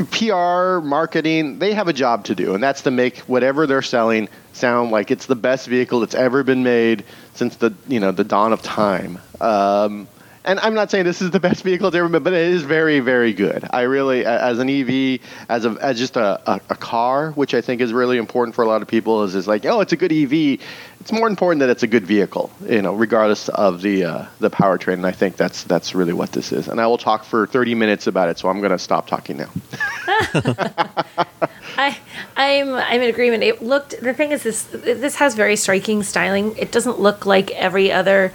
PR, 0.06 0.80
marketing, 0.86 1.60
they 1.60 1.74
have 1.74 1.88
a 1.88 1.94
job 1.94 2.26
to 2.26 2.36
do, 2.36 2.54
and 2.54 2.64
that's 2.64 2.84
to 2.84 2.92
make 2.92 3.20
whatever 3.20 3.68
they're 3.68 3.82
selling 3.82 4.30
sound 4.54 4.92
like 4.92 5.12
it's 5.12 5.26
the 5.26 5.36
best 5.36 5.68
vehicle 5.68 6.00
that's 6.00 6.16
ever 6.16 6.44
been 6.44 6.64
made 6.64 7.04
since 7.34 7.56
the 7.58 7.74
you 7.88 8.00
know 8.00 8.12
the 8.12 8.24
dawn 8.24 8.54
of 8.54 8.62
time. 8.62 9.20
Um, 9.42 10.08
and 10.48 10.62
I'm 10.62 10.74
not 10.74 10.90
saying 10.90 11.04
this 11.04 11.22
is 11.22 11.32
the 11.32 11.42
best 11.42 11.62
vehicle 11.62 11.92
that's 11.92 12.00
ever 12.00 12.08
been, 12.08 12.24
but 12.24 12.32
it 12.32 12.54
is 12.54 12.64
very, 12.64 13.02
very 13.02 13.34
good. 13.34 13.68
I 13.70 13.82
really, 13.82 14.26
as 14.26 14.60
an 14.60 14.70
EV, 14.70 15.20
as 15.50 15.66
a 15.66 15.72
as 15.82 16.00
just 16.00 16.16
a, 16.16 16.42
a, 16.50 16.62
a 16.70 16.76
car, 16.76 17.32
which 17.32 17.54
I 17.54 17.60
think 17.60 17.82
is 17.82 17.92
really 17.92 18.18
important 18.18 18.56
for 18.56 18.64
a 18.64 18.68
lot 18.68 18.82
of 18.82 18.88
people, 18.88 19.24
is 19.24 19.36
is 19.36 19.46
like, 19.46 19.66
oh, 19.66 19.82
it's 19.82 19.92
a 19.92 19.98
good 19.98 20.14
EV. 20.14 20.62
It's 21.02 21.12
more 21.12 21.28
important 21.28 21.60
that 21.60 21.70
it's 21.70 21.84
a 21.84 21.88
good 21.88 22.08
vehicle, 22.08 22.50
you 22.66 22.82
know, 22.82 22.96
regardless 22.96 23.50
of 23.50 23.82
the 23.82 24.06
uh, 24.06 24.26
the 24.40 24.50
powertrain. 24.50 24.94
And 24.94 25.06
I 25.06 25.12
think 25.12 25.36
that's 25.36 25.64
that's 25.64 25.94
really 25.94 26.14
what 26.14 26.32
this 26.32 26.54
is. 26.54 26.70
And 26.70 26.80
I 26.80 26.88
will 26.88 26.98
talk 26.98 27.26
for 27.26 27.46
30 27.46 27.76
minutes 27.76 28.08
about 28.08 28.30
it, 28.30 28.40
so 28.40 28.48
I'm 28.48 28.60
going 28.60 28.72
to 28.72 28.80
stop 28.80 29.08
talking 29.08 29.36
now. 29.36 29.50
I, 31.78 31.98
I'm 32.36 32.74
I'm 32.74 33.02
in 33.02 33.10
agreement. 33.10 33.44
It 33.44 33.62
looked 33.62 34.02
the 34.02 34.14
thing 34.14 34.32
is 34.32 34.44
this 34.44 34.64
this 34.64 35.16
has 35.16 35.36
very 35.36 35.56
striking 35.56 36.04
styling. 36.04 36.56
It 36.58 36.72
doesn't 36.72 37.00
look 37.00 37.26
like 37.26 37.52
every 37.52 37.92
other 37.92 38.34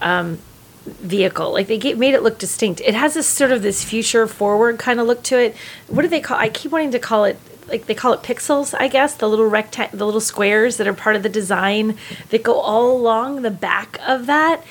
um, 0.00 0.38
vehicle. 0.84 1.52
Like 1.52 1.66
they 1.68 1.78
get, 1.78 1.98
made 1.98 2.14
it 2.14 2.22
look 2.22 2.38
distinct. 2.38 2.80
It 2.80 2.94
has 2.94 3.14
this 3.14 3.26
sort 3.26 3.52
of 3.52 3.62
this 3.62 3.84
future 3.84 4.26
forward 4.26 4.78
kind 4.78 4.98
of 5.00 5.06
look 5.06 5.22
to 5.24 5.38
it. 5.38 5.56
What 5.86 6.02
do 6.02 6.08
they 6.08 6.20
call? 6.20 6.38
I 6.38 6.48
keep 6.48 6.72
wanting 6.72 6.90
to 6.92 6.98
call 6.98 7.24
it 7.24 7.38
like 7.68 7.86
they 7.86 7.94
call 7.94 8.12
it 8.12 8.22
pixels. 8.22 8.74
I 8.78 8.88
guess 8.88 9.14
the 9.14 9.28
little 9.28 9.48
recta- 9.48 9.90
the 9.92 10.04
little 10.04 10.20
squares 10.20 10.76
that 10.78 10.88
are 10.88 10.94
part 10.94 11.16
of 11.16 11.22
the 11.22 11.28
design 11.28 11.96
that 12.30 12.42
go 12.42 12.54
all 12.54 12.90
along 12.90 13.42
the 13.42 13.50
back 13.50 13.98
of 14.06 14.26
that. 14.26 14.62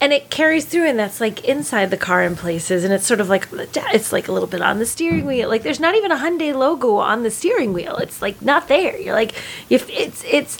And 0.00 0.12
it 0.12 0.30
carries 0.30 0.64
through, 0.64 0.86
and 0.86 0.98
that's 0.98 1.20
like 1.20 1.44
inside 1.44 1.90
the 1.90 1.96
car 1.96 2.22
in 2.22 2.36
places, 2.36 2.84
and 2.84 2.92
it's 2.92 3.06
sort 3.06 3.20
of 3.20 3.28
like 3.28 3.48
it's 3.52 4.12
like 4.12 4.28
a 4.28 4.32
little 4.32 4.48
bit 4.48 4.60
on 4.60 4.78
the 4.78 4.86
steering 4.86 5.20
mm-hmm. 5.20 5.28
wheel. 5.28 5.48
Like 5.48 5.62
there's 5.64 5.80
not 5.80 5.96
even 5.96 6.12
a 6.12 6.16
Hyundai 6.16 6.54
logo 6.54 6.96
on 6.96 7.24
the 7.24 7.30
steering 7.30 7.72
wheel. 7.72 7.96
It's 7.96 8.22
like 8.22 8.40
not 8.40 8.68
there. 8.68 8.96
You're 8.98 9.14
like, 9.14 9.34
if 9.68 9.90
it's 9.90 10.22
it's 10.24 10.58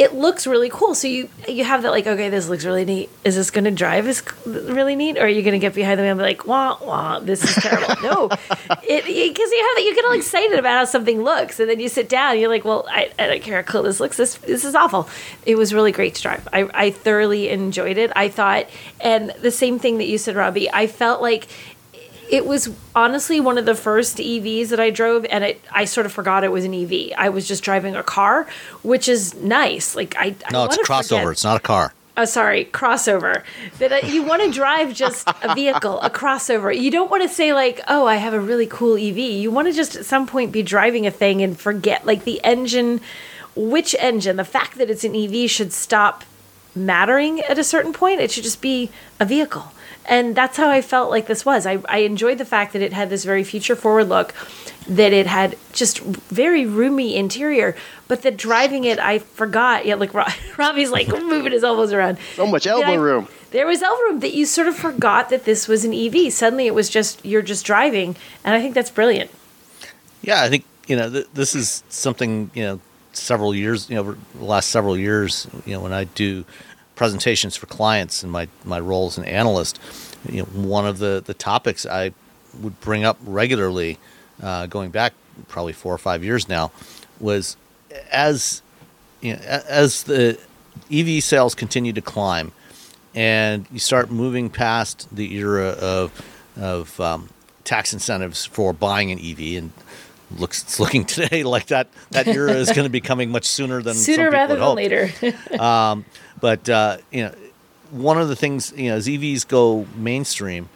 it 0.00 0.14
looks 0.14 0.46
really 0.46 0.70
cool. 0.70 0.94
So 0.94 1.06
you 1.06 1.28
you 1.46 1.62
have 1.62 1.82
that 1.82 1.90
like, 1.90 2.06
okay, 2.06 2.30
this 2.30 2.48
looks 2.48 2.64
really 2.64 2.86
neat. 2.86 3.10
Is 3.22 3.36
this 3.36 3.50
going 3.50 3.64
to 3.64 3.70
drive 3.70 4.08
is 4.08 4.22
really 4.46 4.96
neat, 4.96 5.18
or 5.18 5.26
are 5.26 5.28
you 5.28 5.42
going 5.42 5.52
to 5.52 5.58
get 5.58 5.74
behind 5.74 5.98
the 5.98 6.02
wheel 6.02 6.12
and 6.12 6.18
be 6.18 6.24
like, 6.24 6.46
wah 6.46 6.78
wah, 6.82 7.18
this 7.18 7.44
is 7.44 7.62
terrible? 7.62 7.94
no, 8.02 8.30
it 8.82 9.04
because 9.04 9.50
you 9.50 9.66
have 9.68 9.76
that 9.76 9.82
you 9.84 9.94
get 9.94 10.06
all 10.06 10.12
excited 10.12 10.58
about 10.58 10.70
how 10.70 10.84
something 10.86 11.22
looks, 11.22 11.60
and 11.60 11.68
then 11.68 11.80
you 11.80 11.90
sit 11.90 12.08
down, 12.08 12.32
and 12.32 12.40
you're 12.40 12.48
like, 12.48 12.64
well, 12.64 12.86
I, 12.88 13.12
I 13.18 13.26
don't 13.26 13.42
care 13.42 13.62
how 13.62 13.70
cool 13.70 13.82
this 13.82 14.00
looks. 14.00 14.16
This 14.16 14.36
this 14.36 14.64
is 14.64 14.74
awful. 14.74 15.06
It 15.44 15.56
was 15.56 15.74
really 15.74 15.92
great 15.92 16.14
to 16.14 16.22
drive. 16.22 16.48
I 16.50 16.70
I 16.72 16.90
thoroughly 16.92 17.50
enjoyed 17.50 17.98
it. 17.98 18.10
I 18.16 18.30
thought, 18.30 18.70
and 19.02 19.34
the 19.42 19.50
same 19.50 19.78
thing 19.78 19.98
that 19.98 20.06
you 20.06 20.16
said, 20.16 20.34
Robbie. 20.34 20.70
I 20.72 20.86
felt 20.86 21.20
like 21.20 21.46
it 22.30 22.46
was 22.46 22.70
honestly 22.94 23.40
one 23.40 23.58
of 23.58 23.66
the 23.66 23.74
first 23.74 24.18
EVs 24.18 24.68
that 24.68 24.80
I 24.80 24.90
drove, 24.90 25.24
and 25.26 25.44
it, 25.44 25.60
I 25.70 25.84
sort 25.84 26.06
of 26.06 26.12
forgot 26.12 26.44
it 26.44 26.52
was 26.52 26.64
an 26.64 26.72
EV. 26.74 27.12
I 27.18 27.28
was 27.28 27.46
just 27.48 27.62
driving 27.64 27.96
a 27.96 28.02
car, 28.02 28.46
which 28.82 29.08
is 29.08 29.34
nice. 29.34 29.94
Like 29.96 30.14
I, 30.16 30.34
I 30.46 30.52
No, 30.52 30.64
it's 30.64 30.76
a 30.76 30.80
crossover. 30.82 31.08
forget- 31.08 31.28
It's 31.32 31.44
not 31.44 31.56
a 31.56 31.60
car. 31.60 31.92
uh, 32.16 32.26
sorry, 32.26 32.66
crossover. 32.66 33.42
That 33.78 33.92
uh, 33.92 34.06
you 34.06 34.22
want 34.22 34.42
to 34.42 34.50
drive 34.50 34.92
just 34.94 35.26
a 35.42 35.54
vehicle, 35.54 36.00
a 36.02 36.10
crossover. 36.10 36.76
You 36.78 36.90
don't 36.90 37.10
want 37.10 37.22
to 37.22 37.28
say 37.28 37.52
like, 37.52 37.80
"Oh, 37.88 38.06
I 38.06 38.16
have 38.16 38.34
a 38.34 38.40
really 38.40 38.66
cool 38.66 38.96
EV." 38.96 39.18
You 39.18 39.50
want 39.50 39.68
to 39.68 39.72
just 39.72 39.96
at 39.96 40.04
some 40.04 40.26
point 40.26 40.52
be 40.52 40.62
driving 40.62 41.06
a 41.06 41.10
thing 41.10 41.42
and 41.42 41.58
forget 41.58 42.04
like 42.06 42.24
the 42.24 42.40
engine, 42.44 43.00
which 43.56 43.94
engine, 43.98 44.36
the 44.36 44.44
fact 44.44 44.76
that 44.78 44.90
it's 44.90 45.04
an 45.04 45.14
EV 45.16 45.48
should 45.50 45.72
stop 45.72 46.24
mattering 46.74 47.40
at 47.40 47.58
a 47.58 47.64
certain 47.64 47.92
point. 47.92 48.20
It 48.20 48.30
should 48.30 48.44
just 48.44 48.60
be 48.60 48.90
a 49.18 49.24
vehicle. 49.24 49.72
And 50.06 50.34
that's 50.34 50.56
how 50.56 50.68
I 50.68 50.82
felt 50.82 51.10
like 51.10 51.26
this 51.26 51.44
was. 51.44 51.66
I, 51.66 51.78
I 51.88 51.98
enjoyed 51.98 52.38
the 52.38 52.44
fact 52.44 52.72
that 52.72 52.82
it 52.82 52.92
had 52.92 53.10
this 53.10 53.24
very 53.24 53.44
future 53.44 53.76
forward 53.76 54.08
look, 54.08 54.34
that 54.88 55.12
it 55.12 55.26
had 55.26 55.56
just 55.72 56.00
very 56.00 56.66
roomy 56.66 57.14
interior, 57.14 57.76
but 58.08 58.22
that 58.22 58.36
driving 58.36 58.84
it, 58.84 58.98
I 58.98 59.18
forgot. 59.18 59.86
Yeah, 59.86 59.94
like 59.94 60.12
Robbie's 60.58 60.90
like 60.90 61.08
moving 61.08 61.52
his 61.52 61.62
elbows 61.62 61.92
around. 61.92 62.18
So 62.34 62.46
much 62.46 62.66
elbow 62.66 62.92
I, 62.92 62.94
room. 62.94 63.28
There 63.50 63.66
was 63.66 63.82
elbow 63.82 64.02
room 64.02 64.20
that 64.20 64.34
you 64.34 64.46
sort 64.46 64.68
of 64.68 64.76
forgot 64.76 65.28
that 65.30 65.44
this 65.44 65.68
was 65.68 65.84
an 65.84 65.92
EV. 65.92 66.32
Suddenly 66.32 66.66
it 66.66 66.74
was 66.74 66.88
just, 66.88 67.24
you're 67.24 67.42
just 67.42 67.64
driving. 67.64 68.16
And 68.44 68.54
I 68.54 68.60
think 68.60 68.74
that's 68.74 68.90
brilliant. 68.90 69.30
Yeah, 70.22 70.42
I 70.42 70.48
think, 70.48 70.64
you 70.86 70.96
know, 70.96 71.10
th- 71.10 71.28
this 71.34 71.54
is 71.54 71.82
something, 71.88 72.50
you 72.54 72.62
know, 72.62 72.80
several 73.12 73.54
years, 73.54 73.88
you 73.88 73.96
know, 73.96 74.02
over 74.02 74.18
the 74.34 74.44
last 74.44 74.70
several 74.70 74.96
years, 74.96 75.46
you 75.66 75.74
know, 75.74 75.80
when 75.80 75.92
I 75.92 76.04
do 76.04 76.44
presentations 77.00 77.56
for 77.56 77.64
clients 77.64 78.22
and 78.22 78.30
my, 78.30 78.46
my 78.62 78.78
role 78.78 79.06
as 79.06 79.16
an 79.16 79.24
analyst, 79.24 79.80
you 80.28 80.40
know, 80.40 80.44
one 80.44 80.86
of 80.86 80.98
the, 80.98 81.22
the 81.24 81.32
topics 81.32 81.86
I 81.86 82.12
would 82.60 82.78
bring 82.82 83.04
up 83.04 83.16
regularly, 83.24 83.98
uh, 84.42 84.66
going 84.66 84.90
back 84.90 85.14
probably 85.48 85.72
four 85.72 85.94
or 85.94 85.96
five 85.96 86.22
years 86.22 86.46
now, 86.46 86.70
was 87.18 87.56
as 88.12 88.60
you 89.22 89.32
know, 89.32 89.40
as 89.40 90.02
the 90.02 90.38
EV 90.92 91.24
sales 91.24 91.54
continue 91.54 91.94
to 91.94 92.02
climb, 92.02 92.52
and 93.14 93.66
you 93.72 93.78
start 93.78 94.10
moving 94.10 94.50
past 94.50 95.08
the 95.10 95.34
era 95.36 95.68
of 95.68 96.12
of 96.54 97.00
um, 97.00 97.30
tax 97.64 97.94
incentives 97.94 98.44
for 98.44 98.74
buying 98.74 99.10
an 99.10 99.18
EV, 99.18 99.56
and 99.56 99.72
looks 100.38 100.62
it's 100.62 100.78
looking 100.78 101.04
today 101.16 101.42
like 101.42 101.66
that 101.66 101.88
that 102.10 102.26
era 102.28 102.52
is 102.52 102.70
going 102.72 102.84
to 102.84 102.90
be 102.90 103.00
coming 103.00 103.30
much 103.30 103.46
sooner 103.46 103.82
than 103.82 103.94
sooner 103.94 104.30
rather 104.30 104.56
than 104.56 104.74
later. 104.74 105.10
um, 105.58 106.04
but 106.40 106.68
uh, 106.68 106.98
you 107.10 107.24
know, 107.24 107.34
one 107.90 108.20
of 108.20 108.28
the 108.28 108.36
things 108.36 108.72
you 108.76 108.90
know, 108.90 108.96
as 108.96 109.06
EVs 109.06 109.46
go 109.46 109.86
mainstream, 109.96 110.68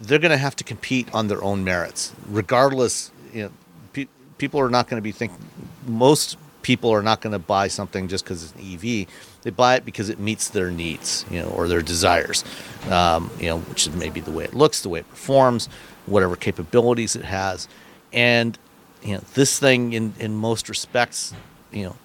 they're 0.00 0.18
going 0.18 0.30
to 0.30 0.36
have 0.38 0.56
to 0.56 0.64
compete 0.64 1.12
on 1.14 1.28
their 1.28 1.42
own 1.42 1.64
merits, 1.64 2.14
regardless. 2.28 3.10
You 3.32 3.44
know, 3.44 3.50
pe- 3.92 4.08
people 4.38 4.60
are 4.60 4.70
not 4.70 4.88
going 4.88 4.98
to 5.00 5.02
be 5.02 5.12
thinking. 5.12 5.38
Most 5.86 6.36
people 6.62 6.90
are 6.90 7.02
not 7.02 7.20
going 7.20 7.32
to 7.32 7.38
buy 7.38 7.68
something 7.68 8.08
just 8.08 8.24
because 8.24 8.44
it's 8.44 8.54
an 8.54 8.74
EV. 8.74 9.06
They 9.42 9.50
buy 9.50 9.76
it 9.76 9.84
because 9.84 10.08
it 10.08 10.18
meets 10.18 10.50
their 10.50 10.70
needs, 10.70 11.24
you 11.30 11.40
know, 11.40 11.48
or 11.48 11.68
their 11.68 11.82
desires. 11.82 12.44
Um, 12.90 13.30
you 13.38 13.46
know, 13.46 13.58
which 13.58 13.86
is 13.86 13.94
maybe 13.94 14.20
the 14.20 14.30
way 14.30 14.44
it 14.44 14.54
looks, 14.54 14.82
the 14.82 14.88
way 14.88 15.00
it 15.00 15.08
performs, 15.08 15.68
whatever 16.06 16.36
capabilities 16.36 17.16
it 17.16 17.24
has, 17.24 17.68
and 18.12 18.58
you 19.02 19.14
know, 19.14 19.20
this 19.34 19.58
thing 19.58 19.92
in 19.92 20.14
in 20.18 20.34
most 20.34 20.68
respects, 20.68 21.34
you 21.72 21.84
know, 21.84 21.96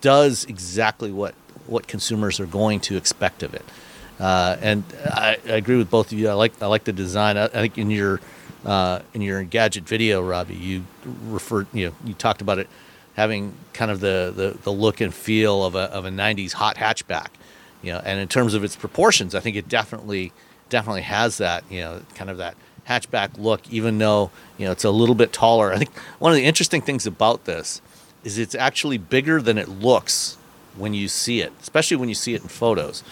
does 0.00 0.44
exactly 0.44 1.10
what 1.10 1.34
what 1.66 1.86
consumers 1.86 2.40
are 2.40 2.46
going 2.46 2.80
to 2.80 2.96
expect 2.96 3.42
of 3.42 3.54
it. 3.54 3.64
Uh, 4.18 4.56
and 4.60 4.84
I, 5.06 5.38
I, 5.46 5.52
agree 5.52 5.76
with 5.76 5.90
both 5.90 6.12
of 6.12 6.18
you. 6.18 6.28
I 6.28 6.34
like 6.34 6.62
I 6.62 6.66
like 6.66 6.84
the 6.84 6.92
design. 6.92 7.36
I, 7.36 7.46
I 7.46 7.48
think 7.48 7.78
in 7.78 7.90
your 7.90 8.20
uh, 8.64 9.00
in 9.12 9.22
your 9.22 9.42
gadget 9.42 9.84
video, 9.84 10.22
Robbie, 10.22 10.54
you 10.54 10.84
referred 11.24 11.66
you 11.72 11.86
know 11.86 11.94
you 12.04 12.14
talked 12.14 12.40
about 12.40 12.58
it 12.58 12.68
having 13.14 13.54
kind 13.72 13.90
of 13.90 14.00
the, 14.00 14.32
the, 14.34 14.58
the 14.62 14.72
look 14.72 15.00
and 15.00 15.12
feel 15.12 15.64
of 15.64 15.74
a 15.74 15.90
of 15.92 16.04
a 16.04 16.10
'90s 16.10 16.52
hot 16.52 16.76
hatchback. 16.76 17.28
You 17.82 17.92
know, 17.92 18.02
and 18.04 18.18
in 18.20 18.28
terms 18.28 18.54
of 18.54 18.64
its 18.64 18.76
proportions, 18.76 19.34
I 19.34 19.40
think 19.40 19.56
it 19.56 19.68
definitely 19.68 20.32
definitely 20.68 21.02
has 21.02 21.38
that. 21.38 21.64
You 21.68 21.80
know, 21.80 22.02
kind 22.14 22.30
of 22.30 22.38
that 22.38 22.56
hatchback 22.88 23.36
look, 23.36 23.68
even 23.68 23.98
though 23.98 24.30
you 24.58 24.66
know 24.66 24.72
it's 24.72 24.84
a 24.84 24.90
little 24.90 25.16
bit 25.16 25.32
taller. 25.32 25.72
I 25.72 25.78
think 25.78 25.92
one 26.20 26.30
of 26.30 26.36
the 26.36 26.44
interesting 26.44 26.82
things 26.82 27.04
about 27.04 27.46
this 27.46 27.82
is 28.22 28.38
it's 28.38 28.54
actually 28.54 28.98
bigger 28.98 29.42
than 29.42 29.58
it 29.58 29.68
looks 29.68 30.38
when 30.76 30.94
you 30.94 31.08
see 31.08 31.40
it, 31.40 31.52
especially 31.60 31.96
when 31.96 32.08
you 32.08 32.14
see 32.14 32.34
it 32.34 32.42
in 32.42 32.48
photos, 32.48 33.02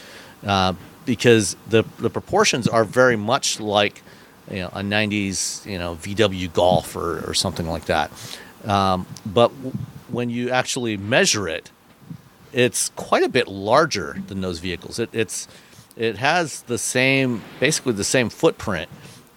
uh, 0.47 0.75
because 1.05 1.57
the 1.69 1.85
the 1.99 2.11
proportions 2.11 2.67
are 2.69 2.85
very 2.85 3.17
much 3.17 3.61
like 3.61 4.03
you 4.51 4.59
know 4.61 4.69
a 4.69 4.81
'90s 4.81 5.65
you 5.67 5.79
know 5.79 5.97
VW 5.97 6.53
Golf 6.53 6.97
or, 6.97 7.29
or 7.29 7.35
something 7.35 7.69
like 7.69 7.87
that. 7.87 8.11
Um, 8.65 9.07
but 9.27 9.49
w- 9.49 9.77
when 10.09 10.31
you 10.31 10.51
actually 10.51 10.97
measure 10.97 11.49
it, 11.49 11.71
it's 12.53 12.91
quite 12.91 13.23
a 13.23 13.29
bit 13.29 13.49
larger 13.49 14.17
than 14.29 14.41
those 14.41 14.59
vehicles. 14.59 14.99
It, 14.99 15.11
it's 15.13 15.49
it 15.97 16.17
has 16.19 16.63
the 16.63 16.79
same 16.79 17.43
basically 17.61 17.93
the 17.93 18.05
same 18.05 18.29
footprint 18.29 18.89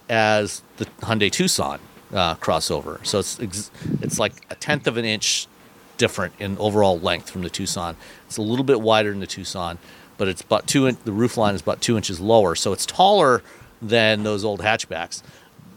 as 0.08 0.62
the 0.76 0.84
Hyundai 1.00 1.30
Tucson 1.30 1.80
uh, 2.12 2.36
crossover. 2.36 3.04
So 3.06 3.18
it's 3.18 3.70
it's 4.02 4.18
like 4.18 4.32
a 4.50 4.54
tenth 4.54 4.86
of 4.86 4.96
an 4.96 5.04
inch 5.04 5.48
different 5.96 6.34
in 6.38 6.56
overall 6.58 6.98
length 6.98 7.30
from 7.30 7.42
the 7.42 7.50
Tucson. 7.50 7.96
It's 8.26 8.36
a 8.36 8.42
little 8.42 8.64
bit 8.64 8.80
wider 8.80 9.10
than 9.10 9.20
the 9.20 9.26
Tucson, 9.26 9.78
but 10.18 10.28
it's 10.28 10.42
about 10.42 10.66
two. 10.66 10.86
In, 10.86 10.96
the 11.04 11.12
roof 11.12 11.36
line 11.36 11.54
is 11.54 11.60
about 11.60 11.80
two 11.80 11.96
inches 11.96 12.20
lower, 12.20 12.54
so 12.54 12.72
it's 12.72 12.86
taller 12.86 13.42
than 13.80 14.22
those 14.22 14.44
old 14.44 14.60
hatchbacks, 14.60 15.22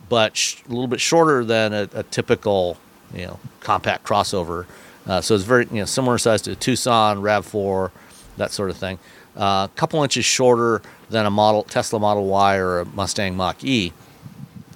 but 0.08 0.36
sh- 0.38 0.62
a 0.66 0.70
little 0.70 0.88
bit 0.88 1.02
shorter 1.02 1.44
than 1.44 1.74
a, 1.74 1.90
a 1.94 2.04
typical 2.04 2.78
you 3.14 3.26
know 3.26 3.40
compact 3.60 4.06
crossover. 4.06 4.66
Uh, 5.08 5.22
so 5.22 5.36
it's 5.36 5.44
very 5.44 5.66
you 5.72 5.80
know 5.80 5.86
similar 5.86 6.18
size 6.18 6.42
to 6.44 6.52
a 6.52 6.56
Tucson, 6.56 7.22
Rav 7.22 7.46
Four, 7.46 7.92
that 8.38 8.52
sort 8.52 8.70
of 8.70 8.78
thing. 8.78 9.00
A 9.36 9.42
uh, 9.42 9.68
couple 9.68 10.02
inches 10.04 10.26
shorter 10.26 10.82
than 11.10 11.26
a 11.26 11.32
model 11.32 11.64
Tesla 11.64 12.00
Model 12.00 12.26
Y 12.26 12.58
or 12.58 12.80
a 12.80 12.86
Mustang 12.86 13.36
Mach 13.36 13.64
E. 13.64 13.94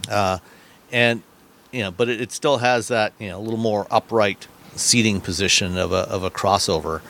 Uh, 0.09 0.39
and 0.91 1.21
you 1.71 1.81
know, 1.81 1.91
but 1.91 2.07
it, 2.07 2.21
it, 2.21 2.31
still 2.31 2.57
has 2.57 2.87
that 2.89 3.13
you 3.19 3.29
know 3.29 3.39
a 3.39 3.41
little 3.41 3.59
more 3.59 3.87
upright 3.89 4.47
seating 4.75 5.21
position 5.21 5.77
of 5.77 5.91
a 5.91 6.09
of 6.09 6.23
a 6.23 6.31
crossover, 6.31 7.01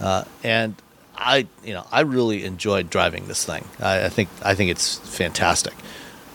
uh, 0.00 0.24
and 0.42 0.74
I 1.16 1.46
you 1.64 1.74
know 1.74 1.86
I 1.92 2.00
really 2.00 2.44
enjoyed 2.44 2.90
driving 2.90 3.26
this 3.26 3.44
thing. 3.44 3.64
I, 3.78 4.06
I 4.06 4.08
think 4.08 4.28
I 4.42 4.54
think 4.54 4.70
it's 4.70 4.98
fantastic. 4.98 5.74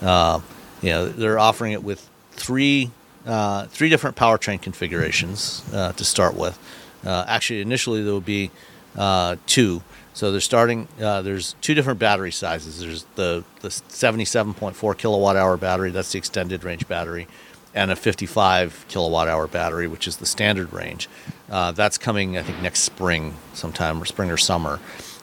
Uh, 0.02 0.42
you 0.82 0.90
know, 0.90 1.08
they're 1.08 1.40
offering 1.40 1.72
it 1.72 1.84
with 1.84 2.08
three 2.32 2.92
uh, 3.26 3.66
three 3.68 3.90
different 3.90 4.16
powertrain 4.16 4.62
configurations 4.62 5.64
uh, 5.74 5.92
to 5.94 6.06
start 6.06 6.36
with. 6.36 6.60
Uh, 7.04 7.26
actually, 7.28 7.62
initially 7.62 8.04
there 8.04 8.14
will 8.14 8.22
be 8.22 8.52
uh, 8.96 9.36
two. 9.48 9.82
So 10.14 10.32
they're 10.32 10.40
starting. 10.40 10.88
There's 10.98 11.56
two 11.60 11.74
different 11.74 12.00
battery 12.00 12.32
sizes. 12.32 12.80
There's 12.80 13.04
the 13.16 13.44
the 13.62 13.68
77.4 13.70 14.98
kilowatt 14.98 15.36
hour 15.36 15.58
battery. 15.58 15.92
That's 15.92 16.12
the 16.12 16.18
extended 16.20 16.64
range 16.64 16.88
battery, 16.88 17.28
and 17.76 17.92
a 17.92 17.96
55 17.96 18.86
kilowatt 18.88 19.28
hour 19.28 19.48
battery, 19.48 19.88
which 19.88 20.08
is 20.08 20.18
the 20.18 20.26
standard 20.26 20.74
range. 20.74 21.08
Uh, 21.50 21.72
that's 21.72 21.98
coming, 21.98 22.38
I 22.38 22.42
think, 22.42 22.62
next 22.62 22.80
spring, 22.80 23.36
sometime 23.54 24.02
or 24.02 24.06
spring 24.06 24.32
or 24.32 24.38
summer. 24.38 24.80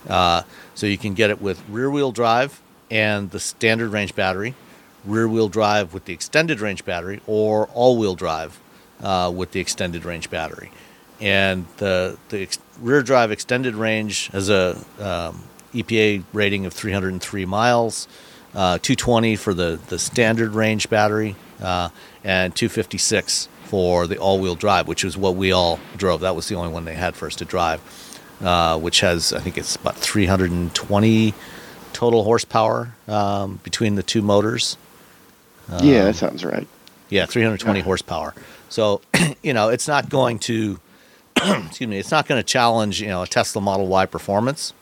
Uh, 0.09 0.43
so 0.75 0.87
you 0.87 0.99
can 0.99 1.15
get 1.15 1.31
it 1.31 1.41
with 1.43 1.63
rear 1.69 1.91
wheel 1.91 2.13
drive 2.13 2.61
and 2.91 3.31
the 3.31 3.41
standard 3.41 3.91
range 3.91 4.15
battery, 4.15 4.55
rear 5.05 5.27
wheel 5.27 5.49
drive 5.49 5.95
with 5.95 6.05
the 6.05 6.13
extended 6.13 6.61
range 6.61 6.85
battery, 6.85 7.21
or 7.27 7.67
all 7.75 7.99
wheel 7.99 8.15
drive 8.15 8.61
uh, 9.03 9.33
with 9.35 9.51
the 9.53 9.61
extended 9.61 10.05
range 10.05 10.31
battery 10.31 10.71
and 11.23 11.65
the 11.77 12.19
the 12.29 12.43
ex- 12.43 12.59
rear 12.81 13.03
drive 13.03 13.31
extended 13.31 13.75
range 13.75 14.27
has 14.29 14.51
a 14.51 14.77
um, 14.99 15.43
EPA 15.73 16.25
rating 16.33 16.67
of 16.67 16.75
303 16.75 17.47
miles, 17.47 18.09
uh, 18.55 18.79
220 18.79 19.37
for 19.37 19.55
the 19.55 19.79
the 19.89 19.99
standard 19.99 20.51
range 20.53 20.91
battery, 20.91 21.37
uh, 21.63 21.89
and 22.25 22.55
256 22.55 23.49
for 23.65 24.07
the 24.07 24.19
all-wheel 24.19 24.55
drive, 24.55 24.87
which 24.87 25.05
is 25.05 25.17
what 25.17 25.35
we 25.35 25.53
all 25.53 25.81
drove. 25.97 26.21
That 26.21 26.37
was 26.37 26.49
the 26.49 26.55
only 26.55 26.73
one 26.73 26.85
they 26.85 26.95
had 26.95 27.15
for 27.15 27.27
us 27.27 27.37
to 27.37 27.45
drive, 27.45 27.81
uh, 28.41 28.79
which 28.79 29.01
has 29.01 29.33
I 29.33 29.41
think 29.41 29.57
it's 29.57 29.77
about 29.77 29.97
320 29.97 31.35
total 31.93 32.25
horsepower 32.25 32.95
um, 33.09 33.61
between 33.63 33.95
the 33.95 34.03
two 34.03 34.23
motors. 34.23 34.77
Um, 35.69 35.85
yeah, 35.87 36.03
that 36.05 36.09
um, 36.09 36.15
sounds 36.15 36.45
right. 36.45 36.67
Yeah, 37.09 37.27
320 37.27 37.81
horsepower. 37.81 38.35
So, 38.69 39.03
you 39.43 39.53
know, 39.53 39.69
it's 39.69 39.89
not 39.89 40.09
going 40.09 40.39
to 40.41 40.81
excuse 41.37 41.89
me, 41.89 41.99
it's 41.99 42.11
not 42.11 42.27
going 42.29 42.39
to 42.39 42.47
challenge 42.47 43.01
you 43.01 43.09
know 43.09 43.23
a 43.23 43.27
Tesla 43.27 43.61
Model 43.63 43.87
Y 43.87 44.07
performance, 44.07 44.73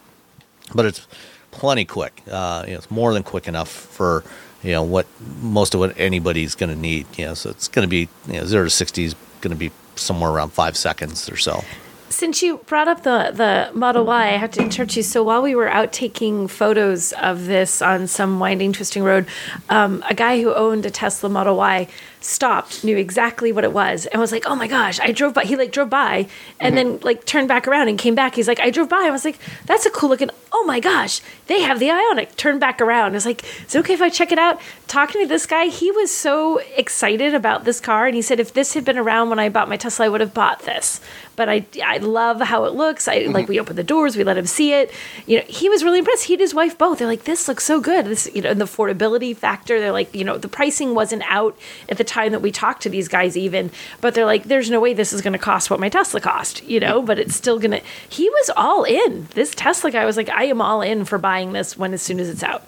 but 0.74 0.84
it's 0.84 1.07
plenty 1.51 1.84
quick. 1.84 2.22
Uh, 2.30 2.64
you 2.66 2.72
know, 2.72 2.78
it's 2.78 2.91
more 2.91 3.12
than 3.12 3.22
quick 3.22 3.49
enough 3.49 3.68
for 3.68 4.24
you 4.62 4.72
know 4.72 4.82
what 4.82 5.06
most 5.40 5.74
of 5.74 5.80
what 5.80 5.98
anybody's 5.98 6.54
going 6.54 6.70
to 6.70 6.78
need. 6.78 7.06
You 7.16 7.26
know, 7.26 7.34
so 7.34 7.50
it's 7.50 7.68
going 7.68 7.86
to 7.86 7.90
be 7.90 8.08
you 8.26 8.40
know 8.40 8.46
zero 8.46 8.64
to 8.64 8.70
sixty 8.70 9.04
is 9.04 9.14
going 9.40 9.52
to 9.52 9.58
be 9.58 9.70
somewhere 9.96 10.30
around 10.30 10.50
five 10.50 10.76
seconds 10.76 11.28
or 11.30 11.36
so. 11.36 11.64
Since 12.08 12.42
you 12.42 12.58
brought 12.66 12.88
up 12.88 13.02
the 13.02 13.30
the 13.32 13.70
Model 13.76 14.04
Y, 14.04 14.28
I 14.28 14.36
have 14.36 14.50
to 14.52 14.62
interrupt 14.62 14.96
you. 14.96 15.02
So 15.02 15.22
while 15.22 15.42
we 15.42 15.54
were 15.54 15.68
out 15.68 15.92
taking 15.92 16.48
photos 16.48 17.12
of 17.12 17.46
this 17.46 17.80
on 17.80 18.08
some 18.08 18.40
winding, 18.40 18.72
twisting 18.72 19.04
road, 19.04 19.26
um, 19.68 20.02
a 20.08 20.14
guy 20.14 20.42
who 20.42 20.52
owned 20.52 20.84
a 20.84 20.90
Tesla 20.90 21.28
Model 21.28 21.56
Y 21.56 21.88
stopped, 22.21 22.85
knew 22.85 22.97
exactly 22.97 23.53
what 23.53 23.64
it 23.64 23.73
was, 23.73 24.07
and 24.07 24.21
was 24.21 24.33
like, 24.33 24.45
"Oh 24.47 24.55
my 24.55 24.66
gosh, 24.66 25.01
I 25.01 25.12
drove 25.12 25.35
by." 25.35 25.45
He 25.45 25.57
like 25.57 25.73
drove 25.73 25.91
by 25.91 26.27
and 26.59 26.75
mm-hmm. 26.75 26.91
then 26.91 27.01
like 27.03 27.25
turned 27.25 27.49
back 27.49 27.66
around 27.66 27.89
and 27.89 27.99
came 27.99 28.14
back. 28.14 28.35
He's 28.35 28.49
like, 28.49 28.61
"I 28.61 28.71
drove 28.71 28.89
by." 28.89 29.05
I 29.05 29.11
was 29.11 29.25
like, 29.25 29.39
"That's 29.66 29.87
a 29.87 29.91
cool 29.91 30.11
looking." 30.11 30.31
oh 30.53 30.64
my 30.64 30.81
gosh, 30.81 31.21
they 31.47 31.62
have 31.62 31.79
the 31.79 31.89
Ioniq. 31.89 32.37
Turn 32.37 32.59
back 32.59 32.81
around. 32.81 33.12
I 33.12 33.14
was 33.14 33.27
like, 33.27 33.45
is 33.66 33.75
it 33.75 33.79
okay 33.81 33.95
if 33.95 34.03
I 34.03 34.09
check 34.09 34.33
it 34.33 34.39
out? 34.39 34.61
Talking 34.89 35.23
to 35.23 35.27
this 35.27 35.47
guy, 35.47 35.66
he 35.66 35.91
was 35.91 36.11
so 36.11 36.59
excited 36.77 37.35
about 37.35 37.64
this 37.64 37.81
car, 37.81 38.07
and 38.07 38.14
he 38.14 38.23
said, 38.23 38.41
if 38.41 38.53
this 38.53 38.75
had 38.75 38.85
been 38.85 38.99
around 38.99 39.31
when 39.31 39.39
I 39.39 39.49
bought 39.49 39.68
my 39.68 39.77
Tesla, 39.77 40.07
I 40.07 40.09
would 40.09 40.21
have 40.21 40.35
bought 40.35 40.62
this. 40.62 41.01
But 41.37 41.49
I, 41.49 41.64
I 41.83 41.99
love 41.99 42.41
how 42.41 42.64
it 42.64 42.75
looks. 42.75 43.09
I 43.09 43.21
like 43.21 43.49
we 43.49 43.59
opened 43.59 43.79
the 43.79 43.85
doors, 43.85 44.16
we 44.16 44.25
let 44.25 44.37
him 44.37 44.47
see 44.47 44.73
it. 44.73 44.93
You 45.27 45.39
know, 45.39 45.45
he 45.49 45.68
was 45.68 45.83
really 45.83 46.01
impressed. 46.01 46.25
He 46.25 46.35
and 46.35 46.41
his 46.41 46.53
wife 46.53 46.77
both. 46.77 46.99
They're 46.99 47.09
like, 47.09 47.25
this 47.25 47.49
looks 47.49 47.64
so 47.64 47.81
good. 47.81 48.05
This, 48.07 48.29
you 48.35 48.43
know, 48.43 48.51
and 48.51 48.61
the 48.61 48.66
affordability 48.66 49.35
factor. 49.35 49.81
They're 49.81 49.93
like, 49.93 50.14
you 50.14 50.25
know, 50.25 50.37
the 50.37 50.49
pricing 50.49 50.95
wasn't 50.95 51.23
out 51.27 51.57
at 51.89 51.97
the 51.97 52.05
time 52.11 52.32
that 52.32 52.42
we 52.42 52.50
talked 52.50 52.82
to 52.82 52.90
these 52.90 53.08
guys 53.08 53.36
even, 53.36 53.70
but 54.00 54.14
they're 54.14 54.26
like, 54.26 54.44
there's 54.44 54.70
no 54.70 54.80
way 54.80 54.92
this 54.92 55.12
is 55.12 55.22
going 55.22 55.32
to 55.32 55.38
cost 55.38 55.70
what 55.70 55.80
my 55.80 55.88
Tesla 55.88 56.20
cost, 56.20 56.62
you 56.64 56.80
know. 56.80 57.00
But 57.00 57.18
it's 57.18 57.34
still 57.34 57.58
gonna. 57.58 57.80
He 58.08 58.28
was 58.28 58.50
all 58.56 58.84
in. 58.84 59.28
This 59.34 59.54
Tesla 59.54 59.90
guy 59.90 60.04
was 60.04 60.16
like, 60.16 60.28
I 60.28 60.44
am 60.44 60.61
all 60.61 60.82
in 60.82 61.04
for 61.04 61.16
buying 61.16 61.52
this 61.52 61.78
when 61.78 61.94
as 61.94 62.02
soon 62.02 62.20
as 62.20 62.28
it's 62.28 62.42
out 62.42 62.64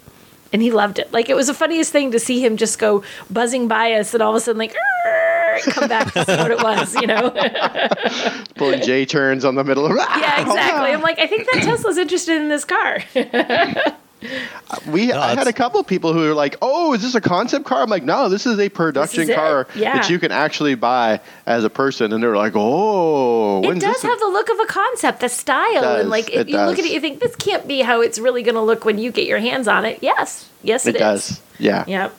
and 0.53 0.61
he 0.61 0.71
loved 0.71 0.99
it. 0.99 1.11
Like 1.11 1.29
it 1.29 1.35
was 1.35 1.47
the 1.47 1.53
funniest 1.53 1.91
thing 1.91 2.11
to 2.11 2.19
see 2.19 2.43
him 2.43 2.55
just 2.55 2.79
go 2.79 3.03
buzzing 3.29 3.67
by 3.67 3.93
us, 3.93 4.13
and 4.13 4.21
all 4.23 4.31
of 4.31 4.37
a 4.37 4.39
sudden, 4.39 4.59
like, 4.59 4.75
come 5.61 5.89
back. 5.89 6.13
That's 6.13 6.29
what 6.29 6.51
it 6.51 6.63
was, 6.63 6.95
you 6.95 7.07
know. 7.07 7.31
Pulling 8.55 8.81
J 8.81 9.05
turns 9.05 9.43
on 9.43 9.55
the 9.55 9.63
middle 9.63 9.85
of. 9.85 9.91
The 9.91 9.97
road. 9.97 10.05
Yeah, 10.17 10.41
exactly. 10.41 10.91
I'm 10.91 11.01
like, 11.01 11.19
I 11.19 11.27
think 11.27 11.49
that 11.51 11.63
Tesla's 11.63 11.97
interested 11.97 12.39
in 12.39 12.49
this 12.49 12.63
car. 12.63 13.03
we 14.87 15.07
No, 15.07 15.19
I 15.19 15.35
had 15.35 15.47
a 15.47 15.53
couple 15.53 15.83
people 15.83 16.13
who 16.13 16.19
were 16.21 16.33
like, 16.33 16.57
"Oh, 16.61 16.93
is 16.93 17.01
this 17.01 17.15
a 17.15 17.21
concept 17.21 17.65
car?" 17.65 17.81
I'm 17.81 17.89
like, 17.89 18.03
"No, 18.03 18.29
this 18.29 18.45
is 18.45 18.59
a 18.59 18.69
production 18.69 19.29
is 19.29 19.35
car 19.35 19.67
Yeah. 19.75 19.95
that 19.95 20.09
you 20.09 20.19
can 20.19 20.31
actually 20.31 20.75
buy 20.75 21.19
as 21.45 21.63
a 21.63 21.69
person." 21.69 22.13
And 22.13 22.23
they're 22.23 22.35
like, 22.37 22.53
"Oh, 22.55 23.61
it 23.63 23.79
does 23.79 23.81
this 23.81 24.01
have 24.03 24.19
the 24.19 24.27
look 24.27 24.49
of 24.49 24.59
a 24.59 24.65
concept, 24.65 25.19
the 25.19 25.29
style, 25.29 25.81
does, 25.81 26.01
and 26.01 26.09
like 26.09 26.29
if 26.29 26.41
it 26.41 26.49
you 26.49 26.57
look 26.57 26.79
at 26.79 26.85
it, 26.85 26.91
you 26.91 26.99
think 26.99 27.19
this 27.19 27.35
can't 27.35 27.67
be 27.67 27.81
how 27.81 28.01
it's 28.01 28.19
really 28.19 28.43
going 28.43 28.55
to 28.55 28.61
look 28.61 28.85
when 28.85 28.97
you 28.97 29.11
get 29.11 29.27
your 29.27 29.39
hands 29.39 29.67
on 29.67 29.85
it. 29.85 29.99
Yes, 30.01 30.49
yes, 30.61 30.85
it 30.85 30.97
does." 30.97 31.41
Yeah. 31.59 31.83
Yep. 31.87 32.13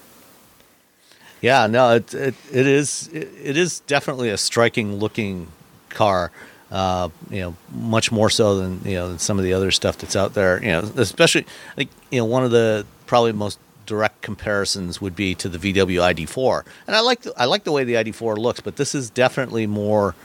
Yeah, 1.41 1.67
no, 1.67 1.97
it 1.97 2.15
it, 2.15 2.35
it 2.51 2.67
is 2.67 3.09
it, 3.13 3.29
it 3.43 3.57
is 3.57 3.81
definitely 3.81 4.31
a 4.31 4.39
striking 4.39 4.97
looking 4.97 5.49
car. 5.91 6.31
Uh, 6.75 7.09
you 7.31 7.41
know, 7.41 7.55
much 7.73 8.11
more 8.11 8.29
so 8.29 8.59
than 8.59 8.81
you 8.85 8.97
know 8.97 9.09
than 9.09 9.19
some 9.21 9.39
of 9.39 9.45
the 9.45 9.53
other 9.53 9.71
stuff 9.71 9.97
that's 9.97 10.17
out 10.17 10.35
there. 10.35 10.61
You 10.61 10.73
know, 10.73 10.81
especially 10.97 11.47
I 11.71 11.75
think 11.77 11.91
you 12.11 12.19
know 12.19 12.25
one 12.25 12.43
of 12.43 12.51
the 12.51 12.85
probably 13.07 13.31
most 13.31 13.61
direct 13.87 14.23
comparisons 14.23 15.01
would 15.01 15.15
be 15.15 15.37
to 15.37 15.49
the 15.49 15.57
VW 15.57 16.15
ID4, 16.15 16.65
and 16.89 16.97
I 16.97 17.01
like 17.01 17.21
the, 17.21 17.33
I 17.37 17.45
like 17.45 17.63
the 17.63 17.71
way 17.71 17.85
the 17.85 17.95
ID4 17.95 18.39
looks, 18.39 18.61
but 18.61 18.75
this 18.75 18.93
is 18.93 19.09
definitely 19.09 19.69
more 19.69 20.17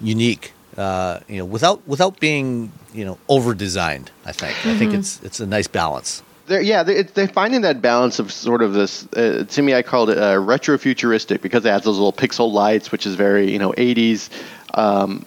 unique. 0.00 0.54
Uh, 0.78 1.20
you 1.28 1.36
know, 1.36 1.44
without 1.44 1.86
without 1.86 2.18
being 2.18 2.72
you 2.94 3.04
know 3.04 3.18
over 3.28 3.52
designed. 3.52 4.10
I 4.24 4.32
think 4.32 4.64
I 4.64 4.78
think 4.78 4.94
it's 4.94 5.22
it's 5.22 5.40
a 5.40 5.46
nice 5.46 5.66
balance. 5.66 6.22
They're, 6.46 6.62
yeah, 6.62 6.82
they, 6.82 7.02
they're 7.02 7.28
finding 7.28 7.60
that 7.60 7.82
balance 7.82 8.18
of 8.18 8.32
sort 8.32 8.62
of 8.62 8.72
this. 8.72 9.06
Uh, 9.12 9.44
to 9.46 9.60
me, 9.60 9.74
I 9.74 9.82
called 9.82 10.08
it 10.08 10.16
uh, 10.16 10.38
retro 10.38 10.78
futuristic 10.78 11.42
because 11.42 11.66
it 11.66 11.68
has 11.68 11.82
those 11.82 11.98
little 11.98 12.14
pixel 12.14 12.50
lights, 12.50 12.90
which 12.90 13.06
is 13.06 13.14
very 13.14 13.52
you 13.52 13.58
know 13.58 13.72
80s. 13.72 14.30
Um, 14.72 15.26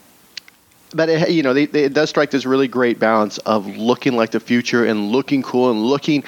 but 0.94 1.10
it, 1.10 1.30
you 1.32 1.44
know, 1.44 1.54
they, 1.54 1.66
they, 1.66 1.84
it 1.86 1.94
does 1.94 2.10
strike 2.10 2.32
this 2.32 2.46
really 2.46 2.68
great 2.68 3.00
balance 3.00 3.38
of 3.40 3.66
looking 3.78 4.16
like 4.16 4.32
the 4.32 4.40
future 4.40 4.86
and 4.86 5.12
looking 5.12 5.42
cool 5.42 5.72
and 5.72 5.84
looking 5.84 6.24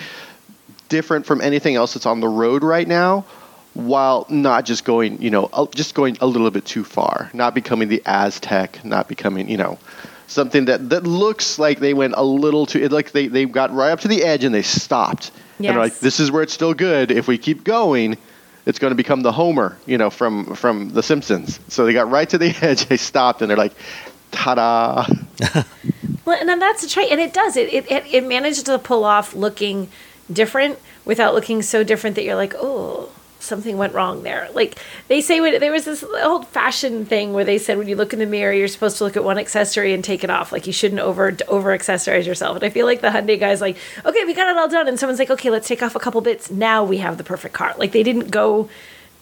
different 0.89 1.25
from 1.25 1.41
anything 1.41 1.75
else 1.75 1.93
that's 1.93 2.05
on 2.05 2.19
the 2.19 2.27
road 2.27 2.63
right 2.63 2.87
now, 2.87 3.25
while 3.73 4.25
not 4.29 4.65
just 4.65 4.85
going, 4.85 5.21
you 5.21 5.29
know, 5.29 5.49
a- 5.53 5.67
just 5.73 5.95
going 5.95 6.17
a 6.21 6.27
little 6.27 6.51
bit 6.51 6.65
too 6.65 6.83
far, 6.83 7.29
not 7.33 7.55
becoming 7.55 7.87
the 7.89 8.01
Aztek, 8.05 8.83
not 8.85 9.07
becoming, 9.07 9.49
you 9.49 9.57
know, 9.57 9.77
something 10.27 10.65
that, 10.65 10.89
that 10.89 11.03
looks 11.05 11.59
like 11.59 11.79
they 11.79 11.93
went 11.93 12.13
a 12.15 12.23
little 12.23 12.65
too, 12.65 12.87
like 12.89 13.11
they, 13.11 13.27
they 13.27 13.45
got 13.45 13.73
right 13.73 13.91
up 13.91 13.99
to 14.01 14.07
the 14.07 14.23
edge 14.23 14.43
and 14.43 14.53
they 14.53 14.61
stopped. 14.61 15.31
And 15.57 15.65
they're 15.73 15.83
like, 15.83 15.99
this 15.99 16.19
is 16.19 16.31
where 16.31 16.43
it's 16.43 16.53
still 16.53 16.73
good. 16.73 17.11
If 17.11 17.27
we 17.27 17.37
keep 17.37 17.63
going, 17.63 18.17
it's 18.65 18.79
going 18.79 18.91
to 18.91 18.95
become 18.95 19.21
the 19.21 19.31
Homer, 19.31 19.77
you 19.85 19.97
know, 19.97 20.09
from 20.09 20.55
from 20.55 20.89
The 20.89 21.03
Simpsons. 21.03 21.59
So 21.67 21.85
they 21.85 21.93
got 21.93 22.09
right 22.09 22.29
to 22.29 22.37
the 22.37 22.55
edge, 22.61 22.85
they 22.85 22.97
stopped, 22.97 23.41
and 23.41 23.49
they're 23.49 23.57
like, 23.57 23.73
ta-da! 24.33 25.05
Well, 26.25 26.39
and 26.39 26.47
then 26.47 26.59
that's 26.59 26.83
a 26.83 26.89
trait, 26.89 27.11
and 27.11 27.19
it 27.19 27.33
does. 27.33 27.57
It, 27.57 27.73
it 27.73 27.91
it 27.91 28.05
it 28.09 28.25
manages 28.25 28.63
to 28.63 28.79
pull 28.79 29.03
off 29.03 29.35
looking 29.35 29.89
different 30.31 30.79
without 31.03 31.33
looking 31.33 31.61
so 31.61 31.83
different 31.83 32.15
that 32.15 32.23
you're 32.23 32.35
like, 32.37 32.53
oh, 32.55 33.09
something 33.39 33.77
went 33.77 33.93
wrong 33.93 34.23
there. 34.23 34.49
Like 34.53 34.77
they 35.09 35.19
say, 35.19 35.41
when 35.41 35.59
there 35.59 35.71
was 35.71 35.85
this 35.85 36.03
old 36.23 36.47
fashioned 36.47 37.09
thing 37.09 37.33
where 37.33 37.43
they 37.43 37.57
said 37.57 37.77
when 37.77 37.89
you 37.89 37.95
look 37.95 38.13
in 38.13 38.19
the 38.19 38.25
mirror, 38.25 38.53
you're 38.53 38.69
supposed 38.69 38.97
to 38.99 39.03
look 39.03 39.17
at 39.17 39.23
one 39.23 39.37
accessory 39.37 39.93
and 39.93 40.03
take 40.03 40.23
it 40.23 40.29
off. 40.29 40.51
Like 40.51 40.65
you 40.65 40.73
shouldn't 40.73 41.01
over 41.01 41.35
over 41.47 41.77
accessorize 41.77 42.25
yourself. 42.25 42.55
And 42.55 42.63
I 42.63 42.69
feel 42.69 42.85
like 42.85 43.01
the 43.01 43.09
Hyundai 43.09 43.39
guy's 43.39 43.59
like, 43.61 43.77
okay, 44.05 44.23
we 44.23 44.33
got 44.33 44.49
it 44.49 44.57
all 44.57 44.69
done, 44.69 44.87
and 44.87 44.97
someone's 44.97 45.19
like, 45.19 45.29
okay, 45.29 45.49
let's 45.49 45.67
take 45.67 45.83
off 45.83 45.95
a 45.95 45.99
couple 45.99 46.21
bits. 46.21 46.49
Now 46.49 46.83
we 46.85 46.99
have 46.99 47.17
the 47.17 47.23
perfect 47.23 47.53
car. 47.53 47.75
Like 47.77 47.91
they 47.91 48.03
didn't 48.03 48.31
go. 48.31 48.69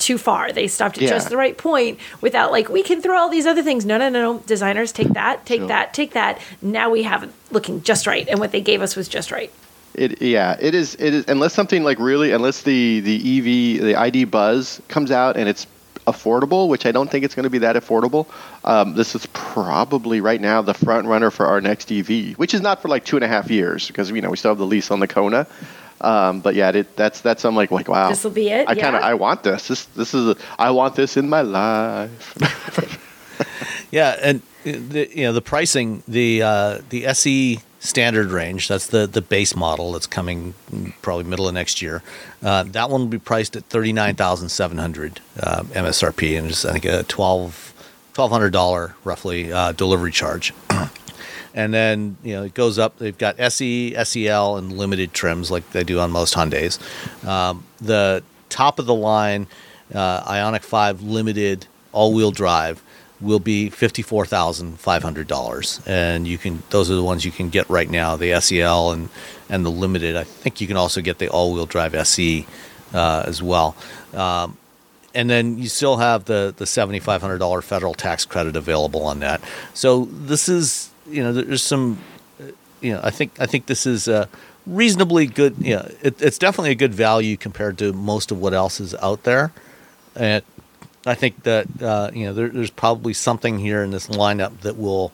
Too 0.01 0.17
far. 0.17 0.51
They 0.51 0.67
stopped 0.67 0.97
at 0.97 1.03
Yeah. 1.03 1.09
just 1.09 1.29
the 1.29 1.37
right 1.37 1.55
point 1.55 1.99
without 2.21 2.51
like 2.51 2.69
we 2.69 2.81
can 2.81 3.01
throw 3.03 3.17
all 3.19 3.29
these 3.29 3.45
other 3.45 3.61
things. 3.61 3.85
No, 3.85 3.99
no, 3.99 4.09
no, 4.09 4.33
no. 4.33 4.39
Designers 4.47 4.91
take 4.91 5.09
that, 5.09 5.45
take 5.45 5.59
Sure. 5.61 5.67
that, 5.67 5.93
take 5.93 6.13
that. 6.13 6.39
Now 6.59 6.89
we 6.89 7.03
have 7.03 7.21
it 7.21 7.29
looking 7.51 7.83
just 7.83 8.07
right, 8.07 8.27
and 8.27 8.39
what 8.39 8.51
they 8.51 8.61
gave 8.61 8.81
us 8.81 8.95
was 8.95 9.07
just 9.07 9.31
right. 9.31 9.51
It 9.93 10.19
yeah, 10.19 10.55
it 10.59 10.73
is 10.73 10.95
it 10.95 11.13
is 11.13 11.25
unless 11.27 11.53
something 11.53 11.83
like 11.83 11.99
really 11.99 12.31
unless 12.31 12.61
the 12.63 13.01
the 13.01 13.15
EV 13.37 13.83
the 13.83 13.95
ID 13.95 14.23
Buzz 14.23 14.81
comes 14.87 15.11
out 15.11 15.37
and 15.37 15.47
it's 15.47 15.67
affordable, 16.07 16.67
which 16.67 16.87
I 16.87 16.91
don't 16.91 17.11
think 17.11 17.23
it's 17.23 17.35
going 17.35 17.43
to 17.43 17.49
be 17.51 17.59
that 17.59 17.75
affordable. 17.75 18.25
Um, 18.65 18.95
this 18.95 19.13
is 19.13 19.27
probably 19.33 20.19
right 20.19 20.41
now 20.41 20.63
the 20.63 20.73
front 20.73 21.05
runner 21.05 21.29
for 21.29 21.45
our 21.45 21.61
next 21.61 21.91
EV, 21.91 22.33
which 22.37 22.55
is 22.55 22.61
not 22.61 22.81
for 22.81 22.87
like 22.87 23.05
two 23.05 23.17
and 23.17 23.23
a 23.23 23.27
half 23.27 23.51
years 23.51 23.85
because 23.85 24.09
you 24.09 24.21
know 24.21 24.31
we 24.31 24.37
still 24.37 24.49
have 24.51 24.57
the 24.57 24.65
lease 24.65 24.89
on 24.89 24.99
the 24.99 25.07
Kona. 25.07 25.45
Um, 26.03 26.41
but 26.41 26.55
yeah, 26.55 26.69
it, 26.69 26.95
that's 26.95 27.21
that's 27.21 27.45
I'm 27.45 27.55
like 27.55 27.71
like 27.71 27.87
wow. 27.87 28.09
This'll 28.09 28.31
be 28.31 28.49
it, 28.49 28.67
I 28.67 28.75
kind 28.75 28.95
of. 28.95 29.03
I 29.03 29.13
want 29.13 29.43
this. 29.43 29.67
This 29.67 29.85
this 29.85 30.13
is 30.13 30.29
a, 30.29 30.35
I 30.59 30.71
want 30.71 30.95
this 30.95 31.17
in 31.17 31.29
my 31.29 31.41
life. 31.41 32.37
Yeah, 33.91 34.17
and 34.21 34.41
the, 34.63 35.09
you 35.13 35.23
know 35.23 35.33
the 35.33 35.41
pricing, 35.41 36.01
the 36.07 36.41
uh, 36.41 36.81
the 36.89 37.05
SE 37.07 37.59
standard 37.79 38.31
range. 38.31 38.69
That's 38.69 38.87
the 38.87 39.05
the 39.05 39.21
base 39.21 39.55
model 39.55 39.91
that's 39.91 40.07
coming 40.07 40.53
probably 41.01 41.25
middle 41.25 41.47
of 41.47 41.53
next 41.53 41.81
year. 41.81 42.01
Uh, 42.41 42.63
that 42.63 42.89
one 42.89 43.01
will 43.01 43.07
be 43.07 43.19
priced 43.19 43.55
at 43.55 43.65
thirty 43.65 43.91
nine 43.91 44.15
thousand 44.15 44.49
seven 44.49 44.77
hundred 44.77 45.19
uh, 45.39 45.63
MSRP, 45.63 46.39
and 46.39 46.47
just 46.47 46.65
I 46.65 46.71
think 46.71 46.85
a 46.85 47.03
twelve 47.03 47.73
twelve 48.13 48.31
hundred 48.31 48.51
dollar 48.53 48.95
roughly 49.03 49.51
uh, 49.51 49.73
delivery 49.73 50.11
charge. 50.11 50.53
and 51.53 51.73
then 51.73 52.17
you 52.23 52.33
know 52.33 52.43
it 52.43 52.53
goes 52.53 52.79
up. 52.79 52.97
They've 52.97 53.17
got 53.17 53.39
SE, 53.39 53.95
SEL, 54.03 54.57
and 54.57 54.77
limited 54.77 55.13
trims 55.13 55.51
like 55.51 55.69
they 55.71 55.83
do 55.83 55.99
on 55.99 56.11
most 56.11 56.33
Hyundai's. 56.33 56.79
Um, 57.27 57.63
the 57.79 58.23
top 58.49 58.79
of 58.79 58.85
the 58.85 58.95
line 58.95 59.47
uh, 59.93 60.23
Ioniq 60.23 60.63
Five 60.63 61.01
limited 61.01 61.67
all 61.91 62.13
wheel 62.13 62.31
drive 62.31 62.81
will 63.19 63.39
be 63.39 63.69
fifty 63.69 64.01
four 64.01 64.25
thousand 64.25 64.79
five 64.79 65.03
hundred 65.03 65.27
dollars, 65.27 65.81
and 65.85 66.27
you 66.27 66.37
can 66.37 66.63
those 66.69 66.89
are 66.89 66.95
the 66.95 67.03
ones 67.03 67.25
you 67.25 67.31
can 67.31 67.49
get 67.49 67.69
right 67.69 67.89
now. 67.89 68.15
The 68.15 68.39
SEL 68.41 68.91
and 68.91 69.09
and 69.49 69.65
the 69.65 69.71
limited. 69.71 70.15
I 70.15 70.23
think 70.23 70.61
you 70.61 70.67
can 70.67 70.77
also 70.77 71.01
get 71.01 71.19
the 71.19 71.29
all 71.29 71.53
wheel 71.53 71.65
drive 71.65 71.93
SE 71.95 72.45
uh, 72.93 73.23
as 73.25 73.41
well. 73.41 73.75
Um, 74.13 74.57
and 75.13 75.29
then 75.29 75.57
you 75.57 75.67
still 75.67 75.97
have 75.97 76.25
the 76.25 76.53
the 76.55 76.65
seventy 76.65 76.99
five 76.99 77.21
hundred 77.21 77.39
dollar 77.39 77.61
federal 77.61 77.93
tax 77.93 78.25
credit 78.25 78.55
available 78.55 79.03
on 79.03 79.19
that. 79.19 79.41
So 79.73 80.05
this 80.05 80.47
is 80.47 80.90
you 81.11 81.23
know 81.23 81.33
there's 81.33 81.63
some 81.63 81.99
uh, 82.39 82.45
you 82.81 82.93
know 82.93 83.01
I 83.03 83.11
think 83.11 83.39
I 83.39 83.45
think 83.45 83.65
this 83.65 83.85
is 83.85 84.07
a 84.07 84.29
reasonably 84.65 85.25
good 85.25 85.55
you 85.59 85.75
know 85.75 85.89
it, 86.01 86.21
it's 86.21 86.37
definitely 86.37 86.71
a 86.71 86.75
good 86.75 86.93
value 86.93 87.37
compared 87.37 87.77
to 87.79 87.93
most 87.93 88.31
of 88.31 88.39
what 88.39 88.53
else 88.53 88.79
is 88.79 88.95
out 88.95 89.23
there, 89.23 89.51
and 90.15 90.43
I 91.05 91.15
think 91.15 91.43
that 91.43 91.67
uh, 91.81 92.11
you 92.13 92.25
know 92.25 92.33
there, 92.33 92.49
there's 92.49 92.71
probably 92.71 93.13
something 93.13 93.59
here 93.59 93.83
in 93.83 93.91
this 93.91 94.07
lineup 94.07 94.61
that 94.61 94.77
will 94.77 95.11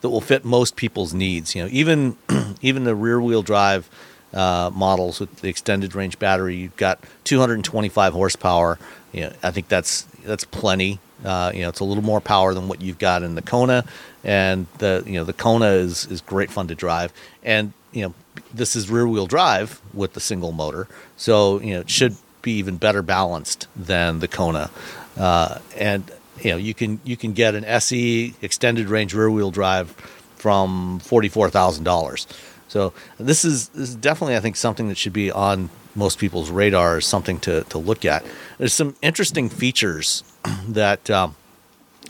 that 0.00 0.10
will 0.10 0.20
fit 0.20 0.44
most 0.44 0.76
people's 0.76 1.14
needs. 1.14 1.54
You 1.54 1.64
know 1.64 1.68
even 1.72 2.16
even 2.60 2.84
the 2.84 2.94
rear 2.94 3.20
wheel 3.20 3.42
drive 3.42 3.88
uh, 4.32 4.70
models 4.74 5.20
with 5.20 5.36
the 5.36 5.48
extended 5.48 5.94
range 5.94 6.18
battery. 6.18 6.56
You've 6.56 6.76
got 6.76 7.02
225 7.24 8.12
horsepower. 8.12 8.78
You 9.12 9.22
know, 9.22 9.32
I 9.42 9.50
think 9.50 9.68
that's 9.68 10.02
that's 10.24 10.44
plenty. 10.44 11.00
Uh, 11.24 11.50
you 11.54 11.62
know, 11.62 11.68
it's 11.68 11.80
a 11.80 11.84
little 11.84 12.04
more 12.04 12.20
power 12.20 12.54
than 12.54 12.68
what 12.68 12.80
you've 12.80 12.98
got 12.98 13.22
in 13.22 13.34
the 13.34 13.42
Kona, 13.42 13.84
and 14.24 14.66
the 14.78 15.02
you 15.06 15.14
know 15.14 15.24
the 15.24 15.32
Kona 15.32 15.70
is 15.70 16.06
is 16.06 16.20
great 16.20 16.50
fun 16.50 16.68
to 16.68 16.74
drive, 16.74 17.12
and 17.42 17.72
you 17.92 18.02
know 18.02 18.14
this 18.52 18.76
is 18.76 18.90
rear 18.90 19.06
wheel 19.06 19.26
drive 19.26 19.80
with 19.92 20.14
the 20.14 20.20
single 20.20 20.52
motor, 20.52 20.88
so 21.16 21.60
you 21.60 21.74
know 21.74 21.80
it 21.80 21.90
should 21.90 22.16
be 22.42 22.52
even 22.52 22.76
better 22.76 23.02
balanced 23.02 23.66
than 23.76 24.20
the 24.20 24.28
Kona, 24.28 24.70
uh, 25.16 25.58
and 25.76 26.10
you 26.40 26.50
know 26.50 26.56
you 26.56 26.74
can 26.74 27.00
you 27.04 27.16
can 27.16 27.32
get 27.32 27.54
an 27.54 27.64
SE 27.64 28.34
extended 28.42 28.88
range 28.88 29.14
rear 29.14 29.30
wheel 29.30 29.50
drive 29.50 29.90
from 30.36 30.98
forty 31.00 31.28
four 31.28 31.50
thousand 31.50 31.84
dollars. 31.84 32.26
So 32.68 32.92
this 33.18 33.44
is 33.44 33.68
this 33.70 33.88
is 33.88 33.94
definitely 33.94 34.36
I 34.36 34.40
think 34.40 34.56
something 34.56 34.88
that 34.88 34.98
should 34.98 35.12
be 35.12 35.30
on 35.30 35.70
most 35.94 36.18
people's 36.18 36.50
radar 36.50 36.98
as 36.98 37.06
something 37.06 37.38
to 37.40 37.64
to 37.64 37.78
look 37.78 38.04
at. 38.04 38.24
There's 38.58 38.74
some 38.74 38.94
interesting 39.02 39.48
features 39.48 40.22
that 40.68 41.10
um, 41.10 41.34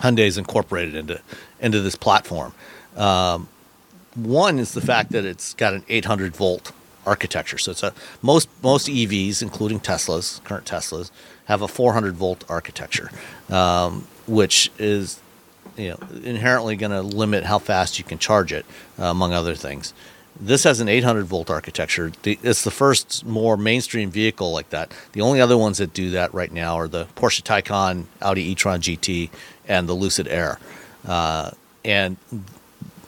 Hyundai's 0.01 0.37
incorporated 0.37 0.95
into 0.95 1.21
into 1.61 1.81
this 1.81 1.97
platform. 1.97 2.53
Um, 2.97 3.49
one 4.15 4.59
is 4.59 4.73
the 4.73 4.81
fact 4.81 5.13
that 5.13 5.25
it's 5.25 5.55
got 5.55 5.75
an 5.75 5.85
800 5.89 6.35
volt 6.37 6.73
architecture. 7.07 7.59
So 7.59 7.71
it's 7.71 7.83
a 7.83 7.93
most 8.23 8.49
most 8.63 8.89
EVs, 8.89 9.43
including 9.43 9.81
Teslas, 9.81 10.43
current 10.45 10.67
Teslas, 10.67 11.11
have 11.47 11.63
a 11.63 11.69
400 11.69 12.15
volt 12.15 12.45
architecture, 12.49 13.11
um, 13.49 14.07
which 14.27 14.71
is 14.79 15.21
you 15.77 15.91
know 15.91 15.99
inherently 16.23 16.77
going 16.77 16.93
to 16.93 17.03
limit 17.03 17.45
how 17.45 17.59
fast 17.59 17.99
you 17.99 18.05
can 18.05 18.19
charge 18.19 18.53
it, 18.53 18.67
uh, 18.99 19.05
among 19.05 19.33
other 19.33 19.55
things. 19.55 19.95
This 20.41 20.63
has 20.65 20.79
an 20.79 20.89
800 20.89 21.27
volt 21.27 21.51
architecture. 21.51 22.13
The, 22.23 22.39
it's 22.45 22.63
the 22.63 22.71
first 22.71 23.27
more 23.27 23.57
mainstream 23.57 24.11
vehicle 24.11 24.53
like 24.53 24.71
that. 24.71 24.93
The 25.13 25.21
only 25.21 25.41
other 25.41 25.59
ones 25.59 25.79
that 25.79 25.93
do 25.93 26.11
that 26.11 26.33
right 26.33 26.53
now 26.53 26.77
are 26.79 26.87
the 26.87 27.07
Porsche 27.17 27.43
Taycan, 27.43 28.05
Audi 28.23 28.43
e-tron 28.43 28.81
GT, 28.81 29.31
and 29.67 29.89
the 29.89 29.95
Lucid 29.95 30.29
Air. 30.29 30.61
Uh, 31.07 31.51
and 31.85 32.17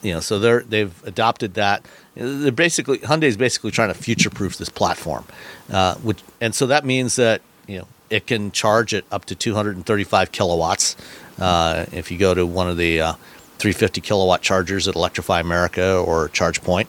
you 0.01 0.13
know, 0.13 0.19
so 0.19 0.39
they're 0.39 0.61
they've 0.61 1.03
adopted 1.05 1.55
that. 1.55 1.85
They're 2.15 2.51
basically 2.51 2.99
Hyundai's 2.99 3.37
basically 3.37 3.71
trying 3.71 3.89
to 3.89 3.93
future-proof 3.93 4.57
this 4.57 4.69
platform, 4.69 5.25
uh, 5.71 5.95
which 5.95 6.21
and 6.39 6.53
so 6.55 6.67
that 6.67 6.85
means 6.85 7.15
that 7.15 7.41
you 7.67 7.79
know 7.79 7.87
it 8.09 8.27
can 8.27 8.51
charge 8.51 8.93
at 8.93 9.05
up 9.11 9.25
to 9.25 9.35
235 9.35 10.31
kilowatts. 10.31 10.95
Uh, 11.39 11.85
if 11.91 12.11
you 12.11 12.17
go 12.17 12.33
to 12.33 12.45
one 12.45 12.69
of 12.69 12.77
the 12.77 13.01
uh, 13.01 13.13
350 13.59 14.01
kilowatt 14.01 14.41
chargers 14.41 14.87
at 14.87 14.95
Electrify 14.95 15.39
America 15.39 15.97
or 15.97 16.29
ChargePoint, 16.29 16.87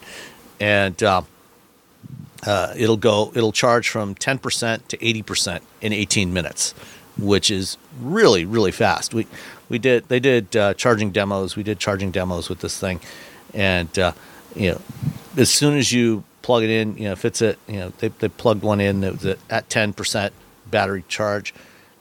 and 0.58 1.00
uh, 1.02 1.22
uh, 2.44 2.74
it'll 2.76 2.96
go 2.96 3.30
it'll 3.34 3.52
charge 3.52 3.88
from 3.88 4.14
10% 4.14 4.88
to 4.88 4.96
80% 4.96 5.60
in 5.80 5.92
18 5.92 6.32
minutes, 6.32 6.72
which 7.18 7.50
is 7.50 7.76
really 8.00 8.44
really 8.44 8.72
fast. 8.72 9.14
We 9.14 9.26
we 9.68 9.78
did 9.78 10.08
they 10.08 10.20
did 10.20 10.54
uh, 10.56 10.74
charging 10.74 11.10
demos. 11.10 11.56
We 11.56 11.62
did 11.62 11.78
charging 11.78 12.10
demos 12.10 12.48
with 12.48 12.60
this 12.60 12.78
thing, 12.78 13.00
and 13.54 13.96
uh, 13.98 14.12
you 14.54 14.72
know, 14.72 14.80
as 15.36 15.50
soon 15.50 15.76
as 15.78 15.92
you 15.92 16.24
plug 16.42 16.64
it 16.64 16.70
in, 16.70 16.96
you 16.96 17.04
know, 17.04 17.12
if 17.12 17.24
it's 17.24 17.40
at 17.42 17.56
you 17.66 17.76
know 17.78 17.92
they 17.98 18.08
they 18.08 18.28
plugged 18.28 18.62
one 18.62 18.80
in 18.80 19.00
that 19.00 19.12
was 19.12 19.24
at 19.48 19.68
10% 19.68 20.30
battery 20.70 21.04
charge, 21.08 21.54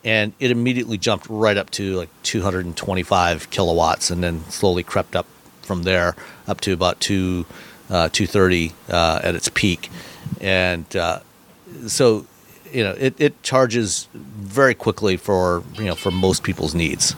and 0.04 0.34
it 0.40 0.52
immediately 0.52 0.98
jumped 0.98 1.28
right 1.30 1.58
up 1.58 1.70
to 1.72 1.96
like 1.96 2.10
225 2.24 3.50
kilowatts, 3.50 4.10
and 4.12 4.24
then 4.24 4.44
slowly 4.50 4.84
crept 4.84 5.16
up 5.16 5.28
from 5.62 5.84
there 5.84 6.16
up 6.48 6.60
to 6.62 6.74
about 6.74 7.00
two 7.00 7.46
uh, 7.90 8.10
230 8.10 8.74
uh, 8.90 9.22
at 9.24 9.36
its 9.36 9.50
peak, 9.50 9.90
and 10.40 10.96
uh, 10.96 11.20
so 11.88 12.26
you 12.72 12.84
know 12.84 12.92
it, 12.98 13.20
it 13.20 13.44
charges 13.44 14.08
very 14.14 14.74
quickly 14.74 15.18
for 15.18 15.64
you 15.76 15.86
know 15.86 15.96
for 15.96 16.12
most 16.12 16.44
people's 16.44 16.74
needs. 16.74 17.16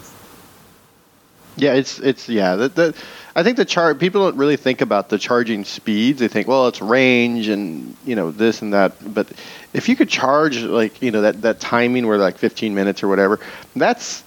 Yeah, 1.55 1.73
it's 1.73 1.99
it's 1.99 2.27
yeah. 2.29 2.55
The, 2.55 2.69
the, 2.69 2.95
I 3.35 3.43
think 3.43 3.57
the 3.57 3.65
chart 3.65 3.99
people 3.99 4.23
don't 4.23 4.37
really 4.37 4.57
think 4.57 4.81
about 4.81 5.09
the 5.09 5.17
charging 5.17 5.65
speeds. 5.65 6.19
They 6.19 6.27
think, 6.27 6.47
well, 6.47 6.67
it's 6.67 6.81
range 6.81 7.47
and 7.47 7.95
you 8.05 8.15
know 8.15 8.31
this 8.31 8.61
and 8.61 8.73
that. 8.73 8.93
But 9.13 9.31
if 9.73 9.87
you 9.87 9.95
could 9.95 10.09
charge 10.09 10.61
like 10.63 11.01
you 11.01 11.11
know 11.11 11.21
that 11.21 11.41
that 11.41 11.59
timing 11.59 12.07
where 12.07 12.17
like 12.17 12.37
15 12.37 12.73
minutes 12.73 13.03
or 13.03 13.07
whatever, 13.07 13.39
that's 13.75 14.23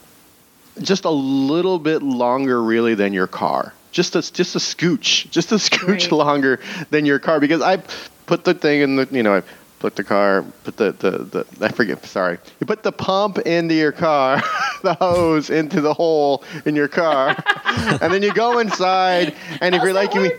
just 0.81 1.05
a 1.05 1.11
little 1.11 1.79
bit 1.79 2.03
longer 2.03 2.63
really 2.63 2.95
than 2.95 3.13
your 3.13 3.27
car. 3.27 3.73
Just 3.91 4.15
a 4.15 4.33
just 4.33 4.55
a 4.55 4.61
scooch, 4.61 5.29
just 5.31 5.51
a 5.53 5.55
scooch 5.57 5.89
right. 5.89 6.13
longer 6.13 6.61
than 6.91 7.07
your 7.07 7.19
car 7.19 7.41
because 7.41 7.61
I 7.61 7.83
put 8.27 8.45
the 8.45 8.55
thing 8.55 8.83
in 8.83 8.97
the 8.97 9.09
you 9.11 9.23
know 9.23 9.37
I 9.37 9.43
put 9.79 9.97
the 9.97 10.05
car, 10.05 10.45
put 10.65 10.77
the, 10.77 10.93
the, 10.93 11.45
the 11.45 11.67
I 11.67 11.71
forget, 11.71 12.05
sorry. 12.07 12.39
You 12.61 12.67
put 12.67 12.83
the 12.83 12.93
pump 12.93 13.39
into 13.39 13.75
your 13.75 13.93
car, 13.93 14.43
the 14.83 14.95
hose 14.95 15.51
into 15.51 15.81
the 15.81 15.95
hole 15.95 16.45
in 16.65 16.75
your 16.75 16.89
car, 16.89 17.37
and 17.65 18.13
then 18.13 18.23
you 18.23 18.33
go 18.33 18.59
inside, 18.59 19.35
and 19.61 19.75
if 19.75 19.83
you're 19.83 19.93
like 19.93 20.15
me, 20.15 20.31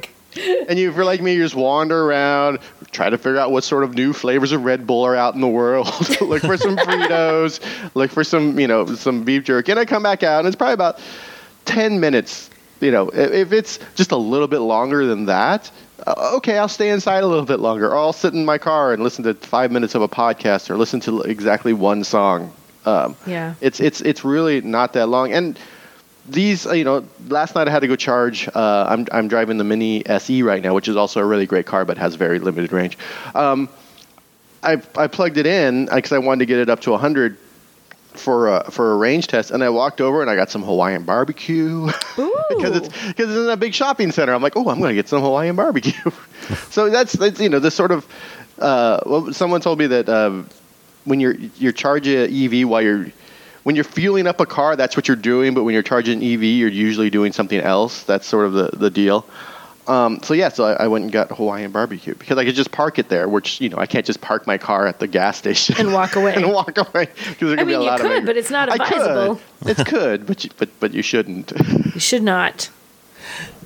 and 0.68 0.78
you, 0.78 0.90
if 0.90 0.96
you're 0.96 1.06
like 1.06 1.22
me, 1.22 1.34
you 1.34 1.44
just 1.44 1.56
wander 1.56 2.04
around, 2.04 2.60
try 2.92 3.10
to 3.10 3.18
figure 3.18 3.38
out 3.38 3.52
what 3.52 3.64
sort 3.64 3.84
of 3.84 3.96
new 3.96 4.14
flavors 4.14 4.52
of 4.52 4.64
Red 4.64 4.86
Bull 4.88 5.04
are 5.04 5.16
out 5.16 5.36
in 5.36 5.42
the 5.42 5.48
world. 5.48 5.88
look 6.22 6.42
for 6.42 6.58
some 6.58 6.78
Fritos, 6.78 7.60
look 7.96 8.12
for 8.12 8.24
some, 8.24 8.60
you 8.60 8.68
know, 8.68 8.86
some 8.86 9.24
beef 9.24 9.44
jerky, 9.44 9.72
and 9.72 9.80
I 9.80 9.86
come 9.86 10.04
back 10.04 10.24
out, 10.24 10.40
and 10.40 10.48
it's 10.48 10.56
probably 10.56 10.74
about 10.74 11.00
ten 11.66 12.00
minutes. 12.00 12.50
You 12.80 12.92
know, 12.92 13.10
if 13.10 13.54
it's 13.54 13.80
just 13.96 14.12
a 14.12 14.18
little 14.18 14.48
bit 14.48 14.60
longer 14.60 15.08
than 15.08 15.26
that, 15.26 15.72
okay, 16.06 16.58
I'll 16.58 16.68
stay 16.68 16.89
inside 16.89 17.24
a 17.24 17.28
little 17.28 17.45
bit 17.45 17.60
longer, 17.60 17.89
or 17.89 17.98
I'll 17.98 18.14
sit 18.14 18.34
in 18.34 18.45
my 18.45 18.58
car 18.58 18.93
and 18.93 19.04
listen 19.04 19.24
to 19.24 19.34
five 19.34 19.72
minutes 19.72 19.95
of 19.95 20.02
a 20.02 20.08
podcast, 20.08 20.70
or 20.70 20.78
listen 20.78 21.00
to 21.02 21.22
exactly 21.22 21.74
one 21.74 22.04
song. 22.04 22.54
Um, 22.86 23.16
yeah, 23.26 23.56
it's 23.62 23.80
it's 23.80 24.02
it's 24.02 24.24
really 24.24 24.62
not 24.62 24.93
that 24.93 25.08
long. 25.08 25.34
And 25.34 25.60
these, 26.30 26.66
you 26.66 26.84
know, 26.84 27.06
last 27.30 27.56
night 27.56 27.68
I 27.68 27.72
had 27.72 27.80
to 27.80 27.88
go 27.88 27.95
charge. 27.95 28.48
Uh, 28.54 28.86
I'm 28.89 29.08
I'm 29.12 29.28
driving 29.28 29.58
the 29.58 29.64
Mini 29.64 30.06
SE 30.08 30.43
right 30.43 30.62
now, 30.62 30.74
which 30.74 30.88
is 30.88 30.95
also 30.95 31.20
a 31.20 31.26
really 31.26 31.45
great 31.45 31.66
car, 31.66 31.86
but 31.86 31.98
has 31.98 32.16
very 32.16 32.39
limited 32.39 32.72
range. 32.72 32.98
Um, 33.34 33.70
I 34.64 34.82
I 34.95 35.08
plugged 35.08 35.38
it 35.38 35.45
in 35.45 35.86
because 35.86 36.12
I 36.12 36.18
wanted 36.18 36.39
to 36.39 36.45
get 36.45 36.60
it 36.60 36.70
up 36.70 36.82
to 36.82 36.91
100 36.91 37.38
for 38.18 38.47
a, 38.47 38.72
for 38.72 38.93
a 38.93 38.95
range 38.97 39.28
test, 39.28 39.51
and 39.51 39.63
I 39.63 39.70
walked 39.70 40.01
over 40.01 40.22
and 40.22 40.30
I 40.30 40.36
got 40.36 40.49
some 40.49 40.63
Hawaiian 40.63 41.03
barbecue 41.03 41.86
because 42.15 42.76
it's 42.76 42.88
because 42.88 43.30
it's 43.30 43.38
in 43.38 43.49
a 43.49 43.57
big 43.57 43.74
shopping 43.74 44.11
center. 44.11 44.34
I'm 44.34 44.41
like, 44.41 44.55
oh, 44.55 44.70
I'm 44.70 44.80
going 44.80 44.89
to 44.89 44.95
get 44.95 45.07
some 45.07 45.22
Hawaiian 45.22 45.55
barbecue. 45.55 46.11
so 46.70 46.89
that's 46.89 47.13
that's 47.13 47.39
you 47.39 47.49
know 47.49 47.59
the 47.59 47.72
sort 47.72 47.91
of 47.91 48.07
uh, 48.59 48.99
well, 49.05 49.34
someone 49.34 49.61
told 49.61 49.80
me 49.80 49.88
that 49.88 50.09
uh, 50.09 50.43
when 51.05 51.20
you're 51.20 51.36
you're 51.57 51.72
charging 51.72 52.18
an 52.18 52.34
EV 52.34 52.68
while 52.68 52.82
you're 52.82 53.07
when 53.63 53.76
you're 53.76 53.84
fueling 53.84 54.28
up 54.28 54.39
a 54.39 54.45
car, 54.45 54.76
that's 54.76 54.95
what 54.95 55.07
you're 55.07 55.18
doing. 55.18 55.53
But 55.53 55.63
when 55.63 55.74
you're 55.74 55.84
charging 55.84 56.24
an 56.24 56.34
EV, 56.34 56.43
you're 56.43 56.70
usually 56.70 57.09
doing 57.09 57.34
something 57.34 57.59
else. 57.59 58.03
That's 58.03 58.26
sort 58.26 58.45
of 58.45 58.53
the 58.53 58.70
the 58.76 58.89
deal. 58.89 59.26
Um, 59.88 60.22
so 60.22 60.34
yeah, 60.34 60.50
so 60.50 60.66
I, 60.66 60.84
I, 60.84 60.88
went 60.88 61.04
and 61.04 61.12
got 61.12 61.30
Hawaiian 61.30 61.72
barbecue 61.72 62.14
because 62.16 62.38
I 62.38 62.44
could 62.44 62.56
just 62.56 62.72
park 62.72 63.00
it 63.00 63.08
there, 63.08 63.30
which 63.30 63.62
you 63.62 63.70
know 63.70 63.78
I 63.78 63.86
can't 63.86 64.06
just 64.06 64.20
park 64.20 64.46
my 64.46 64.58
car 64.58 64.86
at 64.86 65.00
the 65.00 65.08
gas 65.08 65.38
station 65.44 65.76
and 65.80 65.94
walk 65.94 66.16
away 66.16 66.34
and 66.36 66.52
walk 66.52 66.78
away 66.78 67.06
because 67.06 67.38
there 67.40 67.58
could 67.58 67.60
I 67.60 67.64
mean, 67.64 67.68
be 67.68 67.74
a 67.74 67.80
lot 67.80 68.00
could, 68.02 68.20
of. 68.20 68.26
but 68.26 68.36
it's 68.36 68.52
not 68.52 68.70
advisable. 68.70 69.40
I 69.62 69.66
could. 69.66 69.80
It 69.80 69.88
could, 69.88 70.28
but 70.28 70.44
you, 70.44 70.50
but 70.58 70.70
but 70.80 70.94
you 70.94 71.02
shouldn't. 71.02 71.54
You 71.98 72.02
should 72.02 72.22
not. 72.22 72.70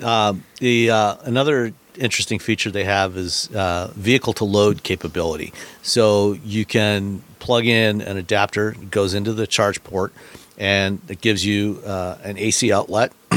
Uh, 0.01 0.35
the 0.59 0.89
uh, 0.89 1.15
another 1.23 1.73
interesting 1.97 2.39
feature 2.39 2.71
they 2.71 2.85
have 2.85 3.17
is 3.17 3.49
uh, 3.53 3.91
vehicle 3.95 4.31
to 4.33 4.45
load 4.45 4.83
capability. 4.83 5.53
So 5.81 6.33
you 6.45 6.65
can 6.65 7.23
plug 7.39 7.65
in 7.65 8.01
an 8.01 8.15
adapter, 8.15 8.71
goes 8.89 9.13
into 9.13 9.33
the 9.33 9.47
charge 9.47 9.83
port, 9.83 10.13
and 10.61 11.01
it 11.09 11.19
gives 11.21 11.43
you 11.43 11.81
uh, 11.87 12.19
an 12.23 12.37
AC 12.37 12.71
outlet 12.71 13.11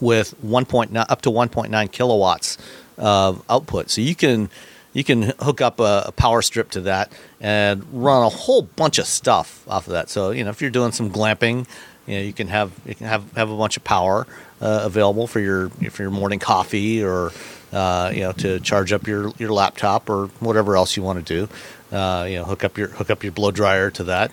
with 0.00 0.34
1.9 0.42 1.06
up 1.06 1.20
to 1.20 1.30
1.9 1.30 1.92
kilowatts 1.92 2.56
of 2.96 3.44
output. 3.50 3.90
So 3.90 4.00
you 4.00 4.14
can 4.14 4.48
you 4.94 5.04
can 5.04 5.34
hook 5.38 5.60
up 5.60 5.80
a, 5.80 6.04
a, 6.06 6.12
power 6.12 6.40
strip 6.42 6.70
to 6.70 6.82
that 6.82 7.12
and 7.40 7.84
run 7.92 8.22
a 8.22 8.28
whole 8.30 8.62
bunch 8.62 8.98
of 8.98 9.06
stuff 9.06 9.66
off 9.68 9.86
of 9.86 9.92
that. 9.92 10.08
So 10.08 10.30
you 10.30 10.44
know 10.44 10.50
if 10.50 10.62
you're 10.62 10.70
doing 10.70 10.92
some 10.92 11.10
glamping, 11.10 11.68
you 12.06 12.16
know 12.16 12.22
you 12.22 12.32
can 12.32 12.48
have 12.48 12.72
you 12.86 12.94
can 12.94 13.06
have 13.06 13.30
have 13.34 13.50
a 13.50 13.56
bunch 13.56 13.76
of 13.76 13.84
power 13.84 14.26
uh, 14.62 14.80
available 14.84 15.26
for 15.26 15.40
your 15.40 15.68
for 15.68 16.02
your 16.02 16.10
morning 16.10 16.38
coffee 16.38 17.04
or 17.04 17.32
uh, 17.74 18.10
you 18.14 18.20
know 18.20 18.32
to 18.32 18.60
charge 18.60 18.94
up 18.94 19.06
your, 19.06 19.30
your 19.36 19.52
laptop 19.52 20.08
or 20.08 20.28
whatever 20.40 20.74
else 20.76 20.96
you 20.96 21.02
want 21.02 21.26
to 21.26 21.46
do. 21.46 21.52
Uh, 21.94 22.24
you 22.24 22.36
know 22.36 22.44
hook 22.44 22.64
up 22.64 22.78
your 22.78 22.88
hook 22.88 23.10
up 23.10 23.22
your 23.22 23.32
blow 23.32 23.50
dryer 23.50 23.90
to 23.90 24.04
that. 24.04 24.32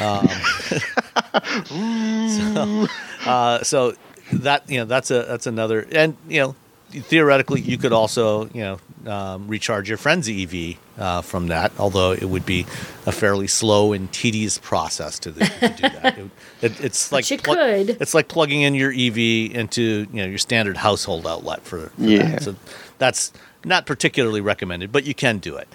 Um, 0.00 0.28
so, 2.28 2.86
uh, 3.26 3.62
so 3.62 3.94
that 4.32 4.68
you 4.68 4.78
know 4.78 4.84
that's 4.84 5.10
a 5.10 5.22
that's 5.22 5.46
another 5.46 5.86
and 5.92 6.16
you 6.28 6.40
know 6.40 6.54
theoretically 6.90 7.60
you 7.60 7.76
could 7.76 7.92
also 7.92 8.46
you 8.46 8.60
know 8.60 8.78
um, 9.06 9.48
recharge 9.48 9.88
your 9.88 9.98
friend's 9.98 10.28
EV 10.28 10.76
uh, 10.98 11.22
from 11.22 11.48
that, 11.48 11.72
although 11.78 12.12
it 12.12 12.24
would 12.24 12.46
be 12.46 12.66
a 13.06 13.12
fairly 13.12 13.46
slow 13.46 13.92
and 13.92 14.10
tedious 14.12 14.58
process 14.58 15.18
to, 15.18 15.30
the, 15.30 15.44
to 15.44 15.68
do 15.68 15.82
that. 15.82 16.18
It, 16.18 16.30
it, 16.62 16.84
it's 16.84 17.12
like 17.12 17.30
you 17.30 17.38
pl- 17.38 17.54
could. 17.54 17.90
It's 18.00 18.14
like 18.14 18.28
plugging 18.28 18.62
in 18.62 18.74
your 18.74 18.92
EV 18.92 19.18
into 19.54 20.06
you 20.12 20.22
know 20.22 20.26
your 20.26 20.38
standard 20.38 20.76
household 20.76 21.26
outlet 21.26 21.62
for, 21.62 21.88
for 21.88 22.02
yeah. 22.02 22.30
That. 22.30 22.42
So 22.42 22.56
that's 22.98 23.32
not 23.64 23.86
particularly 23.86 24.40
recommended, 24.40 24.92
but 24.92 25.04
you 25.04 25.14
can 25.14 25.38
do 25.38 25.56
it. 25.56 25.68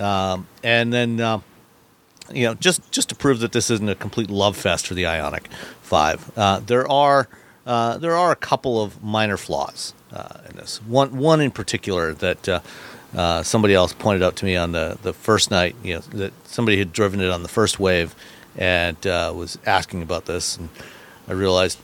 Um, 0.00 0.46
and 0.62 0.92
then 0.92 1.20
uh, 1.20 1.40
you 2.32 2.46
know 2.46 2.54
just 2.54 2.90
just 2.90 3.08
to 3.10 3.14
prove 3.14 3.40
that 3.40 3.52
this 3.52 3.70
isn't 3.70 3.88
a 3.88 3.94
complete 3.94 4.30
love 4.30 4.56
fest 4.56 4.86
for 4.86 4.94
the 4.94 5.04
Ioniq 5.04 5.46
Five, 5.82 6.30
uh, 6.36 6.60
there 6.60 6.90
are 6.90 7.28
uh, 7.66 7.98
there 7.98 8.16
are 8.16 8.32
a 8.32 8.36
couple 8.36 8.82
of 8.82 9.02
minor 9.02 9.36
flaws 9.36 9.94
uh, 10.12 10.38
in 10.48 10.56
this. 10.56 10.82
One, 10.82 11.16
one 11.16 11.40
in 11.40 11.50
particular 11.50 12.12
that 12.14 12.48
uh, 12.48 12.60
uh, 13.16 13.42
somebody 13.42 13.74
else 13.74 13.92
pointed 13.92 14.22
out 14.22 14.36
to 14.36 14.44
me 14.44 14.56
on 14.56 14.72
the, 14.72 14.98
the 15.02 15.12
first 15.12 15.50
night. 15.50 15.76
You 15.82 15.94
know 15.94 16.00
that 16.00 16.32
somebody 16.44 16.78
had 16.78 16.92
driven 16.92 17.20
it 17.20 17.30
on 17.30 17.42
the 17.42 17.48
first 17.48 17.78
wave 17.78 18.14
and 18.56 18.96
was 19.04 19.58
asking 19.64 20.02
about 20.02 20.26
this, 20.26 20.56
and 20.56 20.68
I 21.28 21.32
realized, 21.32 21.78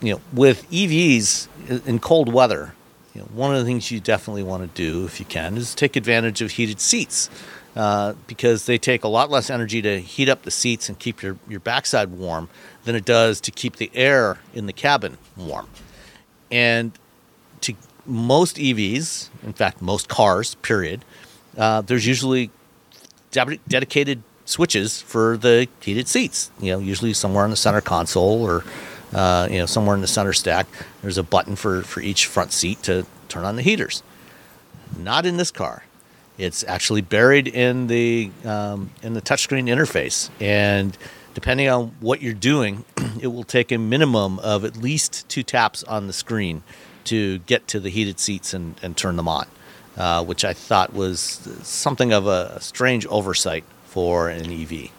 you 0.00 0.14
know, 0.14 0.20
with 0.32 0.70
EVs 0.70 1.48
in 1.86 1.98
cold 1.98 2.32
weather, 2.32 2.74
you 3.16 3.22
know, 3.22 3.28
one 3.32 3.54
of 3.54 3.58
the 3.58 3.64
things 3.64 3.90
you 3.90 3.98
definitely 3.98 4.42
want 4.42 4.62
to 4.62 4.82
do 4.82 5.06
if 5.06 5.18
you 5.18 5.24
can 5.24 5.56
is 5.56 5.74
take 5.74 5.96
advantage 5.96 6.42
of 6.42 6.50
heated 6.52 6.80
seats. 6.80 7.30
Uh, 7.76 8.14
because 8.26 8.64
they 8.64 8.78
take 8.78 9.04
a 9.04 9.08
lot 9.08 9.30
less 9.30 9.50
energy 9.50 9.82
to 9.82 10.00
heat 10.00 10.30
up 10.30 10.44
the 10.44 10.50
seats 10.50 10.88
and 10.88 10.98
keep 10.98 11.22
your, 11.22 11.36
your 11.46 11.60
backside 11.60 12.08
warm 12.08 12.48
than 12.84 12.94
it 12.94 13.04
does 13.04 13.38
to 13.38 13.50
keep 13.50 13.76
the 13.76 13.90
air 13.92 14.38
in 14.54 14.64
the 14.64 14.72
cabin 14.72 15.18
warm. 15.36 15.68
And 16.50 16.92
to 17.60 17.74
most 18.06 18.56
EVs, 18.56 19.28
in 19.42 19.52
fact, 19.52 19.82
most 19.82 20.08
cars, 20.08 20.54
period, 20.56 21.04
uh, 21.58 21.82
there's 21.82 22.06
usually 22.06 22.50
ded- 23.30 23.60
dedicated 23.68 24.22
switches 24.46 25.02
for 25.02 25.36
the 25.36 25.68
heated 25.80 26.08
seats. 26.08 26.50
You 26.58 26.72
know, 26.72 26.78
usually 26.78 27.12
somewhere 27.12 27.44
on 27.44 27.50
the 27.50 27.56
center 27.56 27.82
console 27.82 28.42
or 28.42 28.64
uh, 29.12 29.48
you 29.50 29.58
know 29.58 29.66
somewhere 29.66 29.94
in 29.94 30.00
the 30.00 30.06
center 30.06 30.32
stack. 30.32 30.66
There's 31.02 31.18
a 31.18 31.22
button 31.22 31.56
for 31.56 31.82
for 31.82 32.00
each 32.00 32.24
front 32.24 32.52
seat 32.52 32.82
to 32.84 33.04
turn 33.28 33.44
on 33.44 33.56
the 33.56 33.62
heaters. 33.62 34.02
Not 34.98 35.26
in 35.26 35.36
this 35.36 35.50
car. 35.50 35.82
It's 36.38 36.64
actually 36.64 37.00
buried 37.00 37.48
in 37.48 37.86
the 37.86 38.30
um, 38.44 38.90
in 39.02 39.14
the 39.14 39.22
touchscreen 39.22 39.68
interface, 39.68 40.28
and 40.40 40.96
depending 41.34 41.68
on 41.68 41.94
what 42.00 42.22
you're 42.22 42.34
doing, 42.34 42.84
it 43.20 43.28
will 43.28 43.44
take 43.44 43.72
a 43.72 43.78
minimum 43.78 44.38
of 44.40 44.64
at 44.64 44.76
least 44.76 45.28
two 45.28 45.42
taps 45.42 45.82
on 45.84 46.06
the 46.06 46.12
screen 46.12 46.62
to 47.04 47.38
get 47.40 47.68
to 47.68 47.80
the 47.80 47.88
heated 47.88 48.18
seats 48.18 48.52
and, 48.52 48.74
and 48.82 48.96
turn 48.96 49.16
them 49.16 49.28
on, 49.28 49.46
uh, 49.96 50.24
which 50.24 50.44
I 50.44 50.52
thought 50.52 50.92
was 50.92 51.20
something 51.62 52.12
of 52.12 52.26
a 52.26 52.60
strange 52.60 53.06
oversight 53.06 53.64
for 53.84 54.28
an 54.28 54.50
E 54.50 54.90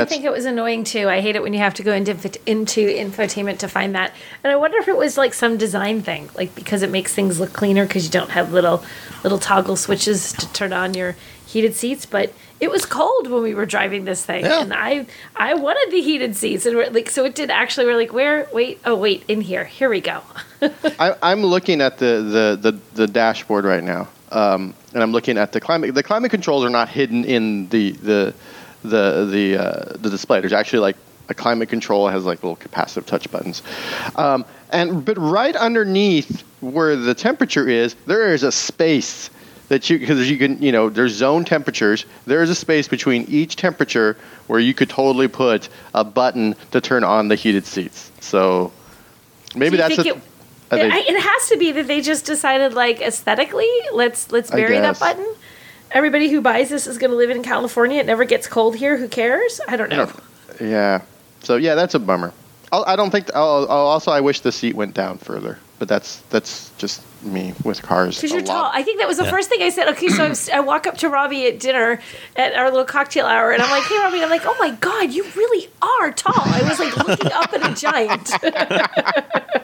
I 0.00 0.04
think 0.04 0.24
it 0.24 0.30
was 0.32 0.44
annoying 0.44 0.84
too. 0.84 1.08
I 1.08 1.20
hate 1.20 1.36
it 1.36 1.42
when 1.42 1.52
you 1.52 1.58
have 1.60 1.74
to 1.74 1.82
go 1.82 1.92
into 1.92 2.12
into 2.46 2.86
infotainment 2.86 3.58
to 3.58 3.68
find 3.68 3.94
that. 3.94 4.12
And 4.42 4.52
I 4.52 4.56
wonder 4.56 4.78
if 4.78 4.88
it 4.88 4.96
was 4.96 5.16
like 5.18 5.34
some 5.34 5.56
design 5.56 6.02
thing, 6.02 6.30
like 6.36 6.54
because 6.54 6.82
it 6.82 6.90
makes 6.90 7.14
things 7.14 7.40
look 7.40 7.52
cleaner 7.52 7.86
because 7.86 8.04
you 8.04 8.10
don't 8.10 8.30
have 8.30 8.52
little 8.52 8.84
little 9.22 9.38
toggle 9.38 9.76
switches 9.76 10.32
to 10.34 10.52
turn 10.52 10.72
on 10.72 10.94
your 10.94 11.16
heated 11.46 11.74
seats. 11.74 12.06
But 12.06 12.32
it 12.60 12.70
was 12.70 12.86
cold 12.86 13.28
when 13.30 13.42
we 13.42 13.54
were 13.54 13.66
driving 13.66 14.04
this 14.04 14.24
thing, 14.24 14.44
Yeah. 14.44 14.62
and 14.62 14.72
I 14.72 15.06
I 15.36 15.54
wanted 15.54 15.92
the 15.92 16.00
heated 16.00 16.36
seats, 16.36 16.66
and 16.66 16.76
we're 16.76 16.90
like 16.90 17.10
so 17.10 17.24
it 17.24 17.34
did 17.34 17.50
actually. 17.50 17.86
We're 17.86 17.96
like, 17.96 18.12
where? 18.12 18.48
Wait, 18.52 18.80
oh 18.84 18.94
wait, 18.94 19.24
in 19.28 19.40
here. 19.40 19.64
Here 19.64 19.88
we 19.90 20.00
go. 20.00 20.22
I, 20.98 21.14
I'm 21.22 21.42
looking 21.44 21.80
at 21.82 21.98
the, 21.98 22.56
the, 22.62 22.70
the, 22.70 22.78
the 22.94 23.06
dashboard 23.06 23.66
right 23.66 23.84
now, 23.84 24.08
um, 24.32 24.72
and 24.94 25.02
I'm 25.02 25.12
looking 25.12 25.36
at 25.36 25.52
the 25.52 25.60
climate. 25.60 25.94
The 25.94 26.02
climate 26.02 26.30
controls 26.30 26.64
are 26.64 26.70
not 26.70 26.88
hidden 26.88 27.24
in 27.24 27.68
the 27.68 27.90
the 27.92 28.34
the 28.84 29.26
the, 29.30 29.56
uh, 29.56 29.96
the 29.96 30.10
display. 30.10 30.40
There's 30.40 30.52
actually 30.52 30.80
like 30.80 30.96
a 31.28 31.34
climate 31.34 31.68
control 31.68 32.08
has 32.08 32.24
like 32.24 32.42
little 32.42 32.56
capacitive 32.56 33.06
touch 33.06 33.30
buttons, 33.30 33.62
um, 34.16 34.44
and 34.70 35.04
but 35.04 35.18
right 35.18 35.56
underneath 35.56 36.44
where 36.60 36.96
the 36.96 37.14
temperature 37.14 37.68
is, 37.68 37.94
there 38.06 38.32
is 38.32 38.42
a 38.42 38.52
space 38.52 39.30
that 39.68 39.88
you 39.88 39.98
because 39.98 40.30
you 40.30 40.38
can 40.38 40.60
you 40.62 40.72
know 40.72 40.88
there's 40.88 41.12
zone 41.12 41.44
temperatures. 41.44 42.04
There 42.26 42.42
is 42.42 42.50
a 42.50 42.54
space 42.54 42.88
between 42.88 43.24
each 43.24 43.56
temperature 43.56 44.16
where 44.46 44.60
you 44.60 44.74
could 44.74 44.90
totally 44.90 45.28
put 45.28 45.68
a 45.94 46.04
button 46.04 46.54
to 46.70 46.80
turn 46.80 47.04
on 47.04 47.28
the 47.28 47.34
heated 47.34 47.66
seats. 47.66 48.12
So 48.20 48.72
maybe 49.56 49.76
that's 49.76 49.98
a, 49.98 50.02
it, 50.02 50.16
it, 50.72 51.08
it 51.08 51.20
has 51.20 51.48
to 51.48 51.56
be 51.56 51.72
that 51.72 51.86
they 51.86 52.00
just 52.00 52.26
decided 52.26 52.74
like 52.74 53.00
aesthetically, 53.00 53.70
let's 53.92 54.30
let's 54.30 54.50
bury 54.50 54.78
that 54.78 54.98
button. 54.98 55.26
Everybody 55.94 56.28
who 56.28 56.40
buys 56.42 56.68
this 56.68 56.86
is 56.86 56.98
going 56.98 57.10
to 57.12 57.16
live 57.16 57.30
in 57.30 57.42
California. 57.42 58.00
It 58.00 58.06
never 58.06 58.24
gets 58.24 58.46
cold 58.48 58.76
here. 58.76 58.96
Who 58.98 59.08
cares? 59.08 59.60
I 59.68 59.76
don't 59.76 59.88
know. 59.90 60.10
Yeah. 60.60 61.02
So 61.40 61.56
yeah, 61.56 61.74
that's 61.74 61.94
a 61.94 61.98
bummer. 61.98 62.32
I'll, 62.72 62.84
I 62.86 62.96
don't 62.96 63.10
think. 63.10 63.30
I'll, 63.34 63.62
I'll 63.70 63.86
also, 63.86 64.10
I 64.10 64.20
wish 64.20 64.40
the 64.40 64.50
seat 64.52 64.74
went 64.74 64.94
down 64.94 65.18
further, 65.18 65.58
but 65.78 65.86
that's 65.88 66.16
that's 66.30 66.70
just 66.78 67.02
me 67.22 67.54
with 67.64 67.80
cars. 67.82 68.16
Because 68.16 68.32
you're 68.32 68.40
lot. 68.40 68.46
tall. 68.46 68.70
I 68.74 68.82
think 68.82 68.98
that 68.98 69.06
was 69.06 69.18
the 69.18 69.24
Yeah. 69.24 69.30
first 69.30 69.48
thing 69.48 69.62
I 69.62 69.68
said. 69.70 69.88
Okay, 69.90 70.08
so 70.08 70.24
I, 70.24 70.28
was, 70.28 70.48
I 70.48 70.58
walk 70.60 70.86
up 70.88 70.96
to 70.98 71.08
Robbie 71.08 71.46
at 71.46 71.60
dinner 71.60 72.00
at 72.34 72.54
our 72.54 72.70
little 72.70 72.84
cocktail 72.84 73.26
hour, 73.26 73.52
and 73.52 73.62
I'm 73.62 73.70
like, 73.70 73.84
"Hey, 73.84 73.96
Robbie," 73.98 74.22
I'm 74.24 74.30
like, 74.30 74.44
"Oh 74.44 74.56
my 74.58 74.70
god, 74.72 75.12
you 75.12 75.24
really 75.36 75.68
are 75.82 76.10
tall." 76.10 76.34
I 76.36 76.62
was 76.68 76.80
like 76.80 76.96
looking 76.96 77.30
up 77.32 77.52
at 77.52 77.70
a 77.70 77.74
giant. 77.80 78.30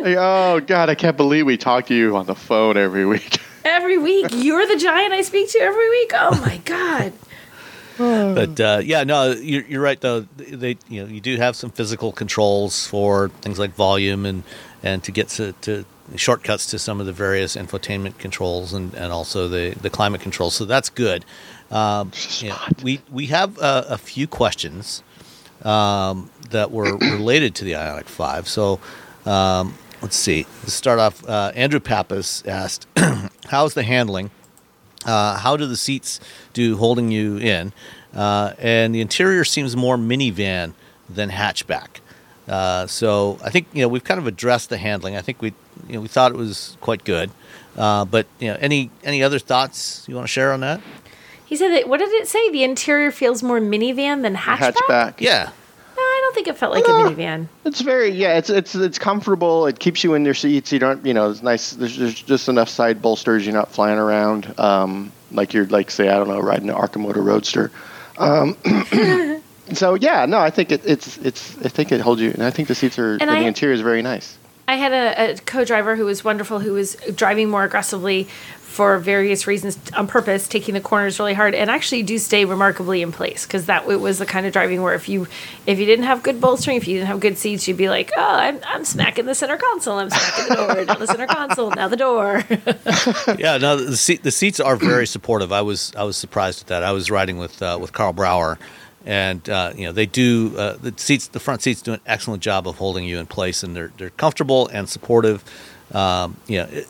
Like, 0.00 0.16
oh 0.18 0.60
God, 0.66 0.90
I 0.90 0.94
can't 0.94 1.16
believe 1.16 1.46
we 1.46 1.56
talk 1.56 1.86
to 1.86 1.94
you 1.94 2.16
on 2.16 2.26
the 2.26 2.34
phone 2.34 2.76
every 2.76 3.06
week. 3.06 3.38
every 3.68 3.98
week. 3.98 4.26
You're 4.32 4.66
the 4.66 4.76
giant 4.76 5.12
I 5.12 5.22
speak 5.22 5.50
to 5.52 5.58
every 5.58 5.88
week. 5.90 6.12
Oh 6.14 6.40
my 6.40 6.56
god. 6.64 7.12
But 7.98 8.60
uh, 8.60 8.80
yeah, 8.84 9.02
no, 9.02 9.32
you're, 9.32 9.64
you're 9.64 9.82
right 9.82 10.00
though. 10.00 10.20
They, 10.36 10.78
you 10.88 11.02
know, 11.02 11.08
you 11.08 11.20
do 11.20 11.36
have 11.36 11.56
some 11.56 11.70
physical 11.70 12.12
controls 12.12 12.86
for 12.86 13.28
things 13.40 13.58
like 13.58 13.74
volume 13.74 14.24
and 14.24 14.44
and 14.84 15.02
to 15.02 15.10
get 15.10 15.28
to, 15.30 15.52
to 15.62 15.84
shortcuts 16.14 16.66
to 16.66 16.78
some 16.78 17.00
of 17.00 17.06
the 17.06 17.12
various 17.12 17.56
infotainment 17.56 18.18
controls 18.18 18.72
and, 18.72 18.94
and 18.94 19.12
also 19.12 19.48
the, 19.48 19.76
the 19.80 19.90
climate 19.90 20.20
controls. 20.20 20.54
So 20.54 20.64
that's 20.64 20.88
good. 20.88 21.24
Um, 21.70 22.12
you 22.38 22.50
know, 22.50 22.58
we 22.82 23.00
we 23.10 23.26
have 23.26 23.58
uh, 23.58 23.84
a 23.88 23.98
few 23.98 24.26
questions 24.26 25.02
um, 25.64 26.30
that 26.50 26.70
were 26.70 26.96
related 26.96 27.54
to 27.56 27.64
the 27.64 27.72
Ioniq 27.72 28.06
Five. 28.06 28.48
So 28.48 28.80
um, 29.26 29.74
let's 30.02 30.16
see. 30.16 30.46
Let's 30.62 30.74
start 30.74 30.98
off. 30.98 31.26
Uh, 31.28 31.52
Andrew 31.54 31.80
Pappas 31.80 32.42
asked, 32.46 32.86
"How's 33.46 33.74
the 33.74 33.82
handling?" 33.82 34.30
Uh, 35.04 35.38
how 35.38 35.56
do 35.56 35.66
the 35.66 35.76
seats 35.76 36.20
do 36.52 36.76
holding 36.76 37.10
you 37.10 37.36
in? 37.38 37.72
Uh, 38.14 38.52
and 38.58 38.94
the 38.94 39.00
interior 39.00 39.44
seems 39.44 39.76
more 39.76 39.96
minivan 39.96 40.72
than 41.08 41.30
hatchback. 41.30 42.00
Uh, 42.48 42.86
so 42.86 43.38
I 43.44 43.50
think 43.50 43.66
you 43.72 43.82
know 43.82 43.88
we've 43.88 44.04
kind 44.04 44.18
of 44.18 44.26
addressed 44.26 44.70
the 44.70 44.78
handling. 44.78 45.16
I 45.16 45.20
think 45.20 45.42
we 45.42 45.52
you 45.86 45.94
know 45.94 46.00
we 46.00 46.08
thought 46.08 46.32
it 46.32 46.36
was 46.38 46.76
quite 46.80 47.04
good. 47.04 47.30
Uh, 47.76 48.04
but 48.04 48.26
you 48.40 48.48
know 48.48 48.56
any 48.60 48.90
any 49.04 49.22
other 49.22 49.38
thoughts 49.38 50.04
you 50.08 50.14
want 50.14 50.26
to 50.26 50.32
share 50.32 50.52
on 50.52 50.60
that? 50.60 50.80
He 51.44 51.56
said 51.56 51.70
that. 51.70 51.88
What 51.88 51.98
did 51.98 52.10
it 52.10 52.28
say? 52.28 52.50
The 52.50 52.64
interior 52.64 53.10
feels 53.10 53.42
more 53.42 53.60
minivan 53.60 54.22
than 54.22 54.34
hatchback. 54.34 54.74
Hatchback. 54.74 55.14
Yeah, 55.18 55.44
No, 55.44 55.48
I 55.48 55.48
don't 55.48 55.57
think 56.38 56.54
it 56.54 56.56
felt 56.56 56.72
like 56.72 56.84
a 56.84 56.88
minivan. 56.88 57.48
It's 57.64 57.80
very 57.80 58.10
yeah. 58.10 58.38
It's 58.38 58.48
it's 58.48 58.74
it's 58.74 58.98
comfortable. 58.98 59.66
It 59.66 59.80
keeps 59.80 60.04
you 60.04 60.14
in 60.14 60.24
your 60.24 60.34
seats. 60.34 60.72
You 60.72 60.78
don't 60.78 61.04
you 61.04 61.12
know 61.12 61.30
it's 61.30 61.42
nice. 61.42 61.72
There's, 61.72 61.96
there's 61.96 62.22
just 62.22 62.48
enough 62.48 62.68
side 62.68 63.02
bolsters. 63.02 63.44
You're 63.44 63.54
not 63.54 63.72
flying 63.72 63.98
around 63.98 64.54
um, 64.58 65.10
like 65.32 65.52
you're 65.52 65.66
like 65.66 65.90
say 65.90 66.08
I 66.08 66.14
don't 66.14 66.28
know 66.28 66.40
riding 66.40 66.70
an 66.70 66.76
Arcimoto 66.76 67.24
Roadster. 67.24 67.72
Um, 68.18 68.56
so 69.74 69.94
yeah, 69.94 70.26
no, 70.26 70.38
I 70.38 70.50
think 70.50 70.70
it, 70.70 70.82
it's 70.84 71.18
it's 71.18 71.58
I 71.58 71.68
think 71.68 71.90
it 71.90 72.00
holds 72.00 72.20
you. 72.20 72.30
And 72.30 72.44
I 72.44 72.50
think 72.50 72.68
the 72.68 72.74
seats 72.76 72.98
are 72.98 73.14
And 73.14 73.22
and 73.22 73.30
I- 73.32 73.40
the 73.40 73.46
interior 73.48 73.74
is 73.74 73.80
very 73.80 74.02
nice. 74.02 74.38
I 74.68 74.74
had 74.74 74.92
a, 74.92 75.32
a 75.32 75.38
co-driver 75.38 75.96
who 75.96 76.04
was 76.04 76.22
wonderful, 76.22 76.58
who 76.58 76.74
was 76.74 76.94
driving 77.14 77.48
more 77.48 77.64
aggressively 77.64 78.28
for 78.78 78.96
various 78.96 79.48
reasons 79.48 79.76
on 79.96 80.06
purpose, 80.06 80.46
taking 80.46 80.72
the 80.72 80.80
corners 80.80 81.18
really 81.18 81.34
hard, 81.34 81.52
and 81.52 81.68
actually 81.68 82.04
do 82.04 82.16
stay 82.16 82.44
remarkably 82.44 83.02
in 83.02 83.10
place 83.10 83.44
because 83.44 83.66
that 83.66 83.88
it 83.88 83.96
was 83.96 84.20
the 84.20 84.24
kind 84.24 84.46
of 84.46 84.52
driving 84.52 84.80
where 84.82 84.94
if 84.94 85.08
you 85.08 85.26
if 85.66 85.80
you 85.80 85.84
didn't 85.84 86.04
have 86.04 86.22
good 86.22 86.40
bolstering, 86.40 86.76
if 86.76 86.86
you 86.86 86.94
didn't 86.94 87.08
have 87.08 87.18
good 87.18 87.36
seats, 87.36 87.66
you'd 87.66 87.76
be 87.76 87.88
like, 87.88 88.12
oh, 88.16 88.22
I'm, 88.22 88.60
I'm 88.64 88.84
smacking 88.84 89.26
the 89.26 89.34
center 89.34 89.56
console, 89.56 89.98
I'm 89.98 90.10
smacking 90.10 90.48
the 90.48 90.54
door, 90.54 90.84
now 90.84 90.94
the 90.94 91.06
center 91.08 91.26
console, 91.26 91.72
now 91.72 91.88
the 91.88 91.96
door. 91.96 92.44
yeah. 93.36 93.58
No, 93.58 93.74
the 93.74 93.96
seat 93.96 94.22
the 94.22 94.30
seats 94.30 94.60
are 94.60 94.76
very 94.76 95.08
supportive. 95.08 95.50
I 95.50 95.62
was 95.62 95.92
I 95.96 96.04
was 96.04 96.16
surprised 96.16 96.60
at 96.60 96.66
that. 96.68 96.84
I 96.84 96.92
was 96.92 97.10
riding 97.10 97.36
with 97.36 97.60
uh, 97.60 97.78
with 97.80 97.92
Carl 97.92 98.12
Brower, 98.12 98.60
and 99.04 99.48
uh, 99.50 99.72
you 99.74 99.86
know 99.86 99.92
they 99.92 100.06
do 100.06 100.56
uh, 100.56 100.76
the 100.76 100.94
seats 100.96 101.26
the 101.26 101.40
front 101.40 101.62
seats 101.62 101.82
do 101.82 101.94
an 101.94 102.00
excellent 102.06 102.44
job 102.44 102.68
of 102.68 102.76
holding 102.76 103.04
you 103.04 103.18
in 103.18 103.26
place, 103.26 103.64
and 103.64 103.74
they're 103.74 103.90
they're 103.98 104.10
comfortable 104.10 104.68
and 104.68 104.88
supportive. 104.88 105.42
Um, 105.92 106.36
you 106.46 106.58
know, 106.58 106.68
it, 106.70 106.86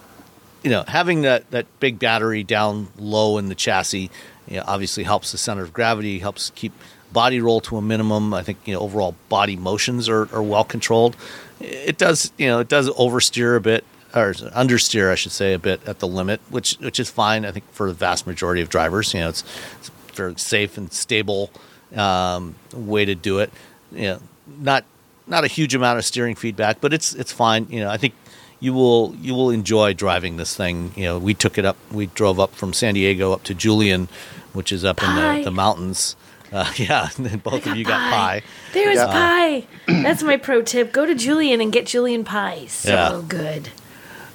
you 0.69 0.75
know 0.75 0.85
having 0.87 1.23
that 1.23 1.51
that 1.51 1.67
big 1.81 1.99
battery 1.99 2.45
down 2.45 2.89
low 2.99 3.39
in 3.39 3.49
the 3.49 3.55
chassis, 3.55 4.11
you 4.47 4.59
know, 4.59 4.65
obviously 4.67 5.03
helps 5.03 5.33
the 5.33 5.39
center 5.39 5.63
of 5.63 5.73
gravity, 5.73 6.19
helps 6.19 6.51
keep 6.51 6.75
body 7.11 7.41
roll 7.41 7.63
to 7.63 7.79
a 7.79 7.83
minimum. 7.83 8.35
I 8.35 8.43
think 8.43 8.59
you 8.67 8.75
know 8.75 8.81
overall 8.81 9.15
body 9.31 9.57
motions 9.57 10.11
are, 10.11 10.29
are 10.35 10.43
well 10.43 10.65
controlled. 10.65 11.17
It 11.59 11.97
does 11.97 12.33
you 12.37 12.49
know 12.49 12.61
it 12.61 12.69
does 12.69 12.91
oversteer 12.91 13.57
a 13.57 13.61
bit 13.61 13.83
or 14.15 14.35
understeer 14.35 15.11
I 15.11 15.15
should 15.15 15.33
say 15.33 15.55
a 15.55 15.59
bit 15.59 15.81
at 15.89 16.01
the 16.01 16.07
limit, 16.07 16.43
which 16.51 16.77
which 16.81 17.01
is 17.01 17.09
fine. 17.09 17.47
I 17.47 17.51
think 17.51 17.65
for 17.73 17.89
the 17.89 17.95
vast 17.95 18.27
majority 18.27 18.61
of 18.61 18.69
drivers, 18.69 19.15
you 19.15 19.21
know 19.21 19.31
it's, 19.31 19.45
it's 19.81 19.89
a 19.89 20.13
very 20.13 20.35
safe 20.37 20.77
and 20.77 20.93
stable 20.93 21.51
um, 21.97 22.57
way 22.75 23.07
to 23.07 23.15
do 23.15 23.39
it. 23.39 23.51
You 23.91 24.03
know, 24.03 24.21
not 24.47 24.85
not 25.27 25.45
a 25.45 25.49
huge 25.49 25.75
amount 25.75 25.99
of 25.99 26.05
steering 26.05 26.35
feedback, 26.35 26.83
but 26.83 26.93
it's 26.93 27.15
it's 27.15 27.33
fine. 27.33 27.69
You 27.71 27.81
know, 27.81 27.89
I 27.89 27.97
think 27.97 28.13
you 28.61 28.73
will 28.73 29.15
you 29.21 29.35
will 29.35 29.51
enjoy 29.51 29.93
driving 29.95 30.37
this 30.37 30.57
thing. 30.57 30.93
You 30.97 31.05
know, 31.05 31.19
we 31.19 31.35
took 31.35 31.59
it 31.59 31.65
up. 31.65 31.77
We 31.93 32.07
drove 32.07 32.41
up 32.41 32.55
from 32.55 32.73
San 32.73 32.95
Diego 32.95 33.33
up 33.33 33.45
to 33.45 33.55
Julian, 33.55 34.09
which 34.53 34.73
is 34.73 34.85
up 34.85 35.03
in 35.03 35.15
the, 35.15 35.43
the 35.45 35.51
mountains. 35.51 36.17
Uh, 36.53 36.71
yeah, 36.77 37.09
both 37.43 37.67
of 37.67 37.77
you 37.77 37.85
got 37.85 38.11
pie. 38.11 38.43
There's 38.73 38.97
Yeah. 38.97 39.07
pie. 39.07 39.67
That's 39.87 40.23
my 40.23 40.37
pro 40.37 40.63
tip. 40.63 40.93
Go 40.93 41.07
to 41.07 41.15
Julian 41.15 41.61
and 41.61 41.73
get 41.73 41.87
Julian 41.87 42.25
pie. 42.25 42.67
So 42.67 42.91
Yeah. 42.91 43.23
good. 43.29 43.69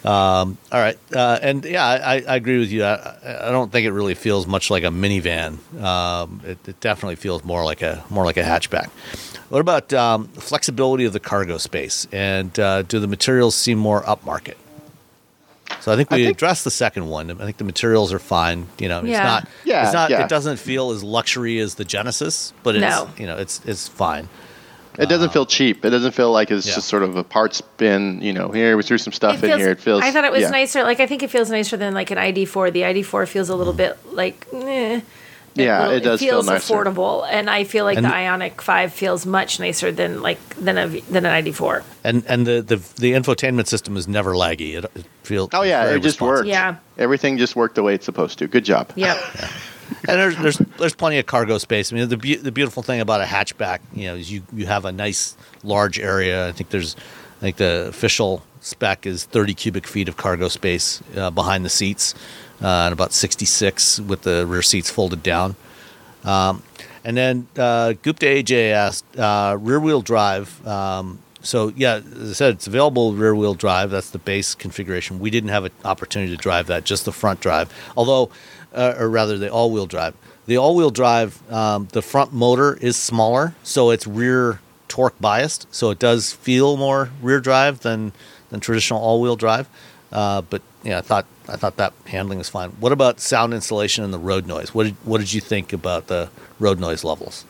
All 0.05 0.55
right, 0.71 0.97
uh, 1.15 1.39
and 1.41 1.63
yeah, 1.65 1.85
I, 1.85 2.15
I 2.27 2.35
agree 2.35 2.59
with 2.59 2.71
you. 2.71 2.83
I, 2.83 3.47
I 3.47 3.51
don't 3.51 3.71
think 3.71 3.85
it 3.85 3.91
really 3.91 4.15
feels 4.15 4.45
much 4.47 4.69
like 4.69 4.83
a 4.83 4.87
minivan. 4.87 5.57
Um, 5.81 6.41
it, 6.45 6.57
it 6.67 6.79
definitely 6.79 7.15
feels 7.15 7.43
more 7.43 7.63
like 7.63 7.81
a 7.81 8.03
more 8.09 8.25
like 8.25 8.37
a 8.37 8.43
hatchback. 8.43 8.89
What 9.49 9.59
about 9.59 9.93
um, 9.93 10.27
flexibility 10.29 11.05
of 11.05 11.13
the 11.13 11.19
cargo 11.19 11.57
space, 11.57 12.07
and 12.11 12.57
uh, 12.59 12.81
do 12.83 12.99
the 12.99 13.07
materials 13.07 13.55
seem 13.55 13.77
more 13.77 14.01
upmarket? 14.03 14.55
So 15.79 15.91
I 15.91 15.95
think 15.95 16.11
we 16.11 16.17
I 16.17 16.25
think- 16.25 16.37
addressed 16.37 16.63
the 16.65 16.71
second 16.71 17.07
one. 17.07 17.31
I 17.31 17.45
think 17.45 17.57
the 17.57 17.63
materials 17.63 18.13
are 18.13 18.19
fine. 18.19 18.67
You 18.79 18.89
know, 18.89 19.03
Yeah. 19.03 19.17
it's 19.17 19.23
not. 19.45 19.47
Yeah, 19.65 19.83
it's 19.85 19.93
not. 19.93 20.09
yeah. 20.09 20.23
It 20.23 20.29
doesn't 20.29 20.57
feel 20.57 20.91
as 20.91 21.03
luxury 21.03 21.59
as 21.59 21.75
the 21.75 21.85
Genesis, 21.85 22.53
but 22.63 22.75
it's 22.75 22.81
No. 22.81 23.09
you 23.17 23.25
know 23.25 23.37
it's 23.37 23.61
it's 23.65 23.87
fine. 23.87 24.27
It 24.99 25.07
doesn't 25.09 25.33
feel 25.33 25.45
cheap. 25.45 25.83
It 25.85 25.89
doesn't 25.89 26.11
feel 26.13 26.31
like 26.31 26.51
it's 26.51 26.67
Yeah. 26.67 26.75
just 26.75 26.87
sort 26.87 27.03
of 27.03 27.15
a 27.15 27.23
parts 27.23 27.61
bin. 27.61 28.21
You 28.21 28.33
know, 28.33 28.49
here 28.49 28.77
we 28.77 28.83
threw 28.83 28.97
some 28.97 29.13
stuff 29.13 29.43
It 29.43 29.49
in 29.49 29.59
here. 29.59 29.71
It 29.71 29.79
feels. 29.79 30.03
I 30.03 30.11
thought 30.11 30.23
it 30.25 30.31
was 30.31 30.41
yeah. 30.43 30.49
nicer. 30.49 30.83
Like 30.83 30.99
I 30.99 31.07
think 31.07 31.23
it 31.23 31.29
feels 31.31 31.49
nicer 31.49 31.77
than 31.77 31.93
like 31.93 32.11
an 32.11 32.17
ID4. 32.17 32.71
The 32.71 32.81
ID4 32.83 33.27
feels 33.27 33.49
a 33.49 33.55
little 33.55 33.73
bit 33.73 33.97
like. 34.13 34.45
Eh. 34.53 35.01
Yeah, 35.55 35.87
will- 35.87 35.93
it 35.93 35.99
does 35.99 36.19
feel 36.19 36.31
feels 36.41 36.47
nicer. 36.47 36.73
affordable, 36.73 37.27
and 37.29 37.47
I 37.47 37.63
feel 37.63 37.85
like 37.85 37.97
And- 37.97 38.05
the 38.07 38.09
Ioniq 38.09 38.59
Five 38.59 38.91
feels 38.91 39.23
much 39.27 39.59
nicer 39.59 39.91
than 39.91 40.21
like 40.23 40.39
than 40.55 40.79
a 40.79 40.87
than 40.87 41.27
an 41.27 41.43
ID4. 41.43 41.83
And 42.03 42.23
and 42.27 42.47
the, 42.47 42.63
the 42.63 42.77
the 42.95 43.11
infotainment 43.13 43.67
system 43.67 43.95
is 43.95 44.07
never 44.07 44.33
laggy. 44.33 44.75
It, 44.77 44.85
it 44.95 45.05
feels 45.21 45.49
Oh 45.53 45.61
yeah, 45.61 45.83
very 45.85 45.97
it 45.97 46.01
just 46.01 46.15
responsive. 46.19 46.45
worked. 46.45 46.47
Yeah. 46.49 46.75
Everything 46.97 47.37
just 47.37 47.55
worked 47.55 47.75
the 47.75 47.83
way 47.83 47.93
it's 47.93 48.05
supposed 48.05 48.39
to. 48.39 48.47
Good 48.47 48.65
job. 48.65 48.91
Yep. 48.95 49.17
And 50.07 50.19
there's 50.19 50.37
there's 50.37 50.57
there's 50.77 50.95
plenty 50.95 51.17
of 51.17 51.25
cargo 51.25 51.57
space. 51.57 51.91
I 51.91 51.95
mean, 51.95 52.09
the 52.09 52.17
be- 52.17 52.35
the 52.35 52.51
beautiful 52.51 52.83
thing 52.83 52.99
about 52.99 53.21
a 53.21 53.25
hatchback, 53.25 53.79
you 53.93 54.07
know, 54.07 54.15
is 54.15 54.31
you 54.31 54.43
you 54.53 54.65
have 54.65 54.85
a 54.85 54.91
nice 54.91 55.35
large 55.63 55.99
area. 55.99 56.47
I 56.47 56.51
think 56.51 56.69
there's, 56.69 56.95
I 57.37 57.41
think 57.41 57.57
the 57.57 57.87
official 57.87 58.43
spec 58.61 59.05
is 59.05 59.25
30 59.25 59.53
cubic 59.53 59.87
feet 59.87 60.07
of 60.07 60.17
cargo 60.17 60.47
space 60.47 61.01
uh, 61.15 61.29
behind 61.29 61.65
the 61.65 61.69
seats, 61.69 62.15
uh, 62.61 62.67
and 62.67 62.93
about 62.93 63.13
66 63.13 63.99
with 64.01 64.21
the 64.21 64.45
rear 64.47 64.61
seats 64.61 64.89
folded 64.89 65.21
down. 65.23 65.55
Um, 66.23 66.63
and 67.03 67.17
then 67.17 67.47
uh, 67.57 67.93
Gupta 68.01 68.25
AJ 68.25 68.71
asked 68.71 69.17
uh, 69.17 69.57
rear 69.59 69.79
wheel 69.79 70.01
drive. 70.01 70.65
Um, 70.65 71.19
so 71.41 71.73
yeah, 71.75 71.95
as 71.95 72.29
I 72.29 72.33
said, 72.33 72.53
it's 72.53 72.67
available 72.67 73.13
rear 73.13 73.35
wheel 73.35 73.53
drive. 73.53 73.91
That's 73.91 74.11
the 74.11 74.17
base 74.19 74.55
configuration. 74.55 75.19
We 75.19 75.29
didn't 75.29 75.49
have 75.49 75.65
an 75.65 75.71
opportunity 75.83 76.31
to 76.35 76.41
drive 76.41 76.67
that, 76.67 76.85
just 76.85 77.03
the 77.03 77.11
front 77.11 77.41
drive. 77.41 77.73
Although, 77.97 78.31
uh, 78.74 78.95
or 78.97 79.09
rather, 79.09 79.38
the 79.38 79.51
all 79.51 79.71
wheel 79.71 79.86
drive. 79.86 80.15
The 80.45 80.57
all 80.57 80.76
wheel 80.76 80.89
drive, 80.89 81.41
um, 81.51 81.88
the 81.91 82.01
front 82.01 82.34
motor 82.34 82.78
is 82.82 82.97
smaller, 82.97 83.55
so 83.63 83.91
it's 83.91 84.05
rear 84.05 84.59
torque 84.88 85.19
biased. 85.19 85.74
So 85.74 85.89
it 85.89 85.99
does 85.99 86.34
feel 86.34 86.78
more 86.78 87.09
rear 87.21 87.39
drive 87.39 87.80
than 87.80 88.11
than 88.49 88.59
traditional 88.59 88.99
all 88.99 89.21
wheel 89.21 89.36
drive. 89.36 89.67
Uh, 90.11 90.41
but 90.41 90.61
yeah, 90.84 90.99
I 90.99 91.01
thought 91.01 91.26
I 91.47 91.55
thought 91.55 91.78
that 91.78 91.93
handling 92.05 92.38
was 92.38 92.49
fine. 92.49 92.71
What 92.71 92.91
about 92.91 93.19
sound 93.19 93.53
insulation 93.53 94.03
and 94.03 94.13
the 94.13 94.19
road 94.19 94.45
noise? 94.45 94.74
What 94.74 94.84
did 94.84 94.95
what 95.03 95.19
did 95.19 95.34
you 95.34 95.41
think 95.41 95.74
about 95.74 96.07
the 96.07 96.30
road 96.59 96.80
noise 96.80 97.03
levels? 97.03 97.45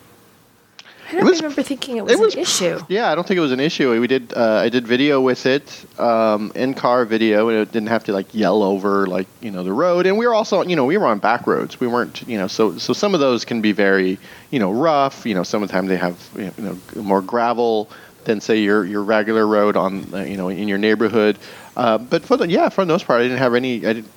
I 1.16 1.20
don't 1.20 1.30
was- 1.30 1.42
remember 1.42 1.62
thinking 1.62 1.96
it 1.96 2.04
was, 2.04 2.12
it 2.12 2.18
was 2.18 2.34
an 2.34 2.40
issue. 2.40 2.80
Yeah, 2.88 3.10
I 3.10 3.14
don't 3.14 3.26
think 3.26 3.38
it 3.38 3.42
was 3.42 3.52
an 3.52 3.60
issue. 3.60 3.98
We 4.00 4.06
did. 4.06 4.32
Uh, 4.34 4.60
I 4.64 4.68
did 4.68 4.86
video 4.86 5.20
with 5.20 5.46
it, 5.46 5.84
um, 5.98 6.52
in 6.54 6.74
car 6.74 7.04
video, 7.04 7.48
and 7.48 7.58
it 7.58 7.72
didn't 7.72 7.88
have 7.88 8.04
to 8.04 8.12
like 8.12 8.34
yell 8.34 8.62
over 8.62 9.06
like 9.06 9.26
you 9.40 9.50
know 9.50 9.62
the 9.62 9.72
road. 9.72 10.06
And 10.06 10.18
we 10.18 10.26
were 10.26 10.34
also, 10.34 10.62
you 10.62 10.76
know, 10.76 10.84
we 10.84 10.96
were 10.96 11.06
on 11.06 11.18
back 11.18 11.46
roads. 11.46 11.80
We 11.80 11.86
weren't, 11.86 12.26
you 12.28 12.38
know, 12.38 12.46
so 12.46 12.78
so 12.78 12.92
some 12.92 13.14
of 13.14 13.20
those 13.20 13.44
can 13.44 13.60
be 13.60 13.72
very, 13.72 14.18
you 14.50 14.58
know, 14.58 14.72
rough. 14.72 15.24
You 15.26 15.34
know, 15.34 15.42
some 15.42 15.62
of 15.62 15.68
the 15.68 15.72
time 15.72 15.86
they 15.86 15.96
have 15.96 16.18
you 16.36 16.52
know 16.58 16.78
more 16.96 17.22
gravel 17.22 17.88
than 18.24 18.40
say 18.40 18.58
your 18.60 18.84
your 18.84 19.02
regular 19.02 19.46
road 19.46 19.76
on 19.76 20.12
uh, 20.14 20.18
you 20.22 20.36
know 20.36 20.48
in 20.48 20.68
your 20.68 20.78
neighborhood. 20.78 21.38
Uh, 21.76 21.98
but 21.98 22.24
for 22.24 22.36
the 22.36 22.48
yeah, 22.48 22.68
for 22.68 22.84
the 22.84 22.92
most 22.92 23.06
part, 23.06 23.20
I 23.20 23.24
didn't 23.24 23.38
have 23.38 23.54
any. 23.54 23.76
I 23.86 23.92
didn't. 23.92 24.08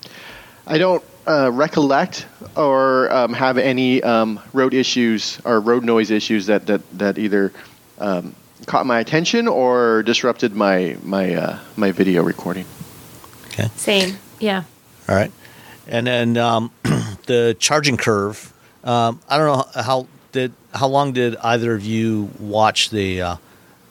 I 0.66 0.78
don't 0.78 1.04
uh, 1.28 1.52
recollect 1.52 2.26
or 2.56 3.12
um, 3.12 3.34
have 3.34 3.58
any 3.58 4.02
um, 4.04 4.40
road 4.54 4.74
issues 4.74 5.40
or 5.44 5.60
road 5.60 5.84
noise 5.84 6.12
issues 6.12 6.46
that 6.48 6.66
that 6.68 6.82
that 6.98 7.18
either 7.18 7.52
um, 8.00 8.34
caught 8.66 8.86
my 8.86 9.00
attention 9.00 9.48
or 9.48 10.04
disrupted 10.04 10.56
my 10.56 10.98
my 11.04 11.36
uh, 11.36 11.60
my 11.76 11.92
video 11.92 12.24
recording. 12.24 12.66
Okay. 13.48 13.70
Same. 13.76 14.18
Yeah. 14.40 14.64
All 15.10 15.16
right. 15.16 15.32
And 15.88 16.08
then 16.08 16.38
um, 16.38 16.72
the 16.84 17.56
charging 17.60 17.98
curve. 17.98 18.54
Um, 18.84 19.20
I 19.30 19.38
don't 19.38 19.48
know 19.48 19.82
how 19.82 20.08
did 20.32 20.54
how 20.74 20.88
long 20.88 21.12
did 21.14 21.36
either 21.38 21.74
of 21.74 21.84
you 21.84 22.30
watch 22.40 22.90
the 22.90 23.22
uh, 23.22 23.36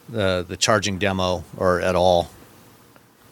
the 0.09 0.45
the 0.47 0.57
charging 0.57 0.97
demo 0.97 1.43
or 1.57 1.81
at 1.81 1.95
all? 1.95 2.29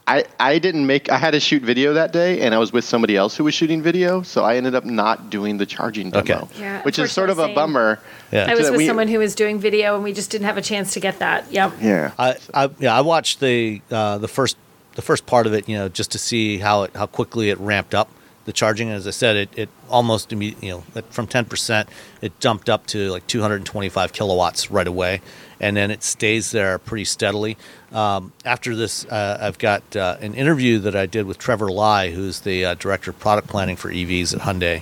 I, 0.07 0.25
I 0.39 0.59
didn't 0.59 0.85
make 0.85 1.09
I 1.11 1.17
had 1.17 1.31
to 1.31 1.39
shoot 1.39 1.63
video 1.63 1.93
that 1.93 2.13
day 2.13 2.41
and 2.41 2.53
I 2.53 2.59
was 2.59 2.71
with 2.71 2.85
somebody 2.85 3.15
else 3.17 3.35
who 3.35 3.43
was 3.43 3.55
shooting 3.55 3.81
video 3.81 4.21
so 4.21 4.43
I 4.43 4.55
ended 4.57 4.75
up 4.75 4.85
not 4.85 5.31
doing 5.31 5.57
the 5.57 5.65
charging 5.65 6.11
demo 6.11 6.43
Okay. 6.43 6.59
Yeah, 6.59 6.83
which 6.83 6.99
is 6.99 7.11
sort 7.11 7.31
of 7.31 7.39
a 7.39 7.47
bummer 7.55 7.99
Yeah. 8.31 8.45
I 8.47 8.53
was 8.53 8.65
So 8.67 8.71
with 8.71 8.79
we- 8.79 8.87
someone 8.87 9.07
who 9.07 9.17
was 9.19 9.33
doing 9.33 9.57
video, 9.59 9.95
and 9.95 10.03
we 10.03 10.13
just 10.13 10.29
didn't 10.29 10.45
have 10.45 10.57
a 10.57 10.61
chance 10.61 10.93
to 10.93 10.99
get 10.99 11.19
that. 11.19 11.51
Yep. 11.51 11.73
yeah 11.81 12.11
I, 12.19 12.35
I 12.53 12.69
yeah 12.79 12.95
I 12.95 13.01
watched 13.01 13.39
the 13.39 13.81
uh, 13.89 14.19
the 14.19 14.27
first 14.27 14.57
the 14.93 15.01
first 15.01 15.25
part 15.25 15.47
of 15.47 15.53
it 15.53 15.67
you 15.67 15.75
know 15.77 15.89
just 15.89 16.11
to 16.11 16.19
see 16.19 16.59
how 16.59 16.83
it 16.83 16.95
how 16.95 17.07
quickly 17.07 17.49
it 17.49 17.59
ramped 17.59 17.95
up 17.95 18.07
the 18.45 18.53
charging 18.53 18.89
as 18.91 19.07
I 19.07 19.11
said 19.11 19.35
it 19.35 19.49
it 19.57 19.69
almost 19.89 20.31
immediately 20.31 20.67
you 20.67 20.83
know 20.95 21.01
from 21.09 21.25
ten 21.25 21.45
percent 21.45 21.89
it 22.21 22.39
jumped 22.39 22.69
up 22.69 22.85
to 22.87 23.09
like 23.09 23.25
225 23.25 24.13
kilowatts 24.13 24.69
right 24.69 24.87
away 24.87 25.21
and 25.59 25.75
then 25.77 25.91
it 25.91 26.03
stays 26.03 26.51
there 26.51 26.77
pretty 26.77 27.05
steadily. 27.05 27.57
Um, 27.91 28.33
after 28.43 28.75
this, 28.75 29.05
uh, 29.05 29.37
I've 29.41 29.57
got 29.57 29.95
uh, 29.95 30.17
an 30.19 30.33
interview 30.33 30.79
that 30.79 30.95
I 30.95 31.05
did 31.05 31.25
with 31.25 31.37
Trevor 31.37 31.71
Lai, 31.71 32.11
who's 32.11 32.41
the 32.41 32.65
uh, 32.65 32.73
director 32.75 33.11
of 33.11 33.19
product 33.19 33.47
planning 33.47 33.75
for 33.75 33.89
EVs 33.89 34.35
at 34.35 34.41
Hyundai, 34.41 34.81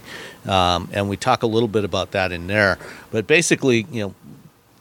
um, 0.50 0.90
and 0.92 1.10
we 1.10 1.18
talk 1.18 1.44
a 1.44 1.48
little 1.48 1.68
bit 1.68 1.84
about 1.84 2.12
that 2.12 2.32
in 2.32 2.48
there. 2.48 2.80
But 3.12 3.28
basically, 3.28 3.86
you 3.92 4.04
know, 4.04 4.16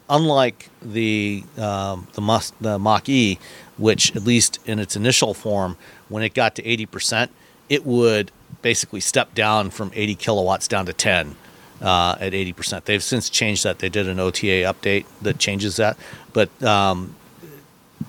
unlike 0.08 0.70
the 0.80 1.44
um, 1.58 2.08
the, 2.14 2.20
Mus- 2.20 2.52
the 2.60 2.78
Mach 2.78 3.08
E, 3.08 3.38
which 3.78 4.14
at 4.16 4.24
least 4.24 4.58
in 4.64 4.78
its 4.78 4.96
initial 4.96 5.34
form, 5.34 5.76
when 6.08 6.22
it 6.22 6.34
got 6.34 6.54
to 6.56 6.62
80%, 6.62 7.28
it 7.68 7.84
would 7.86 8.30
basically 8.60 9.00
step 9.00 9.34
down 9.34 9.70
from 9.70 9.90
80 9.94 10.14
kilowatts 10.14 10.68
down 10.68 10.86
to 10.86 10.92
10 10.92 11.36
uh, 11.82 12.16
at 12.20 12.32
80%. 12.32 12.84
They've 12.84 13.02
since 13.02 13.28
changed 13.28 13.64
that. 13.64 13.80
They 13.80 13.88
did 13.88 14.08
an 14.08 14.18
OTA 14.18 14.64
update 14.72 15.04
that 15.20 15.38
changes 15.38 15.76
that, 15.76 15.98
but 16.32 16.50
um, 16.62 17.14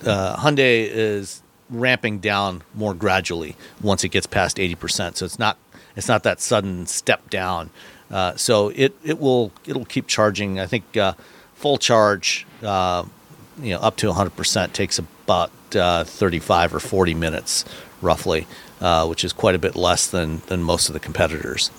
uh, 0.05 0.37
Hyundai 0.37 0.87
is 0.87 1.41
ramping 1.69 2.19
down 2.19 2.61
more 2.73 2.93
gradually 2.93 3.55
once 3.81 4.03
it 4.03 4.09
gets 4.09 4.27
past 4.27 4.57
80%. 4.57 5.15
So 5.15 5.25
it's 5.25 5.39
not 5.39 5.57
it's 5.95 6.07
not 6.07 6.23
that 6.23 6.39
sudden 6.39 6.85
step 6.85 7.29
down. 7.29 7.69
Uh, 8.11 8.35
so 8.35 8.69
it, 8.69 8.95
it 9.03 9.19
will 9.19 9.51
it'll 9.65 9.85
keep 9.85 10.07
charging. 10.07 10.59
I 10.59 10.67
think 10.67 10.95
uh, 10.97 11.13
full 11.55 11.77
charge, 11.77 12.45
uh, 12.61 13.03
you 13.61 13.73
know, 13.73 13.79
up 13.79 13.95
to 13.97 14.11
100% 14.11 14.73
takes 14.73 14.99
about 14.99 15.51
uh, 15.75 16.03
35 16.03 16.75
or 16.75 16.79
40 16.79 17.13
minutes 17.13 17.65
roughly, 18.01 18.47
uh, 18.81 19.07
which 19.07 19.23
is 19.23 19.33
quite 19.33 19.55
a 19.55 19.59
bit 19.59 19.75
less 19.75 20.07
than 20.07 20.41
than 20.47 20.61
most 20.61 20.89
of 20.89 20.93
the 20.93 20.99
competitors. 20.99 21.71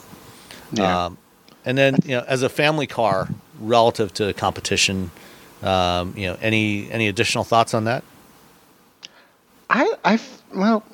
yeah 0.73 1.07
Um, 1.07 1.19
and 1.65 1.77
then, 1.77 1.97
you 2.05 2.17
know, 2.17 2.25
as 2.27 2.43
a 2.43 2.49
family 2.49 2.87
car 2.87 3.29
relative 3.61 4.13
to 4.15 4.33
competition, 4.35 5.11
um, 5.63 6.15
you 6.17 6.27
know, 6.27 6.37
any 6.41 6.91
any 6.91 7.09
additional 7.09 7.45
thoughts 7.45 7.75
on 7.75 7.85
that? 7.85 8.05
I, 9.71 9.93
I, 10.05 10.21
well, 10.55 10.85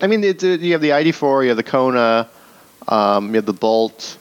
I 0.00 0.08
mean, 0.08 0.24
uh, 0.24 0.46
you 0.46 0.72
have 0.72 0.80
the 0.80 0.90
ID4, 0.90 1.44
you 1.44 1.48
have 1.48 1.56
the 1.56 1.62
Kona, 1.62 2.28
um, 2.88 3.28
you 3.28 3.36
have 3.36 3.46
the 3.46 3.52
Bolt, 3.52 4.18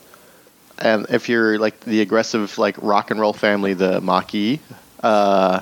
and 0.79 1.07
if 1.09 1.27
you're 1.27 1.57
like 1.57 1.79
the 1.81 2.01
aggressive, 2.01 2.57
like 2.57 2.77
rock 2.81 3.11
and 3.11 3.19
roll 3.19 3.33
family, 3.33 3.73
the 3.73 3.99
Mach-E, 3.99 4.59
uh, 5.01 5.61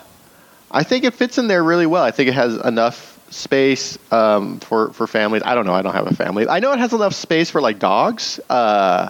I 0.69 0.83
think 0.83 1.03
it 1.03 1.13
fits 1.13 1.37
in 1.37 1.47
there 1.47 1.63
really 1.63 1.85
well. 1.85 2.03
I 2.03 2.11
think 2.11 2.29
it 2.29 2.33
has 2.33 2.55
enough 2.57 3.19
space 3.31 3.97
um, 4.11 4.59
for 4.59 4.91
for 4.93 5.07
families. 5.07 5.41
I 5.45 5.55
don't 5.55 5.65
know. 5.65 5.73
I 5.73 5.81
don't 5.81 5.93
have 5.93 6.07
a 6.07 6.15
family. 6.15 6.47
I 6.47 6.59
know 6.59 6.73
it 6.73 6.79
has 6.79 6.93
enough 6.93 7.13
space 7.13 7.49
for 7.49 7.61
like 7.61 7.79
dogs. 7.79 8.39
Uh, 8.49 9.09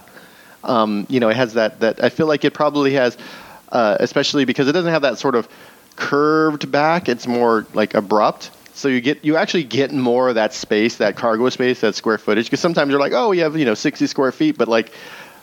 um, 0.63 1.05
you 1.09 1.19
know, 1.19 1.29
it 1.29 1.35
has 1.35 1.53
that 1.53 1.79
that 1.79 2.03
I 2.03 2.09
feel 2.09 2.27
like 2.27 2.45
it 2.45 2.53
probably 2.53 2.93
has, 2.93 3.17
uh, 3.71 3.97
especially 3.99 4.45
because 4.45 4.67
it 4.67 4.73
doesn't 4.73 4.91
have 4.91 5.03
that 5.03 5.17
sort 5.17 5.35
of 5.35 5.47
curved 5.95 6.71
back. 6.71 7.09
It's 7.09 7.27
more 7.27 7.65
like 7.73 7.93
abrupt. 7.93 8.51
So 8.73 8.87
you 8.87 9.01
get 9.01 9.23
you 9.23 9.37
actually 9.37 9.63
get 9.63 9.91
more 9.91 10.29
of 10.29 10.35
that 10.35 10.53
space, 10.53 10.97
that 10.97 11.15
cargo 11.15 11.49
space, 11.49 11.81
that 11.81 11.95
square 11.95 12.17
footage. 12.17 12.45
Because 12.45 12.59
sometimes 12.59 12.89
you're 12.89 12.99
like, 12.99 13.13
oh, 13.13 13.31
you 13.31 13.43
have 13.43 13.57
you 13.57 13.65
know 13.65 13.73
60 13.73 14.07
square 14.07 14.31
feet, 14.31 14.57
but 14.57 14.67
like, 14.67 14.91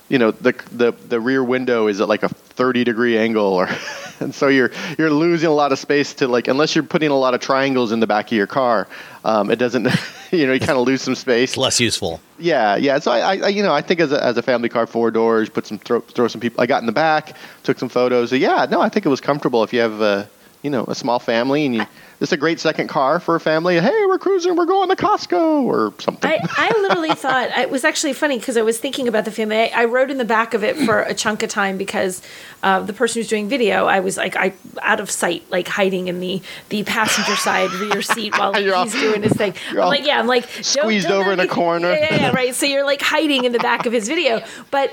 you 0.08 0.18
know, 0.18 0.30
the 0.30 0.52
the 0.72 0.92
the 1.08 1.20
rear 1.20 1.44
window 1.44 1.86
is 1.86 2.00
at 2.00 2.08
like 2.08 2.22
a 2.22 2.28
30 2.28 2.84
degree 2.84 3.18
angle, 3.18 3.44
or 3.44 3.68
and 4.20 4.34
so 4.34 4.48
you're 4.48 4.70
you're 4.98 5.10
losing 5.10 5.48
a 5.48 5.52
lot 5.54 5.72
of 5.72 5.78
space 5.78 6.14
to 6.14 6.28
like 6.28 6.48
unless 6.48 6.74
you're 6.74 6.84
putting 6.84 7.10
a 7.10 7.16
lot 7.16 7.34
of 7.34 7.40
triangles 7.40 7.92
in 7.92 8.00
the 8.00 8.06
back 8.06 8.26
of 8.26 8.32
your 8.32 8.46
car, 8.46 8.86
um, 9.24 9.50
it 9.50 9.56
doesn't. 9.56 9.88
You 10.30 10.46
know, 10.46 10.52
you 10.52 10.60
kind 10.60 10.78
of 10.78 10.86
lose 10.86 11.00
some 11.00 11.14
space. 11.14 11.52
It's 11.52 11.56
less 11.56 11.80
useful. 11.80 12.20
Yeah, 12.38 12.76
yeah. 12.76 12.98
So 12.98 13.10
I, 13.10 13.18
I 13.20 13.36
I- 13.46 13.48
you 13.48 13.62
know, 13.62 13.72
I 13.72 13.80
think 13.80 13.98
as 13.98 14.12
a, 14.12 14.22
as 14.22 14.36
a 14.36 14.42
family 14.42 14.68
car, 14.68 14.86
four 14.86 15.10
doors, 15.10 15.48
put 15.48 15.66
some 15.66 15.78
throw, 15.78 16.00
throw 16.00 16.28
some 16.28 16.38
people. 16.38 16.60
I 16.60 16.66
got 16.66 16.82
in 16.82 16.86
the 16.86 16.92
back, 16.92 17.34
took 17.62 17.78
some 17.78 17.88
photos. 17.88 18.28
So 18.28 18.36
yeah, 18.36 18.66
no, 18.70 18.82
I 18.82 18.90
think 18.90 19.06
it 19.06 19.08
was 19.08 19.22
comfortable 19.22 19.64
if 19.64 19.72
you 19.72 19.80
have 19.80 20.02
a, 20.02 20.28
you 20.60 20.68
know, 20.68 20.84
a 20.84 20.94
small 20.94 21.18
family 21.18 21.64
and 21.64 21.74
you. 21.76 21.86
This 22.18 22.30
is 22.30 22.32
a 22.32 22.36
great 22.36 22.58
second 22.58 22.88
car 22.88 23.20
for 23.20 23.36
a 23.36 23.40
family. 23.40 23.78
Hey, 23.78 24.04
we're 24.06 24.18
cruising. 24.18 24.56
We're 24.56 24.66
going 24.66 24.88
to 24.88 24.96
Costco 24.96 25.62
or 25.62 25.92
something. 26.00 26.28
I, 26.28 26.40
I 26.56 26.80
literally 26.80 27.10
thought 27.14 27.50
it 27.56 27.70
was 27.70 27.84
actually 27.84 28.12
funny 28.12 28.38
because 28.40 28.56
I 28.56 28.62
was 28.62 28.78
thinking 28.78 29.06
about 29.06 29.24
the 29.24 29.30
family. 29.30 29.56
I, 29.56 29.82
I 29.82 29.84
rode 29.84 30.10
in 30.10 30.18
the 30.18 30.24
back 30.24 30.52
of 30.52 30.64
it 30.64 30.76
for 30.78 31.00
a 31.02 31.14
chunk 31.14 31.44
of 31.44 31.50
time 31.50 31.78
because 31.78 32.20
uh, 32.64 32.80
the 32.80 32.92
person 32.92 33.20
who's 33.20 33.28
doing 33.28 33.48
video, 33.48 33.86
I 33.86 34.00
was 34.00 34.16
like, 34.16 34.34
I 34.34 34.52
out 34.82 34.98
of 34.98 35.12
sight, 35.12 35.48
like 35.50 35.68
hiding 35.68 36.08
in 36.08 36.18
the 36.18 36.42
the 36.70 36.82
passenger 36.82 37.36
side 37.36 37.70
rear 37.74 38.02
seat 38.02 38.36
while 38.36 38.60
You're 38.60 38.74
all- 38.74 38.82
he's 38.84 38.94
doing 38.94 39.22
his 39.22 39.32
thing. 39.34 39.54
I'm 39.70 39.76
like, 39.76 40.04
yeah, 40.04 40.18
I'm 40.18 40.26
like 40.26 40.52
don't- 40.52 40.64
squeezed 40.64 41.06
don't 41.06 41.20
over 41.20 41.30
let 41.30 41.38
in 41.38 41.46
a 41.46 41.48
corner. 41.48 41.92
Yeah, 41.92 41.98
yeah, 42.00 42.16
yeah, 42.16 42.30
right. 42.32 42.52
So 42.52 42.66
you're 42.66 42.84
like 42.84 43.00
hiding 43.00 43.44
in 43.44 43.52
the 43.52 43.60
back 43.60 43.86
of 43.86 43.92
his 43.92 44.08
video, 44.08 44.42
but 44.72 44.90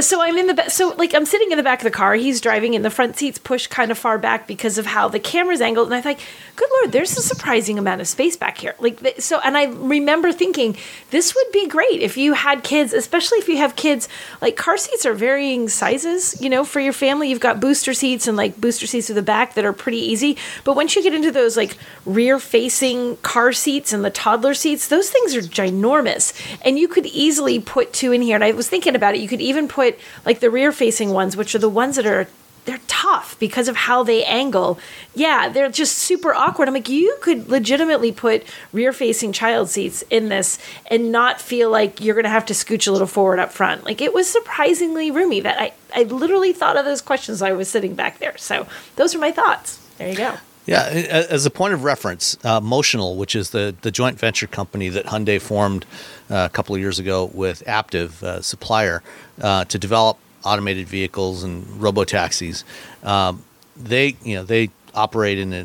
so 0.00 0.22
I'm 0.22 0.36
in 0.36 0.46
the 0.46 0.54
ba- 0.54 0.70
so 0.70 0.94
like 0.96 1.14
I'm 1.14 1.26
sitting 1.26 1.50
in 1.50 1.58
the 1.58 1.62
back 1.62 1.80
of 1.80 1.84
the 1.84 1.90
car. 1.90 2.14
He's 2.14 2.40
driving, 2.40 2.74
and 2.74 2.84
the 2.84 2.90
front 2.90 3.16
seats 3.16 3.38
pushed 3.38 3.70
kind 3.70 3.90
of 3.90 3.98
far 3.98 4.18
back 4.18 4.46
because 4.46 4.78
of 4.78 4.86
how 4.86 5.08
the 5.08 5.20
camera's 5.20 5.60
angled. 5.60 5.88
And 5.88 5.94
I 5.94 6.00
thought, 6.00 6.18
good 6.56 6.68
lord, 6.78 6.92
there's 6.92 7.16
a 7.16 7.22
surprising 7.22 7.78
amount 7.78 8.00
of 8.00 8.08
space 8.08 8.36
back 8.36 8.58
here. 8.58 8.74
Like 8.78 9.20
so, 9.20 9.40
and 9.44 9.56
I 9.56 9.64
remember 9.64 10.32
thinking 10.32 10.76
this 11.10 11.34
would 11.34 11.52
be 11.52 11.68
great 11.68 12.00
if 12.00 12.16
you 12.16 12.32
had 12.32 12.64
kids, 12.64 12.92
especially 12.92 13.38
if 13.38 13.48
you 13.48 13.58
have 13.58 13.76
kids. 13.76 14.08
Like 14.40 14.56
car 14.56 14.76
seats 14.76 15.04
are 15.04 15.14
varying 15.14 15.68
sizes, 15.68 16.40
you 16.40 16.48
know, 16.48 16.64
for 16.64 16.80
your 16.80 16.94
family. 16.94 17.28
You've 17.28 17.40
got 17.40 17.60
booster 17.60 17.92
seats 17.92 18.26
and 18.26 18.36
like 18.36 18.60
booster 18.60 18.86
seats 18.86 19.08
to 19.08 19.14
the 19.14 19.22
back 19.22 19.54
that 19.54 19.64
are 19.64 19.72
pretty 19.72 19.98
easy. 19.98 20.38
But 20.64 20.74
once 20.74 20.96
you 20.96 21.02
get 21.02 21.14
into 21.14 21.30
those 21.30 21.56
like 21.56 21.76
rear-facing 22.06 23.18
car 23.18 23.52
seats 23.52 23.92
and 23.92 24.04
the 24.04 24.10
toddler 24.10 24.54
seats, 24.54 24.88
those 24.88 25.10
things 25.10 25.36
are 25.36 25.42
ginormous, 25.42 26.32
and 26.62 26.78
you 26.78 26.88
could 26.88 27.06
easily 27.06 27.60
put 27.60 27.92
two 27.92 28.12
in 28.12 28.22
here. 28.22 28.34
And 28.34 28.44
I 28.44 28.52
was 28.52 28.68
thinking 28.68 28.96
about 28.96 29.14
it. 29.14 29.20
You 29.20 29.28
could 29.28 29.40
even 29.40 29.68
put 29.68 29.81
like 30.24 30.40
the 30.40 30.50
rear 30.50 30.72
facing 30.72 31.10
ones, 31.10 31.36
which 31.36 31.54
are 31.54 31.58
the 31.58 31.68
ones 31.68 31.96
that 31.96 32.06
are 32.06 32.28
they're 32.64 32.80
tough 32.86 33.36
because 33.40 33.66
of 33.68 33.74
how 33.74 34.04
they 34.04 34.24
angle. 34.24 34.78
Yeah, 35.14 35.48
they're 35.48 35.68
just 35.68 35.98
super 35.98 36.32
awkward. 36.32 36.68
I'm 36.68 36.74
like, 36.74 36.88
you 36.88 37.16
could 37.20 37.48
legitimately 37.48 38.12
put 38.12 38.44
rear 38.72 38.92
facing 38.92 39.32
child 39.32 39.68
seats 39.68 40.02
in 40.10 40.28
this 40.28 40.58
and 40.86 41.10
not 41.10 41.40
feel 41.40 41.70
like 41.70 42.00
you're 42.00 42.14
going 42.14 42.24
to 42.24 42.30
have 42.30 42.46
to 42.46 42.54
scooch 42.54 42.86
a 42.86 42.92
little 42.92 43.08
forward 43.08 43.40
up 43.40 43.50
front. 43.50 43.84
Like 43.84 44.00
it 44.00 44.14
was 44.14 44.28
surprisingly 44.28 45.10
roomy 45.10 45.40
that 45.40 45.60
I, 45.60 45.72
I 45.94 46.04
literally 46.04 46.52
thought 46.52 46.76
of 46.76 46.84
those 46.84 47.02
questions 47.02 47.42
I 47.42 47.52
was 47.52 47.68
sitting 47.68 47.94
back 47.94 48.18
there. 48.18 48.36
So 48.38 48.68
those 48.94 49.14
are 49.14 49.18
my 49.18 49.32
thoughts. 49.32 49.78
There 49.98 50.08
you 50.08 50.16
go. 50.16 50.36
Yeah, 50.64 50.82
as 50.82 51.44
a 51.44 51.50
point 51.50 51.74
of 51.74 51.82
reference, 51.82 52.36
uh, 52.44 52.60
Motional, 52.60 53.16
which 53.16 53.34
is 53.34 53.50
the, 53.50 53.74
the 53.82 53.90
joint 53.90 54.18
venture 54.18 54.46
company 54.46 54.88
that 54.90 55.06
Hyundai 55.06 55.40
formed 55.40 55.84
uh, 56.30 56.48
a 56.50 56.54
couple 56.54 56.74
of 56.74 56.80
years 56.80 57.00
ago 57.00 57.30
with 57.34 57.64
Aptiv, 57.66 58.22
uh, 58.22 58.42
supplier, 58.42 59.02
uh, 59.40 59.64
to 59.64 59.78
develop 59.78 60.18
automated 60.44 60.86
vehicles 60.86 61.42
and 61.42 61.66
robo 61.80 62.04
taxis, 62.04 62.64
um, 63.02 63.44
they 63.76 64.16
you 64.22 64.36
know 64.36 64.44
they 64.44 64.70
operate 64.94 65.38
in 65.38 65.52
a, 65.52 65.64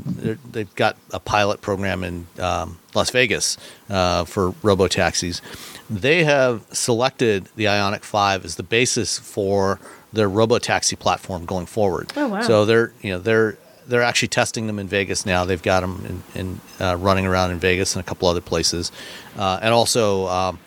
they've 0.52 0.74
got 0.76 0.96
a 1.12 1.20
pilot 1.20 1.62
program 1.62 2.04
in 2.04 2.26
um, 2.40 2.80
Las 2.96 3.10
Vegas 3.10 3.58
uh, 3.90 4.24
for 4.24 4.52
robo 4.64 4.88
taxis. 4.88 5.42
They 5.90 6.24
have 6.24 6.66
selected 6.72 7.50
the 7.56 7.66
Ioniq 7.66 8.04
Five 8.04 8.46
as 8.46 8.56
the 8.56 8.64
basis 8.64 9.20
for 9.20 9.80
their 10.14 10.30
robo 10.30 10.58
taxi 10.60 10.96
platform 10.96 11.46
going 11.46 11.66
forward. 11.66 12.12
Oh, 12.16 12.30
wow. 12.30 12.42
So 12.42 12.66
they're 12.66 12.94
you 13.02 13.12
know 13.12 13.20
they're 13.20 13.58
they're 13.88 14.04
actually 14.04 14.28
testing 14.28 14.68
them 14.68 14.80
in 14.80 14.88
Vegas 14.88 15.26
now. 15.26 15.46
They've 15.46 15.62
got 15.62 15.82
them 15.82 16.24
in, 16.36 16.42
in 16.42 16.62
uh, 16.80 16.96
running 16.98 17.26
around 17.26 17.52
in 17.52 17.60
Vegas 17.60 17.96
and 17.96 18.04
a 18.04 18.08
couple 18.08 18.28
other 18.28 18.42
places, 18.42 18.92
uh, 19.38 19.60
and 19.62 19.74
also 19.74 20.28
um, 20.28 20.60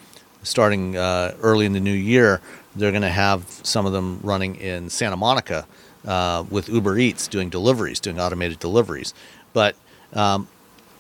starting 0.43 0.97
uh, 0.97 1.35
early 1.43 1.67
in 1.67 1.73
the 1.73 1.81
new 1.81 1.93
year, 1.93 2.41
they're 2.77 2.93
going 2.93 3.03
to 3.03 3.09
have 3.09 3.45
some 3.63 3.87
of 3.87 3.93
them 3.93 4.21
running 4.23 4.57
in 4.57 4.89
Santa 4.89 5.17
Monica 5.17 5.67
uh, 6.07 6.45
with 6.51 6.69
Uber 6.69 6.99
Eats 6.99 7.29
doing 7.29 7.51
deliveries, 7.51 8.01
doing 8.01 8.19
automated 8.19 8.59
deliveries. 8.59 9.13
But 9.53 9.77
um, 10.13 10.49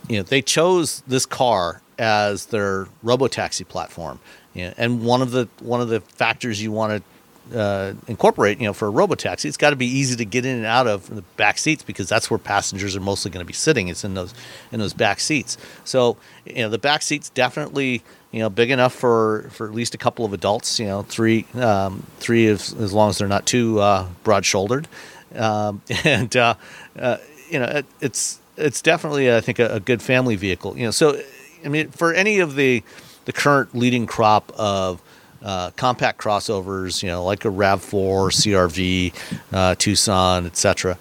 you 0.08 0.16
know 0.16 0.22
they 0.22 0.42
chose 0.42 1.02
this 1.06 1.26
car 1.26 1.82
as 1.98 2.46
their 2.46 2.88
robo 3.02 3.28
taxi 3.28 3.64
platform, 3.64 4.18
you 4.54 4.66
know, 4.66 4.74
and 4.76 5.04
one 5.04 5.22
of 5.22 5.30
the 5.30 5.48
one 5.60 5.80
of 5.80 5.88
the 5.88 6.00
factors 6.00 6.62
you 6.62 6.72
want 6.72 6.92
to 6.92 7.09
uh, 7.54 7.94
incorporate, 8.06 8.60
you 8.60 8.66
know, 8.66 8.72
for 8.72 8.88
a 8.88 8.92
robotaxi, 8.92 9.46
it's 9.46 9.56
got 9.56 9.70
to 9.70 9.76
be 9.76 9.86
easy 9.86 10.16
to 10.16 10.24
get 10.24 10.44
in 10.44 10.56
and 10.56 10.66
out 10.66 10.86
of 10.86 11.14
the 11.14 11.22
back 11.36 11.58
seats 11.58 11.82
because 11.82 12.08
that's 12.08 12.30
where 12.30 12.38
passengers 12.38 12.96
are 12.96 13.00
mostly 13.00 13.30
going 13.30 13.44
to 13.44 13.46
be 13.46 13.52
sitting. 13.52 13.88
It's 13.88 14.04
in 14.04 14.14
those 14.14 14.34
in 14.72 14.80
those 14.80 14.92
back 14.92 15.20
seats. 15.20 15.56
So, 15.84 16.16
you 16.44 16.62
know, 16.62 16.68
the 16.68 16.78
back 16.78 17.02
seats 17.02 17.30
definitely, 17.30 18.02
you 18.30 18.40
know, 18.40 18.50
big 18.50 18.70
enough 18.70 18.94
for 18.94 19.48
for 19.50 19.66
at 19.66 19.74
least 19.74 19.94
a 19.94 19.98
couple 19.98 20.24
of 20.24 20.32
adults. 20.32 20.78
You 20.78 20.86
know, 20.86 21.02
three 21.02 21.46
um, 21.54 22.04
three 22.18 22.46
as, 22.46 22.72
as 22.74 22.92
long 22.92 23.10
as 23.10 23.18
they're 23.18 23.28
not 23.28 23.46
too 23.46 23.80
uh, 23.80 24.06
broad 24.24 24.44
shouldered, 24.44 24.88
um, 25.34 25.82
and 26.04 26.34
uh, 26.36 26.54
uh, 26.98 27.16
you 27.50 27.58
know, 27.58 27.66
it, 27.66 27.86
it's 28.00 28.40
it's 28.56 28.82
definitely 28.82 29.34
I 29.34 29.40
think 29.40 29.58
a, 29.58 29.74
a 29.74 29.80
good 29.80 30.02
family 30.02 30.36
vehicle. 30.36 30.76
You 30.76 30.86
know, 30.86 30.90
so 30.90 31.20
I 31.64 31.68
mean, 31.68 31.90
for 31.90 32.14
any 32.14 32.38
of 32.38 32.56
the 32.56 32.82
the 33.24 33.32
current 33.32 33.74
leading 33.74 34.06
crop 34.06 34.52
of 34.56 35.02
uh, 35.42 35.70
compact 35.76 36.20
crossovers, 36.20 37.02
you 37.02 37.08
know, 37.08 37.24
like 37.24 37.44
a 37.44 37.48
Rav4, 37.48 38.30
CRV, 38.30 39.12
uh, 39.52 39.74
Tucson, 39.76 40.46
etc. 40.46 40.98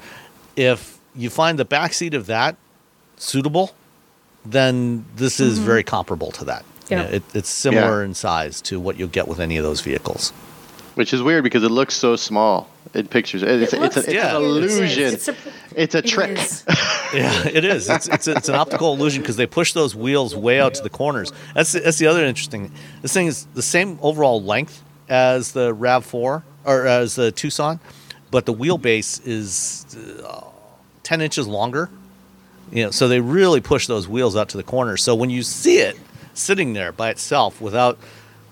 If 0.56 0.98
you 1.16 1.30
find 1.30 1.58
the 1.60 1.66
backseat 1.66 2.14
of 2.14 2.26
that 2.28 2.56
suitable, 3.18 3.72
then 4.46 5.06
this 5.16 5.40
is 5.40 5.60
very 5.60 5.84
comparable 5.84 6.32
to 6.34 6.46
that. 6.46 6.64
You 6.90 6.98
Yeah. 6.98 7.04
know, 7.04 7.10
it, 7.10 7.24
it's 7.34 7.50
similar 7.50 8.00
Yeah. 8.00 8.06
in 8.06 8.14
size 8.14 8.62
to 8.64 8.80
what 8.80 8.98
you'll 8.98 9.10
get 9.10 9.28
with 9.28 9.40
any 9.40 9.58
of 9.58 9.64
those 9.64 9.82
vehicles. 9.82 10.32
Which 10.96 11.14
is 11.14 11.22
weird 11.22 11.44
because 11.44 11.64
it 11.64 11.70
looks 11.72 11.96
so 11.96 12.16
small 12.16 12.70
in 12.94 13.08
pictures. 13.08 13.44
It's, 13.44 13.74
It 13.74 13.82
it's, 13.84 13.98
a, 13.98 14.00
it's 14.02 14.14
yeah. 14.14 14.36
an 14.38 14.42
cute. 14.44 14.58
It 14.58 14.64
is. 14.66 14.78
illusion. 14.78 15.14
It's 15.14 15.28
a- 15.28 15.36
It's 15.76 15.96
a 15.96 16.02
trick. 16.02 16.32
is. 16.38 16.66
Yeah, 17.12 17.48
it 17.48 17.66
is. 17.66 17.90
It's, 17.90 18.08
it's, 18.08 18.28
it's 18.28 18.50
an 18.50 18.56
optical 18.56 18.94
illusion 18.94 19.24
because 19.24 19.36
they 19.36 19.48
push 19.48 19.74
those 19.74 19.96
wheels 19.96 20.36
way 20.36 20.60
out 20.60 20.76
to 20.76 20.84
the 20.84 20.92
corners. 20.92 21.34
That's 21.56 21.72
that's 21.72 21.98
the 21.98 22.06
other 22.06 22.24
interesting. 22.24 22.72
This 23.02 23.14
thing 23.14 23.26
is 23.26 23.46
the 23.56 23.64
same 23.64 23.98
overall 24.04 24.44
length 24.44 24.84
as 25.08 25.52
the 25.54 25.74
Rav 25.74 26.06
Four 26.06 26.44
or 26.66 26.86
as 26.86 27.16
the 27.16 27.32
Tucson, 27.32 27.80
but 28.30 28.46
the 28.46 28.54
wheelbase 28.54 29.26
is 29.26 29.88
uh, 30.24 30.42
ten 31.02 31.20
inches 31.20 31.48
longer. 31.48 31.90
You 32.72 32.84
know, 32.86 32.92
so 32.92 33.08
they 33.08 33.20
really 33.22 33.60
push 33.60 33.88
those 33.88 34.08
wheels 34.08 34.36
out 34.36 34.50
to 34.50 34.58
the 34.58 34.64
corners. 34.64 35.02
So 35.04 35.16
when 35.16 35.32
you 35.32 35.42
see 35.42 35.80
it 35.80 35.98
sitting 36.36 36.74
there 36.74 36.92
by 36.92 37.10
itself 37.10 37.60
without 37.60 37.98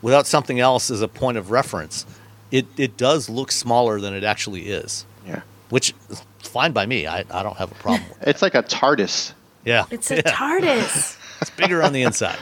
without 0.01 0.25
something 0.25 0.59
else 0.59 0.89
as 0.89 1.03
a 1.03 1.07
point 1.07 1.37
of 1.37 1.51
reference, 1.51 2.07
it 2.51 2.65
it 2.77 2.97
does 2.97 3.29
look 3.29 3.51
smaller 3.51 3.99
than 3.99 4.13
it 4.13 4.23
actually 4.23 4.67
is, 4.69 5.05
Yeah. 5.27 5.41
which 5.69 5.93
is 6.09 6.21
fine 6.39 6.71
by 6.71 6.85
me. 6.85 7.07
I, 7.07 7.19
I 7.31 7.43
don't 7.43 7.57
have 7.57 7.71
a 7.71 7.75
problem. 7.75 8.07
with 8.09 8.21
it. 8.23 8.27
It's 8.29 8.41
like 8.41 8.55
a 8.55 8.63
TARDIS. 8.63 9.33
Yeah, 9.65 9.85
It's 9.91 10.09
a 10.11 10.15
yeah. 10.17 10.21
TARDIS. 10.23 11.17
It's 11.41 11.51
bigger 11.51 11.83
on 11.83 11.93
the 11.93 12.01
inside. 12.01 12.39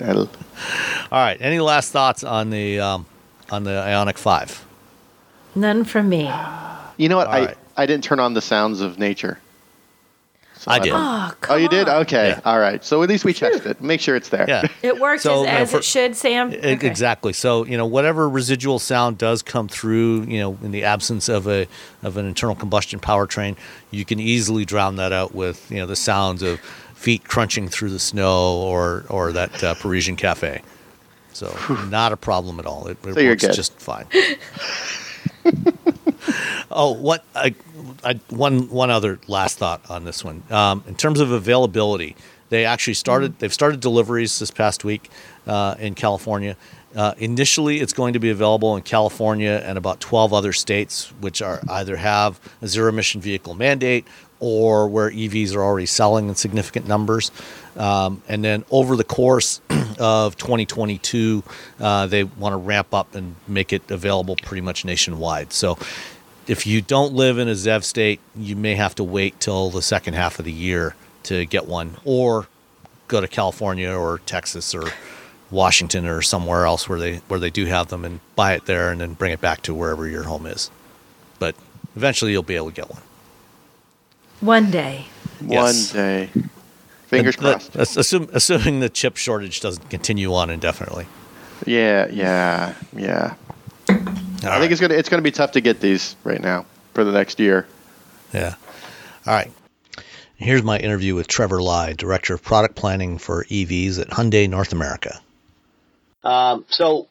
All 0.00 0.28
right. 1.10 1.36
Any 1.40 1.58
last 1.58 1.90
thoughts 1.90 2.22
on 2.22 2.50
the 2.50 2.78
um, 2.78 3.06
on 3.50 3.64
the 3.64 3.70
Ioniq 3.72 4.18
Five? 4.18 4.64
None 5.56 5.82
from 5.84 6.08
me. 6.08 6.30
You 6.96 7.08
know 7.08 7.16
what? 7.16 7.26
All 7.26 7.32
I, 7.34 7.44
right. 7.46 7.58
I 7.76 7.86
didn't 7.86 8.04
turn 8.04 8.20
on 8.20 8.34
the 8.34 8.40
sounds 8.40 8.80
of 8.82 8.98
nature. 9.00 9.40
So 10.60 10.70
I 10.70 10.78
did. 10.78 10.90
don't- 10.90 11.00
Oh, 11.02 11.32
Oh, 11.48 11.56
you 11.56 11.68
did? 11.70 11.88
Okay. 11.88 12.28
Yeah. 12.30 12.40
All 12.44 12.58
right. 12.60 12.84
So 12.84 13.02
at 13.02 13.08
least 13.08 13.24
we 13.24 13.32
checked 13.32 13.64
it. 13.64 13.80
Make 13.80 13.98
sure 14.02 14.14
it's 14.14 14.28
there. 14.28 14.44
Yeah. 14.46 14.68
It 14.82 15.00
works 15.00 15.22
So, 15.22 15.32
as, 15.32 15.40
you 15.40 15.46
know, 15.46 15.52
as 15.58 15.70
for- 15.70 15.76
it 15.78 15.84
should, 15.84 16.14
Sam. 16.16 16.52
E- 16.52 16.56
Okay. 16.58 16.86
Exactly. 16.86 17.32
So 17.32 17.64
you 17.64 17.78
know 17.78 17.86
whatever 17.86 18.28
residual 18.28 18.78
sound 18.78 19.16
does 19.16 19.40
come 19.42 19.68
through, 19.68 20.24
you 20.24 20.38
know, 20.38 20.58
in 20.62 20.70
the 20.70 20.84
absence 20.84 21.30
of 21.30 21.46
a 21.48 21.66
of 22.02 22.18
an 22.18 22.26
internal 22.26 22.54
combustion 22.54 23.00
powertrain, 23.00 23.56
you 23.90 24.04
can 24.04 24.20
easily 24.20 24.66
drown 24.66 24.96
that 24.96 25.12
out 25.12 25.34
with 25.34 25.70
you 25.70 25.78
know 25.78 25.86
the 25.86 25.96
sounds 25.96 26.42
of 26.42 26.60
feet 26.94 27.24
crunching 27.24 27.66
through 27.68 27.88
the 27.88 27.98
snow 27.98 28.56
or 28.58 29.06
or 29.08 29.32
that 29.32 29.64
uh, 29.64 29.72
Parisian 29.76 30.14
cafe. 30.16 30.60
So 31.32 31.56
not 31.88 32.12
a 32.12 32.16
problem 32.18 32.58
at 32.60 32.66
all. 32.66 32.86
It, 32.86 32.98
it 33.06 33.14
So 33.14 33.24
works 33.24 33.56
just 33.56 33.72
fine. 33.80 34.04
oh, 36.70 36.92
what 36.92 37.24
I, 37.34 37.54
I, 38.04 38.20
one 38.28 38.68
one 38.70 38.90
other 38.90 39.18
last 39.26 39.58
thought 39.58 39.88
on 39.90 40.04
this 40.04 40.24
one. 40.24 40.42
Um, 40.50 40.84
in 40.86 40.94
terms 40.94 41.20
of 41.20 41.30
availability, 41.30 42.16
they 42.48 42.64
actually 42.64 42.94
started. 42.94 43.38
They've 43.38 43.52
started 43.52 43.80
deliveries 43.80 44.38
this 44.38 44.50
past 44.50 44.84
week 44.84 45.10
uh, 45.46 45.76
in 45.78 45.94
California. 45.94 46.56
Uh, 46.94 47.14
initially, 47.18 47.78
it's 47.80 47.92
going 47.92 48.14
to 48.14 48.18
be 48.18 48.30
available 48.30 48.76
in 48.76 48.82
California 48.82 49.62
and 49.64 49.78
about 49.78 50.00
12 50.00 50.32
other 50.32 50.52
states, 50.52 51.12
which 51.20 51.40
are 51.40 51.60
either 51.68 51.96
have 51.96 52.40
a 52.62 52.66
zero 52.66 52.88
emission 52.88 53.20
vehicle 53.20 53.54
mandate 53.54 54.06
or 54.40 54.88
where 54.88 55.10
EVs 55.10 55.54
are 55.54 55.62
already 55.62 55.86
selling 55.86 56.28
in 56.28 56.34
significant 56.34 56.88
numbers. 56.88 57.30
Um, 57.76 58.22
and 58.28 58.44
then 58.44 58.64
over 58.70 58.96
the 58.96 59.04
course 59.04 59.60
of 59.98 60.36
2022, 60.36 61.42
uh, 61.78 62.06
they 62.06 62.24
want 62.24 62.52
to 62.52 62.56
ramp 62.56 62.92
up 62.92 63.14
and 63.14 63.36
make 63.46 63.72
it 63.72 63.90
available 63.90 64.36
pretty 64.36 64.60
much 64.60 64.84
nationwide. 64.84 65.52
So 65.52 65.78
if 66.46 66.66
you 66.66 66.82
don't 66.82 67.12
live 67.12 67.38
in 67.38 67.48
a 67.48 67.52
ZEV 67.52 67.84
state, 67.84 68.20
you 68.34 68.56
may 68.56 68.74
have 68.74 68.94
to 68.96 69.04
wait 69.04 69.38
till 69.40 69.70
the 69.70 69.82
second 69.82 70.14
half 70.14 70.38
of 70.38 70.44
the 70.44 70.52
year 70.52 70.96
to 71.24 71.46
get 71.46 71.66
one, 71.66 71.96
or 72.04 72.48
go 73.08 73.20
to 73.20 73.28
California 73.28 73.90
or 73.90 74.20
Texas 74.26 74.74
or 74.74 74.84
Washington 75.50 76.06
or 76.06 76.22
somewhere 76.22 76.64
else 76.64 76.88
where 76.88 76.98
they 76.98 77.16
where 77.28 77.40
they 77.40 77.50
do 77.50 77.66
have 77.66 77.88
them 77.88 78.04
and 78.04 78.20
buy 78.36 78.54
it 78.54 78.66
there 78.66 78.90
and 78.90 79.00
then 79.00 79.14
bring 79.14 79.32
it 79.32 79.40
back 79.40 79.62
to 79.62 79.74
wherever 79.74 80.08
your 80.08 80.22
home 80.24 80.46
is. 80.46 80.70
But 81.38 81.54
eventually, 81.96 82.32
you'll 82.32 82.42
be 82.42 82.56
able 82.56 82.70
to 82.70 82.74
get 82.74 82.90
one. 82.90 83.02
One 84.40 84.70
day. 84.70 85.06
One 85.40 85.74
day. 85.92 86.30
Fingers 87.10 87.36
And 87.36 87.44
that- 87.44 87.50
crossed. 87.52 87.72
that's 87.72 87.96
assume, 87.96 88.30
assuming 88.32 88.78
the 88.78 88.88
chip 88.88 89.16
shortage 89.16 89.60
doesn't 89.60 89.90
continue 89.90 90.32
on 90.32 90.48
indefinitely. 90.48 91.06
Yeah, 91.66 92.06
yeah, 92.08 92.74
yeah. 92.96 93.34
I 93.88 94.58
think 94.60 94.70
it's 94.70 94.80
gonna 94.80 94.94
it's 94.94 95.08
gonna 95.08 95.20
be 95.20 95.32
tough 95.32 95.52
to 95.52 95.60
get 95.60 95.80
these 95.80 96.14
right 96.22 96.40
now 96.40 96.66
for 96.94 97.02
the 97.02 97.10
next 97.10 97.40
year. 97.40 97.66
Yeah. 98.32 98.54
All 99.26 99.34
right. 99.34 99.50
Here's 100.36 100.62
my 100.62 100.78
interview 100.78 101.16
with 101.16 101.26
Trevor 101.26 101.60
Lai, 101.60 101.92
Director 101.92 102.32
of 102.32 102.42
Product 102.42 102.76
Planning 102.76 103.18
for 103.18 103.44
EVs 103.44 104.00
at 104.00 104.08
Hyundai 104.08 104.48
North 104.48 104.72
America. 104.72 105.20
Um, 106.24 106.64
so 106.70 107.08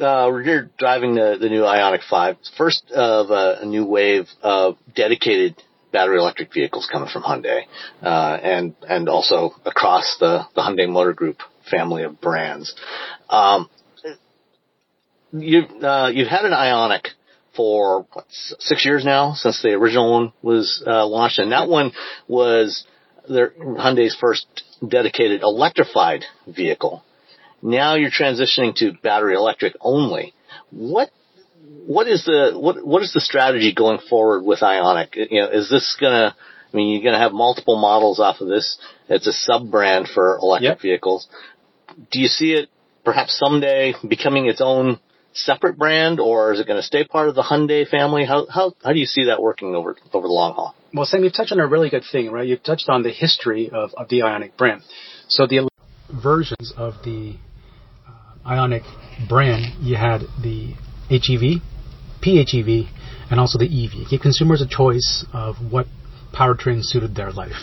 uh, 0.00 0.28
you're 0.28 0.42
here 0.42 0.70
driving 0.78 1.14
the, 1.14 1.38
the 1.40 1.48
new 1.48 1.62
Ioniq 1.62 2.02
5, 2.08 2.36
first 2.56 2.90
of 2.92 3.30
a, 3.30 3.60
a, 3.62 3.64
new 3.64 3.84
wave 3.84 4.28
of 4.42 4.76
dedicated 4.94 5.60
battery 5.92 6.18
electric 6.18 6.52
vehicles 6.52 6.88
coming 6.90 7.08
from 7.08 7.22
Hyundai, 7.22 7.62
uh, 8.02 8.38
and 8.42 8.74
and 8.88 9.08
also 9.08 9.52
across 9.64 10.16
the, 10.20 10.44
the 10.54 10.60
Hyundai 10.60 10.88
Motor 10.88 11.12
Group 11.12 11.38
family 11.70 12.02
of 12.02 12.20
brands. 12.20 12.74
Um, 13.30 13.68
you've 15.32 15.70
uh, 15.82 16.10
you've 16.12 16.28
had 16.28 16.44
an 16.44 16.52
Ioniq 16.52 17.08
for 17.56 18.06
what, 18.12 18.26
six 18.30 18.84
years 18.84 19.04
now 19.04 19.34
since 19.34 19.62
the 19.62 19.70
original 19.70 20.12
one 20.12 20.32
was 20.42 20.82
uh, 20.86 21.06
launched, 21.06 21.38
and 21.38 21.52
that 21.52 21.68
one 21.68 21.92
was 22.28 22.86
their 23.28 23.50
Hyundai's 23.50 24.14
first 24.14 24.46
dedicated 24.86 25.42
electrified 25.42 26.24
vehicle. 26.46 27.02
Now 27.62 27.94
you're 27.94 28.10
transitioning 28.10 28.74
to 28.76 28.92
battery 29.02 29.34
electric 29.34 29.74
only. 29.80 30.34
What 30.70 31.10
what 31.86 32.08
is 32.08 32.24
the 32.24 32.52
what 32.54 32.84
what 32.84 33.02
is 33.02 33.12
the 33.12 33.20
strategy 33.20 33.72
going 33.72 33.98
forward 34.10 34.42
with 34.42 34.60
Ioniq? 34.60 35.30
You 35.30 35.42
know, 35.42 35.48
is 35.50 35.70
this 35.70 35.96
gonna 36.00 36.34
I 36.72 36.76
mean, 36.76 36.92
you're 36.92 37.02
going 37.02 37.14
to 37.14 37.20
have 37.20 37.32
multiple 37.32 37.78
models 37.78 38.20
off 38.20 38.40
of 38.40 38.48
this. 38.48 38.76
It's 39.08 39.26
a 39.26 39.32
sub 39.32 39.70
brand 39.70 40.08
for 40.12 40.36
electric 40.36 40.68
yep. 40.68 40.82
vehicles. 40.82 41.28
Do 42.10 42.20
you 42.20 42.26
see 42.26 42.52
it 42.52 42.68
perhaps 43.04 43.38
someday 43.38 43.94
becoming 44.06 44.46
its 44.46 44.60
own 44.60 44.98
separate 45.32 45.78
brand, 45.78 46.18
or 46.18 46.52
is 46.52 46.60
it 46.60 46.66
going 46.66 46.78
to 46.78 46.86
stay 46.86 47.04
part 47.04 47.28
of 47.28 47.34
the 47.34 47.42
Hyundai 47.42 47.88
family? 47.88 48.24
How 48.24 48.46
how 48.46 48.74
how 48.82 48.92
do 48.92 48.98
you 48.98 49.06
see 49.06 49.26
that 49.26 49.40
working 49.40 49.74
over 49.74 49.96
over 50.12 50.26
the 50.26 50.32
long 50.32 50.54
haul? 50.54 50.74
Well, 50.92 51.06
Sam, 51.06 51.24
you've 51.24 51.34
touched 51.34 51.52
on 51.52 51.60
a 51.60 51.66
really 51.66 51.88
good 51.88 52.04
thing, 52.10 52.30
right? 52.30 52.46
You've 52.46 52.62
touched 52.62 52.88
on 52.88 53.02
the 53.02 53.10
history 53.10 53.70
of, 53.70 53.94
of 53.96 54.08
the 54.08 54.20
Ioniq 54.20 54.56
brand. 54.56 54.82
So 55.28 55.46
the 55.46 55.68
versions 56.10 56.72
of 56.76 56.94
the 57.04 57.36
uh, 58.06 58.48
Ioniq 58.48 59.28
brand, 59.28 59.82
you 59.82 59.96
had 59.96 60.22
the 60.42 60.74
HEV, 61.10 61.62
PHEV, 62.22 62.88
and 63.30 63.40
also 63.40 63.58
the 63.58 63.66
EV. 63.66 64.10
Give 64.10 64.20
consumers 64.20 64.62
a 64.62 64.66
choice 64.68 65.24
of 65.32 65.56
what 65.70 65.86
powertrain 66.32 66.84
suited 66.84 67.14
their 67.14 67.30
life 67.30 67.56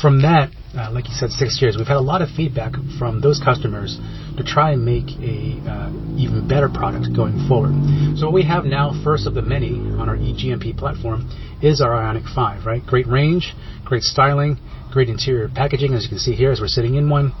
from 0.00 0.22
that, 0.22 0.50
uh, 0.76 0.90
like 0.90 1.08
you 1.08 1.14
said, 1.14 1.30
six 1.30 1.60
years, 1.62 1.76
we've 1.76 1.86
had 1.86 1.96
a 1.96 2.00
lot 2.00 2.20
of 2.22 2.28
feedback 2.30 2.74
from 2.98 3.20
those 3.20 3.40
customers 3.42 3.98
to 4.36 4.42
try 4.42 4.72
and 4.72 4.84
make 4.84 5.06
a 5.22 5.62
uh, 5.70 5.90
even 6.18 6.46
better 6.48 6.68
product 6.68 7.14
going 7.14 7.46
forward. 7.48 7.72
So 8.18 8.26
what 8.26 8.34
we 8.34 8.44
have 8.44 8.64
now, 8.64 8.92
first 9.04 9.26
of 9.26 9.34
the 9.34 9.42
many 9.42 9.70
on 9.70 10.08
our 10.08 10.16
eGMP 10.16 10.76
platform, 10.76 11.30
is 11.62 11.80
our 11.80 11.90
Ioniq 11.90 12.34
5. 12.34 12.66
Right, 12.66 12.84
great 12.84 13.06
range, 13.06 13.54
great 13.84 14.02
styling, 14.02 14.58
great 14.90 15.08
interior 15.08 15.48
packaging, 15.48 15.94
as 15.94 16.02
you 16.02 16.08
can 16.08 16.18
see 16.18 16.34
here, 16.34 16.50
as 16.50 16.60
we're 16.60 16.66
sitting 16.66 16.96
in 16.96 17.08
one. 17.08 17.32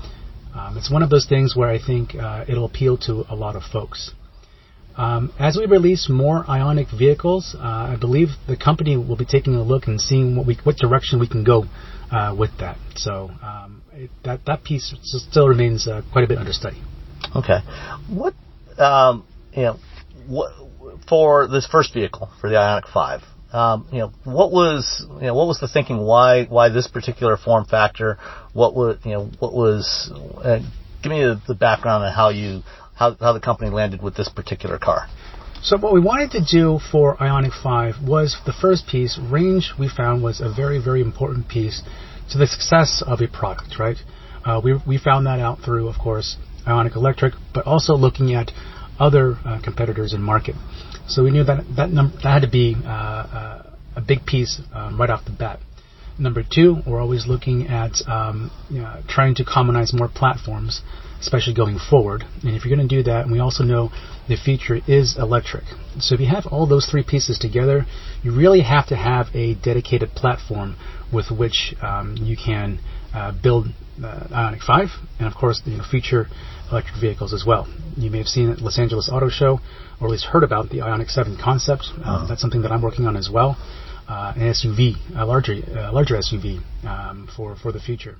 Um, 0.54 0.78
it's 0.78 0.90
one 0.90 1.02
of 1.02 1.10
those 1.10 1.26
things 1.26 1.56
where 1.56 1.68
I 1.68 1.80
think 1.84 2.14
uh, 2.14 2.44
it'll 2.46 2.66
appeal 2.66 2.96
to 2.98 3.24
a 3.28 3.34
lot 3.34 3.56
of 3.56 3.64
folks. 3.64 4.12
Um, 4.96 5.32
as 5.38 5.56
we 5.56 5.66
release 5.66 6.08
more 6.08 6.44
Ioniq 6.44 6.96
vehicles, 6.96 7.56
uh, 7.58 7.62
I 7.62 7.96
believe 8.00 8.28
the 8.46 8.56
company 8.56 8.96
will 8.96 9.16
be 9.16 9.24
taking 9.24 9.54
a 9.56 9.62
look 9.62 9.86
and 9.86 10.00
seeing 10.00 10.36
what 10.36 10.46
we, 10.46 10.56
what 10.62 10.76
direction 10.76 11.18
we 11.18 11.28
can 11.28 11.42
go 11.42 11.64
uh, 12.12 12.34
with 12.38 12.50
that. 12.60 12.76
So 12.96 13.30
um, 13.42 13.82
it, 13.92 14.10
that 14.24 14.44
that 14.46 14.62
piece 14.62 14.94
still 15.02 15.48
remains 15.48 15.88
uh, 15.88 16.02
quite 16.12 16.24
a 16.24 16.28
bit 16.28 16.38
under 16.38 16.52
study. 16.52 16.80
Okay, 17.34 17.58
what 18.08 18.34
um, 18.78 19.26
you 19.52 19.62
know, 19.62 19.76
what 20.28 20.52
for 21.08 21.48
this 21.48 21.66
first 21.66 21.92
vehicle 21.92 22.30
for 22.40 22.48
the 22.48 22.56
Ioniq 22.56 22.92
Five? 22.92 23.22
Um, 23.52 23.88
you 23.92 23.98
know, 23.98 24.12
what 24.24 24.52
was 24.52 25.04
you 25.20 25.26
know 25.26 25.34
what 25.34 25.48
was 25.48 25.58
the 25.58 25.68
thinking? 25.68 25.98
Why 25.98 26.44
why 26.44 26.68
this 26.68 26.86
particular 26.86 27.36
form 27.36 27.64
factor? 27.64 28.18
What 28.52 28.74
was 28.74 28.98
you 29.04 29.12
know 29.12 29.30
what 29.40 29.52
was? 29.52 30.10
Uh, 30.12 30.60
give 31.02 31.10
me 31.10 31.20
the, 31.20 31.40
the 31.48 31.54
background 31.54 32.04
on 32.04 32.12
how 32.12 32.30
you 32.30 32.62
how 32.94 33.14
how 33.14 33.32
the 33.32 33.40
company 33.40 33.70
landed 33.70 34.02
with 34.02 34.16
this 34.16 34.28
particular 34.28 34.78
car. 34.78 35.08
So 35.62 35.78
what 35.78 35.94
we 35.94 36.00
wanted 36.00 36.32
to 36.32 36.44
do 36.44 36.78
for 36.92 37.16
Ioniq 37.16 37.62
5 37.62 38.06
was 38.06 38.36
the 38.44 38.52
first 38.52 38.86
piece, 38.86 39.18
range 39.18 39.72
we 39.78 39.88
found 39.88 40.22
was 40.22 40.42
a 40.42 40.52
very, 40.54 40.78
very 40.78 41.00
important 41.00 41.48
piece 41.48 41.82
to 42.32 42.36
the 42.36 42.46
success 42.46 43.02
of 43.06 43.22
a 43.22 43.28
product, 43.28 43.78
right? 43.78 43.96
Uh, 44.44 44.60
we, 44.62 44.78
we 44.86 44.98
found 44.98 45.26
that 45.26 45.40
out 45.40 45.60
through, 45.64 45.88
of 45.88 45.98
course, 45.98 46.36
Ioniq 46.66 46.96
Electric, 46.96 47.32
but 47.54 47.66
also 47.66 47.94
looking 47.94 48.34
at 48.34 48.50
other 49.00 49.36
uh, 49.46 49.58
competitors 49.64 50.12
in 50.12 50.22
market. 50.22 50.54
So 51.08 51.24
we 51.24 51.30
knew 51.30 51.44
that 51.44 51.64
that, 51.76 51.90
num- 51.90 52.12
that 52.22 52.30
had 52.30 52.42
to 52.42 52.50
be 52.50 52.76
uh, 52.84 52.88
uh 52.88 53.70
a 53.96 54.00
big 54.00 54.26
piece 54.26 54.60
um, 54.74 55.00
right 55.00 55.08
off 55.08 55.24
the 55.24 55.30
bat. 55.30 55.60
Number 56.18 56.42
two, 56.42 56.78
we're 56.86 57.00
always 57.00 57.26
looking 57.26 57.68
at 57.68 57.92
um, 58.06 58.50
you 58.68 58.80
know, 58.80 59.02
trying 59.08 59.36
to 59.36 59.44
commonize 59.44 59.92
more 59.94 60.08
platforms 60.08 60.82
especially 61.24 61.54
going 61.54 61.78
forward. 61.78 62.22
And 62.42 62.54
if 62.54 62.64
you're 62.64 62.76
going 62.76 62.86
to 62.86 62.96
do 62.96 63.02
that, 63.04 63.22
and 63.22 63.32
we 63.32 63.40
also 63.40 63.64
know 63.64 63.90
the 64.28 64.36
future 64.36 64.78
is 64.86 65.16
electric. 65.18 65.64
So 65.98 66.14
if 66.14 66.20
you 66.20 66.26
have 66.26 66.44
all 66.46 66.66
those 66.66 66.86
three 66.86 67.02
pieces 67.02 67.38
together, 67.38 67.86
you 68.22 68.36
really 68.36 68.60
have 68.60 68.88
to 68.88 68.96
have 68.96 69.28
a 69.34 69.54
dedicated 69.54 70.10
platform 70.10 70.76
with 71.12 71.30
which 71.30 71.74
um, 71.80 72.16
you 72.20 72.36
can 72.36 72.78
uh, 73.14 73.32
build 73.42 73.68
uh, 74.02 74.26
Ioniq 74.30 74.62
5 74.62 74.88
and 75.20 75.28
of 75.28 75.34
course 75.34 75.62
you 75.64 75.78
know, 75.78 75.84
future 75.88 76.26
electric 76.70 77.00
vehicles 77.00 77.32
as 77.32 77.44
well. 77.46 77.66
You 77.96 78.10
may 78.10 78.18
have 78.18 78.26
seen 78.26 78.50
at 78.50 78.60
Los 78.60 78.78
Angeles 78.78 79.08
Auto 79.10 79.30
Show 79.30 79.60
or 80.00 80.08
at 80.08 80.10
least 80.10 80.26
heard 80.26 80.44
about 80.44 80.68
the 80.68 80.78
Ioniq 80.78 81.10
7 81.10 81.38
concept. 81.42 81.84
Uh, 81.96 82.00
uh-huh. 82.00 82.26
that's 82.28 82.40
something 82.40 82.62
that 82.62 82.72
I'm 82.72 82.82
working 82.82 83.06
on 83.06 83.16
as 83.16 83.30
well. 83.32 83.56
Uh, 84.06 84.34
an 84.36 84.52
SUV, 84.52 84.96
a 85.16 85.24
larger, 85.24 85.54
larger 85.90 86.16
SUV 86.16 86.60
um, 86.84 87.26
for, 87.34 87.56
for 87.56 87.72
the 87.72 87.80
future. 87.80 88.16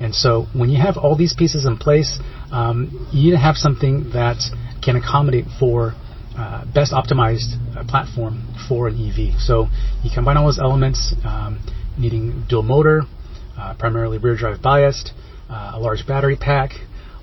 And 0.00 0.14
so 0.14 0.46
when 0.54 0.70
you 0.70 0.80
have 0.80 0.96
all 0.96 1.14
these 1.16 1.34
pieces 1.34 1.66
in 1.66 1.76
place, 1.76 2.18
um, 2.50 3.08
you 3.12 3.24
need 3.24 3.36
to 3.36 3.38
have 3.38 3.56
something 3.56 4.10
that 4.14 4.38
can 4.82 4.96
accommodate 4.96 5.44
for 5.58 5.94
uh, 6.36 6.64
best 6.72 6.92
optimized 6.92 7.54
uh, 7.76 7.84
platform 7.86 8.48
for 8.68 8.88
an 8.88 8.94
EV. 8.94 9.38
So 9.40 9.66
you 10.02 10.10
combine 10.12 10.38
all 10.38 10.46
those 10.46 10.58
elements, 10.58 11.14
um, 11.24 11.60
needing 11.98 12.46
dual 12.48 12.62
motor, 12.62 13.02
uh, 13.58 13.74
primarily 13.78 14.16
rear 14.16 14.36
drive 14.36 14.62
biased, 14.62 15.12
uh, 15.50 15.72
a 15.74 15.78
large 15.78 16.06
battery 16.06 16.36
pack, 16.36 16.70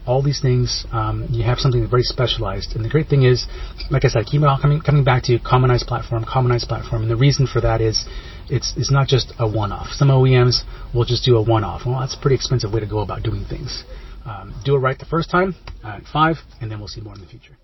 all 0.05 0.21
these 0.21 0.39
things, 0.41 0.85
um, 0.91 1.27
you 1.29 1.43
have 1.43 1.57
something 1.59 1.87
very 1.89 2.03
specialized. 2.03 2.75
And 2.75 2.85
the 2.85 2.89
great 2.89 3.07
thing 3.07 3.23
is, 3.23 3.45
like 3.91 4.05
I 4.05 4.07
said, 4.07 4.25
keep 4.25 4.41
coming, 4.61 4.81
coming 4.81 5.03
back 5.03 5.23
to 5.23 5.37
commonized 5.39 5.85
platform, 5.87 6.23
commonized 6.23 6.67
platform. 6.67 7.01
And 7.01 7.11
the 7.11 7.17
reason 7.17 7.45
for 7.45 7.59
that 7.61 7.81
is 7.81 8.05
it's, 8.49 8.73
it's 8.77 8.91
not 8.91 9.07
just 9.07 9.33
a 9.39 9.47
one-off. 9.47 9.87
Some 9.91 10.09
OEMs 10.09 10.63
will 10.93 11.05
just 11.05 11.25
do 11.25 11.37
a 11.37 11.41
one-off. 11.41 11.81
Well, 11.85 11.99
that's 11.99 12.15
a 12.15 12.19
pretty 12.19 12.35
expensive 12.35 12.71
way 12.73 12.79
to 12.79 12.87
go 12.87 12.99
about 12.99 13.23
doing 13.23 13.45
things. 13.45 13.83
Um, 14.25 14.53
do 14.65 14.75
it 14.75 14.79
right 14.79 14.97
the 14.97 15.05
first 15.05 15.29
time, 15.29 15.55
uh, 15.83 15.99
five, 16.11 16.37
and 16.59 16.69
then 16.69 16.79
we'll 16.79 16.89
see 16.89 17.01
more 17.01 17.13
in 17.13 17.21
the 17.21 17.27
future. 17.27 17.57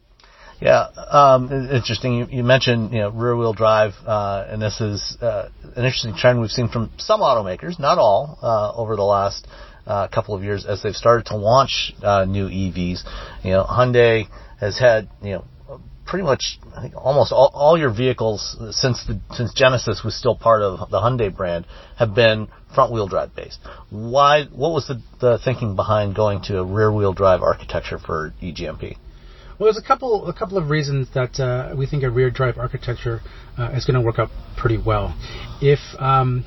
Yeah, 0.61 0.87
um, 1.09 1.51
interesting. 1.51 2.13
You, 2.13 2.27
you, 2.29 2.43
mentioned 2.43 2.93
you 2.93 2.99
know 2.99 3.09
rear-wheel 3.09 3.53
drive, 3.53 3.93
uh, 4.05 4.45
and 4.47 4.61
this 4.61 4.79
is 4.79 5.17
uh, 5.21 5.49
an 5.75 5.83
interesting 5.83 6.15
trend 6.15 6.39
we've 6.39 6.51
seen 6.51 6.69
from 6.69 6.89
some 6.97 7.19
automakers, 7.19 7.79
not 7.79 7.97
all, 7.97 8.39
uh, 8.41 8.71
over 8.73 8.95
the 8.95 9.03
last 9.03 9.45
uh, 9.85 10.07
couple 10.07 10.35
of 10.35 10.43
years 10.43 10.65
as 10.65 10.81
they've 10.81 10.95
started 10.95 11.25
to 11.25 11.35
launch 11.35 11.93
uh, 12.01 12.23
new 12.23 12.47
EVs. 12.47 13.03
You 13.43 13.51
know, 13.51 13.65
Hyundai 13.65 14.27
has 14.59 14.79
had 14.79 15.09
you 15.21 15.33
know 15.33 15.45
pretty 16.05 16.23
much 16.23 16.59
I 16.75 16.81
think 16.81 16.95
almost 16.95 17.31
all, 17.31 17.51
all 17.53 17.77
your 17.77 17.93
vehicles 17.93 18.57
since 18.71 19.05
the 19.05 19.19
since 19.31 19.53
Genesis 19.53 20.03
was 20.03 20.15
still 20.15 20.35
part 20.35 20.61
of 20.61 20.89
the 20.89 20.99
Hyundai 20.99 21.35
brand 21.35 21.65
have 21.97 22.13
been 22.13 22.47
front 22.73 22.91
wheel 22.91 23.07
drive 23.07 23.35
based. 23.35 23.59
Why? 23.89 24.45
What 24.45 24.71
was 24.71 24.87
the, 24.87 25.01
the 25.19 25.39
thinking 25.43 25.75
behind 25.75 26.15
going 26.15 26.41
to 26.43 26.59
a 26.59 26.63
rear 26.63 26.91
wheel 26.91 27.13
drive 27.13 27.41
architecture 27.41 27.99
for 27.99 28.33
eGMP? 28.41 28.97
Well, 29.59 29.71
there's 29.71 29.77
a 29.77 29.87
couple 29.87 30.27
a 30.27 30.33
couple 30.33 30.57
of 30.57 30.69
reasons 30.69 31.07
that 31.13 31.39
uh, 31.39 31.75
we 31.75 31.85
think 31.85 32.03
a 32.03 32.09
rear 32.09 32.29
drive 32.29 32.57
architecture 32.57 33.21
uh, 33.57 33.71
is 33.73 33.85
going 33.85 33.99
to 33.99 34.01
work 34.01 34.19
out 34.19 34.29
pretty 34.57 34.77
well. 34.83 35.15
If 35.61 35.79
um, 35.99 36.45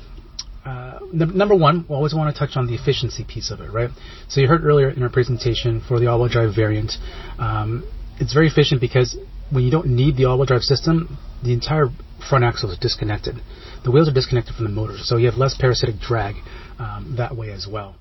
uh, 0.65 0.99
number 1.13 1.55
one, 1.55 1.85
we 1.87 1.95
always 1.95 2.13
want 2.13 2.33
to 2.33 2.37
touch 2.37 2.57
on 2.57 2.67
the 2.67 2.75
efficiency 2.75 3.23
piece 3.23 3.51
of 3.51 3.61
it, 3.61 3.71
right? 3.71 3.89
So 4.27 4.41
you 4.41 4.47
heard 4.47 4.65
earlier 4.65 4.89
in 4.89 5.01
our 5.01 5.09
presentation 5.09 5.81
for 5.87 5.99
the 5.99 6.07
all-wheel 6.07 6.27
drive 6.27 6.53
variant, 6.53 6.91
um, 7.39 7.89
it's 8.19 8.33
very 8.33 8.47
efficient 8.47 8.81
because 8.81 9.17
when 9.51 9.63
you 9.63 9.71
don't 9.71 9.87
need 9.87 10.17
the 10.17 10.25
all-wheel 10.25 10.45
drive 10.45 10.61
system, 10.61 11.17
the 11.43 11.53
entire 11.53 11.87
front 12.29 12.43
axle 12.43 12.71
is 12.71 12.77
disconnected. 12.77 13.35
The 13.83 13.91
wheels 13.91 14.09
are 14.09 14.13
disconnected 14.13 14.55
from 14.55 14.65
the 14.65 14.71
motor, 14.71 14.97
so 14.97 15.17
you 15.17 15.27
have 15.27 15.37
less 15.37 15.55
parasitic 15.57 15.99
drag 15.99 16.35
um, 16.79 17.15
that 17.17 17.35
way 17.35 17.51
as 17.51 17.67
well. 17.69 17.95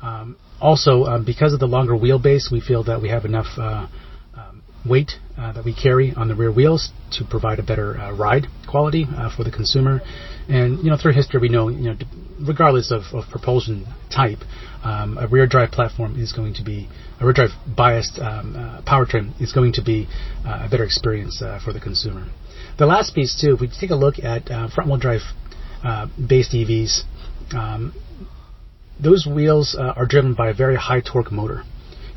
Um, 0.00 0.36
also, 0.60 1.04
um, 1.04 1.24
because 1.24 1.52
of 1.52 1.60
the 1.60 1.66
longer 1.66 1.94
wheelbase, 1.94 2.50
we 2.50 2.60
feel 2.60 2.84
that 2.84 3.00
we 3.00 3.08
have 3.08 3.24
enough 3.24 3.46
uh, 3.56 3.86
um, 4.34 4.62
weight 4.88 5.12
uh, 5.38 5.52
that 5.52 5.64
we 5.64 5.74
carry 5.74 6.12
on 6.16 6.28
the 6.28 6.34
rear 6.34 6.52
wheels 6.52 6.90
to 7.12 7.24
provide 7.24 7.58
a 7.58 7.62
better 7.62 7.98
uh, 7.98 8.12
ride 8.12 8.46
quality 8.68 9.06
uh, 9.16 9.34
for 9.34 9.44
the 9.44 9.50
consumer. 9.50 10.00
And 10.48 10.78
you 10.78 10.90
know, 10.90 10.96
through 10.96 11.12
history, 11.12 11.40
we 11.40 11.48
know 11.48 11.68
you 11.68 11.90
know, 11.90 11.96
regardless 12.40 12.90
of, 12.90 13.02
of 13.12 13.24
propulsion 13.30 13.86
type, 14.14 14.38
um, 14.82 15.16
a 15.18 15.28
rear 15.28 15.46
drive 15.46 15.70
platform 15.70 16.18
is 16.20 16.32
going 16.32 16.54
to 16.54 16.64
be 16.64 16.88
a 17.20 17.24
rear 17.24 17.32
drive 17.32 17.50
biased 17.76 18.18
um, 18.18 18.56
uh, 18.56 18.82
powertrain 18.82 19.40
is 19.40 19.52
going 19.52 19.72
to 19.74 19.82
be 19.82 20.08
uh, 20.44 20.64
a 20.66 20.68
better 20.68 20.84
experience 20.84 21.40
uh, 21.40 21.60
for 21.64 21.72
the 21.72 21.80
consumer. 21.80 22.26
The 22.78 22.86
last 22.86 23.14
piece 23.14 23.38
too, 23.40 23.54
if 23.54 23.60
we 23.60 23.68
take 23.68 23.90
a 23.90 23.96
look 23.96 24.18
at 24.18 24.50
uh, 24.50 24.68
front 24.68 24.90
wheel 24.90 24.98
drive 24.98 25.22
uh, 25.84 26.08
based 26.16 26.52
EVs, 26.52 27.02
um, 27.54 27.92
those 29.00 29.26
wheels 29.26 29.76
uh, 29.78 29.92
are 29.96 30.06
driven 30.06 30.34
by 30.34 30.50
a 30.50 30.54
very 30.54 30.76
high 30.76 31.00
torque 31.00 31.32
motor. 31.32 31.64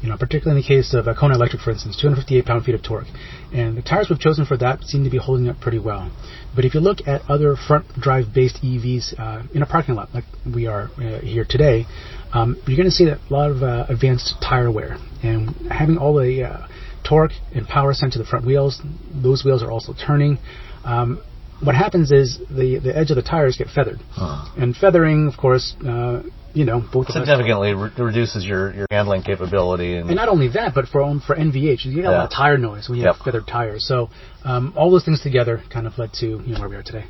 You 0.02 0.10
know, 0.10 0.18
particularly 0.18 0.60
in 0.60 0.64
the 0.64 0.68
case 0.68 0.93
of 0.93 1.08
uh, 1.08 1.16
Kona 1.20 1.34
Electric, 1.36 1.62
for 1.62 1.72
instance, 1.72 1.98
258 2.00 2.46
pound-feet 2.46 2.76
of 2.76 2.84
torque, 2.84 3.08
and 3.54 3.76
the 3.76 3.82
tires 3.82 4.08
we've 4.10 4.20
chosen 4.20 4.46
for 4.46 4.56
that 4.58 4.84
seem 4.84 5.04
to 5.04 5.10
be 5.10 5.18
holding 5.18 5.48
up 5.50 5.60
pretty 5.60 5.80
well. 5.80 6.12
But 6.56 6.66
if 6.66 6.74
you 6.76 6.80
look 6.80 7.00
at 7.08 7.22
other 7.30 7.56
front-drive-based 7.56 8.58
EVs 8.64 9.20
uh, 9.20 9.43
in 9.54 9.62
a 9.64 9.66
parking 9.66 9.96
lot 9.96 10.10
like 10.14 10.26
we 10.54 10.68
are 10.68 10.89
uh, 10.98 11.20
here 11.22 11.46
today, 11.50 11.86
um, 12.34 12.56
you're 12.68 12.78
going 12.78 12.89
to 12.89 12.91
see 12.91 13.06
that 13.06 13.20
a 13.30 13.34
lot 13.34 13.50
of 13.50 13.64
uh, 13.64 13.86
advanced 13.89 14.36
tire 14.41 14.72
wear 14.72 14.98
and 15.24 15.56
having 15.72 15.98
all 15.98 16.14
the 16.14 16.43
uh, 16.43 16.68
torque 17.08 17.32
and 17.54 17.66
power 17.68 17.93
sent 17.93 18.14
to 18.14 18.20
the 18.20 18.26
front 18.26 18.46
wheels. 18.46 18.82
Those 19.14 19.43
wheels 19.43 19.64
are 19.64 19.72
also 19.72 19.93
turning. 19.93 20.38
Um, 20.84 21.22
what 21.64 21.74
happens 21.74 22.12
is 22.12 22.38
the 22.50 22.80
the 22.84 22.96
edge 22.96 23.12
of 23.12 23.16
the 23.16 23.22
tires 23.24 23.56
get 23.58 23.68
feathered, 23.70 24.00
Huh. 24.12 24.46
and 24.58 24.76
feathering, 24.76 25.28
of 25.28 25.38
course, 25.38 25.74
uh, 25.88 26.22
you 26.56 26.66
know, 26.66 26.82
both. 26.91 27.12
Significantly 27.12 27.74
re- 27.74 27.91
reduces 27.97 28.45
your, 28.45 28.74
your 28.74 28.88
handling 28.89 29.22
capability 29.22 29.97
and, 29.97 30.08
And 30.10 30.16
not 30.16 30.30
only 30.30 30.47
that, 30.49 30.74
but 30.74 30.88
for 30.88 31.03
um, 31.03 31.22
for 31.22 31.36
NVH, 31.36 31.86
you 31.86 31.93
get 31.95 32.06
a 32.06 32.10
Yeah. 32.10 32.18
lot 32.18 32.26
of 32.26 32.32
tire 32.32 32.58
noise 32.58 32.88
when 32.89 32.97
you 32.97 33.03
Yep. 33.06 33.16
have 33.16 33.26
feathered 33.26 33.47
tires. 33.47 33.86
So 33.88 34.10
um, 34.43 34.74
all 34.76 34.89
those 34.89 35.03
things 35.06 35.22
together 35.22 35.62
kind 35.72 35.86
of 35.86 35.97
led 35.97 36.14
to 36.22 36.26
you 36.26 36.53
know 36.53 36.60
where 36.62 36.70
we 36.70 36.76
are 36.78 36.84
today. 36.84 37.06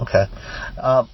Okay. 0.00 0.24
Um, 0.80 1.08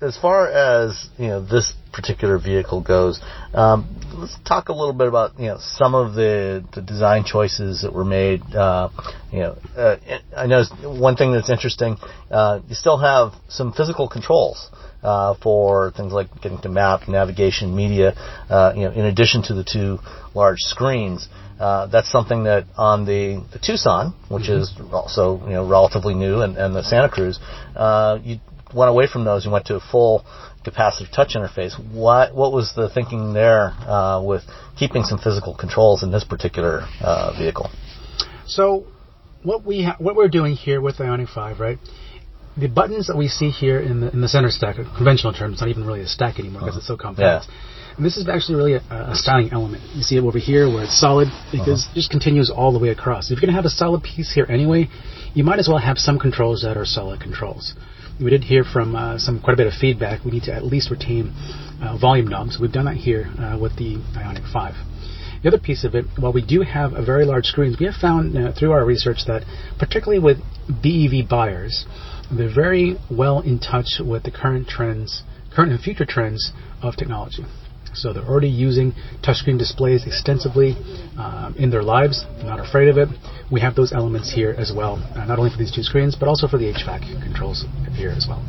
as 0.00 0.16
far 0.16 0.48
as 0.48 1.08
you 1.18 1.26
know, 1.28 1.44
this 1.44 1.74
particular 1.92 2.38
vehicle 2.38 2.80
goes, 2.80 3.20
um, 3.52 3.86
let's 4.14 4.36
talk 4.48 4.70
a 4.70 4.72
little 4.72 4.94
bit 4.94 5.08
about 5.08 5.38
you 5.38 5.48
know 5.48 5.58
some 5.60 5.94
of 5.94 6.14
the, 6.14 6.64
the 6.74 6.80
design 6.80 7.24
choices 7.24 7.82
that 7.82 7.92
were 7.92 8.04
made. 8.04 8.40
Uh, 8.54 8.88
you 9.30 9.40
know, 9.40 9.58
uh, 9.76 9.96
I 10.36 10.46
know 10.46 10.64
one 10.84 11.16
thing 11.16 11.32
that's 11.32 11.50
interesting. 11.50 11.96
Uh, 12.30 12.60
you 12.68 12.74
still 12.74 12.96
have 12.98 13.32
some 13.50 13.72
physical 13.72 14.08
controls. 14.08 14.70
Uh, 15.02 15.34
for 15.42 15.92
things 15.96 16.12
like 16.12 16.28
getting 16.42 16.60
to 16.60 16.68
map, 16.68 17.08
navigation, 17.08 17.74
media, 17.74 18.12
uh, 18.50 18.74
you 18.76 18.82
know, 18.82 18.90
in 18.90 19.06
addition 19.06 19.42
to 19.42 19.54
the 19.54 19.64
two 19.64 19.98
large 20.34 20.58
screens, 20.58 21.26
uh, 21.58 21.86
that's 21.86 22.10
something 22.10 22.44
that 22.44 22.64
on 22.76 23.04
the, 23.04 23.44
the 23.52 23.58
Tucson, 23.58 24.14
which 24.28 24.48
is 24.48 24.72
also 24.92 25.40
you 25.44 25.52
know 25.52 25.66
relatively 25.66 26.14
new, 26.14 26.40
and, 26.40 26.56
and 26.56 26.74
the 26.74 26.82
Santa 26.82 27.08
Cruz, 27.08 27.38
uh, 27.76 28.18
you 28.22 28.40
went 28.74 28.88
away 28.88 29.06
from 29.06 29.24
those 29.24 29.44
and 29.44 29.52
went 29.52 29.66
to 29.66 29.76
a 29.76 29.80
full 29.80 30.24
capacitive 30.64 31.10
touch 31.14 31.34
interface. 31.34 31.72
What 31.92 32.34
what 32.34 32.52
was 32.52 32.72
the 32.74 32.88
thinking 32.88 33.32
there 33.32 33.72
uh, 33.86 34.22
with 34.24 34.42
keeping 34.78 35.04
some 35.04 35.18
physical 35.18 35.54
controls 35.54 36.02
in 36.02 36.10
this 36.10 36.24
particular 36.24 36.86
uh, 37.00 37.36
vehicle? 37.38 37.70
So 38.46 38.86
what 39.42 39.64
we 39.64 39.84
ha- 39.84 39.96
what 39.98 40.16
we're 40.16 40.28
doing 40.28 40.54
here 40.54 40.80
with 40.80 40.96
Ioniq 40.96 41.32
5, 41.32 41.60
right? 41.60 41.78
The 42.60 42.68
buttons 42.68 43.06
that 43.06 43.16
we 43.16 43.28
see 43.28 43.50
here 43.50 43.80
in 43.80 44.00
the 44.00 44.10
in 44.12 44.20
the 44.20 44.28
center 44.28 44.50
stack, 44.50 44.76
conventional 44.96 45.32
terms, 45.32 45.54
it's 45.54 45.60
not 45.62 45.70
even 45.70 45.86
really 45.86 46.02
a 46.02 46.06
stack 46.06 46.38
anymore 46.38 46.60
because 46.60 46.76
it's 46.76 46.86
so 46.86 46.96
compact. 46.96 47.48
And 47.96 48.04
this 48.04 48.16
is 48.16 48.28
actually 48.28 48.56
really 48.56 48.74
a, 48.74 48.82
a 48.90 49.14
styling 49.14 49.50
element. 49.52 49.82
You 49.94 50.02
see 50.02 50.16
it 50.16 50.22
over 50.22 50.38
here 50.38 50.68
where 50.68 50.84
it's 50.84 50.98
solid 50.98 51.28
because 51.52 51.88
it 51.90 51.94
just 51.94 52.10
continues 52.10 52.50
all 52.50 52.72
the 52.72 52.78
way 52.78 52.90
across. 52.90 53.26
If 53.26 53.30
you're 53.32 53.40
going 53.40 53.54
to 53.54 53.56
have 53.56 53.64
a 53.64 53.70
solid 53.70 54.02
piece 54.02 54.32
here 54.32 54.46
anyway, 54.48 54.88
you 55.34 55.44
might 55.44 55.58
as 55.58 55.68
well 55.68 55.78
have 55.78 55.98
some 55.98 56.18
controls 56.18 56.62
that 56.62 56.76
are 56.76 56.84
solid 56.84 57.20
controls. 57.20 57.74
We 58.22 58.30
did 58.30 58.44
hear 58.44 58.64
from 58.64 58.94
uh, 58.94 59.18
some 59.18 59.40
quite 59.40 59.54
a 59.54 59.56
bit 59.56 59.66
of 59.66 59.72
feedback. 59.72 60.24
We 60.24 60.30
need 60.30 60.44
to 60.44 60.54
at 60.54 60.64
least 60.64 60.90
retain 60.90 61.32
uh, 61.82 61.96
volume 61.98 62.26
knobs. 62.26 62.58
We've 62.60 62.72
done 62.72 62.84
that 62.84 62.96
here 62.96 63.32
uh, 63.38 63.58
with 63.58 63.76
the 63.76 63.96
Ioniq 64.16 64.52
5. 64.52 64.74
The 65.42 65.48
other 65.48 65.58
piece 65.58 65.84
of 65.84 65.94
it, 65.94 66.04
while 66.18 66.34
we 66.34 66.44
do 66.44 66.60
have 66.60 66.92
a 66.92 67.02
very 67.02 67.24
large 67.24 67.46
screens, 67.46 67.78
we 67.80 67.86
have 67.86 67.94
found 67.94 68.36
uh, 68.36 68.52
through 68.52 68.72
our 68.72 68.84
research 68.84 69.24
that, 69.26 69.44
particularly 69.78 70.18
with 70.18 70.36
BEV 70.68 71.28
buyers, 71.30 71.86
they're 72.30 72.54
very 72.54 72.96
well 73.10 73.40
in 73.40 73.58
touch 73.58 74.00
with 74.00 74.22
the 74.22 74.30
current 74.30 74.68
trends, 74.68 75.22
current 75.54 75.72
and 75.72 75.80
future 75.80 76.06
trends 76.06 76.52
of 76.82 76.96
technology. 76.96 77.44
So 77.92 78.12
they're 78.12 78.24
already 78.24 78.48
using 78.48 78.92
touchscreen 79.22 79.58
displays 79.58 80.06
extensively 80.06 80.76
um, 81.18 81.54
in 81.58 81.70
their 81.70 81.82
lives, 81.82 82.24
not 82.44 82.60
afraid 82.60 82.88
of 82.88 82.98
it. 82.98 83.08
We 83.50 83.60
have 83.60 83.74
those 83.74 83.92
elements 83.92 84.32
here 84.32 84.54
as 84.56 84.72
well, 84.74 85.02
uh, 85.16 85.24
not 85.24 85.38
only 85.38 85.50
for 85.50 85.58
these 85.58 85.74
two 85.74 85.82
screens, 85.82 86.14
but 86.14 86.28
also 86.28 86.46
for 86.46 86.56
the 86.56 86.72
HVAC 86.72 87.22
controls 87.22 87.64
here 87.94 88.10
as 88.10 88.26
well. 88.28 88.44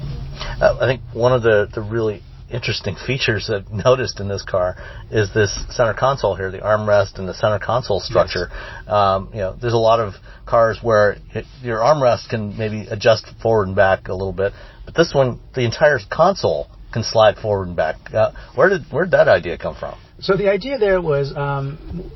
Uh, 0.61 0.77
I 0.79 0.85
think 0.85 1.01
one 1.13 1.33
of 1.33 1.41
the, 1.41 1.67
the 1.73 1.81
really 1.81 2.21
interesting 2.51 2.95
features 2.95 3.47
that 3.47 3.63
I've 3.67 3.71
noticed 3.85 4.19
in 4.19 4.27
this 4.27 4.43
car 4.43 4.75
is 5.09 5.33
this 5.33 5.57
center 5.69 5.93
console 5.93 6.35
here, 6.35 6.51
the 6.51 6.59
armrest 6.59 7.17
and 7.17 7.27
the 7.27 7.33
center 7.33 7.59
console 7.59 7.99
structure. 7.99 8.49
Um, 8.87 9.29
you 9.33 9.39
know, 9.39 9.55
there's 9.59 9.73
a 9.73 9.77
lot 9.77 9.99
of 9.99 10.13
cars 10.45 10.79
where 10.81 11.17
it, 11.33 11.45
your 11.61 11.79
armrest 11.79 12.29
can 12.29 12.57
maybe 12.57 12.87
adjust 12.89 13.25
forward 13.41 13.67
and 13.67 13.75
back 13.75 14.07
a 14.07 14.13
little 14.13 14.33
bit, 14.33 14.53
but 14.85 14.95
this 14.95 15.13
one, 15.13 15.39
the 15.55 15.65
entire 15.65 15.99
console 16.11 16.67
can 16.91 17.03
slide 17.03 17.37
forward 17.37 17.67
and 17.67 17.75
back. 17.75 17.95
Uh, 18.13 18.31
where 18.55 18.69
did 18.69 18.81
where 18.91 19.05
did 19.05 19.11
that 19.11 19.27
idea 19.27 19.57
come 19.57 19.75
from? 19.75 19.97
So 20.19 20.35
the 20.35 20.49
idea 20.49 20.77
there 20.77 21.01
was, 21.01 21.33
um, 21.35 22.11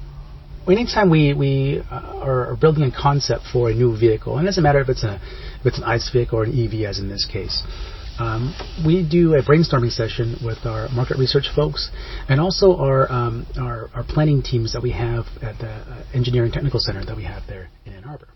anytime 0.68 1.10
we 1.10 1.34
we 1.34 1.82
uh, 1.90 1.96
are 1.96 2.52
are 2.52 2.56
building 2.56 2.84
a 2.84 2.92
concept 2.92 3.44
for 3.52 3.70
a 3.70 3.74
new 3.74 3.98
vehicle, 3.98 4.38
and 4.38 4.46
it 4.46 4.50
doesn't 4.50 4.64
matter 4.64 4.82
if 4.82 4.90
it's 4.90 5.04
a 5.04 5.16
if 5.60 5.66
it's 5.66 5.78
an 5.78 5.86
ICE 5.86 6.10
vehicle 6.12 6.40
or 6.40 6.44
an 6.44 6.52
EV, 6.52 6.86
as 6.86 7.00
in 7.00 7.10
this 7.10 7.26
case. 7.26 7.64
Um, 8.18 8.56
we 8.86 9.08
do 9.08 9.36
a 9.36 9.44
brainstorming 9.44 9.92
session 9.92 10.38
with 10.44 10.66
our 10.66 10.88
market 10.90 11.18
research 11.18 11.50
folks, 11.54 11.92
and 12.30 12.40
also 12.40 12.78
our 12.78 13.12
um, 13.12 13.46
our, 13.60 13.90
our 13.94 14.04
planning 14.04 14.42
teams 14.42 14.72
that 14.74 14.82
we 14.82 14.92
have 14.92 15.26
at 15.42 15.60
the 15.60 15.70
uh, 15.70 16.04
engineering 16.14 16.52
technical 16.52 16.80
center 16.80 17.04
that 17.04 17.18
we 17.18 17.24
have 17.24 17.44
there 17.48 17.70
in 17.86 17.94
Ann 17.94 18.06
Arbor. 18.06 18.28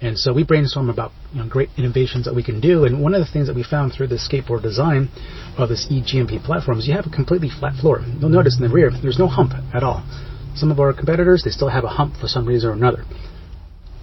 And 0.00 0.16
so 0.16 0.32
we 0.32 0.44
brainstorm 0.44 0.90
about 0.90 1.10
you 1.32 1.42
know, 1.42 1.48
great 1.48 1.70
innovations 1.76 2.26
that 2.26 2.34
we 2.34 2.44
can 2.44 2.60
do. 2.60 2.84
And 2.84 3.02
one 3.02 3.14
of 3.14 3.20
the 3.20 3.26
things 3.32 3.48
that 3.48 3.56
we 3.56 3.64
found 3.64 3.92
through 3.92 4.06
this 4.06 4.28
skateboard 4.28 4.62
design 4.62 5.08
of 5.56 5.68
this 5.68 5.88
eGMP 5.90 6.44
platform 6.44 6.78
is 6.78 6.86
you 6.86 6.94
have 6.94 7.06
a 7.06 7.10
completely 7.10 7.50
flat 7.50 7.74
floor. 7.80 8.04
You'll 8.20 8.30
notice 8.30 8.56
in 8.56 8.62
the 8.62 8.72
rear 8.72 8.90
there's 9.02 9.18
no 9.18 9.26
hump 9.26 9.52
at 9.74 9.82
all. 9.82 10.06
Some 10.54 10.70
of 10.70 10.78
our 10.78 10.92
competitors 10.92 11.42
they 11.44 11.50
still 11.50 11.68
have 11.68 11.82
a 11.82 11.88
hump 11.88 12.14
for 12.16 12.28
some 12.28 12.46
reason 12.46 12.70
or 12.70 12.74
another. 12.74 13.04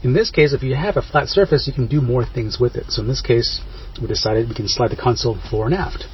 In 0.04 0.14
this 0.14 0.30
case, 0.30 0.52
if 0.52 0.62
you 0.62 0.76
have 0.76 0.98
a 0.98 1.02
flat 1.02 1.30
surface, 1.30 1.66
you 1.66 1.74
can 1.74 1.88
do 1.88 2.02
more 2.02 2.26
things 2.26 2.60
with 2.60 2.76
it. 2.76 2.92
So 2.92 3.02
in 3.02 3.08
this 3.08 3.22
case, 3.22 3.62
we 4.02 4.08
decided 4.08 4.50
we 4.50 4.56
can 4.56 4.68
slide 4.68 4.92
the 4.92 4.96
console 4.96 5.38
fore 5.50 5.66
and 5.66 5.76
aft. 5.76 6.06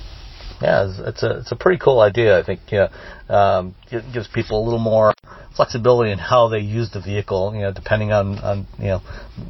Yeah, 0.61 0.87
it's, 0.87 0.99
it's 0.99 1.23
a 1.23 1.39
it's 1.39 1.51
a 1.51 1.55
pretty 1.55 1.79
cool 1.79 1.99
idea. 2.01 2.39
I 2.39 2.43
think 2.43 2.59
yeah, 2.71 2.89
um, 3.29 3.75
it 3.91 4.03
gives 4.13 4.27
people 4.27 4.61
a 4.61 4.63
little 4.63 4.79
more 4.79 5.13
flexibility 5.55 6.11
in 6.11 6.19
how 6.19 6.49
they 6.49 6.59
use 6.59 6.91
the 6.91 7.01
vehicle. 7.01 7.53
You 7.55 7.61
know, 7.61 7.73
depending 7.73 8.11
on 8.11 8.37
on 8.39 8.67
you 8.77 8.85
know 8.85 9.01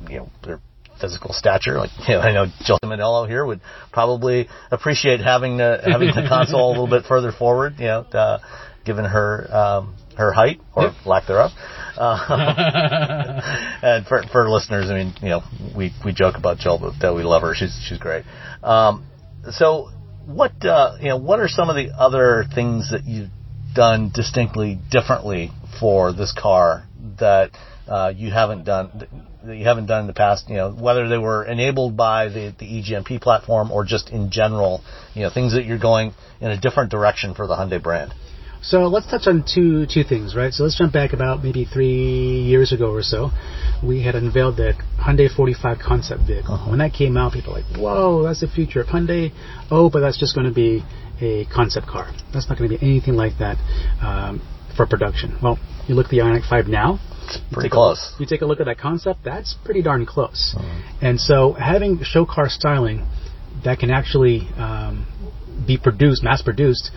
you 0.09 0.17
know 0.17 0.29
their 0.43 0.59
physical 1.01 1.33
stature. 1.33 1.77
Like 1.77 1.89
you 2.07 2.15
know, 2.15 2.21
I 2.21 2.31
know 2.31 2.45
Jill 2.63 2.79
Manello 2.83 3.27
here 3.27 3.45
would 3.45 3.59
probably 3.91 4.47
appreciate 4.71 5.19
having 5.19 5.57
the 5.57 5.79
having 5.83 6.07
the 6.07 6.25
console 6.29 6.69
a 6.69 6.71
little 6.71 6.87
bit 6.87 7.05
further 7.05 7.31
forward. 7.33 7.73
You 7.79 7.85
know, 7.85 7.99
uh, 8.13 8.39
given 8.85 9.03
her 9.05 9.53
um, 9.53 9.95
her 10.17 10.31
height 10.31 10.59
or 10.75 10.83
Yep. 10.83 10.93
lack 11.05 11.27
thereof. 11.27 11.51
Uh, 12.01 13.41
and 13.83 14.07
for 14.07 14.23
for 14.31 14.49
listeners, 14.49 14.89
I 14.89 14.95
mean, 14.95 15.13
you 15.21 15.29
know, 15.29 15.43
we 15.77 15.91
we 16.03 16.13
joke 16.13 16.35
about 16.35 16.57
Jill, 16.57 16.79
but 16.79 16.93
that 17.01 17.13
we 17.13 17.21
love 17.21 17.43
her. 17.43 17.53
She's 17.53 17.79
she's 17.87 17.99
great. 17.99 18.25
Um, 18.63 19.05
so 19.51 19.89
what 20.25 20.65
uh, 20.65 20.97
you 20.99 21.09
know 21.09 21.17
what 21.17 21.39
are 21.39 21.47
some 21.47 21.69
of 21.69 21.75
the 21.75 21.91
other 21.95 22.45
things 22.55 22.89
that 22.89 23.05
you've 23.05 23.29
done 23.75 24.11
distinctly 24.13 24.79
differently 24.89 25.51
for 25.79 26.11
this 26.11 26.33
car 26.33 26.87
that 27.19 27.51
uh, 27.87 28.11
you 28.15 28.31
haven't 28.31 28.65
done 28.65 29.07
that 29.45 29.55
you 29.55 29.65
haven't 29.65 29.85
done 29.85 30.01
in 30.01 30.07
the 30.07 30.13
past 30.13 30.49
you 30.49 30.55
know 30.55 30.71
whether 30.71 31.07
they 31.07 31.17
were 31.17 31.43
enabled 31.45 31.95
by 31.95 32.29
the, 32.29 32.53
the 32.59 32.65
EGMP 32.65 33.21
platform 33.21 33.71
or 33.71 33.85
just 33.85 34.09
in 34.09 34.29
general 34.29 34.83
you 35.13 35.21
know 35.21 35.29
things 35.29 35.53
that 35.53 35.65
you're 35.65 35.79
going 35.79 36.13
in 36.39 36.51
a 36.51 36.59
different 36.59 36.91
direction 36.91 37.33
for 37.33 37.47
the 37.47 37.55
Hyundai 37.55 37.81
brand 37.81 38.13
So 38.63 38.81
let's 38.87 39.07
touch 39.09 39.25
on 39.25 39.43
two 39.43 39.87
two 39.87 40.03
things, 40.03 40.35
right? 40.35 40.53
So 40.53 40.63
let's 40.63 40.77
jump 40.77 40.93
back 40.93 41.13
about 41.13 41.43
maybe 41.43 41.65
three 41.65 42.41
years 42.43 42.71
ago 42.71 42.91
or 42.91 43.01
so. 43.01 43.31
We 43.83 44.03
had 44.03 44.13
unveiled 44.13 44.57
the 44.57 44.73
Hyundai 44.99 45.33
45 45.35 45.79
concept 45.79 46.21
vehicle. 46.27 46.57
When 46.69 46.77
that 46.79 46.93
came 46.93 47.17
out, 47.17 47.33
people 47.33 47.53
were 47.53 47.61
like, 47.61 47.75
"Whoa, 47.77 48.23
that's 48.23 48.41
the 48.41 48.47
future 48.47 48.81
of 48.81 48.87
Hyundai." 48.87 49.31
Oh, 49.71 49.89
but 49.89 50.01
that's 50.01 50.19
just 50.19 50.35
going 50.35 50.47
to 50.47 50.53
be 50.53 50.83
a 51.21 51.45
concept 51.45 51.87
car. 51.87 52.11
That's 52.33 52.49
not 52.49 52.59
going 52.59 52.69
to 52.69 52.77
be 52.77 52.85
anything 52.85 53.15
like 53.15 53.33
that 53.39 53.57
um, 54.01 54.41
for 54.77 54.85
production. 54.85 55.37
Well, 55.41 55.57
you 55.87 55.95
look 55.95 56.05
at 56.05 56.11
the 56.11 56.19
Ioniq 56.19 56.47
5 56.47 56.67
now. 56.67 56.99
you 57.33 57.39
pretty 57.51 57.69
take 57.69 57.73
a- 57.73 57.75
close 57.75 58.13
you 58.19 58.25
take 58.27 58.41
a 58.41 58.45
look 58.45 58.59
at 58.59 58.65
that 58.67 58.77
concept, 58.77 59.21
that's 59.23 59.55
pretty 59.65 59.81
darn 59.81 60.05
close. 60.05 60.55
And 61.01 61.19
so 61.19 61.53
having 61.53 62.03
show 62.03 62.25
car 62.25 62.47
styling 62.49 63.07
that 63.63 63.79
can 63.79 63.89
actually 63.89 64.47
um, 64.57 65.05
be 65.65 65.77
produced, 65.77 66.23
mass 66.23 66.41
produced 66.41 66.91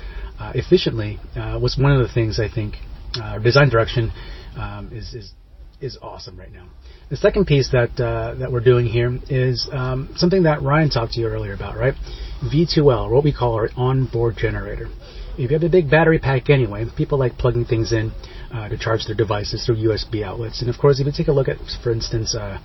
uh, 0.44 0.52
efficiently 0.54 1.18
uh, 1.36 1.58
was 1.60 1.78
one 1.78 1.92
of 1.92 2.06
the 2.06 2.12
things 2.12 2.38
I 2.38 2.48
think 2.48 2.74
uh, 3.20 3.38
design 3.38 3.70
direction 3.70 4.12
um, 4.56 4.90
is, 4.92 5.14
is 5.14 5.32
is 5.80 5.98
awesome 6.00 6.38
right 6.38 6.52
now. 6.52 6.66
The 7.10 7.16
second 7.16 7.46
piece 7.46 7.70
that 7.72 8.00
uh, 8.00 8.34
that 8.36 8.50
we're 8.52 8.60
doing 8.60 8.86
here 8.86 9.18
is 9.28 9.68
um, 9.72 10.14
something 10.16 10.44
that 10.44 10.62
Ryan 10.62 10.90
talked 10.90 11.12
to 11.12 11.20
you 11.20 11.26
earlier 11.26 11.52
about, 11.52 11.76
right? 11.76 11.94
V2L, 12.42 13.10
what 13.10 13.24
we 13.24 13.32
call 13.32 13.54
our 13.54 13.68
onboard 13.76 14.36
generator. 14.36 14.88
If 15.36 15.50
you 15.50 15.58
have 15.58 15.62
a 15.62 15.68
big 15.68 15.90
battery 15.90 16.18
pack 16.18 16.48
anyway, 16.48 16.84
people 16.96 17.18
like 17.18 17.36
plugging 17.36 17.64
things 17.64 17.92
in 17.92 18.12
uh, 18.52 18.68
to 18.68 18.78
charge 18.78 19.06
their 19.06 19.16
devices 19.16 19.66
through 19.66 19.76
USB 19.76 20.22
outlets. 20.22 20.60
And 20.60 20.70
of 20.70 20.78
course, 20.78 21.00
if 21.00 21.06
you 21.06 21.12
take 21.14 21.28
a 21.28 21.32
look 21.32 21.48
at, 21.48 21.56
for 21.82 21.90
instance, 21.90 22.34
uh, 22.34 22.58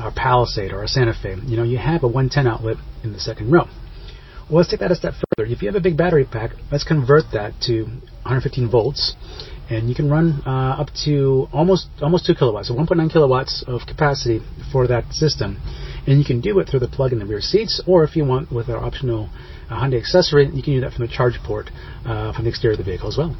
our 0.00 0.12
Palisade 0.12 0.72
or 0.72 0.80
our 0.80 0.86
Santa 0.86 1.14
Fe, 1.14 1.36
you 1.46 1.56
know, 1.56 1.62
you 1.62 1.78
have 1.78 2.02
a 2.02 2.08
110 2.08 2.46
outlet 2.46 2.76
in 3.02 3.12
the 3.12 3.20
second 3.20 3.50
row. 3.50 3.66
Well, 4.52 4.58
let's 4.58 4.70
take 4.70 4.80
that 4.80 4.90
a 4.90 4.94
step 4.94 5.14
further. 5.14 5.50
If 5.50 5.62
you 5.62 5.68
have 5.68 5.76
a 5.76 5.80
big 5.80 5.96
battery 5.96 6.26
pack, 6.30 6.50
let's 6.70 6.84
convert 6.84 7.24
that 7.32 7.54
to 7.62 7.84
115 8.28 8.70
volts 8.70 9.16
and 9.70 9.88
you 9.88 9.94
can 9.94 10.10
run 10.10 10.42
uh, 10.44 10.76
up 10.78 10.88
to 11.06 11.48
almost 11.54 11.88
almost 12.02 12.26
two 12.26 12.34
kilowatts, 12.34 12.68
so 12.68 12.74
1.9 12.74 13.10
kilowatts 13.10 13.64
of 13.66 13.80
capacity 13.88 14.42
for 14.70 14.86
that 14.88 15.10
system, 15.14 15.58
and 16.06 16.18
you 16.18 16.24
can 16.26 16.42
do 16.42 16.58
it 16.58 16.68
through 16.68 16.80
the 16.80 16.88
plug 16.88 17.14
in 17.14 17.18
the 17.20 17.24
rear 17.24 17.40
seats, 17.40 17.80
or 17.86 18.04
if 18.04 18.14
you 18.14 18.26
want 18.26 18.52
with 18.52 18.68
our 18.68 18.76
optional 18.76 19.30
uh, 19.70 19.80
Hyundai 19.80 19.98
accessory, 19.98 20.44
you 20.52 20.62
can 20.62 20.74
do 20.74 20.80
that 20.82 20.92
from 20.92 21.06
the 21.06 21.10
charge 21.10 21.38
port 21.42 21.70
uh, 22.04 22.34
from 22.34 22.44
the 22.44 22.50
exterior 22.50 22.74
of 22.74 22.78
the 22.78 22.84
vehicle 22.84 23.08
as 23.08 23.16
well. 23.16 23.34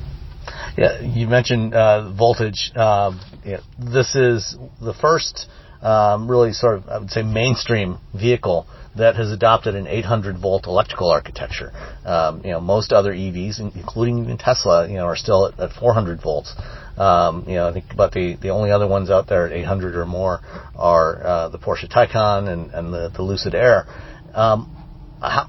Yeah, 0.79 1.03
you 1.03 1.27
mentioned 1.27 1.75
uh, 1.75 2.11
voltage. 2.15 2.73
Um, 2.75 3.21
yeah, 3.45 3.61
this 3.79 4.15
is 4.15 4.57
the 4.81 4.95
first 4.95 5.47
um, 5.83 6.31
really 6.31 6.53
sort 6.53 6.79
of, 6.79 6.89
I 6.89 6.99
would 6.99 7.11
say, 7.11 7.23
mainstream 7.23 7.99
vehicle 8.19 8.67
that 8.97 9.17
has 9.17 9.31
adopted 9.31 9.75
an 9.75 9.87
800 9.87 10.39
volt 10.39 10.67
electrical 10.67 11.11
architecture. 11.11 11.73
Um, 12.05 12.43
you 12.45 12.51
know, 12.51 12.61
most 12.61 12.93
other 12.93 13.13
EVs, 13.13 13.61
including 13.61 14.25
even 14.25 14.39
Tesla, 14.39 14.89
you 14.89 14.97
know, 14.97 15.07
are 15.07 15.17
still 15.17 15.47
at, 15.47 15.59
at 15.59 15.73
400 15.73 16.21
volts. 16.21 16.55
Um, 16.97 17.45
you 17.49 17.55
know, 17.55 17.69
I 17.69 17.73
think 17.73 17.87
about 17.91 18.13
the, 18.13 18.37
the 18.37 18.51
only 18.51 18.71
other 18.71 18.87
ones 18.87 19.11
out 19.11 19.29
there 19.29 19.47
at 19.47 19.53
800 19.53 19.97
or 19.97 20.05
more 20.05 20.41
are 20.77 21.27
uh, 21.27 21.49
the 21.49 21.59
Porsche 21.59 21.91
Taycan 21.91 22.49
and, 22.49 22.71
and 22.71 22.93
the, 22.93 23.09
the 23.09 23.23
Lucid 23.23 23.55
Air. 23.55 23.87
Um, 24.35 24.77
how, 25.23 25.49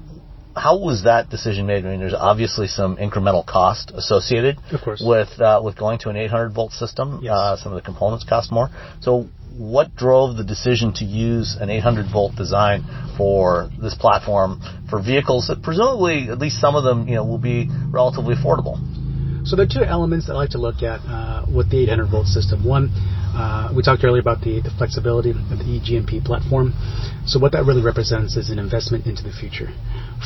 how 0.56 0.78
was 0.78 1.04
that 1.04 1.28
decision 1.28 1.66
made? 1.66 1.84
I 1.84 1.90
mean, 1.90 2.00
there's 2.00 2.14
obviously 2.14 2.68
some 2.68 2.96
incremental 2.96 3.44
cost 3.44 3.90
associated 3.94 4.56
with 5.04 5.40
uh, 5.40 5.60
with 5.64 5.76
going 5.76 5.98
to 6.00 6.10
an 6.10 6.16
800 6.16 6.50
volt 6.50 6.72
system. 6.72 7.20
Yes. 7.22 7.32
Uh, 7.32 7.56
some 7.56 7.72
of 7.72 7.76
the 7.76 7.84
components 7.84 8.24
cost 8.24 8.52
more. 8.52 8.70
So, 9.00 9.26
what 9.56 9.94
drove 9.94 10.36
the 10.36 10.44
decision 10.44 10.92
to 10.94 11.04
use 11.04 11.56
an 11.60 11.70
800 11.70 12.06
volt 12.12 12.34
design 12.36 12.84
for 13.16 13.70
this 13.80 13.94
platform 13.94 14.60
for 14.90 15.00
vehicles 15.00 15.46
that 15.48 15.62
presumably, 15.62 16.28
at 16.28 16.38
least 16.38 16.60
some 16.60 16.74
of 16.74 16.84
them, 16.84 17.08
you 17.08 17.14
know, 17.14 17.24
will 17.24 17.38
be 17.38 17.68
relatively 17.90 18.34
affordable? 18.34 18.78
So 19.46 19.56
there 19.56 19.66
are 19.66 19.68
two 19.68 19.84
elements 19.84 20.26
that 20.26 20.32
I 20.32 20.36
like 20.36 20.50
to 20.50 20.58
look 20.58 20.82
at 20.82 21.00
uh, 21.04 21.44
with 21.54 21.70
the 21.70 21.82
800 21.82 22.10
volt 22.10 22.26
system. 22.26 22.64
One, 22.64 22.88
uh, 23.36 23.72
we 23.76 23.82
talked 23.82 24.02
earlier 24.02 24.20
about 24.20 24.40
the, 24.40 24.62
the 24.62 24.70
flexibility 24.70 25.30
of 25.30 25.36
the 25.36 25.64
eGMP 25.64 26.24
platform. 26.24 26.72
So 27.26 27.38
what 27.38 27.52
that 27.52 27.64
really 27.64 27.82
represents 27.82 28.36
is 28.36 28.48
an 28.48 28.58
investment 28.58 29.06
into 29.06 29.22
the 29.22 29.32
future. 29.32 29.68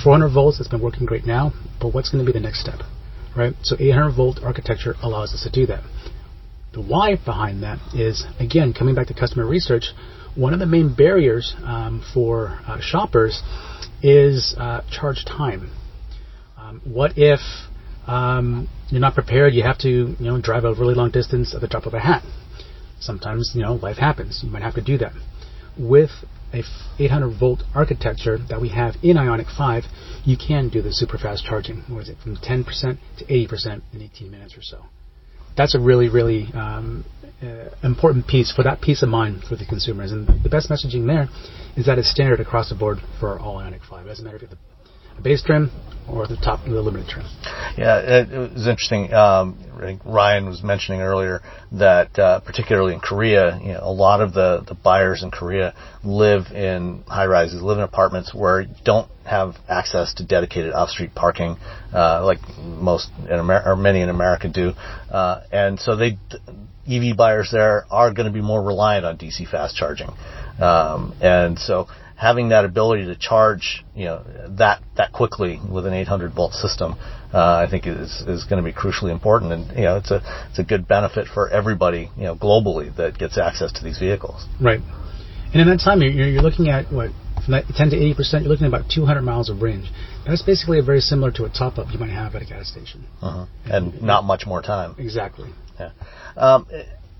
400 0.04 0.28
volts 0.28 0.58
has 0.58 0.68
been 0.68 0.80
working 0.80 1.04
great 1.04 1.26
now, 1.26 1.52
but 1.80 1.92
what's 1.92 2.10
going 2.10 2.24
to 2.24 2.30
be 2.30 2.36
the 2.36 2.42
next 2.42 2.60
step, 2.60 2.80
right? 3.36 3.54
So 3.62 3.76
800 3.78 4.14
volt 4.14 4.38
architecture 4.42 4.94
allows 5.02 5.34
us 5.34 5.42
to 5.42 5.50
do 5.50 5.66
that. 5.66 5.82
The 6.78 6.84
why 6.84 7.16
behind 7.16 7.64
that 7.64 7.80
is, 7.92 8.24
again, 8.38 8.72
coming 8.72 8.94
back 8.94 9.08
to 9.08 9.14
customer 9.14 9.44
research, 9.44 9.86
one 10.36 10.52
of 10.52 10.60
the 10.60 10.66
main 10.66 10.94
barriers 10.94 11.56
um, 11.64 12.06
for 12.14 12.60
uh, 12.68 12.78
shoppers 12.80 13.42
is 14.00 14.54
uh, 14.56 14.82
charge 14.88 15.24
time. 15.24 15.72
Um, 16.56 16.80
what 16.84 17.14
if 17.16 17.40
um, 18.06 18.68
you're 18.90 19.00
not 19.00 19.14
prepared? 19.14 19.54
You 19.54 19.64
have 19.64 19.78
to, 19.78 19.88
you 19.88 20.16
know, 20.20 20.40
drive 20.40 20.62
a 20.62 20.72
really 20.72 20.94
long 20.94 21.10
distance 21.10 21.52
at 21.52 21.60
the 21.60 21.66
drop 21.66 21.86
of 21.86 21.94
a 21.94 21.98
hat. 21.98 22.22
Sometimes, 23.00 23.50
you 23.56 23.62
know, 23.62 23.74
life 23.74 23.96
happens. 23.96 24.42
You 24.44 24.50
might 24.50 24.62
have 24.62 24.76
to 24.76 24.80
do 24.80 24.98
that. 24.98 25.14
With 25.76 26.10
a 26.54 26.62
800 27.00 27.40
volt 27.40 27.64
architecture 27.74 28.38
that 28.50 28.60
we 28.60 28.68
have 28.68 28.94
in 29.02 29.16
Ioniq 29.16 29.50
5, 29.56 29.82
you 30.24 30.36
can 30.36 30.68
do 30.68 30.80
the 30.80 30.92
super 30.92 31.18
fast 31.18 31.44
charging. 31.44 31.82
What 31.88 32.04
is 32.04 32.10
it, 32.10 32.18
from 32.22 32.36
10% 32.36 32.64
to 33.18 33.24
80% 33.24 33.82
in 33.92 34.00
18 34.00 34.30
minutes 34.30 34.56
or 34.56 34.62
so. 34.62 34.84
That's 35.58 35.74
a 35.74 35.80
really, 35.80 36.08
really 36.08 36.46
um, 36.54 37.04
uh, 37.42 37.68
important 37.82 38.26
piece 38.26 38.52
for 38.52 38.62
that 38.62 38.80
peace 38.80 39.02
of 39.02 39.08
mind 39.08 39.42
for 39.42 39.56
the 39.56 39.66
consumers. 39.66 40.12
And 40.12 40.26
the 40.42 40.48
best 40.48 40.70
messaging 40.70 41.06
there 41.06 41.28
is 41.76 41.86
that 41.86 41.98
it's 41.98 42.10
standard 42.10 42.40
across 42.40 42.70
the 42.70 42.76
board 42.76 42.98
for 43.20 43.38
all 43.38 43.56
Ioniq 43.56 43.80
5. 43.90 44.06
It 44.06 44.08
doesn't 44.08 44.24
matter 44.24 44.38
you 44.38 44.46
have 44.46 44.56
the 44.58 44.67
base 45.22 45.42
trim 45.42 45.70
or 46.10 46.26
the 46.26 46.36
top 46.36 46.64
of 46.64 46.72
the 46.72 46.80
limited 46.80 47.08
trim. 47.08 47.26
Yeah, 47.76 47.98
it, 47.98 48.32
it 48.32 48.54
was 48.54 48.66
interesting. 48.66 49.12
Um, 49.12 49.56
Ryan 50.04 50.46
was 50.46 50.62
mentioning 50.62 51.00
earlier 51.00 51.40
that 51.72 52.18
uh, 52.18 52.40
particularly 52.40 52.94
in 52.94 53.00
Korea, 53.00 53.58
you 53.62 53.72
know, 53.72 53.80
a 53.82 53.92
lot 53.92 54.20
of 54.20 54.32
the, 54.32 54.64
the 54.66 54.74
buyers 54.74 55.22
in 55.22 55.30
Korea 55.30 55.74
live 56.02 56.46
in 56.52 57.04
high 57.06 57.26
rises, 57.26 57.62
live 57.62 57.78
in 57.78 57.84
apartments 57.84 58.34
where 58.34 58.62
you 58.62 58.74
don't 58.84 59.08
have 59.24 59.56
access 59.68 60.14
to 60.14 60.24
dedicated 60.24 60.72
off-street 60.72 61.14
parking, 61.14 61.56
uh, 61.94 62.24
like 62.24 62.38
most 62.58 63.10
in 63.28 63.38
Amer- 63.38 63.62
or 63.64 63.76
many 63.76 64.00
in 64.00 64.08
America 64.08 64.48
do, 64.48 64.72
uh, 65.10 65.42
and 65.52 65.78
so 65.78 65.94
they 65.94 66.18
EV 66.90 67.16
buyers 67.16 67.50
there 67.52 67.84
are 67.90 68.12
going 68.14 68.26
to 68.26 68.32
be 68.32 68.40
more 68.40 68.62
reliant 68.62 69.04
on 69.04 69.18
DC 69.18 69.48
fast 69.48 69.76
charging, 69.76 70.10
um, 70.58 71.14
and 71.20 71.58
so 71.58 71.86
having 72.18 72.48
that 72.48 72.64
ability 72.64 73.06
to 73.06 73.16
charge, 73.16 73.84
you 73.94 74.04
know, 74.04 74.24
that 74.58 74.82
that 74.96 75.12
quickly 75.12 75.60
with 75.70 75.86
an 75.86 75.94
800 75.94 76.34
volt 76.34 76.52
system, 76.52 76.96
uh, 77.32 77.64
I 77.64 77.68
think 77.70 77.86
is 77.86 78.22
is 78.26 78.44
going 78.44 78.62
to 78.62 78.68
be 78.68 78.76
crucially 78.76 79.12
important, 79.12 79.52
and 79.52 79.70
you 79.76 79.84
know, 79.84 79.96
it's 79.96 80.10
a 80.10 80.20
it's 80.50 80.58
a 80.58 80.64
good 80.64 80.88
benefit 80.88 81.28
for 81.32 81.48
everybody, 81.48 82.10
you 82.16 82.24
know, 82.24 82.34
globally 82.34 82.94
that 82.96 83.18
gets 83.18 83.38
access 83.38 83.72
to 83.72 83.84
these 83.84 83.98
vehicles. 83.98 84.46
Right, 84.60 84.80
and 85.52 85.62
in 85.62 85.68
that 85.68 85.80
time, 85.80 86.02
you're, 86.02 86.10
you're 86.10 86.42
looking 86.42 86.68
at 86.68 86.92
what 86.92 87.10
from 87.44 87.52
that 87.52 87.64
10 87.68 87.90
to 87.90 87.96
80 87.96 88.14
percent, 88.14 88.42
you're 88.42 88.50
looking 88.50 88.66
at 88.66 88.74
about 88.74 88.90
200 88.90 89.22
miles 89.22 89.48
of 89.48 89.62
range. 89.62 89.88
That's 90.26 90.42
basically 90.42 90.80
very 90.80 91.00
similar 91.00 91.30
to 91.32 91.44
a 91.44 91.48
top 91.48 91.78
up 91.78 91.86
you 91.92 92.00
might 92.00 92.10
have 92.10 92.34
at 92.34 92.42
a 92.42 92.46
gas 92.46 92.68
station, 92.68 93.06
uh-huh. 93.22 93.46
and, 93.64 93.94
and 93.94 94.02
not 94.02 94.24
much 94.24 94.44
more 94.44 94.60
time. 94.60 94.96
Exactly. 94.98 95.50
Yeah. 95.78 95.92
Um, 96.36 96.66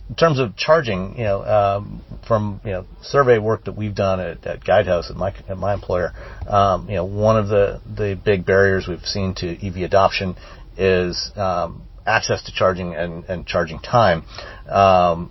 in 0.09 0.15
terms 0.15 0.39
of 0.39 0.57
charging, 0.57 1.19
you 1.19 1.25
know, 1.25 1.45
um, 1.45 2.03
from 2.27 2.61
you 2.65 2.73
know 2.73 2.87
survey 3.03 3.39
work 3.39 3.65
that 3.65 3.77
we've 3.77 3.95
done 3.95 4.21
at, 4.21 4.47
at 4.47 4.65
Guidehouse 4.65 5.11
at 5.11 5.17
my 5.17 5.35
at 5.49 5.59
my 5.59 5.75
employer, 5.75 6.13
um, 6.49 6.89
you 6.89 6.97
know, 6.97 7.05
one 7.05 7.37
of 7.37 7.49
the 7.49 7.81
the 7.87 8.19
big 8.23 8.47
barriers 8.47 8.87
we've 8.89 9.05
seen 9.05 9.35
to 9.37 9.67
EV 9.67 9.77
adoption 9.79 10.35
is 10.77 11.31
um, 11.37 11.83
access 12.07 12.43
to 12.45 12.53
charging 12.53 12.95
and, 12.95 13.25
and 13.25 13.47
charging 13.47 13.79
time. 13.81 14.25
Um, 14.69 15.31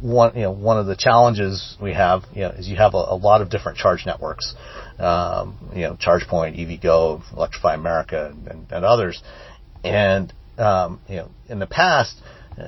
one 0.00 0.34
you 0.34 0.42
know 0.42 0.52
one 0.52 0.78
of 0.78 0.86
the 0.86 0.96
challenges 0.96 1.76
we 1.80 1.92
have 1.92 2.22
you 2.34 2.42
know 2.42 2.50
is 2.50 2.66
you 2.66 2.76
have 2.76 2.94
a, 2.94 2.96
a 2.96 3.16
lot 3.16 3.42
of 3.42 3.50
different 3.50 3.78
charge 3.78 4.06
networks, 4.06 4.54
um, 4.98 5.58
you 5.74 5.82
know, 5.82 5.96
ChargePoint, 5.96 6.56
EVgo, 6.56 7.20
Electrify 7.32 7.74
America, 7.74 8.34
and, 8.48 8.70
and 8.70 8.84
others, 8.84 9.22
and 9.82 10.32
um, 10.56 11.00
you 11.08 11.16
know 11.16 11.30
in 11.48 11.58
the 11.58 11.66
past 11.66 12.16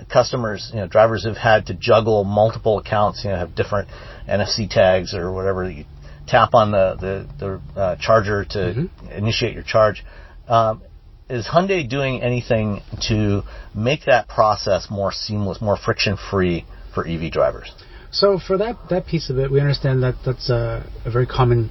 customers, 0.08 0.70
you 0.72 0.80
know, 0.80 0.86
drivers 0.86 1.24
have 1.24 1.36
had 1.36 1.66
to 1.66 1.74
juggle 1.74 2.24
multiple 2.24 2.78
accounts, 2.78 3.24
you 3.24 3.30
know, 3.30 3.36
have 3.36 3.54
different 3.54 3.88
NFC 4.28 4.68
tags 4.68 5.14
or 5.14 5.32
whatever. 5.32 5.68
You 5.70 5.84
tap 6.26 6.54
on 6.54 6.70
the 6.70 6.96
the, 7.38 7.60
the 7.74 7.80
uh, 7.80 7.96
charger 7.96 8.44
to 8.44 8.58
mm-hmm. 8.58 9.08
initiate 9.12 9.54
your 9.54 9.62
charge. 9.62 10.04
Um, 10.48 10.82
is 11.28 11.46
Hyundai 11.46 11.88
doing 11.88 12.22
anything 12.22 12.82
to 13.08 13.42
make 13.74 14.04
that 14.06 14.28
process 14.28 14.88
more 14.90 15.10
seamless, 15.10 15.60
more 15.60 15.76
friction 15.76 16.18
free 16.30 16.66
for 16.94 17.06
EV 17.06 17.32
drivers? 17.32 17.72
So 18.10 18.38
for 18.38 18.58
that 18.58 18.76
that 18.90 19.06
piece 19.06 19.30
of 19.30 19.38
it, 19.38 19.50
we 19.50 19.60
understand 19.60 20.02
that 20.02 20.16
that's 20.24 20.50
a, 20.50 20.88
a 21.04 21.10
very 21.10 21.26
common 21.26 21.70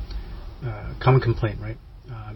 uh, 0.63 0.93
common 0.99 1.21
complaint, 1.21 1.59
right? 1.61 1.77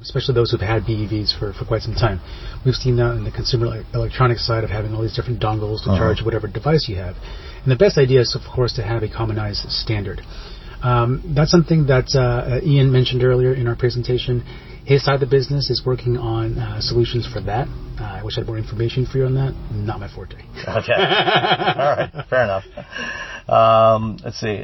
Especially 0.02 0.36
those 0.36 0.52
who've 0.52 0.61
had 0.61 0.84
BEVs 0.84 1.38
for, 1.38 1.53
for 1.53 1.65
quite 1.65 1.82
some 1.82 1.94
time. 1.94 2.19
We've 2.65 2.76
seen 2.76 2.98
that 2.98 3.15
in 3.15 3.24
the 3.24 3.32
consumer 3.32 3.84
electronics 3.94 4.45
side 4.45 4.64
of 4.64 4.69
having 4.69 4.94
all 4.94 5.02
these 5.02 5.15
different 5.15 5.41
dongles 5.41 5.84
to 5.84 5.91
uh-huh. 5.91 5.98
charge 5.98 6.22
whatever 6.24 6.48
device 6.48 6.88
you 6.88 6.98
have. 6.98 7.15
And 7.64 7.72
the 7.72 7.76
best 7.76 7.98
idea 7.98 8.22
is, 8.22 8.36
of 8.36 8.41
course, 8.53 8.74
to 8.74 8.84
have 8.84 9.03
a 9.03 9.10
commonized 9.10 9.69
standard. 9.69 10.22
Um, 10.82 11.34
that's 11.36 11.52
something 11.52 11.88
that 11.88 12.14
uh, 12.15 12.60
Ian 12.64 12.91
mentioned 12.91 13.24
earlier 13.24 13.53
in 13.53 13.68
our 13.68 13.76
presentation. 13.76 14.44
His 14.86 15.03
side 15.03 15.15
of 15.15 15.19
the 15.19 15.28
business 15.28 15.69
is 15.69 15.84
working 15.86 16.18
on 16.18 16.57
uh, 16.60 16.80
solutions 16.80 17.28
for 17.28 17.41
that. 17.41 17.68
Uh, 17.99 18.03
I 18.03 18.24
wish 18.24 18.38
I 18.38 18.41
had 18.41 18.48
more 18.48 18.57
information 18.57 19.06
for 19.06 19.18
you 19.18 19.26
on 19.26 19.34
that. 19.36 19.53
Not 19.72 19.99
my 19.99 20.07
forte. 20.07 20.38
Okay. 20.68 20.94
All 20.94 21.95
right. 21.98 22.11
Fair 22.30 22.44
enough. 22.44 22.64
Um, 23.49 24.18
let's 24.24 24.40
see. 24.40 24.64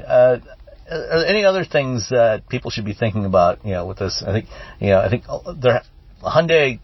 Uh, 0.94 1.24
any 1.28 1.46
other 1.46 1.66
things 1.66 2.10
that 2.10 2.48
people 2.50 2.72
should 2.72 2.86
be 2.86 2.94
thinking 2.94 3.26
about? 3.26 3.66
You 3.66 3.74
know, 3.74 3.88
with 3.88 4.00
this, 4.00 4.24
I 4.26 4.32
think 4.32 4.46
you 4.80 4.90
know, 4.90 5.00
I 5.00 5.10
think 5.10 5.24
there 5.62 5.82
Hyundai 6.22 6.80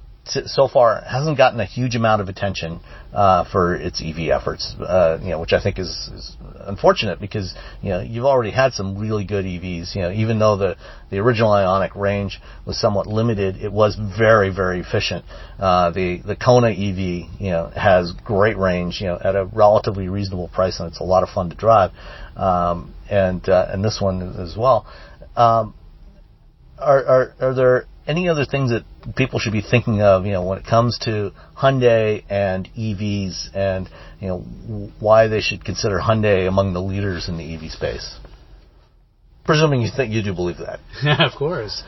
so 0.45 0.68
far 0.68 1.02
hasn't 1.02 1.38
gotten 1.38 1.60
a 1.60 1.65
huge 1.65 1.95
amount 1.95 2.22
of 2.22 2.30
attention 2.30 2.80
uh, 3.14 3.49
for 3.52 3.76
its 3.76 4.02
EV 4.06 4.30
efforts, 4.30 4.76
uh, 4.80 5.18
you 5.22 5.30
know, 5.30 5.40
which 5.40 5.53
I 5.53 5.61
think 5.61 5.80
is, 5.80 5.88
is, 6.14 6.38
unfortunate 6.61 7.19
because 7.19 7.56
you 7.81 7.90
know 7.90 8.02
you've 8.02 8.26
already 8.26 8.52
had 8.52 8.73
some 8.73 8.98
really 8.98 9.26
good 9.26 9.45
EVs. 9.45 9.95
You 9.95 10.02
know, 10.03 10.11
even 10.11 10.38
though 10.38 10.57
the 10.57 10.76
the 11.10 11.18
original 11.18 11.49
Ioniq 11.49 11.95
range 11.95 12.40
was 12.65 12.80
somewhat 12.80 13.07
limited, 13.07 13.57
it 13.57 13.72
was 13.72 13.95
very 13.95 14.53
very 14.53 14.80
efficient. 14.81 15.26
Uh, 15.57 15.90
the 15.91 16.22
the 16.23 16.36
Kona 16.36 16.69
EV, 16.69 17.40
you 17.40 17.49
know, 17.49 17.72
has 17.76 18.11
great 18.23 18.57
range, 18.57 19.02
you 19.02 19.07
know, 19.07 19.18
at 19.23 19.36
a 19.36 19.45
relatively 19.45 20.10
reasonable 20.10 20.49
price, 20.49 20.80
and 20.80 20.90
it's 20.90 20.99
a 20.99 21.03
lot 21.03 21.23
of 21.23 21.30
fun 21.30 21.49
to 21.49 21.56
drive. 21.56 21.91
Um, 22.40 22.94
and 23.10 23.48
uh, 23.49 23.68
and 23.70 23.84
this 23.84 23.99
one 24.02 24.36
as 24.40 24.56
well. 24.57 24.88
Um, 25.36 25.74
are, 26.78 27.06
are 27.06 27.34
are 27.41 27.53
there 27.53 27.86
any 28.10 28.28
other 28.28 28.44
things 28.44 28.72
that 28.72 28.84
people 29.16 29.40
should 29.40 29.53
be 29.53 29.61
thinking 29.61 30.02
of, 30.02 30.26
you 30.26 30.32
know, 30.32 30.44
when 30.44 30.57
it 30.57 30.66
comes 30.66 30.98
to 31.03 31.32
Hyundai 31.56 32.24
and 32.28 32.68
EVs 32.76 33.56
and, 33.56 33.88
you 34.20 34.28
know, 34.28 34.40
why 34.99 35.28
they 35.28 35.41
should 35.41 35.64
consider 35.64 35.99
Hyundai 35.99 36.48
among 36.48 36.74
the 36.74 36.82
leaders 36.82 37.30
in 37.30 37.38
the 37.38 37.53
EV 37.53 37.72
space? 37.72 38.18
Presuming 39.45 39.82
you 39.82 39.90
think 39.95 40.11
you 40.11 40.24
do 40.24 40.34
believe 40.34 40.57
that. 40.57 40.80
of 41.22 41.38
course. 41.38 41.84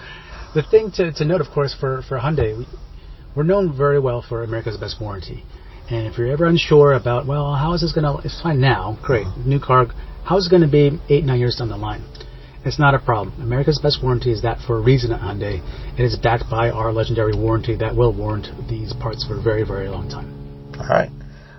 The 0.53 0.61
thing 0.61 0.91
to, 0.95 1.11
to 1.11 1.25
note, 1.25 1.41
of 1.41 1.47
course, 1.47 1.75
for, 1.77 2.03
for 2.07 2.19
Hyundai, 2.19 2.55
we, 2.55 2.67
we're 3.35 3.43
known 3.43 3.75
very 3.75 3.99
well 3.99 4.23
for 4.27 4.43
America's 4.43 4.77
best 4.77 5.01
warranty. 5.01 5.43
And 5.89 6.05
if 6.05 6.19
you're 6.19 6.31
ever 6.31 6.45
unsure 6.45 6.93
about, 6.93 7.25
well, 7.25 7.55
how 7.55 7.73
is 7.73 7.81
this 7.81 7.93
going 7.93 8.05
to, 8.05 8.23
it's 8.23 8.39
fine 8.41 8.61
now, 8.61 8.99
great, 9.01 9.25
new 9.43 9.59
car, 9.59 9.87
how 10.23 10.37
is 10.37 10.47
it 10.47 10.49
going 10.49 10.61
to 10.61 10.67
be 10.67 10.99
eight, 11.09 11.23
nine 11.23 11.39
years 11.39 11.55
down 11.55 11.69
the 11.69 11.77
line? 11.77 12.03
It's 12.63 12.77
not 12.77 12.93
a 12.93 12.99
problem. 12.99 13.41
America's 13.41 13.79
best 13.79 14.03
warranty 14.03 14.31
is 14.31 14.43
that 14.43 14.59
for 14.59 14.77
a 14.77 14.81
reason 14.81 15.11
at 15.11 15.19
Hyundai. 15.19 15.61
It 15.97 16.03
is 16.03 16.15
backed 16.15 16.49
by 16.49 16.69
our 16.69 16.93
legendary 16.93 17.33
warranty 17.33 17.75
that 17.77 17.95
will 17.95 18.13
warrant 18.13 18.47
these 18.69 18.93
parts 18.93 19.25
for 19.25 19.39
a 19.39 19.41
very, 19.41 19.63
very 19.63 19.87
long 19.87 20.09
time. 20.09 20.29
All 20.79 20.87
right. 20.87 21.09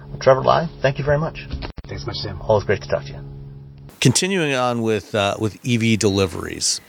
Well, 0.08 0.18
Trevor 0.20 0.42
Lai, 0.42 0.68
thank 0.80 0.98
you 0.98 1.04
very 1.04 1.18
much. 1.18 1.46
Thanks 1.86 2.06
much, 2.06 2.16
Sam. 2.16 2.40
Always 2.42 2.64
great 2.64 2.82
to 2.82 2.88
talk 2.88 3.04
to 3.04 3.12
you. 3.12 3.20
Continuing 4.00 4.54
on 4.54 4.82
with 4.82 5.14
uh, 5.14 5.36
with 5.38 5.58
EV 5.66 5.98
deliveries, 5.98 6.80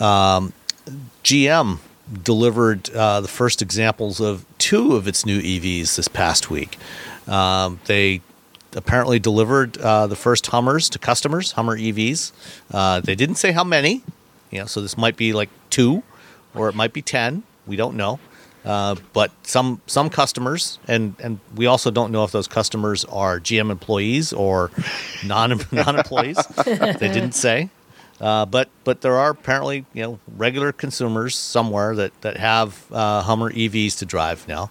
um, 0.00 0.52
GM 1.24 1.78
delivered 2.22 2.90
uh, 2.90 3.20
the 3.20 3.28
first 3.28 3.62
examples 3.62 4.20
of 4.20 4.44
two 4.58 4.94
of 4.94 5.08
its 5.08 5.26
new 5.26 5.40
EVs 5.40 5.96
this 5.96 6.08
past 6.08 6.50
week. 6.50 6.76
Um, 7.26 7.80
they 7.86 8.20
apparently 8.76 9.18
delivered 9.18 9.78
uh, 9.78 10.06
the 10.06 10.16
first 10.16 10.46
Hummers 10.46 10.88
to 10.90 10.98
customers, 10.98 11.52
Hummer 11.52 11.76
EVs. 11.76 12.30
Uh, 12.70 13.00
they 13.00 13.14
didn't 13.14 13.36
say 13.36 13.52
how 13.52 13.64
many, 13.64 14.02
you 14.50 14.60
know, 14.60 14.66
so 14.66 14.80
this 14.80 14.96
might 14.96 15.16
be 15.16 15.32
like 15.32 15.48
two, 15.70 16.02
or 16.54 16.68
it 16.68 16.74
might 16.74 16.92
be 16.92 17.02
ten. 17.02 17.42
We 17.66 17.76
don't 17.76 17.96
know. 17.96 18.20
Uh, 18.64 18.96
but 19.12 19.30
some 19.44 19.80
some 19.86 20.10
customers, 20.10 20.80
and, 20.88 21.14
and 21.20 21.38
we 21.54 21.66
also 21.66 21.90
don't 21.90 22.10
know 22.10 22.24
if 22.24 22.32
those 22.32 22.48
customers 22.48 23.04
are 23.06 23.38
GM 23.38 23.70
employees 23.70 24.32
or 24.32 24.72
non 25.24 25.60
non 25.72 25.96
employees. 25.96 26.36
they 26.64 27.08
didn't 27.12 27.32
say. 27.32 27.70
Uh, 28.20 28.46
but 28.46 28.68
but 28.84 29.02
there 29.02 29.16
are 29.16 29.30
apparently 29.30 29.84
you 29.92 30.02
know 30.02 30.18
regular 30.36 30.72
consumers 30.72 31.36
somewhere 31.36 31.94
that 31.94 32.20
that 32.22 32.38
have 32.38 32.90
uh, 32.90 33.22
Hummer 33.22 33.52
EVs 33.52 33.98
to 33.98 34.06
drive 34.06 34.48
now, 34.48 34.70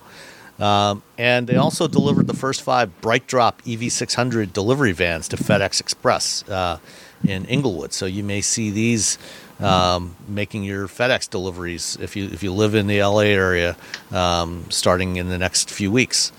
um, 0.59 1.03
and 1.17 1.47
they 1.47 1.57
also 1.57 1.87
delivered 1.87 2.27
the 2.27 2.33
first 2.33 2.61
five 2.61 2.89
BrightDrop 3.01 3.55
EV600 3.63 4.53
delivery 4.53 4.91
vans 4.91 5.27
to 5.29 5.37
FedEx 5.37 5.79
Express 5.79 6.47
uh, 6.49 6.79
in 7.27 7.45
Inglewood. 7.45 7.93
So 7.93 8.05
you 8.05 8.23
may 8.23 8.41
see 8.41 8.69
these 8.71 9.17
um, 9.59 10.15
making 10.27 10.63
your 10.63 10.87
FedEx 10.87 11.29
deliveries 11.29 11.97
if 12.01 12.15
you 12.15 12.25
if 12.25 12.43
you 12.43 12.51
live 12.51 12.75
in 12.75 12.87
the 12.87 13.01
LA 13.01 13.21
area, 13.21 13.77
um, 14.11 14.65
starting 14.69 15.15
in 15.15 15.29
the 15.29 15.37
next 15.37 15.69
few 15.69 15.91
weeks, 15.91 16.31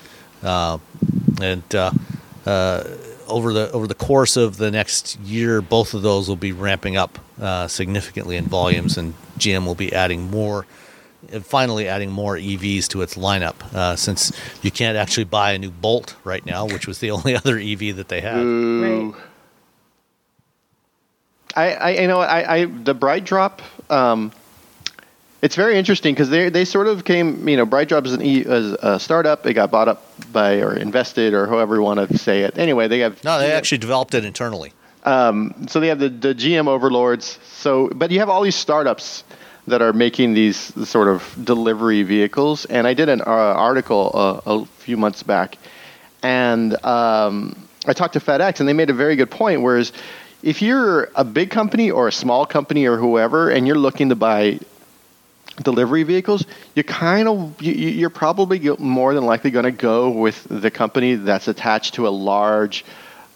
uh, 0.43 0.77
and 1.41 1.63
uh, 1.75 1.91
uh, 2.45 2.83
over 3.27 3.53
the 3.53 3.71
over 3.71 3.87
the 3.87 3.95
course 3.95 4.37
of 4.37 4.57
the 4.57 4.69
next 4.69 5.19
year, 5.19 5.61
both 5.61 5.93
of 5.93 6.01
those 6.01 6.29
will 6.29 6.35
be 6.35 6.51
ramping 6.51 6.95
up 6.95 7.19
uh, 7.41 7.67
significantly 7.67 8.35
in 8.35 8.45
volumes, 8.45 8.97
and 8.97 9.15
GM 9.37 9.65
will 9.65 9.75
be 9.75 9.93
adding 9.93 10.29
more. 10.29 10.65
Finally, 11.43 11.87
adding 11.87 12.11
more 12.11 12.35
EVs 12.35 12.87
to 12.89 13.01
its 13.01 13.15
lineup, 13.15 13.55
uh, 13.73 13.95
since 13.95 14.31
you 14.61 14.71
can't 14.71 14.97
actually 14.97 15.23
buy 15.25 15.51
a 15.53 15.57
new 15.59 15.71
Bolt 15.71 16.15
right 16.23 16.45
now, 16.45 16.65
which 16.65 16.87
was 16.87 16.99
the 16.99 17.11
only 17.17 17.35
other 17.35 17.57
EV 17.57 17.95
that 17.97 18.07
they 18.07 18.21
had. 18.21 18.37
Ooh. 18.39 19.11
Right. 19.11 19.23
I, 21.55 21.73
I 21.73 21.89
you 22.01 22.07
know 22.07 22.19
I, 22.19 22.55
I 22.57 22.65
the 22.65 22.93
BrightDrop 22.93 23.61
um, 23.89 24.31
it's 25.41 25.55
very 25.55 25.77
interesting 25.77 26.13
because 26.13 26.29
they 26.29 26.49
they 26.49 26.65
sort 26.65 26.87
of 26.87 27.03
came 27.03 27.47
you 27.47 27.57
know 27.57 27.65
BrightDrop 27.65 28.05
is 28.05 28.13
an 28.13 28.21
e, 28.21 28.39
is 28.41 28.73
a 28.73 28.99
startup 28.99 29.45
it 29.45 29.53
got 29.53 29.71
bought 29.71 29.87
up 29.87 30.03
by 30.31 30.59
or 30.61 30.75
invested 30.75 31.33
or 31.33 31.47
however 31.47 31.75
you 31.75 31.81
want 31.81 32.09
to 32.09 32.17
say 32.17 32.41
it 32.41 32.57
anyway 32.59 32.87
they 32.87 32.99
have 32.99 33.23
No, 33.23 33.39
they 33.39 33.51
actually 33.51 33.79
developed 33.79 34.13
it 34.13 34.23
internally. 34.23 34.71
um, 35.03 35.67
so 35.67 35.79
they 35.79 35.87
have 35.87 35.99
the, 35.99 36.09
the 36.09 36.35
GM 36.35 36.67
overlords 36.67 37.39
so 37.47 37.89
but 37.95 38.11
you 38.11 38.19
have 38.19 38.29
all 38.29 38.41
these 38.43 38.55
startups 38.55 39.23
that 39.67 39.81
are 39.81 39.93
making 39.93 40.33
these 40.33 40.57
sort 40.87 41.07
of 41.09 41.37
delivery 41.43 42.01
vehicles. 42.03 42.65
And 42.65 42.87
I 42.87 42.93
did 42.93 43.09
an 43.09 43.21
uh, 43.21 43.25
article 43.25 44.11
uh, 44.13 44.41
a 44.61 44.65
few 44.65 44.97
months 44.97 45.23
back. 45.23 45.57
And 46.23 46.73
um, 46.85 47.67
I 47.85 47.93
talked 47.93 48.13
to 48.13 48.19
FedEx 48.19 48.59
and 48.59 48.67
they 48.67 48.73
made 48.73 48.89
a 48.89 48.93
very 48.93 49.15
good 49.15 49.29
point 49.29 49.61
whereas 49.61 49.91
if 50.41 50.61
you're 50.61 51.09
a 51.15 51.23
big 51.23 51.49
company 51.49 51.91
or 51.91 52.07
a 52.07 52.11
small 52.11 52.45
company 52.45 52.85
or 52.85 52.97
whoever 52.97 53.49
and 53.49 53.67
you're 53.67 53.77
looking 53.77 54.09
to 54.09 54.15
buy 54.15 54.59
delivery 55.63 56.03
vehicles, 56.03 56.45
you 56.75 56.83
kind 56.83 57.27
of 57.27 57.61
you, 57.61 57.73
you- 57.73 57.89
you're 57.89 58.09
probably 58.09 58.59
more 58.79 59.13
than 59.13 59.25
likely 59.25 59.51
going 59.51 59.65
to 59.65 59.71
go 59.71 60.09
with 60.09 60.45
the 60.49 60.71
company 60.71 61.15
that's 61.15 61.47
attached 61.47 61.95
to 61.95 62.07
a 62.07 62.09
large 62.09 62.85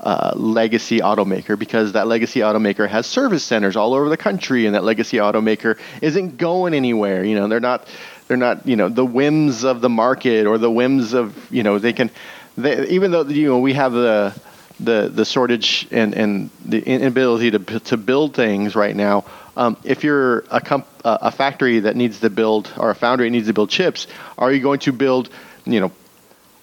uh, 0.01 0.33
legacy 0.35 0.99
automaker 0.99 1.57
because 1.57 1.93
that 1.93 2.07
legacy 2.07 2.39
automaker 2.39 2.89
has 2.89 3.05
service 3.05 3.43
centers 3.43 3.75
all 3.75 3.93
over 3.93 4.09
the 4.09 4.17
country, 4.17 4.65
and 4.65 4.75
that 4.75 4.83
legacy 4.83 5.17
automaker 5.17 5.77
isn't 6.01 6.37
going 6.37 6.73
anywhere. 6.73 7.23
You 7.23 7.35
know, 7.35 7.47
they're 7.47 7.59
not 7.59 7.87
they're 8.27 8.37
not 8.37 8.67
you 8.67 8.75
know 8.75 8.89
the 8.89 9.05
whims 9.05 9.63
of 9.63 9.81
the 9.81 9.89
market 9.89 10.47
or 10.47 10.57
the 10.57 10.71
whims 10.71 11.13
of 11.13 11.51
you 11.51 11.63
know 11.63 11.77
they 11.77 11.93
can 11.93 12.09
they, 12.57 12.87
even 12.87 13.11
though 13.11 13.23
you 13.23 13.47
know 13.47 13.59
we 13.59 13.73
have 13.73 13.93
the 13.93 14.33
the 14.79 15.11
the 15.13 15.23
shortage 15.23 15.87
and 15.91 16.15
and 16.15 16.49
the 16.65 16.81
inability 16.81 17.51
to 17.51 17.59
to 17.81 17.97
build 17.97 18.33
things 18.33 18.75
right 18.75 18.95
now. 18.95 19.25
Um, 19.55 19.77
if 19.83 20.03
you're 20.03 20.45
a 20.49 20.61
comp, 20.61 20.87
a 21.03 21.29
factory 21.29 21.81
that 21.81 21.95
needs 21.95 22.21
to 22.21 22.29
build 22.29 22.71
or 22.77 22.89
a 22.89 22.95
foundry 22.95 23.27
that 23.27 23.31
needs 23.31 23.47
to 23.47 23.53
build 23.53 23.69
chips, 23.69 24.07
are 24.37 24.51
you 24.51 24.61
going 24.61 24.79
to 24.79 24.93
build 24.93 25.29
you 25.65 25.79
know 25.79 25.91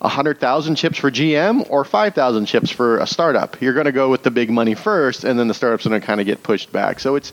hundred 0.00 0.38
thousand 0.38 0.76
chips 0.76 0.98
for 0.98 1.10
GM 1.10 1.68
or 1.70 1.84
five 1.84 2.14
thousand 2.14 2.46
chips 2.46 2.70
for 2.70 2.98
a 2.98 3.06
startup? 3.06 3.60
You're 3.60 3.74
going 3.74 3.86
to 3.86 3.92
go 3.92 4.10
with 4.10 4.22
the 4.22 4.30
big 4.30 4.50
money 4.50 4.74
first, 4.74 5.24
and 5.24 5.38
then 5.38 5.48
the 5.48 5.54
startups 5.54 5.86
are 5.86 5.88
going 5.88 6.00
to 6.00 6.06
kind 6.06 6.20
of 6.20 6.26
get 6.26 6.42
pushed 6.42 6.72
back. 6.72 7.00
So 7.00 7.16
it's 7.16 7.32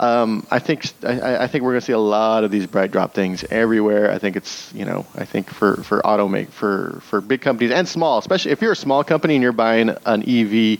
um, 0.00 0.46
I 0.50 0.60
think 0.60 0.86
I, 1.04 1.44
I 1.44 1.46
think 1.46 1.62
we're 1.62 1.72
going 1.72 1.80
to 1.80 1.86
see 1.86 1.92
a 1.92 1.98
lot 1.98 2.42
of 2.42 2.50
these 2.50 2.66
BrightDrop 2.66 3.12
things 3.12 3.44
everywhere. 3.44 4.10
I 4.10 4.18
think 4.18 4.34
it's 4.36 4.72
you 4.72 4.86
know 4.86 5.04
I 5.14 5.26
think 5.26 5.50
for 5.50 5.82
for 5.82 6.00
automake 6.00 6.48
for 6.48 7.00
for 7.02 7.20
big 7.20 7.42
companies 7.42 7.70
and 7.70 7.86
small, 7.86 8.18
especially 8.18 8.52
if 8.52 8.62
you're 8.62 8.72
a 8.72 8.76
small 8.76 9.04
company 9.04 9.34
and 9.34 9.42
you're 9.42 9.52
buying 9.52 9.90
an 10.06 10.22
EV 10.26 10.78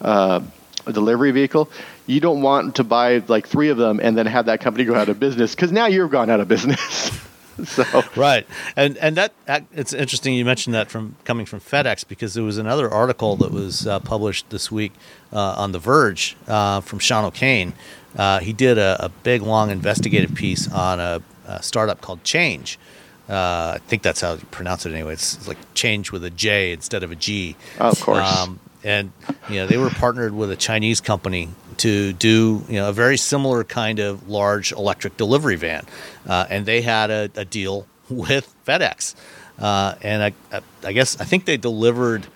uh, 0.00 0.40
delivery 0.86 1.30
vehicle, 1.30 1.70
you 2.06 2.20
don't 2.20 2.40
want 2.40 2.76
to 2.76 2.84
buy 2.84 3.22
like 3.28 3.46
three 3.48 3.68
of 3.68 3.76
them 3.76 4.00
and 4.02 4.16
then 4.16 4.24
have 4.24 4.46
that 4.46 4.60
company 4.62 4.86
go 4.86 4.94
out 4.94 5.10
of 5.10 5.20
business 5.20 5.54
because 5.54 5.70
now 5.70 5.86
you've 5.86 6.10
gone 6.10 6.30
out 6.30 6.40
of 6.40 6.48
business. 6.48 7.10
so 7.64 8.02
Right, 8.16 8.46
and 8.76 8.96
and 8.98 9.16
that 9.16 9.32
it's 9.72 9.92
interesting 9.92 10.34
you 10.34 10.44
mentioned 10.44 10.74
that 10.74 10.90
from 10.90 11.16
coming 11.24 11.46
from 11.46 11.60
FedEx 11.60 12.06
because 12.06 12.34
there 12.34 12.44
was 12.44 12.58
another 12.58 12.90
article 12.90 13.36
that 13.36 13.50
was 13.50 13.86
uh, 13.86 14.00
published 14.00 14.50
this 14.50 14.70
week 14.70 14.92
uh, 15.32 15.54
on 15.56 15.72
The 15.72 15.78
Verge 15.78 16.36
uh, 16.46 16.80
from 16.80 16.98
Sean 16.98 17.24
O'Kane. 17.24 17.74
Uh, 18.16 18.40
he 18.40 18.52
did 18.52 18.78
a, 18.78 19.04
a 19.04 19.08
big 19.08 19.42
long 19.42 19.70
investigative 19.70 20.34
piece 20.34 20.70
on 20.70 21.00
a, 21.00 21.20
a 21.46 21.62
startup 21.62 22.00
called 22.00 22.22
Chanje. 22.22 22.76
Uh, 23.28 23.72
I 23.76 23.80
think 23.86 24.02
that's 24.02 24.20
how 24.20 24.34
you 24.34 24.46
pronounce 24.50 24.84
it 24.84 24.92
anyway. 24.92 25.14
It's, 25.14 25.36
it's 25.36 25.48
like 25.48 25.56
change 25.74 26.12
with 26.12 26.24
a 26.24 26.30
J 26.30 26.72
instead 26.72 27.02
of 27.02 27.10
a 27.10 27.16
G. 27.16 27.56
Oh, 27.80 27.88
of 27.88 28.00
course. 28.00 28.38
Um, 28.38 28.60
and 28.84 29.10
you 29.48 29.56
know 29.56 29.66
they 29.66 29.78
were 29.78 29.90
partnered 29.90 30.34
with 30.34 30.50
a 30.50 30.56
Chinese 30.56 31.00
company 31.00 31.48
to 31.78 32.12
do 32.12 32.64
you 32.68 32.74
know 32.74 32.90
a 32.90 32.92
very 32.92 33.16
similar 33.16 33.64
kind 33.64 33.98
of 33.98 34.28
large 34.28 34.72
electric 34.72 35.16
delivery 35.16 35.56
van, 35.56 35.84
uh, 36.28 36.46
and 36.50 36.66
they 36.66 36.82
had 36.82 37.10
a, 37.10 37.30
a 37.34 37.44
deal 37.44 37.86
with 38.08 38.54
FedEx, 38.66 39.14
uh, 39.58 39.94
and 40.02 40.22
I, 40.22 40.60
I, 40.84 40.92
guess 40.92 41.20
I 41.20 41.24
think 41.24 41.46
they 41.46 41.56
delivered 41.56 42.26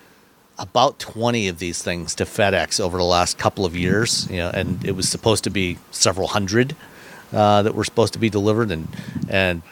about 0.58 0.98
20 0.98 1.48
of 1.48 1.58
these 1.58 1.82
things 1.82 2.14
to 2.16 2.24
FedEx 2.24 2.80
over 2.80 2.98
the 2.98 3.04
last 3.04 3.38
couple 3.38 3.64
of 3.64 3.76
years, 3.76 4.28
you 4.28 4.38
know, 4.38 4.50
and 4.50 4.84
it 4.84 4.92
was 4.92 5.08
supposed 5.08 5.44
to 5.44 5.50
be 5.50 5.78
several 5.92 6.26
hundred 6.26 6.74
uh, 7.32 7.62
that 7.62 7.74
were 7.74 7.84
supposed 7.84 8.14
to 8.14 8.18
be 8.18 8.30
delivered, 8.30 8.70
and 8.70 8.88
and 9.28 9.62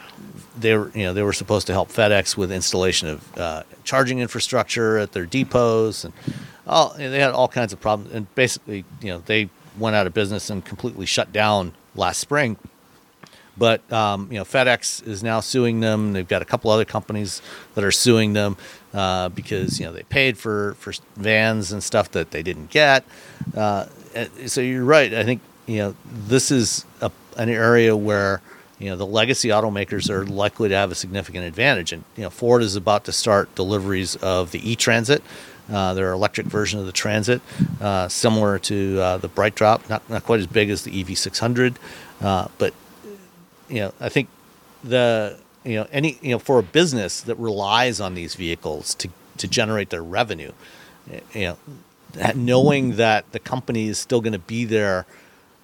they 0.58 0.76
were 0.76 0.90
you 0.94 1.04
know 1.04 1.12
they 1.12 1.22
were 1.22 1.32
supposed 1.32 1.66
to 1.68 1.72
help 1.72 1.90
FedEx 1.90 2.36
with 2.36 2.50
installation 2.50 3.08
of 3.08 3.38
uh, 3.38 3.62
charging 3.84 4.18
infrastructure 4.18 4.98
at 4.98 5.12
their 5.12 5.26
depots, 5.26 6.04
and 6.04 6.12
all 6.66 6.94
they 6.96 7.20
had 7.20 7.32
all 7.32 7.48
kinds 7.48 7.72
of 7.72 7.80
problems, 7.80 8.12
and 8.14 8.32
basically 8.34 8.84
you 9.00 9.08
know 9.08 9.22
they 9.26 9.48
went 9.78 9.96
out 9.96 10.06
of 10.06 10.14
business 10.14 10.50
and 10.50 10.64
completely 10.64 11.06
shut 11.06 11.32
down 11.32 11.72
last 11.94 12.18
spring. 12.18 12.56
But 13.58 13.90
um, 13.92 14.28
you 14.30 14.38
know, 14.38 14.44
FedEx 14.44 15.06
is 15.06 15.22
now 15.22 15.40
suing 15.40 15.80
them. 15.80 16.12
They've 16.12 16.28
got 16.28 16.42
a 16.42 16.44
couple 16.44 16.70
other 16.70 16.84
companies 16.84 17.40
that 17.74 17.84
are 17.84 17.92
suing 17.92 18.34
them 18.34 18.56
uh, 18.92 19.30
because 19.30 19.80
you 19.80 19.86
know 19.86 19.92
they 19.92 20.02
paid 20.02 20.36
for 20.36 20.74
for 20.74 20.92
vans 21.16 21.72
and 21.72 21.82
stuff 21.82 22.10
that 22.12 22.30
they 22.32 22.42
didn't 22.42 22.70
get. 22.70 23.04
Uh, 23.56 23.86
so 24.46 24.60
you're 24.60 24.84
right. 24.84 25.12
I 25.14 25.24
think 25.24 25.40
you 25.66 25.78
know 25.78 25.96
this 26.06 26.50
is 26.50 26.84
a, 27.00 27.10
an 27.36 27.48
area 27.48 27.96
where 27.96 28.42
you 28.78 28.90
know 28.90 28.96
the 28.96 29.06
legacy 29.06 29.48
automakers 29.48 30.10
are 30.10 30.26
likely 30.26 30.68
to 30.68 30.74
have 30.74 30.90
a 30.90 30.94
significant 30.94 31.44
advantage. 31.44 31.92
And 31.92 32.04
you 32.16 32.24
know, 32.24 32.30
Ford 32.30 32.62
is 32.62 32.76
about 32.76 33.04
to 33.04 33.12
start 33.12 33.54
deliveries 33.54 34.16
of 34.16 34.50
the 34.50 34.70
E-Transit. 34.70 35.22
Uh, 35.68 35.94
their 35.94 36.12
electric 36.12 36.46
version 36.46 36.78
of 36.78 36.86
the 36.86 36.92
Transit, 36.92 37.42
uh, 37.80 38.06
similar 38.06 38.56
to 38.56 39.00
uh, 39.00 39.16
the 39.16 39.28
BrightDrop, 39.28 39.88
not, 39.88 40.08
not 40.08 40.22
quite 40.22 40.38
as 40.38 40.46
big 40.46 40.70
as 40.70 40.84
the 40.84 41.02
EV600, 41.02 41.74
uh, 42.20 42.46
but 42.56 42.72
you 43.68 43.80
know, 43.80 43.92
I 43.98 44.08
think 44.08 44.28
the 44.84 45.36
you 45.64 45.74
know 45.74 45.88
any 45.90 46.18
you 46.22 46.30
know 46.30 46.38
for 46.38 46.60
a 46.60 46.62
business 46.62 47.20
that 47.22 47.34
relies 47.36 48.00
on 48.00 48.14
these 48.14 48.36
vehicles 48.36 48.94
to 48.94 49.08
to 49.38 49.48
generate 49.48 49.90
their 49.90 50.04
revenue, 50.04 50.52
you 51.32 51.40
know, 51.48 51.58
knowing 52.34 52.96
that 52.96 53.30
the 53.32 53.38
company 53.40 53.88
is 53.88 53.98
still 53.98 54.20
going 54.20 54.32
to 54.32 54.38
be 54.38 54.64
there 54.64 55.04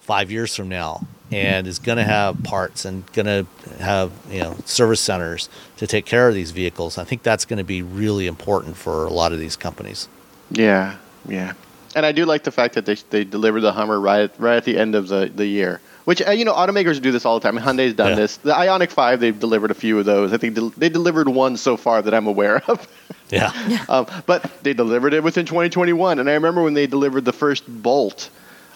five 0.00 0.30
years 0.30 0.54
from 0.56 0.68
now, 0.68 1.06
and 1.32 1.66
is 1.66 1.78
going 1.78 1.98
to 1.98 2.04
have 2.04 2.42
parts 2.42 2.84
and 2.84 3.10
going 3.12 3.26
to 3.26 3.46
have 3.82 4.12
you 4.30 4.40
know 4.40 4.56
service 4.64 5.00
centers 5.00 5.48
to 5.78 5.86
take 5.86 6.04
care 6.06 6.28
of 6.28 6.34
these 6.34 6.50
vehicles. 6.50 6.98
I 6.98 7.04
think 7.04 7.22
that's 7.22 7.44
going 7.44 7.58
to 7.58 7.64
be 7.64 7.82
really 7.82 8.26
important 8.26 8.76
for 8.76 9.04
a 9.06 9.10
lot 9.10 9.32
of 9.32 9.38
these 9.38 9.56
companies. 9.56 10.08
Yeah, 10.50 10.96
yeah. 11.28 11.54
And 11.94 12.06
I 12.06 12.12
do 12.12 12.24
like 12.24 12.44
the 12.44 12.50
fact 12.52 12.74
that 12.74 12.86
they 12.86 12.94
they 13.10 13.24
delivered 13.24 13.60
the 13.62 13.72
Hummer 13.72 13.98
right 14.00 14.30
right 14.38 14.56
at 14.56 14.64
the 14.64 14.78
end 14.78 14.94
of 14.94 15.08
the, 15.08 15.30
the 15.34 15.46
year. 15.46 15.80
Which 16.04 16.20
uh, 16.26 16.32
you 16.32 16.44
know, 16.44 16.52
automakers 16.52 17.00
do 17.00 17.12
this 17.12 17.24
all 17.24 17.38
the 17.38 17.48
time. 17.48 17.56
Hyundai's 17.56 17.94
done 17.94 18.10
Yeah. 18.10 18.14
this. 18.16 18.36
The 18.38 18.52
Ioniq 18.52 18.90
Five, 18.90 19.20
they've 19.20 19.38
delivered 19.38 19.70
a 19.70 19.74
few 19.74 19.98
of 20.00 20.04
those. 20.04 20.32
I 20.32 20.36
think 20.36 20.58
they 20.76 20.88
delivered 20.88 21.28
one 21.28 21.56
so 21.56 21.76
far 21.76 22.02
that 22.02 22.12
I'm 22.12 22.26
aware 22.26 22.60
of. 22.68 22.88
Yeah, 23.30 23.52
um, 23.88 24.06
but 24.26 24.50
they 24.64 24.72
delivered 24.74 25.14
it 25.14 25.22
within 25.22 25.46
2021. 25.46 26.18
And 26.18 26.28
I 26.28 26.34
remember 26.34 26.62
when 26.62 26.74
they 26.74 26.86
delivered 26.88 27.24
the 27.24 27.32
first 27.32 27.64
Bolt, 27.68 28.30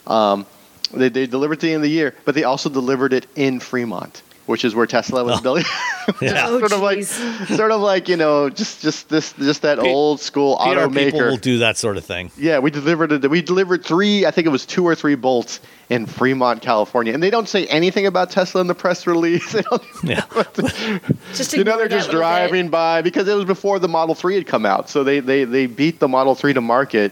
um, 0.07 0.47
they, 0.93 1.09
they 1.09 1.27
delivered 1.27 1.55
it 1.55 1.59
at 1.59 1.61
the 1.63 1.69
end 1.69 1.77
of 1.77 1.83
the 1.83 1.91
year, 1.91 2.15
but 2.25 2.35
they 2.35 2.45
also 2.45 2.69
delivered 2.69 3.13
it 3.13 3.27
in 3.37 3.61
Fremont, 3.61 4.23
which 4.47 4.65
is 4.65 4.75
where 4.75 4.87
Tesla 4.87 5.25
was 5.25 5.39
Oh. 5.39 5.43
building. 5.43 5.65
yeah. 6.23 6.45
Oh, 6.47 6.61
sort 6.61 6.71
of 6.71 6.81
like, 6.83 7.03
sort 7.03 7.73
of 7.73 7.81
like 7.81 8.09
you 8.09 8.17
know, 8.17 8.49
just 8.49 8.81
just 8.81 9.09
this 9.09 9.33
just 9.33 9.63
that 9.63 9.81
P- 9.81 9.89
old 9.91 10.21
school 10.21 10.57
PR 10.57 10.63
people 10.89 10.89
automaker. 10.91 11.31
will 11.31 11.37
do 11.37 11.59
that 11.59 11.77
sort 11.77 11.97
of 11.97 12.05
thing. 12.05 12.31
Yeah, 12.39 12.61
we 12.61 12.71
delivered 12.71 13.11
it. 13.11 13.29
We 13.29 13.43
delivered 13.43 13.85
three. 13.85 14.25
I 14.25 14.31
think 14.31 14.47
it 14.47 14.51
was 14.51 14.65
two 14.65 14.85
or 14.85 14.95
three 14.95 15.17
bolts 15.17 15.59
in 15.89 16.07
Fremont, 16.07 16.63
California, 16.63 17.13
and 17.13 17.21
they 17.21 17.31
don't 17.31 17.49
say 17.49 17.67
anything 17.67 18.07
about 18.07 18.31
Tesla 18.31 18.61
in 18.61 18.69
the 18.69 18.75
press 18.75 19.05
release. 19.09 19.53
They 19.53 19.63
don't, 19.63 19.83
Yeah, 20.05 20.23
Just 21.35 21.53
you 21.55 21.65
know, 21.65 21.77
they're 21.77 21.89
just 21.89 22.07
little 22.09 22.21
bit. 22.21 22.25
driving 22.25 22.69
by 22.69 23.03
because 23.03 23.27
it 23.27 23.35
was 23.35 23.45
before 23.45 23.79
the 23.81 23.89
Model 23.89 24.15
Three 24.15 24.37
had 24.37 24.47
come 24.47 24.65
out, 24.65 24.89
so 24.89 25.03
they 25.03 25.19
they, 25.19 25.43
they 25.43 25.67
beat 25.67 25.99
the 25.99 26.07
Model 26.09 26.37
Three 26.37 26.53
to 26.53 26.61
market. 26.61 27.11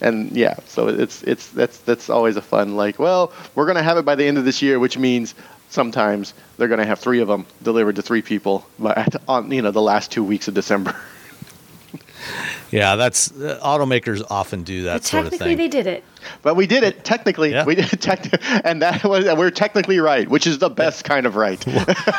And 0.00 0.30
yeah, 0.32 0.56
so 0.66 0.88
it's 0.88 1.22
it's 1.22 1.48
that's 1.50 1.78
that's 1.78 2.10
always 2.10 2.36
a 2.36 2.42
fun 2.42 2.76
like. 2.76 2.98
Well, 2.98 3.32
we're 3.54 3.66
gonna 3.66 3.82
have 3.82 3.96
it 3.96 4.04
by 4.04 4.14
the 4.14 4.24
end 4.24 4.36
of 4.38 4.44
this 4.44 4.60
year, 4.60 4.78
which 4.78 4.98
means 4.98 5.34
sometimes 5.70 6.34
they're 6.58 6.68
gonna 6.68 6.84
have 6.86 6.98
three 6.98 7.20
of 7.20 7.28
them 7.28 7.46
delivered 7.62 7.96
to 7.96 8.02
three 8.02 8.22
people 8.22 8.66
but 8.78 9.16
on 9.28 9.50
you 9.50 9.62
know 9.62 9.70
the 9.70 9.82
last 9.82 10.12
two 10.12 10.22
weeks 10.22 10.48
of 10.48 10.54
December. 10.54 10.94
yeah. 12.70 12.96
That's 12.96 13.30
uh, 13.32 13.58
automakers 13.62 14.22
often 14.30 14.62
do 14.64 14.82
that 14.84 14.94
But 14.94 15.04
sort 15.04 15.24
of 15.26 15.30
thing. 15.30 15.38
technically, 15.38 15.56
thing. 15.56 15.70
they 15.70 15.82
did 15.82 15.86
it. 15.86 16.04
But 16.42 16.56
we 16.56 16.66
did 16.66 16.82
it 16.82 17.04
technically. 17.04 17.52
Yeah. 17.52 17.64
We 17.64 17.74
did 17.74 17.92
it 17.92 18.00
tec- 18.00 18.40
and 18.66 18.82
that 18.82 19.04
was 19.04 19.24
we're 19.24 19.50
technically 19.50 19.98
right, 19.98 20.28
which 20.28 20.46
is 20.46 20.58
the 20.58 20.68
best 20.70 21.04
kind 21.04 21.26
of 21.26 21.36
right. 21.36 21.64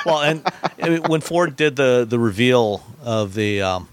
well, 0.06 0.22
and 0.22 0.42
I 0.82 0.90
mean, 0.90 1.04
when 1.04 1.22
Ford 1.22 1.56
did 1.56 1.76
the 1.76 2.06
the 2.10 2.18
reveal 2.20 2.84
of 3.04 3.34
the 3.34 3.62
um, 3.62 3.88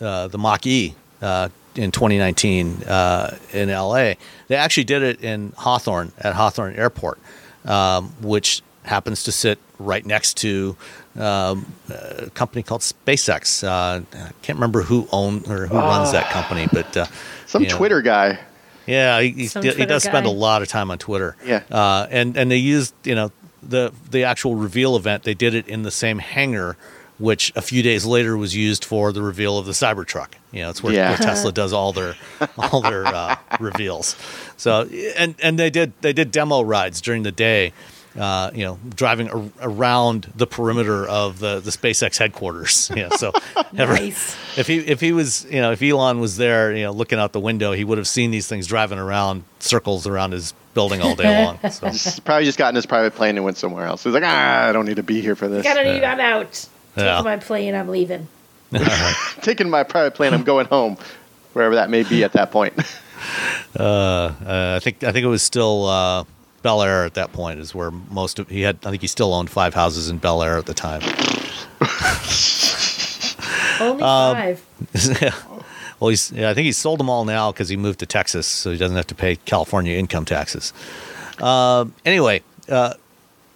uh, 0.00 0.28
the 0.28 0.38
Mach 0.38 0.66
E 0.66 0.94
uh, 1.20 1.48
in 1.74 1.90
2019 1.90 2.82
uh, 2.84 3.36
in 3.52 3.68
LA, 3.70 4.14
they 4.48 4.56
actually 4.56 4.84
did 4.84 5.02
it 5.02 5.22
in 5.22 5.52
Hawthorne 5.56 6.12
at 6.18 6.34
Hawthorne 6.34 6.74
Airport, 6.74 7.18
um, 7.64 8.10
which 8.20 8.62
happens 8.84 9.22
to 9.24 9.32
sit 9.32 9.58
right 9.78 10.04
next 10.04 10.36
to 10.38 10.76
um, 11.16 11.66
a 11.88 12.30
company 12.34 12.62
called 12.62 12.80
SpaceX. 12.80 13.62
Uh, 13.64 14.02
I 14.12 14.30
can't 14.42 14.56
remember 14.56 14.82
who 14.82 15.06
owns 15.12 15.48
or 15.48 15.66
who 15.66 15.76
runs 15.76 16.12
that 16.12 16.30
company, 16.30 16.68
but 16.72 16.96
uh, 16.96 17.06
Some 17.46 17.62
you 17.62 17.68
know, 17.68 17.76
Twitter 17.76 18.02
guy. 18.02 18.38
yeah, 18.86 19.20
he, 19.20 19.30
he, 19.30 19.46
Some 19.46 19.62
he 19.62 19.70
Twitter 19.70 19.86
does 19.86 20.02
spend 20.04 20.26
a 20.26 20.30
lot 20.30 20.62
of 20.62 20.68
time 20.68 20.90
on 20.90 20.98
Twitter. 20.98 21.36
Yeah. 21.44 21.62
uh, 21.70 22.06
and 22.10 22.36
and 22.36 22.50
they 22.50 22.56
used 22.56 22.94
you 23.04 23.14
know 23.14 23.30
the 23.62 23.92
the 24.10 24.24
actual 24.24 24.54
reveal 24.56 24.96
event. 24.96 25.22
They 25.22 25.34
did 25.34 25.54
it 25.54 25.68
in 25.68 25.82
the 25.82 25.90
same 25.90 26.18
hangar, 26.18 26.76
which 27.22 27.52
a 27.56 27.62
few 27.62 27.82
days 27.82 28.04
later 28.04 28.36
was 28.36 28.54
used 28.54 28.84
for 28.84 29.12
the 29.12 29.22
reveal 29.22 29.56
of 29.56 29.64
the 29.64 29.72
Cybertruck. 29.72 30.32
You 30.50 30.62
know, 30.62 30.70
it's 30.70 30.82
where, 30.82 30.92
Yeah. 30.92 31.10
where 31.10 31.18
Tesla 31.18 31.52
does 31.52 31.72
all 31.72 31.92
their 31.92 32.16
all 32.58 32.82
their 32.82 33.06
uh, 33.06 33.36
reveals. 33.60 34.16
So 34.56 34.82
and 35.16 35.34
and 35.42 35.58
they 35.58 35.70
did 35.70 35.92
they 36.02 36.12
did 36.12 36.30
demo 36.32 36.60
rides 36.62 37.00
during 37.00 37.22
the 37.22 37.32
day. 37.32 37.72
Uh, 38.18 38.50
you 38.54 38.62
know, 38.62 38.78
driving 38.94 39.30
ar- 39.30 39.42
around 39.62 40.30
the 40.36 40.46
perimeter 40.46 41.06
of 41.08 41.38
the, 41.38 41.60
the 41.60 41.70
SpaceX 41.70 42.18
headquarters. 42.18 42.90
Yeah, 42.96 43.08
so 43.16 43.32
every- 43.74 44.00
Nice. 44.10 44.36
if 44.58 44.66
he 44.66 44.80
if 44.80 45.00
he 45.00 45.12
was 45.12 45.46
you 45.46 45.62
know 45.62 45.72
if 45.72 45.80
Elon 45.80 46.20
was 46.20 46.36
there 46.36 46.76
you 46.76 46.82
know 46.84 46.92
looking 46.92 47.18
out 47.18 47.32
the 47.32 47.40
window 47.40 47.72
he 47.72 47.84
would 47.84 47.96
have 47.96 48.06
seen 48.06 48.30
these 48.30 48.46
things 48.46 48.66
driving 48.66 48.98
around 48.98 49.44
circles 49.60 50.06
around 50.06 50.32
his 50.32 50.52
building 50.74 51.00
all 51.00 51.14
day 51.14 51.44
long. 51.44 51.58
So 51.70 51.88
He's 51.88 52.20
probably 52.20 52.44
just 52.44 52.58
got 52.58 52.68
in 52.68 52.74
his 52.74 52.84
private 52.84 53.14
plane 53.14 53.36
and 53.36 53.44
went 53.46 53.56
somewhere 53.56 53.86
else. 53.86 54.04
He's 54.04 54.12
like, 54.12 54.24
ah, 54.26 54.68
I 54.68 54.72
don't 54.72 54.84
need 54.84 54.96
to 54.96 55.02
be 55.02 55.22
here 55.22 55.34
for 55.36 55.48
this. 55.48 55.62
Gotta 55.62 55.82
need 55.84 56.04
I'm 56.04 56.20
out. 56.20 56.68
Yeah. 56.96 57.04
Taking 57.16 57.24
my 57.24 57.36
plane, 57.38 57.74
I'm 57.74 57.88
leaving. 57.88 58.28
Taking 59.42 59.70
my 59.70 59.82
private 59.82 60.14
plane, 60.14 60.32
I'm 60.34 60.44
going 60.44 60.66
home, 60.66 60.96
wherever 61.52 61.74
that 61.76 61.90
may 61.90 62.02
be 62.02 62.24
at 62.24 62.32
that 62.34 62.50
point. 62.50 62.74
uh, 63.78 63.82
uh, 63.82 64.32
I 64.76 64.80
think 64.80 65.02
I 65.04 65.12
think 65.12 65.24
it 65.24 65.28
was 65.28 65.42
still 65.42 65.86
uh, 65.86 66.24
Bel 66.62 66.82
Air 66.82 67.04
at 67.04 67.14
that 67.14 67.32
point 67.32 67.60
is 67.60 67.74
where 67.74 67.90
most 67.90 68.38
of 68.38 68.48
he 68.48 68.62
had. 68.62 68.78
I 68.84 68.90
think 68.90 69.02
he 69.02 69.08
still 69.08 69.32
owned 69.34 69.50
five 69.50 69.74
houses 69.74 70.08
in 70.08 70.18
Bel 70.18 70.42
Air 70.42 70.58
at 70.58 70.66
the 70.66 70.74
time. 70.74 71.02
Only 73.80 74.02
Um, 74.02 74.36
five. 74.36 75.62
well, 76.00 76.08
he's 76.10 76.30
yeah, 76.32 76.50
I 76.50 76.54
think 76.54 76.66
he's 76.66 76.78
sold 76.78 77.00
them 77.00 77.08
all 77.08 77.24
now 77.24 77.52
because 77.52 77.68
he 77.68 77.76
moved 77.76 78.00
to 78.00 78.06
Texas, 78.06 78.46
so 78.46 78.70
he 78.70 78.76
doesn't 78.76 78.96
have 78.96 79.06
to 79.08 79.14
pay 79.14 79.36
California 79.36 79.96
income 79.96 80.24
taxes. 80.24 80.72
Um 81.40 81.94
anyway, 82.04 82.42
uh, 82.68 82.94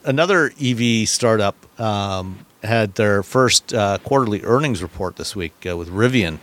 another 0.04 0.50
EV 0.62 1.08
startup 1.08 1.54
um, 1.80 2.45
had 2.66 2.94
their 2.96 3.22
first 3.22 3.72
uh, 3.72 3.98
quarterly 4.04 4.42
earnings 4.42 4.82
report 4.82 5.16
this 5.16 5.34
week 5.34 5.52
uh, 5.68 5.76
with 5.76 5.88
Rivian. 5.88 6.38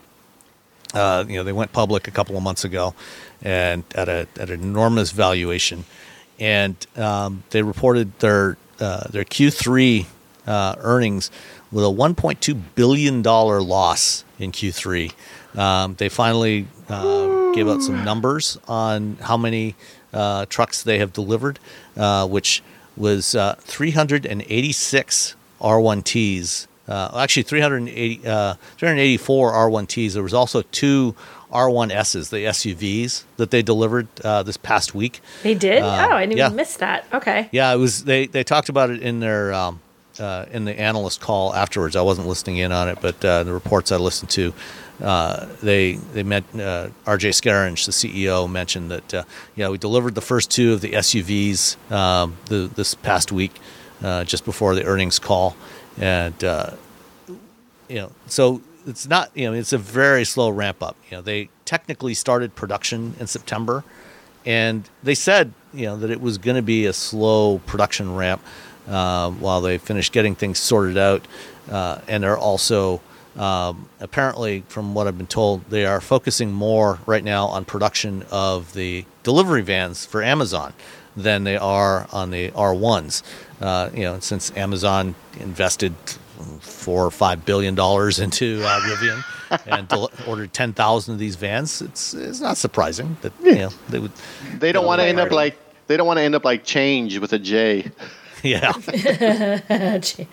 Uh, 0.93 1.25
you 1.27 1.35
know, 1.35 1.43
they 1.43 1.53
went 1.53 1.71
public 1.71 2.07
a 2.07 2.11
couple 2.11 2.37
of 2.37 2.43
months 2.43 2.63
ago, 2.63 2.93
and 3.41 3.83
at 3.95 4.09
a 4.09 4.27
at 4.39 4.49
an 4.49 4.61
enormous 4.61 5.11
valuation, 5.11 5.85
and 6.39 6.75
um, 6.95 7.43
they 7.49 7.63
reported 7.63 8.17
their 8.19 8.57
uh, 8.79 9.07
their 9.09 9.23
Q3 9.23 10.05
uh, 10.45 10.75
earnings 10.79 11.31
with 11.71 11.83
a 11.83 11.87
1.2 11.87 12.61
billion 12.75 13.21
dollar 13.21 13.61
loss 13.61 14.23
in 14.37 14.51
Q3. 14.51 15.11
Um, 15.57 15.95
they 15.95 16.09
finally 16.09 16.67
uh, 16.89 17.51
gave 17.53 17.67
out 17.67 17.81
some 17.81 18.03
numbers 18.03 18.57
on 18.67 19.17
how 19.21 19.37
many 19.37 19.75
trucks 20.49 20.83
they 20.83 20.99
have 20.99 21.11
delivered, 21.11 21.57
which 22.27 22.61
was 22.95 23.35
uh, 23.35 23.55
386 23.59 25.35
R1Ts. 25.63 26.67
Uh, 26.85 27.17
actually, 27.17 27.43
380, 27.43 28.27
uh, 28.27 28.55
384 28.77 29.53
R1Ts. 29.53 30.13
There 30.13 30.23
was 30.23 30.33
also 30.33 30.63
two 30.63 31.15
R1Ss, 31.51 32.29
the 32.29 32.45
SUVs 32.45 33.23
that 33.37 33.51
they 33.51 33.61
delivered 33.61 34.07
uh, 34.21 34.43
this 34.43 34.57
past 34.57 34.93
week. 34.93 35.21
They 35.43 35.53
did? 35.53 35.81
uh, 35.81 36.09
oh, 36.11 36.15
I 36.15 36.25
didn't 36.25 36.37
yeah. 36.37 36.47
even 36.47 36.57
miss 36.57 36.77
that. 36.77 37.05
Okay. 37.13 37.47
Yeah, 37.51 37.71
it 37.73 37.77
was. 37.77 38.03
They 38.03 38.25
they 38.25 38.43
talked 38.43 38.69
about 38.69 38.89
it 38.89 39.01
in 39.01 39.19
their 39.19 39.53
um, 39.53 39.79
uh, 40.19 40.45
in 40.51 40.65
the 40.65 40.79
analyst 40.79 41.21
call 41.21 41.53
afterwards. 41.53 41.95
I 41.95 42.01
wasn't 42.01 42.27
listening 42.27 42.57
in 42.57 42.71
on 42.71 42.89
it, 42.89 42.99
but 43.01 43.23
uh, 43.23 43.43
the 43.43 43.53
reports 43.53 43.91
I 43.91 43.97
listened 43.97 44.29
to, 44.31 44.53
uh, 45.01 45.47
they 45.61 45.93
they 45.93 46.23
met 46.23 46.43
uh, 46.55 46.89
R.J. 47.05 47.29
Scaringe, 47.29 47.85
the 47.85 47.91
CEO, 47.91 48.49
mentioned 48.49 48.91
that 48.91 49.13
uh, 49.13 49.23
yeah 49.55 49.69
we 49.69 49.77
delivered 49.77 50.15
the 50.15 50.21
first 50.21 50.51
two 50.51 50.73
of 50.73 50.81
the 50.81 50.91
SUVs 50.93 51.91
um, 51.91 52.37
the, 52.45 52.69
this 52.75 52.95
past 52.95 53.31
week, 53.31 53.53
uh, 54.03 54.23
just 54.23 54.45
before 54.45 54.75
the 54.75 54.83
earnings 54.83 55.17
call, 55.17 55.55
and 55.97 56.43
uh, 56.43 56.71
you 57.87 57.95
know 57.95 58.11
so 58.27 58.61
it's 58.85 59.07
not 59.07 59.31
you 59.33 59.49
know 59.49 59.53
it's 59.53 59.73
a 59.73 59.77
very 59.77 60.25
slow 60.25 60.49
ramp 60.49 60.83
up. 60.83 60.95
You 61.09 61.17
know 61.17 61.21
they 61.21 61.49
technically 61.65 62.13
started 62.13 62.55
production 62.55 63.15
in 63.19 63.27
September 63.27 63.83
and 64.45 64.89
they 65.01 65.15
said 65.15 65.53
you 65.73 65.85
know 65.85 65.97
that 65.97 66.09
it 66.09 66.21
was 66.21 66.37
going 66.37 66.55
to 66.55 66.61
be 66.61 66.85
a 66.85 66.93
slow 66.93 67.59
production 67.59 68.15
ramp 68.15 68.41
um, 68.87 69.39
while 69.39 69.61
they 69.61 69.77
finished 69.77 70.11
getting 70.11 70.35
things 70.35 70.59
sorted 70.59 70.97
out 70.97 71.25
uh, 71.71 71.99
and 72.07 72.23
they're 72.23 72.37
also 72.37 73.01
um, 73.37 73.87
apparently 73.99 74.63
from 74.67 74.93
what 74.93 75.07
i've 75.07 75.17
been 75.17 75.27
told 75.27 75.63
they 75.69 75.85
are 75.85 76.01
focusing 76.01 76.51
more 76.51 76.99
right 77.05 77.23
now 77.23 77.47
on 77.47 77.65
production 77.65 78.23
of 78.31 78.73
the 78.73 79.05
delivery 79.23 79.61
vans 79.61 80.05
for 80.05 80.21
amazon 80.21 80.73
than 81.15 81.43
they 81.43 81.57
are 81.57 82.07
on 82.11 82.31
the 82.31 82.49
r1s 82.51 83.23
uh, 83.63 83.89
you 83.93 84.03
know 84.03 84.19
since 84.19 84.51
amazon 84.55 85.15
invested 85.39 85.93
four 86.59 87.05
or 87.05 87.11
five 87.11 87.45
billion 87.45 87.73
dollars 87.75 88.19
into 88.19 88.61
uh, 88.63 88.79
Rivian 88.81 89.23
and 89.67 89.87
del- 89.87 90.11
ordered 90.27 90.51
ten 90.53 90.73
thousand 90.73 91.13
of 91.13 91.19
these 91.19 91.35
vans. 91.37 91.81
It's 91.81 92.13
it's 92.13 92.41
not 92.41 92.57
surprising 92.57 93.15
that 93.21 93.31
you 93.43 93.55
know 93.55 93.69
they 93.89 93.99
would. 93.99 94.11
They 94.59 94.71
don't 94.73 94.85
want 94.85 94.99
to 95.01 95.05
end 95.07 95.19
up 95.19 95.29
Right. 95.29 95.35
like 95.53 95.57
they 95.87 95.95
don't 95.97 96.07
want 96.07 96.17
to 96.17 96.23
end 96.23 96.35
up 96.35 96.43
like 96.43 96.63
change 96.65 97.17
with 97.19 97.33
a 97.33 97.39
J. 97.39 97.89
Yeah, 98.45 98.71
to 98.73 100.27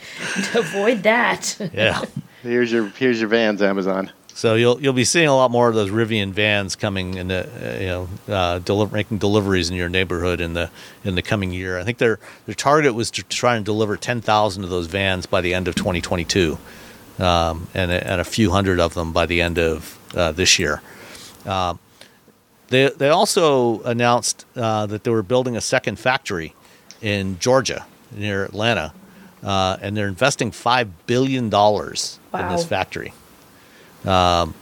avoid 0.58 1.04
that. 1.04 1.56
yeah. 1.72 2.02
Here's 2.42 2.72
your 2.72 2.88
here's 2.98 3.20
your 3.20 3.28
vans, 3.28 3.62
Amazon. 3.62 4.10
So 4.34 4.54
you'll 4.54 4.80
you'll 4.80 4.92
be 4.94 5.04
seeing 5.04 5.28
a 5.28 5.34
lot 5.34 5.50
more 5.50 5.68
of 5.68 5.74
those 5.74 5.90
Rivian 5.90 6.30
vans 6.30 6.74
coming 6.76 7.14
in 7.14 7.28
the 7.28 7.44
uh, 7.46 7.78
you 7.80 7.86
know 7.86 8.08
uh, 8.34 8.58
deli- 8.60 8.90
making 8.90 9.18
deliveries 9.18 9.68
in 9.70 9.76
your 9.76 9.88
neighborhood 9.88 10.40
in 10.40 10.54
the 10.54 10.70
in 11.04 11.14
the 11.14 11.22
coming 11.22 11.52
year. 11.52 11.78
I 11.78 11.84
think 11.84 11.98
their 11.98 12.18
their 12.46 12.54
target 12.54 12.94
was 12.94 13.10
to 13.12 13.22
try 13.22 13.56
and 13.56 13.64
deliver 13.64 13.96
ten 13.96 14.20
thousand 14.20 14.64
of 14.64 14.70
those 14.70 14.86
vans 14.86 15.26
by 15.26 15.40
the 15.40 15.52
end 15.52 15.68
of 15.68 15.74
2022, 15.74 16.58
um, 17.18 17.68
and 17.74 17.90
a, 17.90 18.06
and 18.10 18.20
a 18.20 18.24
few 18.24 18.50
hundred 18.50 18.80
of 18.80 18.94
them 18.94 19.12
by 19.12 19.26
the 19.26 19.42
end 19.42 19.58
of 19.58 19.98
uh, 20.14 20.32
this 20.32 20.58
year. 20.58 20.80
Uh, 21.44 21.74
they 22.68 22.88
they 22.88 23.08
also 23.10 23.82
announced 23.82 24.46
uh, 24.56 24.86
that 24.86 25.04
they 25.04 25.10
were 25.10 25.22
building 25.22 25.56
a 25.56 25.60
second 25.60 25.98
factory 25.98 26.54
in 27.02 27.38
Georgia 27.40 27.84
near 28.12 28.44
Atlanta, 28.44 28.92
uh, 29.42 29.76
and 29.82 29.96
they're 29.96 30.08
investing 30.08 30.50
five 30.50 31.06
billion 31.06 31.50
dollars 31.50 32.18
in 32.32 32.48
this 32.48 32.64
factory. 32.64 33.12
Um, 34.04 34.54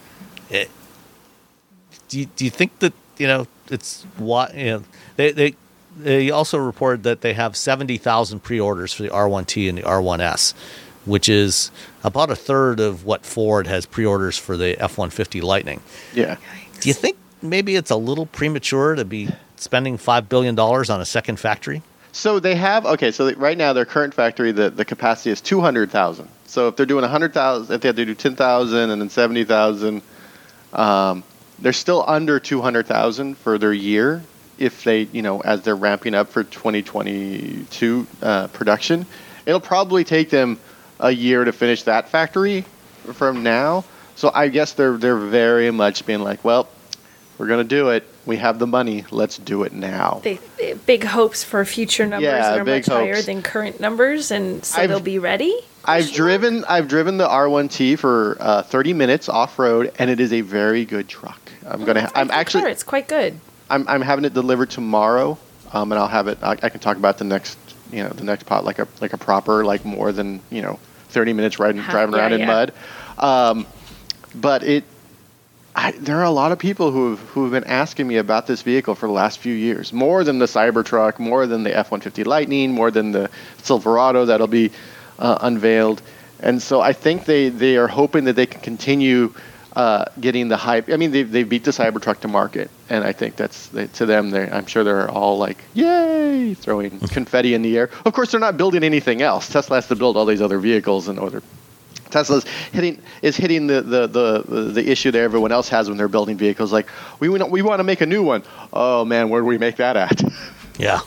it, 0.51 0.71
do 2.09 2.21
you, 2.21 2.27
do 2.27 2.45
you 2.45 2.51
think 2.51 2.79
that 2.81 2.93
you 3.19 3.27
know 3.27 3.47
it's 3.71 4.05
what 4.17 4.55
you 4.55 4.65
know 4.67 4.83
they 5.17 5.33
they 5.33 5.55
they 5.97 6.31
also 6.31 6.59
reported 6.59 7.03
that 7.05 7.21
they 7.21 7.35
have 7.35 7.57
seventy 7.57 7.99
thousand 7.99 8.43
pre-orders 8.43 8.93
for 8.93 9.03
the 9.03 9.11
R1T 9.11 9.69
and 9.69 9.79
the 9.79 9.83
R1S, 9.83 10.55
which 11.05 11.29
is 11.29 11.71
about 12.05 12.31
a 12.31 12.37
third 12.37 12.81
of 12.81 13.05
what 13.05 13.25
Ford 13.27 13.67
has 13.67 13.87
pre-orders 13.87 14.39
for 14.39 14.57
the 14.57 14.77
F150 14.77 15.43
Lightning. 15.43 15.83
Yeah. 16.15 16.37
Do 16.81 16.89
you 16.89 16.95
think 16.95 17.17
maybe 17.43 17.77
it's 17.77 17.91
a 17.91 17.97
little 17.97 18.27
premature 18.27 18.95
to 18.95 19.05
be 19.05 19.29
spending 19.57 19.99
five 19.99 20.29
billion 20.29 20.55
dollars 20.55 20.91
on 20.91 21.01
a 21.01 21.05
second 21.05 21.39
factory? 21.39 21.83
So 22.13 22.41
they 22.41 22.55
have 22.55 22.87
okay. 22.87 23.11
So 23.11 23.33
right 23.35 23.59
now, 23.59 23.73
their 23.73 23.85
current 23.85 24.15
factory, 24.15 24.53
the, 24.53 24.71
the 24.71 24.85
capacity 24.85 25.31
is 25.31 25.41
two 25.41 25.61
hundred 25.61 25.91
thousand. 25.91 26.29
So 26.49 26.69
if 26.69 26.77
they're 26.77 26.87
doing 26.87 27.05
hundred 27.05 27.35
thousand, 27.35 27.75
if 27.75 27.83
they 27.83 27.89
have 27.89 27.97
to 27.97 28.05
do 28.07 28.15
ten 28.15 28.35
thousand 28.35 28.91
and 28.91 29.01
then 29.01 29.11
seventy 29.11 29.45
thousand, 29.45 30.01
um, 30.73 31.23
they're 31.59 31.75
still 31.75 32.03
under 32.07 32.41
two 32.41 32.63
hundred 32.63 32.87
thousand 32.87 33.37
for 33.37 33.59
their 33.59 33.73
year. 33.73 34.23
If 34.59 34.83
they, 34.83 35.03
you 35.13 35.23
know, 35.23 35.41
as 35.41 35.63
they're 35.63 35.77
ramping 35.77 36.15
up 36.15 36.29
for 36.31 36.45
twenty 36.45 36.83
twenty 36.83 37.67
two 37.71 38.07
uh, 38.23 38.49
production, 38.49 39.05
it'll 39.47 39.61
probably 39.61 40.05
take 40.05 40.31
them 40.31 40.59
a 40.99 41.11
year 41.11 41.45
to 41.45 41.53
finish 41.53 41.83
that 41.85 42.09
factory 42.09 42.65
from 43.13 43.43
now. 43.43 43.85
So 44.17 44.31
I 44.35 44.49
guess 44.49 44.73
they're 44.73 44.97
they're 44.97 45.17
very 45.19 45.71
much 45.71 46.07
being 46.07 46.21
like, 46.21 46.45
well, 46.45 46.67
we're 47.37 47.47
gonna 47.47 47.63
do 47.63 47.91
it. 47.91 48.05
We 48.25 48.39
have 48.39 48.59
the 48.59 48.67
money. 48.67 49.05
Let's 49.11 49.37
do 49.39 49.65
it 49.65 49.73
now. 49.75 50.21
They, 50.25 50.41
they- 50.59 50.75
big 50.75 51.05
hopes 51.05 51.45
for 51.45 51.65
future 51.65 52.07
numbers 52.07 52.25
Yeah, 52.25 52.41
that 52.51 52.61
are 52.61 52.65
much 52.65 52.87
higher 52.87 53.21
than 53.23 53.43
current 53.43 53.81
numbers, 53.81 54.31
and 54.31 54.65
so 54.65 54.79
I've- 54.79 54.89
they'll 54.89 55.01
be 55.01 55.19
ready. 55.19 55.61
I've 55.89 56.13
driven 56.13 56.65
I've 56.67 56.87
driven 56.87 57.17
the 57.17 57.27
R1T 57.27 57.99
for 57.99 58.37
uh, 58.41 58.63
30 58.63 58.93
minutes 58.93 59.29
off 59.29 59.59
road, 59.59 59.93
and 59.99 60.11
it 60.11 60.21
is 60.21 60.33
a 60.33 60.43
very 60.43 60.85
good 60.85 61.09
truck. 61.09 61.41
I'm 61.67 61.85
gonna 61.85 62.03
mark? 62.03 62.13
I'm 62.15 62.31
actually 62.31 62.63
car, 62.63 62.71
it's 62.71 62.83
quite 62.83 63.09
good. 63.09 63.39
I'm, 63.71 63.87
I'm 63.89 64.03
having 64.03 64.25
it 64.25 64.35
delivered 64.35 64.71
tomorrow, 64.71 65.39
um, 65.73 65.91
and 65.91 65.99
I'll 65.99 66.09
have 66.09 66.29
it. 66.29 66.39
I, 66.43 66.53
I 66.63 66.69
can 66.69 66.81
talk 66.81 66.97
about 66.99 67.19
the 67.19 67.25
next 67.25 67.59
you 67.91 68.03
know 68.03 68.11
the 68.11 68.25
next 68.25 68.45
pot 68.45 68.65
like 68.65 68.79
a 68.79 68.87
like 69.01 69.15
a 69.15 69.19
proper 69.19 69.65
like 69.65 69.85
more 69.85 70.13
than 70.13 70.41
you 70.51 70.61
know 70.61 70.79
30 71.09 71.33
minutes 71.33 71.59
riding 71.59 71.81
Ha- 71.81 71.91
driving 71.91 72.15
yeah, 72.15 72.21
around 72.21 72.33
in 72.35 72.41
yeah. 72.41 72.47
mud. 72.47 72.73
Um, 73.19 73.67
but 74.35 74.63
it 74.63 74.85
I, 75.75 75.93
there 75.93 76.19
are 76.19 76.25
a 76.25 76.31
lot 76.31 76.51
of 76.51 76.59
people 76.59 76.91
who 76.91 77.11
have, 77.11 77.21
who 77.31 77.45
have 77.45 77.53
been 77.53 77.71
asking 77.71 78.09
me 78.09 78.17
about 78.17 78.47
this 78.47 78.63
vehicle 78.63 78.95
for 78.95 79.07
the 79.07 79.13
last 79.13 79.39
few 79.39 79.55
years, 79.55 79.93
more 79.93 80.25
than 80.25 80.39
the 80.39 80.47
Cybertruck, 80.47 81.21
more 81.21 81.47
than 81.47 81.63
the 81.63 81.77
F-150 81.77 82.27
Lightning, 82.27 82.73
more 82.73 82.91
than 82.91 83.13
the 83.13 83.31
Silverado 83.63 84.25
that'll 84.25 84.49
be 84.49 84.73
uh, 85.19 85.39
unveiled. 85.41 86.03
And 86.41 86.63
so 86.63 86.81
I 86.81 86.93
think 86.93 87.25
they, 87.25 87.49
they 87.49 87.77
are 87.77 87.89
hoping 87.89 88.25
that 88.25 88.35
they 88.37 88.47
can 88.47 88.61
continue 88.61 89.35
uh, 89.75 90.05
getting 90.21 90.49
the 90.49 90.57
hype. 90.57 90.89
I 90.89 90.97
mean, 90.97 91.13
they 91.13 91.23
they 91.23 91.45
beat 91.45 91.63
the 91.63 91.71
Cybertruck 91.71 92.21
to 92.21 92.29
market, 92.29 92.69
and 92.89 93.05
I 93.05 93.13
think 93.13 93.37
that's 93.37 93.69
they, 93.69 93.87
to 93.87 94.07
them. 94.07 94.35
I'm 94.35 94.67
sure 94.67 94.83
they're 94.83 95.09
all 95.09 95.39
like, 95.39 95.59
"Yay!" 95.75 96.55
throwing 96.55 96.99
confetti 96.99 97.55
in 97.55 97.63
the 97.63 97.79
air. 97.79 97.91
Of 98.05 98.13
course, 98.13 98.33
they're 98.33 98.41
not 98.41 98.57
building 98.57 98.83
anything 98.83 99.23
else. 99.23 99.49
Tesla 99.49 99.77
has 99.77 99.87
to 99.89 99.95
build 99.95 100.17
all 100.17 100.27
these 100.27 100.43
other 100.43 100.59
vehicles 100.59 101.07
and 101.07 101.19
other 101.19 101.43
Tesla's 102.11 102.45
hitting 102.73 103.01
is 103.23 103.37
hitting 103.37 103.67
the, 103.67 103.83
the, 103.83 104.07
the, 104.07 104.43
the 104.73 104.91
issue 104.91 105.11
that 105.11 105.21
everyone 105.21 105.53
else 105.53 105.69
has 105.69 105.89
when 105.89 105.99
they're 105.99 106.09
building 106.09 106.37
vehicles. 106.37 106.73
Like 106.73 106.89
we 107.21 107.29
want 107.29 107.51
we 107.51 107.63
want 107.63 107.81
to 107.81 107.85
make 107.85 108.01
a 108.01 108.07
new 108.07 108.23
one. 108.23 108.43
Oh 108.73 109.05
man, 109.05 109.29
where 109.29 109.41
do 109.43 109.47
we 109.47 109.59
make 109.59 109.77
that 109.77 109.97
at? 109.97 110.23
Yeah. 110.81 111.01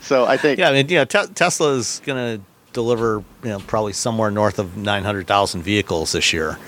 so 0.00 0.24
I 0.24 0.36
think 0.36 0.60
Yeah, 0.60 0.68
I 0.68 0.72
mean, 0.72 0.88
yeah, 0.88 1.04
te- 1.04 1.26
Tesla 1.34 1.72
is 1.74 2.00
going 2.06 2.38
to 2.38 2.44
deliver, 2.76 3.24
you 3.42 3.50
know, 3.50 3.58
probably 3.58 3.92
somewhere 3.92 4.30
north 4.30 4.58
of 4.58 4.76
900,000 4.76 5.62
vehicles 5.62 6.12
this 6.12 6.32
year, 6.32 6.58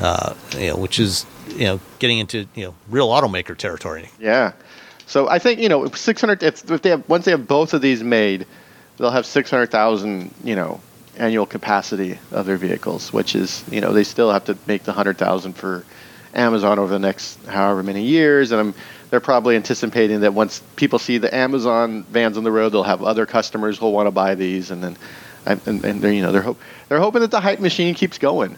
uh, 0.00 0.34
you 0.52 0.68
know, 0.68 0.76
which 0.76 1.00
is, 1.00 1.26
you 1.48 1.64
know, 1.64 1.80
getting 1.98 2.18
into, 2.18 2.46
you 2.54 2.66
know, 2.66 2.74
real 2.88 3.08
automaker 3.08 3.56
territory. 3.56 4.08
yeah. 4.20 4.52
So 5.06 5.28
I 5.28 5.38
think 5.38 5.60
you 5.60 5.68
know 5.68 5.86
600. 5.86 6.42
If, 6.42 6.70
if 6.70 6.82
they 6.82 6.90
have 6.90 7.08
once 7.08 7.24
they 7.26 7.30
have 7.30 7.46
both 7.46 7.74
of 7.74 7.82
these 7.82 8.02
made, 8.02 8.46
they'll 8.96 9.10
have 9.10 9.26
600,000 9.26 10.34
you 10.42 10.56
know 10.56 10.80
annual 11.16 11.46
capacity 11.46 12.18
of 12.32 12.46
their 12.46 12.56
vehicles, 12.56 13.12
which 13.12 13.34
is 13.34 13.62
you 13.70 13.80
know 13.80 13.92
they 13.92 14.04
still 14.04 14.32
have 14.32 14.46
to 14.46 14.56
make 14.66 14.84
the 14.84 14.92
100,000 14.92 15.52
for 15.52 15.84
Amazon 16.34 16.78
over 16.78 16.90
the 16.90 16.98
next 16.98 17.44
however 17.46 17.82
many 17.82 18.02
years, 18.02 18.50
and 18.50 18.60
I'm, 18.60 18.74
they're 19.10 19.20
probably 19.20 19.56
anticipating 19.56 20.20
that 20.20 20.34
once 20.34 20.62
people 20.74 20.98
see 20.98 21.18
the 21.18 21.32
Amazon 21.32 22.02
vans 22.04 22.36
on 22.36 22.42
the 22.42 22.50
road, 22.50 22.70
they'll 22.70 22.82
have 22.82 23.04
other 23.04 23.26
customers 23.26 23.78
who'll 23.78 23.92
want 23.92 24.06
to 24.06 24.10
buy 24.10 24.34
these, 24.34 24.70
and 24.70 24.82
then 24.82 24.96
and, 25.46 25.60
and, 25.66 25.84
and 25.84 26.00
they're 26.02 26.12
you 26.12 26.22
know 26.22 26.32
they're 26.32 26.42
hope, 26.42 26.58
they're 26.88 27.00
hoping 27.00 27.20
that 27.22 27.30
the 27.30 27.40
hype 27.40 27.60
machine 27.60 27.94
keeps 27.94 28.18
going, 28.18 28.56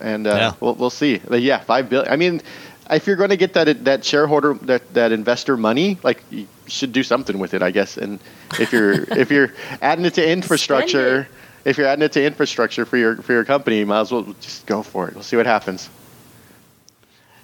and 0.00 0.26
uh, 0.26 0.30
Yeah. 0.30 0.52
we'll 0.60 0.74
we'll 0.74 0.90
see. 0.90 1.18
But 1.18 1.42
yeah, 1.42 1.60
five 1.60 1.88
billion. 1.88 2.12
I 2.12 2.16
mean, 2.16 2.42
if 2.90 3.06
you're 3.06 3.16
going 3.16 3.30
to 3.30 3.36
get 3.36 3.52
that 3.54 3.84
that 3.84 4.04
shareholder 4.04 4.54
that 4.62 4.94
that 4.94 5.12
investor 5.12 5.56
money, 5.56 5.98
like 6.02 6.22
you 6.30 6.46
should 6.66 6.92
do 6.92 7.02
something 7.02 7.38
with 7.38 7.54
it, 7.54 7.62
I 7.62 7.70
guess. 7.70 7.96
And 7.96 8.18
if 8.58 8.72
you're 8.72 8.92
if 9.18 9.30
you're 9.30 9.52
adding 9.82 10.04
it 10.04 10.14
to 10.14 10.28
infrastructure. 10.30 11.28
If 11.62 11.76
you're 11.76 11.88
adding 11.88 12.02
it 12.02 12.12
to 12.12 12.24
infrastructure 12.24 12.86
for 12.86 12.96
your 12.96 13.16
for 13.16 13.34
your 13.34 13.44
company, 13.44 13.80
you 13.80 13.86
might 13.86 14.00
as 14.00 14.10
well 14.10 14.22
just 14.40 14.64
go 14.64 14.82
for 14.82 15.08
it. 15.08 15.14
We'll 15.14 15.22
see 15.22 15.36
what 15.36 15.44
happens. 15.44 15.90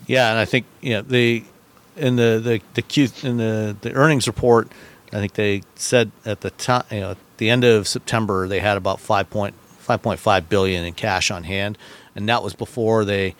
Yeah, 0.06 0.30
and 0.30 0.38
I 0.38 0.46
think 0.46 0.64
you 0.80 0.94
know 0.94 1.02
the 1.02 1.44
in 1.96 2.16
the 2.16 2.40
the 2.42 2.60
the 2.72 2.80
Q 2.80 3.08
in 3.22 3.36
the 3.36 3.76
the 3.78 3.92
earnings 3.92 4.26
report, 4.26 4.72
I 5.12 5.16
think 5.16 5.34
they 5.34 5.62
said 5.74 6.10
at 6.24 6.40
the 6.40 6.48
time 6.50 6.84
you 6.90 7.00
know 7.00 7.16
the 7.38 7.50
end 7.50 7.64
of 7.64 7.86
September 7.88 8.48
they 8.48 8.60
had 8.60 8.76
about 8.76 8.98
5.5 8.98 10.48
billion 10.48 10.84
in 10.84 10.94
cash 10.94 11.30
on 11.30 11.44
hand, 11.44 11.78
and 12.14 12.28
that 12.28 12.42
was 12.42 12.54
before 12.54 13.04
they 13.04 13.34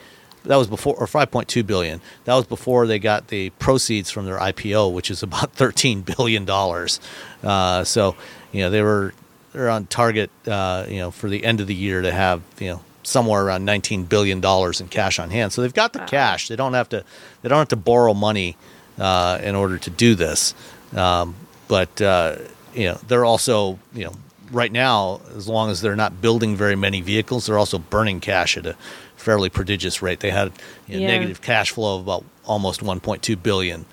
that 0.44 0.56
was 0.56 0.68
before 0.68 0.94
or 0.94 1.06
five 1.06 1.31
point 1.31 1.48
two 1.48 1.64
billion. 1.64 2.01
That 2.24 2.35
was 2.35 2.47
before 2.47 2.86
they 2.86 2.98
got 2.98 3.28
the 3.28 3.51
proceeds 3.51 4.10
from 4.10 4.27
their 4.27 4.39
IPO, 4.39 4.93
which 4.93 5.10
is 5.10 5.23
about 5.23 5.52
thirteen 5.55 6.02
billion 6.02 6.44
dollars. 6.44 7.01
Uh, 7.43 7.85
so 7.85 8.16
you 8.52 8.60
know 8.62 8.70
they 8.70 8.82
were 8.82 9.12
they're 9.52 9.70
on 9.70 9.86
target 9.86 10.31
uh, 10.47 10.86
you 10.89 10.98
know 10.98 11.10
for 11.10 11.28
the 11.28 11.44
end 11.44 11.60
of 11.60 11.66
the 11.66 11.74
year 11.74 12.02
to 12.02 12.12
have 12.12 12.43
you 12.59 12.68
know 12.68 12.81
somewhere 13.02 13.44
around 13.44 13.64
19 13.64 14.02
billion 14.05 14.40
dollars 14.40 14.81
in 14.81 14.89
cash 14.89 15.20
on 15.20 15.31
hand 15.31 15.52
so 15.52 15.62
they've 15.62 15.73
got 15.73 15.93
the 15.93 16.01
cash 16.01 16.48
they 16.48 16.56
don't 16.56 16.74
have 16.74 16.89
to 16.89 17.05
they 17.40 17.48
don't 17.48 17.59
have 17.59 17.68
to 17.68 17.77
borrow 17.77 18.12
money 18.12 18.56
uh, 18.98 19.39
in 19.44 19.55
order 19.55 19.78
to 19.78 19.90
do 19.90 20.16
this 20.16 20.55
um, 20.97 21.36
but 21.68 22.02
uh, 22.02 22.36
you 22.77 22.86
know 22.89 22.98
they're 23.09 23.24
also 23.24 23.78
you 23.94 24.05
know 24.05 24.12
right 24.53 24.70
now 24.70 25.20
as 25.36 25.48
long 25.48 25.70
as 25.70 25.81
they're 25.81 25.97
not 25.97 26.20
building 26.20 26.55
very 26.55 26.77
many 26.77 27.01
vehicles 27.01 27.47
they're 27.47 27.59
also 27.59 27.78
burning 27.78 28.20
cash 28.20 28.57
at 28.57 28.66
a 28.66 28.77
fairly 29.16 29.48
prodigious 29.48 30.03
rate 30.03 30.20
they 30.20 30.31
had 30.31 30.53
you 30.86 30.94
know, 30.94 31.01
Yeah. 31.01 31.07
negative 31.09 31.43
cash 31.43 31.73
flow 31.73 31.97
of 31.97 32.03
about 32.03 32.24
almost 32.44 32.81
1.2 32.81 33.43
billion 33.43 33.85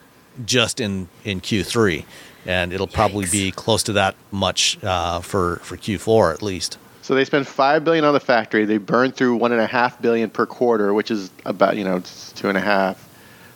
just 0.45 0.79
in 0.79 1.07
in 1.23 1.41
Q3 1.41 2.05
and 2.45 2.73
it'll 2.73 2.87
probably 2.87 3.25
Yikes. 3.25 3.31
be 3.31 3.51
close 3.51 3.83
to 3.83 3.93
that 3.93 4.15
much 4.31 4.77
uh, 4.83 5.21
for 5.21 5.57
for 5.63 5.77
Q4 5.77 6.33
at 6.33 6.41
least 6.43 6.77
So 7.01 7.15
they 7.15 7.25
spend 7.25 7.47
five 7.47 7.83
billion 7.83 8.05
on 8.05 8.13
the 8.13 8.19
factory. 8.19 8.65
They 8.65 8.77
burn 8.77 9.11
through 9.11 9.35
one 9.37 9.51
and 9.51 9.61
a 9.61 9.67
half 9.67 10.01
billion 10.01 10.29
per 10.29 10.45
quarter, 10.45 10.93
which 10.93 11.09
is 11.11 11.31
about 11.45 11.77
you 11.77 11.83
know 11.83 11.97
it's 11.97 12.31
two 12.33 12.47
and 12.49 12.57
a 12.57 12.61
half. 12.61 12.95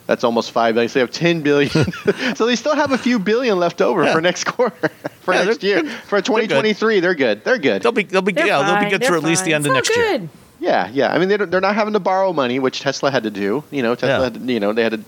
That's 0.08 0.24
almost 0.24 0.50
five 0.50 0.74
billion. 0.74 0.88
So 0.88 0.94
they 0.94 1.00
have 1.00 1.10
ten 1.12 1.42
billion. 1.42 1.70
so 2.34 2.46
they 2.46 2.56
still 2.56 2.74
have 2.74 2.90
a 2.90 2.98
few 2.98 3.20
billion 3.20 3.58
left 3.60 3.80
over 3.80 4.02
Yeah. 4.02 4.12
for 4.14 4.20
next 4.20 4.44
quarter, 4.44 4.88
for 5.20 5.34
Yeah, 5.34 5.44
next 5.44 5.62
year, 5.70 5.84
for 5.84 6.20
2023. 6.20 6.98
They're 7.00 7.14
good. 7.14 7.44
They're 7.44 7.58
good. 7.58 7.82
They'll 7.82 7.92
be 7.92 8.02
they'll 8.02 8.22
be 8.22 8.32
They're 8.32 8.46
yeah 8.46 8.62
they'll 8.66 8.82
be 8.84 8.90
good 8.90 9.02
they're 9.02 9.08
through 9.10 9.18
at 9.18 9.22
least 9.24 9.44
the 9.44 9.50
fine. 9.52 9.56
end 9.56 9.66
of 9.66 9.72
next 9.74 9.90
all 9.90 9.96
year. 9.96 10.28
Yeah, 10.60 10.88
yeah. 10.92 11.12
I 11.14 11.18
mean, 11.18 11.28
they 11.28 11.36
don't, 11.36 11.50
they're 11.52 11.60
not 11.60 11.76
having 11.76 11.92
to 11.92 12.00
borrow 12.00 12.32
money, 12.32 12.58
which 12.58 12.80
Tesla 12.80 13.10
had 13.12 13.22
to 13.22 13.30
do. 13.30 13.62
You 13.70 13.82
know, 13.82 13.94
Tesla 13.94 14.08
Yeah. 14.18 14.24
had 14.24 14.34
to, 14.34 14.52
you 14.52 14.58
know 14.58 14.72
they 14.72 14.82
had 14.82 14.92
to 14.92 15.00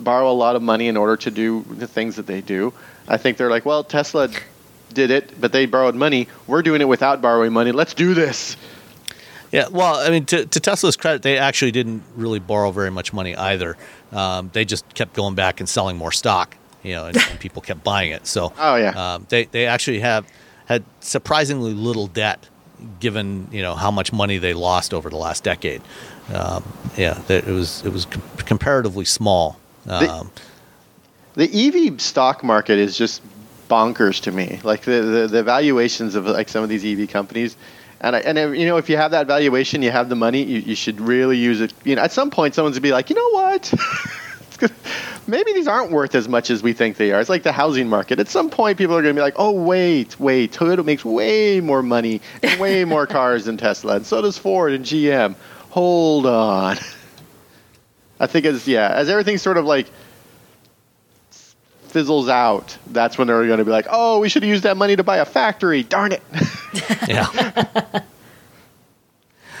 borrow 0.00 0.30
a 0.30 0.32
lot 0.32 0.54
of 0.56 0.62
money 0.62 0.86
in 0.88 0.96
order 0.96 1.16
to 1.16 1.30
do 1.32 1.64
the 1.68 1.86
things 1.88 2.14
that 2.16 2.26
they 2.26 2.40
do. 2.40 2.72
I 3.08 3.16
think 3.16 3.36
they're 3.38 3.50
like, 3.50 3.66
well, 3.66 3.82
Tesla 3.82 4.28
did 4.94 5.10
it, 5.10 5.38
but 5.40 5.50
they 5.52 5.66
borrowed 5.66 5.96
money. 5.96 6.28
We're 6.46 6.62
doing 6.62 6.80
it 6.80 6.86
without 6.88 7.20
borrowing 7.20 7.52
money. 7.52 7.72
Let's 7.72 7.92
do 7.94 8.14
this. 8.14 8.56
Yeah, 9.52 9.68
well, 9.68 9.96
I 9.96 10.10
mean, 10.10 10.24
to, 10.26 10.44
to 10.46 10.60
Tesla's 10.60 10.96
credit, 10.96 11.22
they 11.22 11.38
actually 11.38 11.70
didn't 11.72 12.02
really 12.16 12.38
borrow 12.38 12.70
very 12.70 12.90
much 12.90 13.12
money 13.12 13.34
either. 13.34 13.76
Um, 14.12 14.50
they 14.52 14.64
just 14.64 14.84
kept 14.94 15.14
going 15.14 15.34
back 15.34 15.60
and 15.60 15.68
selling 15.68 15.96
more 15.96 16.12
stock, 16.12 16.56
you 16.82 16.94
know, 16.94 17.06
and, 17.06 17.16
and 17.30 17.40
people 17.40 17.62
kept 17.62 17.82
buying 17.82 18.10
it. 18.12 18.26
So, 18.26 18.52
Oh, 18.58 18.76
yeah. 18.76 19.14
um, 19.14 19.26
they 19.30 19.44
they 19.44 19.66
actually 19.66 20.00
have 20.00 20.26
had 20.66 20.84
surprisingly 21.00 21.72
little 21.72 22.06
debt, 22.08 22.46
given 23.00 23.48
you 23.50 23.62
know 23.62 23.74
how 23.74 23.90
much 23.90 24.12
money 24.12 24.36
they 24.38 24.52
lost 24.54 24.92
over 24.92 25.08
the 25.10 25.16
last 25.16 25.44
decade. 25.44 25.80
Um, 26.34 26.62
yeah, 26.96 27.14
that- 27.28 27.48
it 27.48 27.52
was 27.52 27.82
it 27.86 27.92
was 27.92 28.04
com- 28.04 28.22
comparatively 28.44 29.04
small. 29.06 29.58
Um, 29.86 30.30
The 31.34 31.48
EV 31.50 32.00
stock 32.00 32.42
market 32.44 32.78
is 32.78 32.96
just 32.98 33.22
bonkers 33.70 34.20
to 34.22 34.32
me. 34.32 34.60
Like 34.62 34.82
the, 34.82 35.00
the, 35.02 35.26
the 35.28 35.42
valuations 35.42 36.14
of 36.14 36.26
like 36.26 36.48
some 36.48 36.62
of 36.62 36.68
these 36.68 36.84
EV 36.84 37.08
companies, 37.08 37.56
and 38.00 38.16
I, 38.16 38.20
and 38.20 38.56
you 38.56 38.66
know 38.66 38.76
if 38.76 38.88
you 38.88 38.96
have 38.96 39.10
that 39.12 39.26
valuation, 39.26 39.82
you 39.82 39.90
have 39.90 40.08
the 40.08 40.16
money, 40.16 40.42
you, 40.42 40.60
you 40.60 40.74
should 40.74 41.00
really 41.00 41.36
use 41.36 41.60
it. 41.60 41.72
You 41.84 41.96
know, 41.96 42.02
at 42.02 42.12
some 42.12 42.30
point, 42.30 42.54
someone's 42.54 42.76
gonna 42.76 42.82
be 42.82 42.92
like, 42.92 43.10
you 43.10 43.16
know 43.16 43.30
what? 43.30 43.74
maybe 45.26 45.52
these 45.52 45.68
aren't 45.68 45.92
worth 45.92 46.14
as 46.14 46.28
much 46.28 46.50
as 46.50 46.62
we 46.62 46.72
think 46.72 46.96
they 46.96 47.12
are. 47.12 47.20
It's 47.20 47.28
like 47.28 47.42
the 47.42 47.52
housing 47.52 47.88
market. 47.88 48.18
At 48.18 48.28
some 48.28 48.50
point, 48.50 48.78
people 48.78 48.96
are 48.96 49.02
going 49.02 49.14
to 49.14 49.18
be 49.18 49.22
like, 49.22 49.34
oh, 49.36 49.52
wait, 49.52 50.18
wait, 50.18 50.52
Toyota 50.52 50.84
makes 50.84 51.04
way 51.04 51.60
more 51.60 51.82
money 51.82 52.20
and 52.42 52.58
way 52.60 52.84
more 52.86 53.06
cars 53.06 53.44
than 53.44 53.56
Tesla, 53.56 53.96
and 53.96 54.06
so 54.06 54.22
does 54.22 54.38
Ford 54.38 54.72
and 54.72 54.84
GM. 54.84 55.36
Hold 55.70 56.26
on. 56.26 56.76
I 58.20 58.26
think 58.26 58.46
as 58.46 58.66
yeah, 58.66 58.90
as 58.94 59.08
everything 59.08 59.38
sort 59.38 59.58
of 59.58 59.64
like 59.64 59.88
fizzles 61.90 62.28
out, 62.28 62.76
that's 62.88 63.18
when 63.18 63.26
they're 63.28 63.46
going 63.46 63.58
to 63.58 63.64
be 63.64 63.70
like, 63.70 63.86
oh, 63.90 64.18
we 64.20 64.28
should 64.28 64.42
have 64.42 64.48
used 64.50 64.62
that 64.64 64.76
money 64.76 64.96
to 64.96 65.02
buy 65.04 65.16
a 65.18 65.24
factory. 65.24 65.82
Darn 65.82 66.12
it. 66.12 66.22
Yeah. 67.08 67.26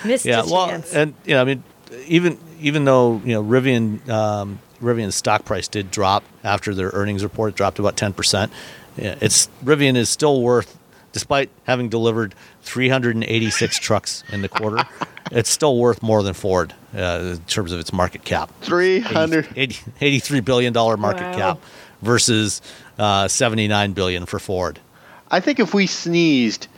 Missed 0.04 0.26
yeah. 0.26 0.42
a 0.42 0.46
Well, 0.46 0.68
chance. 0.68 0.92
and 0.94 1.14
you 1.24 1.34
know, 1.34 1.40
I 1.40 1.44
mean, 1.44 1.62
even 2.06 2.38
even 2.60 2.84
though 2.84 3.20
you 3.24 3.32
know 3.32 3.42
Rivian 3.42 4.06
um, 4.08 4.58
Rivian's 4.80 5.14
stock 5.16 5.44
price 5.44 5.66
did 5.68 5.90
drop 5.90 6.22
after 6.44 6.74
their 6.74 6.90
earnings 6.90 7.22
report, 7.24 7.50
it 7.50 7.56
dropped 7.56 7.78
about 7.78 7.96
ten 7.96 8.12
percent. 8.12 8.52
It's 8.96 9.48
Rivian 9.64 9.96
is 9.96 10.08
still 10.08 10.42
worth, 10.42 10.78
despite 11.12 11.50
having 11.64 11.88
delivered 11.88 12.34
386 12.62 13.78
trucks 13.80 14.24
in 14.32 14.42
the 14.42 14.48
quarter, 14.48 14.84
it's 15.32 15.48
still 15.50 15.78
worth 15.78 16.02
more 16.02 16.22
than 16.22 16.34
Ford 16.34 16.74
uh, 16.96 17.34
in 17.36 17.38
terms 17.46 17.72
of 17.72 17.80
its 17.80 17.92
market 17.92 18.24
cap. 18.24 18.50
300. 18.62 19.48
80, 19.56 19.78
83 20.00 20.40
billion 20.40 20.72
dollar 20.72 20.96
market 20.96 21.22
Wow. 21.22 21.36
cap 21.36 21.58
versus 22.02 22.60
uh, 22.98 23.28
79 23.28 23.92
billion 23.92 24.26
for 24.26 24.38
Ford. 24.38 24.78
I 25.30 25.40
think 25.40 25.60
if 25.60 25.74
we 25.74 25.86
sneezed, 25.86 26.68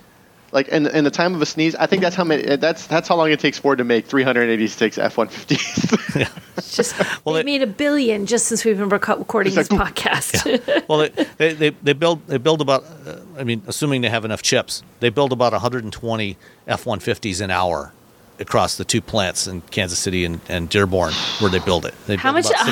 like 0.52 0.68
in, 0.68 0.86
in 0.88 1.04
the 1.04 1.10
time 1.10 1.34
of 1.34 1.42
a 1.42 1.46
sneeze, 1.46 1.74
I 1.76 1.86
think 1.86 2.02
that's 2.02 2.16
how 2.16 2.24
many. 2.24 2.56
That's 2.56 2.86
that's 2.88 3.06
how 3.08 3.16
long 3.16 3.30
it 3.30 3.38
takes 3.38 3.58
Ford 3.58 3.78
to 3.78 3.84
make 3.84 4.06
386 4.06 4.98
F-150s. 4.98 6.36
It's 6.56 6.76
just 6.76 6.94
Well, 7.24 7.34
they 7.34 7.40
it- 7.40 7.46
made 7.46 7.62
a 7.62 7.66
billion 7.66 8.26
just 8.26 8.46
since 8.46 8.64
we've 8.64 8.76
been 8.76 8.88
recording 8.90 9.54
this 9.54 9.70
like, 9.70 9.94
podcast. 9.94 10.84
well, 10.88 10.98
they, 10.98 11.08
they, 11.38 11.52
they, 11.54 11.70
they 11.70 11.92
build 11.94 12.26
they 12.26 12.36
build 12.38 12.60
about. 12.60 12.84
Uh, 13.06 13.16
I 13.38 13.44
mean, 13.44 13.62
assuming 13.66 14.02
they 14.02 14.10
have 14.10 14.24
enough 14.24 14.42
chips, 14.42 14.82
they 14.98 15.08
build 15.08 15.32
about 15.32 15.52
120 15.52 16.36
F-150s 16.66 17.40
an 17.40 17.50
hour 17.50 17.92
across 18.38 18.76
the 18.76 18.84
two 18.84 19.00
plants 19.00 19.46
in 19.46 19.60
Kansas 19.70 19.98
City 19.98 20.24
and, 20.24 20.40
and 20.48 20.68
Dearborn 20.68 21.12
where 21.38 21.50
they 21.50 21.58
build 21.60 21.86
it. 21.86 21.94
They 22.06 22.16
How 22.16 22.32
build 22.32 22.44
much? 22.44 22.52
about 22.52 22.68
A 22.68 22.70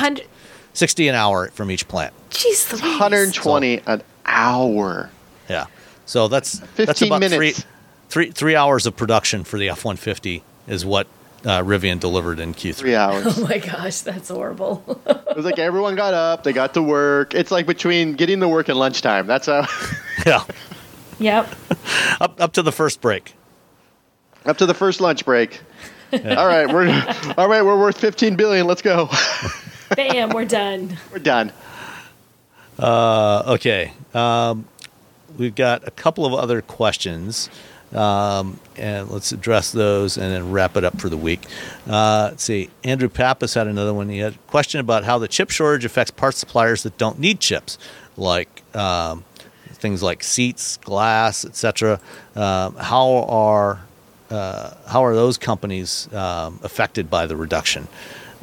60, 0.73 0.77
hundred. 0.77 0.77
60 0.77 1.07
an 1.09 1.15
hour 1.15 1.47
from 1.51 1.71
each 1.71 1.87
plant. 1.87 2.13
Jeez, 2.29 2.71
Louise. 2.71 2.81
120 2.83 3.81
an 3.87 4.03
hour. 4.25 5.09
Yeah, 5.49 5.65
so 6.05 6.27
that's 6.27 6.59
that's 6.75 7.01
about 7.01 7.19
minutes. 7.21 7.35
three 7.35 7.53
three 8.09 8.31
three 8.31 8.55
hours 8.55 8.85
of 8.85 8.95
production 8.95 9.43
for 9.43 9.57
the 9.57 9.69
F-150 9.69 10.41
is 10.67 10.85
what 10.85 11.07
uh, 11.45 11.61
Rivian 11.63 11.99
delivered 11.99 12.39
in 12.39 12.53
Q3. 12.53 12.75
Three 12.75 12.95
hours. 12.95 13.25
Oh 13.39 13.47
my 13.47 13.57
gosh, 13.57 14.01
that's 14.01 14.29
horrible. 14.29 14.83
it 15.07 15.35
was 15.35 15.45
like 15.45 15.57
everyone 15.59 15.95
got 15.95 16.13
up, 16.13 16.43
they 16.43 16.53
got 16.53 16.73
to 16.75 16.83
work. 16.83 17.33
It's 17.33 17.49
like 17.51 17.65
between 17.65 18.13
getting 18.13 18.39
to 18.41 18.47
work 18.47 18.69
and 18.69 18.77
lunchtime. 18.77 19.25
That's 19.27 19.47
how. 19.47 19.65
Yeah, 20.25 20.43
yep. 21.17 21.47
up 22.19 22.41
up 22.41 22.51
to 22.53 22.61
the 22.61 22.73
first 22.73 22.99
break. 22.99 23.33
up 24.45 24.57
to 24.57 24.65
the 24.65 24.73
first 24.73 24.99
lunch 24.99 25.23
break. 25.23 25.61
All 26.11 26.19
right, 26.45 26.67
we're 26.67 26.89
all 27.37 27.47
right. 27.47 27.61
We're 27.63 27.79
worth 27.79 27.97
15 27.97 28.35
billion. 28.35 28.67
Let's 28.67 28.81
go. 28.81 29.09
Bam, 29.95 30.29
we're 30.29 30.45
done. 30.45 30.97
we're 31.11 31.19
done. 31.19 31.51
Uh, 32.77 33.43
okay. 33.47 33.93
Um, 34.13 34.67
we've 35.37 35.55
got 35.55 35.87
a 35.87 35.91
couple 35.91 36.25
of 36.25 36.33
other 36.33 36.61
questions, 36.61 37.49
um, 37.93 38.59
and 38.75 39.09
let's 39.09 39.31
address 39.31 39.71
those 39.71 40.17
and 40.17 40.31
then 40.31 40.51
wrap 40.51 40.77
it 40.77 40.83
up 40.83 40.99
for 40.99 41.09
the 41.09 41.17
week. 41.17 41.41
Uh, 41.87 42.29
let's 42.31 42.43
see. 42.43 42.69
Andrew 42.83 43.09
Pappas 43.09 43.53
had 43.53 43.67
another 43.67 43.93
one. 43.93 44.09
He 44.09 44.19
had 44.19 44.35
a 44.35 44.37
question 44.47 44.79
about 44.79 45.03
how 45.03 45.17
the 45.17 45.27
chip 45.27 45.49
shortage 45.49 45.85
affects 45.85 46.11
parts 46.11 46.37
suppliers 46.37 46.83
that 46.83 46.97
don't 46.97 47.19
need 47.19 47.39
chips, 47.39 47.77
like 48.15 48.63
um, 48.75 49.23
things 49.73 50.03
like 50.03 50.23
seats, 50.23 50.77
glass, 50.77 51.45
etc. 51.45 51.99
Um, 52.35 52.75
how 52.75 53.25
are 53.27 53.81
uh, 54.29 54.75
how 54.87 55.03
are 55.03 55.15
those 55.15 55.37
companies 55.37 56.11
um, 56.13 56.59
affected 56.63 57.09
by 57.09 57.25
the 57.25 57.35
reduction? 57.35 57.87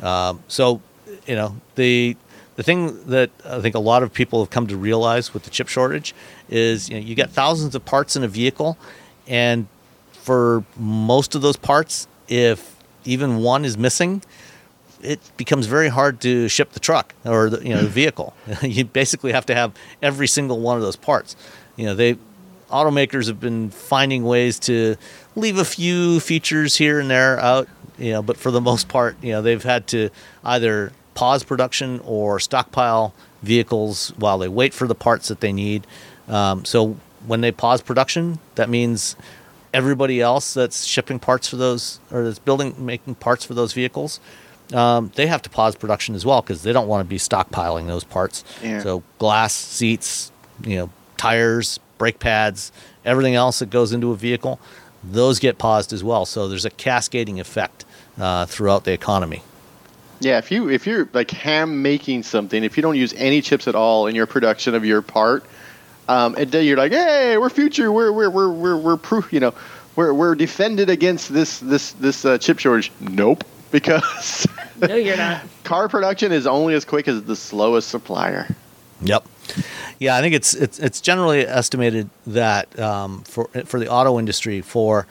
Um, 0.02 0.42
so, 0.48 0.80
you 1.26 1.34
know, 1.34 1.56
the 1.74 2.16
the 2.56 2.62
thing 2.62 3.04
that 3.06 3.30
I 3.44 3.60
think 3.60 3.74
a 3.74 3.80
lot 3.80 4.02
of 4.02 4.12
people 4.12 4.40
have 4.40 4.50
come 4.50 4.66
to 4.68 4.76
realize 4.76 5.34
with 5.34 5.44
the 5.44 5.50
chip 5.50 5.68
shortage 5.68 6.14
is, 6.48 6.88
you 6.88 6.96
know, 6.96 7.04
you 7.04 7.14
get 7.14 7.30
thousands 7.30 7.74
of 7.74 7.84
parts 7.84 8.16
in 8.16 8.24
a 8.24 8.28
vehicle, 8.28 8.78
and 9.26 9.66
for 10.12 10.64
most 10.76 11.34
of 11.34 11.42
those 11.42 11.56
parts, 11.56 12.08
if 12.28 12.76
even 13.04 13.38
one 13.38 13.64
is 13.64 13.76
missing, 13.76 14.22
it 15.02 15.20
becomes 15.36 15.66
very 15.66 15.88
hard 15.88 16.20
to 16.22 16.48
ship 16.48 16.72
the 16.72 16.80
truck 16.80 17.14
or 17.24 17.50
the, 17.50 17.62
you 17.62 17.74
know 17.74 17.82
the 17.82 17.88
vehicle. 17.88 18.34
you 18.62 18.84
basically 18.84 19.32
have 19.32 19.46
to 19.46 19.54
have 19.54 19.72
every 20.02 20.26
single 20.26 20.60
one 20.60 20.76
of 20.76 20.82
those 20.82 20.96
parts. 20.96 21.36
You 21.76 21.86
know, 21.86 21.94
they 21.94 22.16
automakers 22.70 23.26
have 23.28 23.40
been 23.40 23.70
finding 23.70 24.24
ways 24.24 24.58
to 24.58 24.96
leave 25.34 25.58
a 25.58 25.64
few 25.64 26.20
features 26.20 26.76
here 26.76 26.98
and 26.98 27.10
there 27.10 27.38
out, 27.38 27.68
you 27.98 28.12
know, 28.12 28.22
but 28.22 28.36
for 28.36 28.50
the 28.50 28.60
most 28.60 28.88
part, 28.88 29.16
you 29.22 29.32
know, 29.32 29.42
they've 29.42 29.62
had 29.62 29.86
to 29.88 30.10
either 30.44 30.92
pause 31.16 31.42
production 31.42 32.00
or 32.04 32.38
stockpile 32.38 33.12
vehicles 33.42 34.12
while 34.18 34.38
they 34.38 34.48
wait 34.48 34.72
for 34.72 34.86
the 34.86 34.94
parts 34.94 35.26
that 35.28 35.40
they 35.40 35.52
need. 35.52 35.84
Um, 36.28 36.64
so 36.64 36.96
when 37.26 37.40
they 37.40 37.50
pause 37.50 37.82
production, 37.82 38.38
that 38.54 38.68
means 38.70 39.16
everybody 39.74 40.20
else 40.20 40.54
that's 40.54 40.84
shipping 40.84 41.18
parts 41.18 41.48
for 41.48 41.56
those 41.56 41.98
or 42.12 42.22
that's 42.24 42.38
building 42.38 42.74
making 42.78 43.14
parts 43.16 43.44
for 43.44 43.52
those 43.52 43.72
vehicles 43.74 44.20
um, 44.72 45.12
they 45.16 45.26
have 45.26 45.42
to 45.42 45.50
pause 45.50 45.76
production 45.76 46.14
as 46.14 46.24
well 46.24 46.40
because 46.40 46.62
they 46.62 46.72
don't 46.72 46.88
want 46.88 47.04
to 47.04 47.08
be 47.08 47.18
stockpiling 47.18 47.86
those 47.86 48.04
parts 48.04 48.42
Yeah. 48.62 48.80
so 48.82 49.02
glass 49.18 49.52
seats 49.52 50.32
you 50.64 50.76
know 50.76 50.90
tires 51.18 51.78
brake 51.98 52.18
pads 52.20 52.72
everything 53.04 53.34
else 53.34 53.58
that 53.58 53.68
goes 53.68 53.92
into 53.92 54.12
a 54.12 54.16
vehicle 54.16 54.58
those 55.04 55.38
get 55.40 55.58
paused 55.58 55.92
as 55.92 56.02
well 56.02 56.24
so 56.24 56.48
there's 56.48 56.64
a 56.64 56.70
cascading 56.70 57.38
effect 57.38 57.84
uh, 58.18 58.46
throughout 58.46 58.84
the 58.84 58.92
economy 58.92 59.42
Yeah, 60.20 60.38
if 60.38 60.50
you 60.50 60.70
if 60.70 60.86
you're 60.86 61.08
like 61.12 61.30
ham 61.30 61.82
making 61.82 62.22
something, 62.22 62.64
if 62.64 62.76
you 62.76 62.82
don't 62.82 62.96
use 62.96 63.12
any 63.16 63.40
chips 63.42 63.68
at 63.68 63.74
all 63.74 64.06
in 64.06 64.14
your 64.14 64.26
production 64.26 64.74
of 64.74 64.84
your 64.84 65.02
part, 65.02 65.44
um, 66.08 66.34
and 66.36 66.50
then 66.50 66.64
you're 66.64 66.76
like, 66.76 66.92
hey, 66.92 67.36
we're 67.38 67.50
future, 67.50 67.92
we're 67.92 68.12
we're 68.12 68.30
we're 68.30 68.50
we're, 68.50 68.76
we're 68.76 68.96
proof, 68.96 69.32
you 69.32 69.40
know, 69.40 69.52
we're 69.94 70.14
we're 70.14 70.34
defended 70.34 70.88
against 70.88 71.32
this 71.32 71.58
this 71.60 71.92
this 71.92 72.24
uh, 72.24 72.38
chip 72.38 72.58
shortage. 72.58 72.90
Nope, 73.00 73.44
because 73.70 74.46
No, 74.80 74.94
you're 74.94 75.16
not. 75.16 75.42
car 75.64 75.88
production 75.88 76.32
is 76.32 76.46
only 76.46 76.74
as 76.74 76.84
quick 76.84 77.08
as 77.08 77.22
the 77.24 77.36
slowest 77.36 77.88
supplier. 77.88 78.46
Yep. 79.02 79.26
Yeah, 79.98 80.16
I 80.16 80.20
think 80.22 80.34
it's 80.34 80.54
it's 80.54 80.78
it's 80.78 81.00
generally 81.02 81.46
estimated 81.46 82.08
that 82.26 82.78
um, 82.78 83.22
for 83.24 83.48
for 83.66 83.78
the 83.78 83.88
auto 83.88 84.18
industry, 84.18 84.62
for 84.62 85.06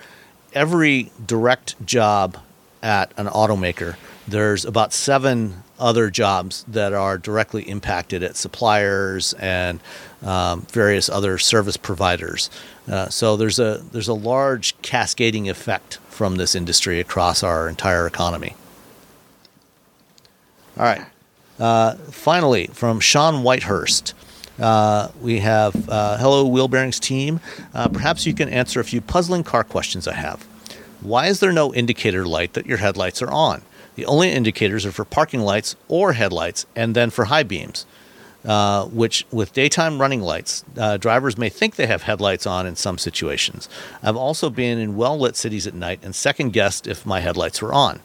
every 0.53 1.11
direct 1.25 1.83
job 1.85 2.37
at 2.81 3.11
an 3.17 3.27
automaker, 3.27 3.95
there's 4.27 4.65
about 4.65 4.93
seven 4.93 5.63
other 5.77 6.09
jobs 6.09 6.63
that 6.67 6.93
are 6.93 7.17
directly 7.17 7.63
impacted 7.63 8.23
at 8.23 8.35
suppliers 8.35 9.33
and 9.33 9.79
um, 10.23 10.61
various 10.63 11.09
other 11.09 11.37
service 11.37 11.77
providers. 11.77 12.49
Uh, 12.87 13.09
so 13.09 13.35
there's 13.35 13.59
a 13.59 13.83
there's 13.91 14.07
a 14.07 14.13
large 14.13 14.79
cascading 14.81 15.49
effect 15.49 15.97
from 16.09 16.37
this 16.37 16.55
industry 16.55 16.99
across 16.99 17.43
our 17.43 17.67
entire 17.67 18.07
economy. 18.07 18.55
All 20.77 20.85
right. 20.85 21.05
Uh, 21.59 21.95
finally, 21.95 22.67
from 22.67 22.99
Sean 22.99 23.43
Whitehurst, 23.43 24.13
uh, 24.59 25.09
we 25.21 25.39
have 25.39 25.89
uh, 25.89 26.17
Hello 26.17 26.45
Wheel 26.45 26.67
Bearings 26.67 26.99
team. 26.99 27.39
Uh, 27.73 27.87
perhaps 27.87 28.25
you 28.25 28.33
can 28.33 28.49
answer 28.49 28.79
a 28.79 28.83
few 28.83 29.01
puzzling 29.01 29.43
car 29.43 29.63
questions 29.63 30.07
I 30.07 30.15
have. 30.15 30.43
Why 31.01 31.27
is 31.27 31.39
there 31.39 31.53
no 31.53 31.73
indicator 31.73 32.25
light 32.25 32.53
that 32.53 32.65
your 32.65 32.77
headlights 32.77 33.21
are 33.21 33.31
on? 33.31 33.61
The 33.95 34.05
only 34.05 34.31
indicators 34.31 34.85
are 34.85 34.91
for 34.91 35.05
parking 35.05 35.41
lights 35.41 35.75
or 35.87 36.13
headlights, 36.13 36.65
and 36.75 36.95
then 36.95 37.09
for 37.09 37.25
high 37.25 37.43
beams. 37.43 37.85
Uh, 38.45 38.85
which, 38.85 39.25
with 39.31 39.53
daytime 39.53 39.99
running 39.99 40.21
lights, 40.21 40.63
uh, 40.77 40.97
drivers 40.97 41.35
may 41.35 41.49
think 41.49 41.77
they 41.77 41.87
have 41.87 42.03
headlights 42.03 42.45
on 42.45 42.67
in 42.67 42.75
some 42.75 42.95
situations. 42.99 43.67
I've 44.03 44.15
also 44.15 44.51
been 44.51 44.77
in 44.77 44.95
well 44.95 45.17
lit 45.17 45.35
cities 45.35 45.65
at 45.65 45.73
night 45.73 45.99
and 46.03 46.13
second 46.13 46.53
guessed 46.53 46.85
if 46.85 47.07
my 47.07 47.21
headlights 47.21 47.59
were 47.59 47.73
on. 47.73 48.01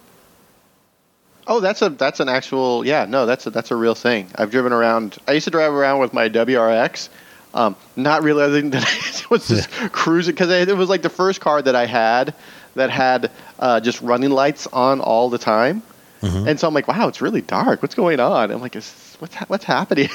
Oh, 1.46 1.60
that's 1.60 1.82
a 1.82 1.90
that's 1.90 2.20
an 2.20 2.30
actual 2.30 2.86
yeah 2.86 3.04
no 3.06 3.26
that's 3.26 3.46
a 3.46 3.50
that's 3.50 3.70
a 3.70 3.76
real 3.76 3.94
thing. 3.94 4.28
I've 4.36 4.50
driven 4.50 4.72
around. 4.72 5.18
I 5.28 5.32
used 5.32 5.44
to 5.44 5.50
drive 5.50 5.74
around 5.74 5.98
with 5.98 6.14
my 6.14 6.28
WRX, 6.30 7.10
um, 7.52 7.76
not 7.96 8.22
realizing 8.22 8.70
that 8.70 8.84
I 8.84 9.26
was 9.28 9.46
just 9.46 9.70
cruising 9.92 10.32
because 10.32 10.48
it 10.48 10.74
was 10.74 10.88
like 10.88 11.02
the 11.02 11.10
first 11.10 11.42
car 11.42 11.60
that 11.60 11.76
I 11.76 11.84
had 11.84 12.34
that 12.74 12.90
had 12.90 13.30
uh, 13.58 13.80
just 13.80 14.00
running 14.02 14.30
lights 14.30 14.66
on 14.68 15.00
all 15.00 15.30
the 15.30 15.38
time, 15.38 15.82
and 16.22 16.60
so 16.60 16.68
I'm 16.68 16.74
like, 16.74 16.86
wow, 16.86 17.08
it's 17.08 17.22
really 17.22 17.40
dark. 17.40 17.80
What's 17.82 17.94
going 17.94 18.20
on? 18.20 18.50
I'm 18.50 18.60
like, 18.60 18.76
is, 18.76 19.16
what's 19.20 19.34
ha- 19.34 19.46
what's 19.48 19.64
happening? 19.64 20.10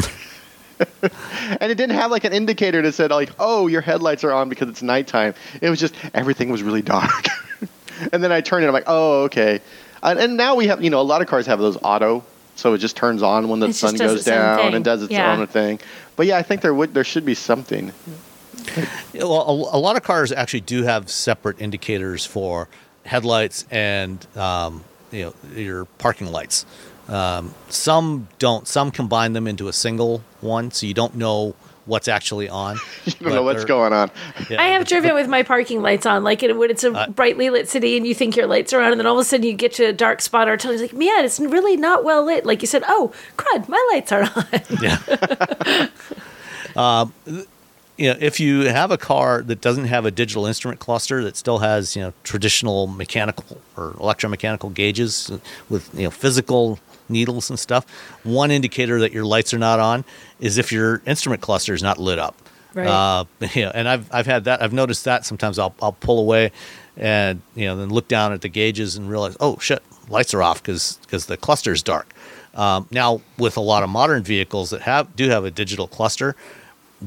and 0.80 1.70
it 1.70 1.76
didn't 1.76 1.90
have 1.96 2.10
like 2.10 2.24
an 2.24 2.32
indicator 2.32 2.82
that 2.82 2.92
said 2.92 3.10
like, 3.10 3.30
oh, 3.38 3.66
your 3.68 3.80
headlights 3.80 4.24
are 4.24 4.32
on 4.32 4.48
because 4.48 4.68
it's 4.68 4.82
nighttime. 4.82 5.34
It 5.60 5.70
was 5.70 5.78
just 5.78 5.94
everything 6.12 6.50
was 6.50 6.62
really 6.62 6.82
dark. 6.82 7.26
and 8.12 8.22
then 8.22 8.32
I 8.32 8.40
turned 8.40 8.64
it. 8.64 8.66
I'm 8.68 8.74
like, 8.74 8.84
oh, 8.88 9.22
okay. 9.24 9.60
And, 10.02 10.18
and 10.18 10.36
now 10.36 10.56
we 10.56 10.66
have, 10.66 10.82
you 10.82 10.90
know, 10.90 11.00
a 11.00 11.02
lot 11.02 11.22
of 11.22 11.28
cars 11.28 11.46
have 11.46 11.58
those 11.60 11.78
auto 11.82 12.24
so 12.56 12.72
it 12.74 12.78
just 12.78 12.96
turns 12.96 13.22
on 13.22 13.48
when 13.48 13.58
the 13.60 13.68
It 13.68 13.74
sun 13.74 13.96
goes 13.96 14.24
down 14.24 14.74
and 14.74 14.84
does 14.84 15.02
its 15.02 15.12
Yeah. 15.12 15.36
own 15.36 15.46
thing. 15.46 15.80
But 16.16 16.26
yeah, 16.26 16.36
I 16.38 16.42
think 16.42 16.60
there 16.60 16.72
would 16.74 16.94
there 16.94 17.04
should 17.04 17.24
be 17.24 17.34
something. 17.34 17.92
Yeah, 19.12 19.24
Well, 19.24 19.42
a, 19.72 19.76
a 19.76 19.80
lot 19.80 19.96
of 19.96 20.02
cars 20.02 20.32
actually 20.32 20.60
do 20.62 20.82
have 20.84 21.10
separate 21.10 21.60
indicators 21.60 22.24
for 22.24 22.68
headlights 23.04 23.66
and 23.70 24.26
um, 24.36 24.82
you 25.10 25.24
know 25.24 25.34
your 25.54 25.84
parking 25.98 26.28
lights. 26.32 26.66
Um, 27.08 27.54
some 27.68 28.28
don't. 28.38 28.66
Some 28.66 28.90
combine 28.90 29.34
them 29.34 29.46
into 29.46 29.68
a 29.68 29.72
single 29.72 30.22
one, 30.40 30.70
so 30.70 30.86
you 30.86 30.94
don't 30.94 31.14
know 31.16 31.54
what's 31.86 32.08
actually 32.08 32.48
on. 32.48 32.78
You 33.04 33.12
don't 33.20 33.34
know 33.34 33.42
what's 33.42 33.66
going 33.66 33.92
on. 33.92 34.10
I 34.56 34.68
have 34.68 34.86
driven 34.86 35.14
with 35.14 35.28
my 35.28 35.42
parking 35.42 35.82
lights 35.82 36.06
on, 36.06 36.24
like 36.24 36.42
it, 36.42 36.56
when 36.56 36.70
it's 36.70 36.82
a 36.82 36.92
Uh, 36.92 37.08
brightly 37.08 37.50
lit 37.50 37.68
city 37.68 37.98
and 37.98 38.06
you 38.06 38.14
think 38.14 38.36
your 38.36 38.46
lights 38.46 38.72
are 38.72 38.80
on, 38.80 38.92
and 38.92 38.98
then 38.98 39.06
all 39.06 39.18
of 39.18 39.20
a 39.20 39.24
sudden 39.24 39.44
you 39.44 39.52
get 39.52 39.74
to 39.74 39.84
a 39.84 39.92
dark 39.92 40.22
spot 40.22 40.48
or 40.48 40.56
tunnel, 40.56 40.78
you're 40.78 40.86
like, 40.86 40.94
man, 40.96 41.24
it's 41.26 41.38
really 41.38 41.76
not 41.76 42.02
well 42.02 42.24
lit. 42.24 42.46
Like 42.46 42.62
you 42.62 42.66
said, 42.66 42.82
oh, 42.88 43.12
crud, 43.36 43.68
my 43.68 43.88
lights 43.92 44.10
are 44.12 44.22
on. 44.22 44.46
Yeah. 44.80 45.88
um, 46.76 47.12
you 47.96 48.10
know, 48.10 48.16
if 48.20 48.40
you 48.40 48.62
have 48.62 48.90
a 48.90 48.98
car 48.98 49.42
that 49.42 49.60
doesn't 49.60 49.84
have 49.86 50.04
a 50.04 50.10
digital 50.10 50.46
instrument 50.46 50.80
cluster 50.80 51.22
that 51.24 51.36
still 51.36 51.58
has 51.58 51.94
you 51.94 52.02
know 52.02 52.12
traditional 52.24 52.86
mechanical 52.86 53.60
or 53.76 53.92
electromechanical 53.92 54.72
gauges 54.74 55.30
with 55.68 55.92
you 55.94 56.04
know 56.04 56.10
physical 56.10 56.78
needles 57.08 57.50
and 57.50 57.58
stuff, 57.58 57.88
one 58.24 58.50
indicator 58.50 58.98
that 59.00 59.12
your 59.12 59.24
lights 59.24 59.54
are 59.54 59.58
not 59.58 59.78
on 59.78 60.04
is 60.40 60.58
if 60.58 60.72
your 60.72 61.02
instrument 61.06 61.42
cluster 61.42 61.74
is 61.74 61.82
not 61.82 61.98
lit 61.98 62.18
up. 62.18 62.36
Right. 62.74 62.86
Uh, 62.86 63.24
you 63.54 63.62
know, 63.62 63.70
and 63.74 63.88
I've 63.88 64.12
I've 64.12 64.26
had 64.26 64.44
that. 64.44 64.62
I've 64.62 64.72
noticed 64.72 65.04
that 65.04 65.24
sometimes 65.24 65.58
I'll 65.58 65.74
I'll 65.80 65.92
pull 65.92 66.18
away, 66.18 66.50
and 66.96 67.42
you 67.54 67.66
know 67.66 67.76
then 67.76 67.90
look 67.90 68.08
down 68.08 68.32
at 68.32 68.40
the 68.40 68.48
gauges 68.48 68.96
and 68.96 69.08
realize 69.08 69.36
oh 69.38 69.58
shit 69.58 69.82
lights 70.08 70.34
are 70.34 70.42
off 70.42 70.62
because 70.62 70.98
the 71.26 71.36
cluster 71.36 71.72
is 71.72 71.82
dark. 71.82 72.12
Um, 72.54 72.86
now 72.90 73.20
with 73.38 73.56
a 73.56 73.60
lot 73.60 73.82
of 73.82 73.88
modern 73.90 74.22
vehicles 74.22 74.70
that 74.70 74.82
have 74.82 75.14
do 75.16 75.28
have 75.28 75.44
a 75.44 75.50
digital 75.50 75.88
cluster, 75.88 76.36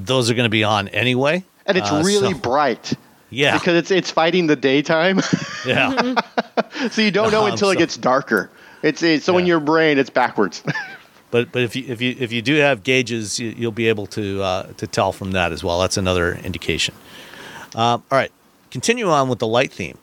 those 0.06 0.30
are 0.30 0.34
going 0.34 0.45
to 0.45 0.49
be 0.49 0.64
on 0.64 0.88
anyway. 0.90 1.44
And 1.65 1.78
it's 1.78 1.91
Uh, 1.91 2.02
really 2.06 2.34
so- 2.34 2.40
bright. 2.40 2.94
yeah 3.30 3.57
Because 3.57 3.76
it's 3.76 3.91
it's 3.91 4.11
fighting 4.11 4.48
the 4.48 4.56
daytime. 4.56 5.22
yeah 5.65 6.15
so 6.91 7.02
you 7.02 7.11
don't 7.11 7.32
know 7.32 7.45
Um, 7.45 7.52
until 7.52 7.69
it 7.72 7.78
gets 7.78 7.98
darker. 7.98 8.49
It's, 8.84 9.02
it's 9.03 9.26
so 9.26 9.38
in 9.38 9.45
your 9.45 9.60
brain 9.60 9.98
it's 9.98 10.10
backwards. 10.10 10.64
but 11.32 11.52
but 11.52 11.61
if 11.64 11.76
you 11.76 11.84
if 11.88 11.99
you 12.02 12.15
if 12.19 12.32
you 12.32 12.41
do 12.41 12.56
have 12.56 12.84
gauges, 12.84 13.40
you, 13.40 13.49
you'll 13.57 13.72
be 13.72 13.90
able 13.90 14.07
to 14.07 14.41
uh, 14.41 14.64
to 14.78 14.88
tell 14.88 15.11
from 15.11 15.32
that 15.32 15.52
as 15.52 15.64
well. 15.64 15.80
That's 15.82 15.98
another 15.98 16.36
indication. 16.44 16.94
Um, 17.76 18.02
all 18.11 18.18
right, 18.18 18.32
continue 18.72 19.10
on 19.10 19.28
with 19.30 19.40
the 19.40 19.48
light 19.48 19.72
theme. 19.74 19.98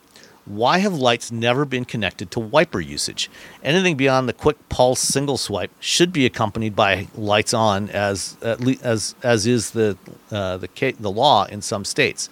Why 0.47 0.79
have 0.79 0.95
lights 0.95 1.33
never 1.33 1.65
been 1.65 1.85
connected 1.85 2.31
to 2.33 2.41
wiper 2.41 2.81
usage? 2.81 3.31
Anything 3.63 3.97
beyond 3.97 4.29
the 4.29 4.33
quick 4.33 4.69
pulse 4.69 5.01
single 5.01 5.39
swipe 5.39 5.71
should 5.81 6.13
be 6.13 6.27
accompanied 6.27 6.77
by 6.77 7.09
lights 7.15 7.55
on, 7.55 7.89
as 7.91 8.37
as 8.43 9.15
as 9.23 9.47
is 9.47 9.71
the 9.71 9.97
uh, 10.31 10.59
the 10.59 10.95
the 11.01 11.11
law 11.11 11.45
in 11.47 11.63
some 11.63 11.85
states. 11.85 12.29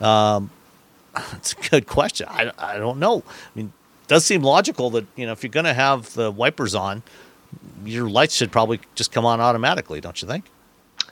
Um, 0.00 0.50
it's 1.32 1.52
a 1.52 1.70
good 1.70 1.86
question. 1.86 2.26
I, 2.28 2.50
I 2.58 2.78
don't 2.78 2.98
know. 2.98 3.22
I 3.26 3.58
mean, 3.58 3.72
it 4.02 4.08
does 4.08 4.24
seem 4.24 4.42
logical 4.42 4.90
that 4.90 5.06
you 5.14 5.26
know 5.26 5.32
if 5.32 5.42
you're 5.44 5.50
going 5.50 5.66
to 5.66 5.74
have 5.74 6.12
the 6.14 6.32
wipers 6.32 6.74
on, 6.74 7.04
your 7.84 8.08
lights 8.08 8.34
should 8.34 8.50
probably 8.50 8.80
just 8.96 9.12
come 9.12 9.24
on 9.24 9.40
automatically, 9.40 10.00
don't 10.00 10.20
you 10.20 10.26
think? 10.26 10.46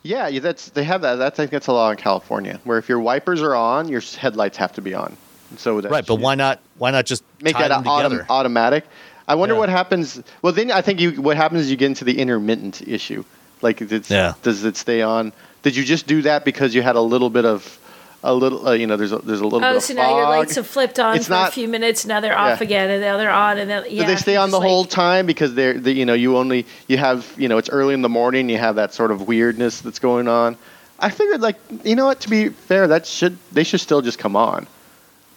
yeah, 0.05 0.29
yeah, 0.29 0.41
that's 0.41 0.69
they 0.69 0.85
have 0.85 1.01
that. 1.01 1.17
That's 1.17 1.41
I 1.41 1.43
think 1.43 1.51
that's 1.51 1.67
a 1.67 1.73
law 1.73 1.91
in 1.91 1.97
California 1.97 2.61
where 2.65 2.79
if 2.79 2.89
your 2.89 3.01
wipers 3.01 3.43
are 3.43 3.55
on, 3.55 3.89
your 3.89 4.03
headlights 4.03 4.59
have 4.59 4.73
to 4.75 4.83
be 4.83 4.95
on. 4.95 5.17
So 5.59 5.81
that 5.81 5.91
right, 5.91 6.07
but 6.07 6.17
why 6.17 6.35
not? 6.35 6.61
Why 6.79 6.91
not 6.91 7.07
just 7.07 7.23
make 7.43 7.55
tie 7.55 7.69
that 7.69 7.69
them 7.69 7.85
autom- 7.85 8.03
together? 8.11 8.27
automatic? 8.31 8.85
I 9.27 9.35
wonder 9.37 9.55
Yeah. 9.55 9.61
what 9.61 9.69
happens. 9.71 10.23
Well, 10.43 10.53
then 10.53 10.71
I 10.71 10.83
think 10.83 11.01
you 11.01 11.13
what 11.23 11.37
happens 11.37 11.63
is 11.63 11.71
you 11.71 11.77
get 11.77 11.87
into 11.87 12.05
the 12.05 12.19
intermittent 12.19 12.83
issue. 12.87 13.25
Like, 13.63 13.81
it's, 13.81 14.11
Yeah. 14.11 14.35
does 14.43 14.65
it 14.65 14.77
stay 14.77 15.01
on? 15.01 15.33
Did 15.63 15.77
you 15.77 15.85
just 15.85 16.07
do 16.07 16.21
that 16.23 16.45
because 16.45 16.75
you 16.75 16.83
had 16.83 16.97
a 16.97 17.01
little 17.01 17.31
bit 17.31 17.47
of 17.47 17.79
a 18.23 18.35
little? 18.35 18.69
Uh, 18.69 18.73
you 18.73 18.87
know, 18.87 18.97
there's 18.99 19.13
a, 19.13 19.19
there's 19.19 19.41
a 19.41 19.45
little 19.45 19.61
bit 19.61 19.67
Oh, 19.73 19.77
of 19.77 19.83
so 19.83 19.95
now 19.95 20.17
your 20.17 20.29
lights 20.29 20.57
have 20.57 20.67
flipped 20.67 20.99
on 20.99 21.17
It's 21.17 21.29
for 21.29 21.35
a 21.35 21.51
few 21.51 21.69
minutes. 21.69 22.05
Now 22.05 22.21
they're 22.21 22.37
off 22.37 22.61
Yeah. 22.61 22.67
again, 22.67 22.91
and 22.91 23.01
now 23.01 23.17
they're 23.17 23.31
on, 23.31 23.57
and 23.59 23.71
then 23.71 23.85
yeah. 23.89 24.03
Do 24.03 24.09
they 24.09 24.17
stay 24.17 24.37
on 24.37 24.51
the 24.51 24.59
just 24.59 24.69
whole 24.69 24.85
time 24.85 25.25
because 25.25 25.55
they're, 25.55 25.75
they, 25.75 25.93
you 25.93 26.05
know, 26.05 26.13
you 26.15 26.37
only 26.37 26.67
you 26.89 26.99
have, 26.99 27.27
you 27.39 27.49
know, 27.49 27.57
it's 27.57 27.71
early 27.71 27.95
in 27.95 28.03
the 28.03 28.09
morning. 28.11 28.51
You 28.51 28.59
have 28.59 28.77
that 28.77 28.93
sort 28.93 29.11
of 29.11 29.27
weirdness 29.27 29.81
that's 29.81 29.99
going 29.99 30.29
on. 30.29 30.57
I 31.01 31.09
figured, 31.11 31.41
like, 31.41 31.57
you 31.83 31.97
know 31.97 32.07
what? 32.07 32.21
To 32.21 32.29
be 32.29 32.51
fair, 32.51 32.87
that 32.89 33.07
should 33.07 33.39
they 33.53 33.65
should 33.65 33.81
still 33.81 34.03
just 34.03 34.19
come 34.19 34.37
on. 34.37 34.67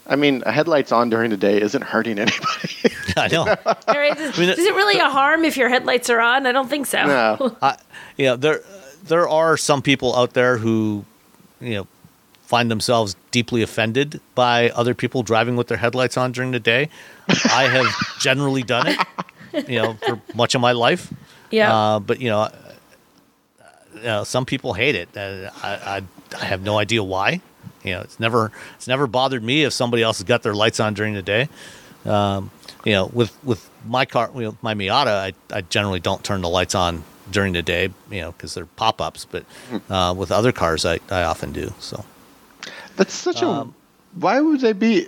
I 0.08 0.16
mean, 0.16 0.42
a 0.46 0.52
headlights 0.52 0.92
on 0.92 1.10
during 1.10 1.32
the 1.32 1.38
day 1.38 1.62
isn't 1.62 1.82
hurting 1.82 2.18
anybody. 2.18 2.96
I 3.18 3.28
know. 3.28 3.42
All 3.66 3.98
right, 3.98 4.18
Is, 4.18 4.38
mean, 4.38 4.50
is 4.50 4.60
it 4.60 4.74
really 4.76 5.00
a 5.00 5.10
harm 5.10 5.44
if 5.44 5.58
your 5.58 5.70
headlights 5.70 6.10
are 6.10 6.22
on? 6.22 6.48
I 6.48 6.52
don't 6.52 6.70
think 6.70 6.86
so. 6.86 7.06
no, 7.06 7.58
I, 7.62 7.78
you 8.16 8.26
know, 8.26 8.36
there 8.38 8.62
there 9.04 9.28
are 9.28 9.58
some 9.58 9.82
people 9.82 10.16
out 10.16 10.34
there 10.34 10.58
who, 10.58 11.06
you 11.60 11.76
know, 11.76 11.88
find 12.44 12.72
themselves 12.72 13.16
deeply 13.32 13.62
offended 13.62 14.22
by 14.34 14.70
other 14.72 14.94
people 14.94 15.24
driving 15.24 15.56
with 15.58 15.68
their 15.68 15.78
headlights 15.78 16.18
on 16.18 16.32
during 16.32 16.52
the 16.52 16.60
day. 16.60 16.90
I 17.28 17.68
have 17.68 18.20
generally 18.20 18.64
done 18.64 18.88
it, 18.88 19.70
you 19.70 19.82
know, 19.82 19.94
for 20.06 20.22
much 20.34 20.56
of 20.56 20.62
my 20.62 20.72
life. 20.72 21.14
Yeah. 21.52 21.76
Uh, 21.76 22.00
but 22.00 22.22
you 22.22 22.30
know, 22.30 22.42
uh, 22.42 22.52
you 23.96 24.04
know, 24.04 24.24
some 24.24 24.46
people 24.46 24.74
hate 24.74 24.96
it. 24.96 25.10
Uh, 25.16 25.52
I, 25.62 25.98
I 25.98 26.04
I 26.42 26.46
have 26.46 26.62
no 26.62 26.78
idea 26.78 27.04
why. 27.04 27.42
You 27.88 27.96
know, 27.96 28.02
it's 28.02 28.20
never 28.20 28.52
it's 28.76 28.88
never 28.88 29.08
bothered 29.08 29.44
me 29.44 29.64
if 29.64 29.74
somebody 29.74 30.04
else 30.04 30.18
has 30.20 30.26
got 30.26 30.44
their 30.44 30.54
lights 30.54 30.80
on 30.80 30.94
during 30.94 31.14
the 31.14 31.22
day. 31.22 31.50
Um, 32.06 32.52
you 32.86 32.94
know, 32.94 33.08
with 33.08 33.38
with 33.44 33.70
my 33.88 34.06
car, 34.06 34.30
you 34.36 34.42
know, 34.42 34.58
my 34.62 34.74
Miata, 34.74 35.08
I, 35.08 35.34
I 35.52 35.62
generally 35.62 36.00
don't 36.00 36.24
turn 36.24 36.42
the 36.42 36.50
lights 36.50 36.76
on 36.76 37.04
during 37.32 37.54
the 37.54 37.62
day, 37.62 37.90
you 38.12 38.22
know, 38.22 38.32
because 38.32 38.54
they're 38.54 38.66
pop 38.66 39.02
ups. 39.02 39.26
But 39.26 39.44
uh, 39.90 40.14
with 40.18 40.32
other 40.32 40.52
cars, 40.52 40.86
I, 40.86 41.00
I 41.10 41.24
often 41.24 41.52
do. 41.52 41.74
So 41.80 42.06
that's 42.96 43.14
such 43.14 43.42
Um, 43.44 43.74
a. 44.16 44.20
Why 44.20 44.40
would 44.40 44.62
they 44.62 44.74
be? 44.74 45.08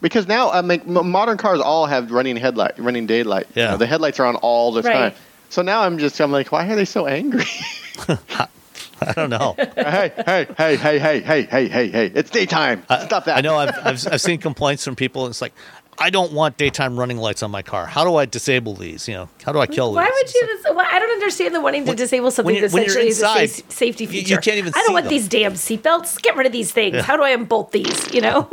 Because 0.00 0.28
now 0.28 0.50
I 0.50 0.60
mean, 0.62 0.82
modern 0.86 1.38
cars 1.38 1.60
all 1.60 1.86
have 1.86 2.10
running 2.12 2.36
headlight, 2.36 2.78
running 2.78 3.06
daylight. 3.06 3.46
You 3.54 3.62
Yeah. 3.62 3.70
know, 3.72 3.76
the 3.78 3.86
headlights 3.86 4.20
are 4.20 4.26
on 4.26 4.36
all 4.36 4.72
the 4.72 4.82
Right. 4.82 4.92
time. 4.92 5.12
So 5.50 5.62
now 5.62 5.80
I'm 5.82 5.98
just 5.98 6.20
I'm 6.20 6.30
like, 6.32 6.52
why 6.52 6.66
are 6.68 6.76
they 6.76 6.84
so 6.84 7.06
angry? 7.06 7.44
I 9.08 9.12
don't 9.12 9.30
know. 9.30 9.54
hey, 9.76 10.12
hey, 10.26 10.46
hey, 10.56 10.76
hey, 10.76 10.98
hey, 10.98 11.20
hey, 11.20 11.42
hey, 11.42 11.68
hey, 11.68 11.88
hey! 11.88 12.06
It's 12.14 12.30
daytime. 12.30 12.82
Stop 12.84 13.24
that. 13.26 13.38
I 13.38 13.40
know 13.40 13.56
I've, 13.56 13.74
I've 13.84 14.06
I've 14.14 14.20
seen 14.20 14.38
complaints 14.40 14.84
from 14.84 14.96
people. 14.96 15.24
And 15.26 15.32
It's 15.32 15.40
like 15.42 15.52
I 15.98 16.10
don't 16.10 16.32
want 16.32 16.56
daytime 16.56 16.98
running 16.98 17.18
lights 17.18 17.42
on 17.44 17.50
my 17.52 17.62
car. 17.62 17.86
How 17.86 18.02
do 18.04 18.16
I 18.16 18.26
disable 18.26 18.74
these? 18.74 19.06
You 19.06 19.14
know, 19.14 19.28
how 19.44 19.52
do 19.52 19.60
I 19.60 19.66
kill 19.68 19.92
Why 19.94 20.04
these? 20.06 20.12
would 20.14 20.34
you? 20.34 20.56
Dis- 20.56 20.74
why- 20.74 20.88
I 20.90 20.98
don't 20.98 21.10
understand 21.12 21.54
the 21.54 21.60
wanting 21.60 21.84
to 21.84 21.90
When- 21.90 21.96
disable 21.96 22.30
something 22.32 22.54
you're- 22.54 22.66
that 22.66 22.74
when 22.74 22.82
you're 22.82 22.90
essentially 22.90 23.08
is 23.10 23.22
a 23.22 23.26
inside, 23.26 23.50
sa- 23.50 23.62
safety 23.68 24.04
you- 24.06 24.20
you 24.22 24.38
can't 24.38 24.56
even 24.58 24.72
I 24.74 24.78
don't 24.78 24.86
see 24.88 24.92
want 24.92 25.04
them. 25.04 25.10
these 25.10 25.28
damn 25.28 25.52
seatbelts. 25.54 26.20
Get 26.20 26.36
rid 26.36 26.46
of 26.46 26.52
these 26.52 26.72
things. 26.72 26.96
Yeah. 26.96 27.02
How 27.02 27.16
do 27.16 27.22
I 27.22 27.30
unbolt 27.30 27.70
these? 27.72 28.12
You 28.12 28.22
know. 28.22 28.48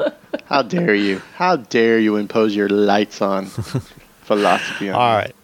How 0.45 0.61
dare 0.61 0.93
you? 0.93 1.21
How 1.35 1.55
dare 1.55 1.97
you 1.99 2.15
impose 2.17 2.55
your 2.55 2.69
lights 2.69 3.21
on 3.23 3.45
philosophy 4.23 4.89
on 4.89 4.95
All 4.95 5.09
me? 5.11 5.15
right. 5.15 5.35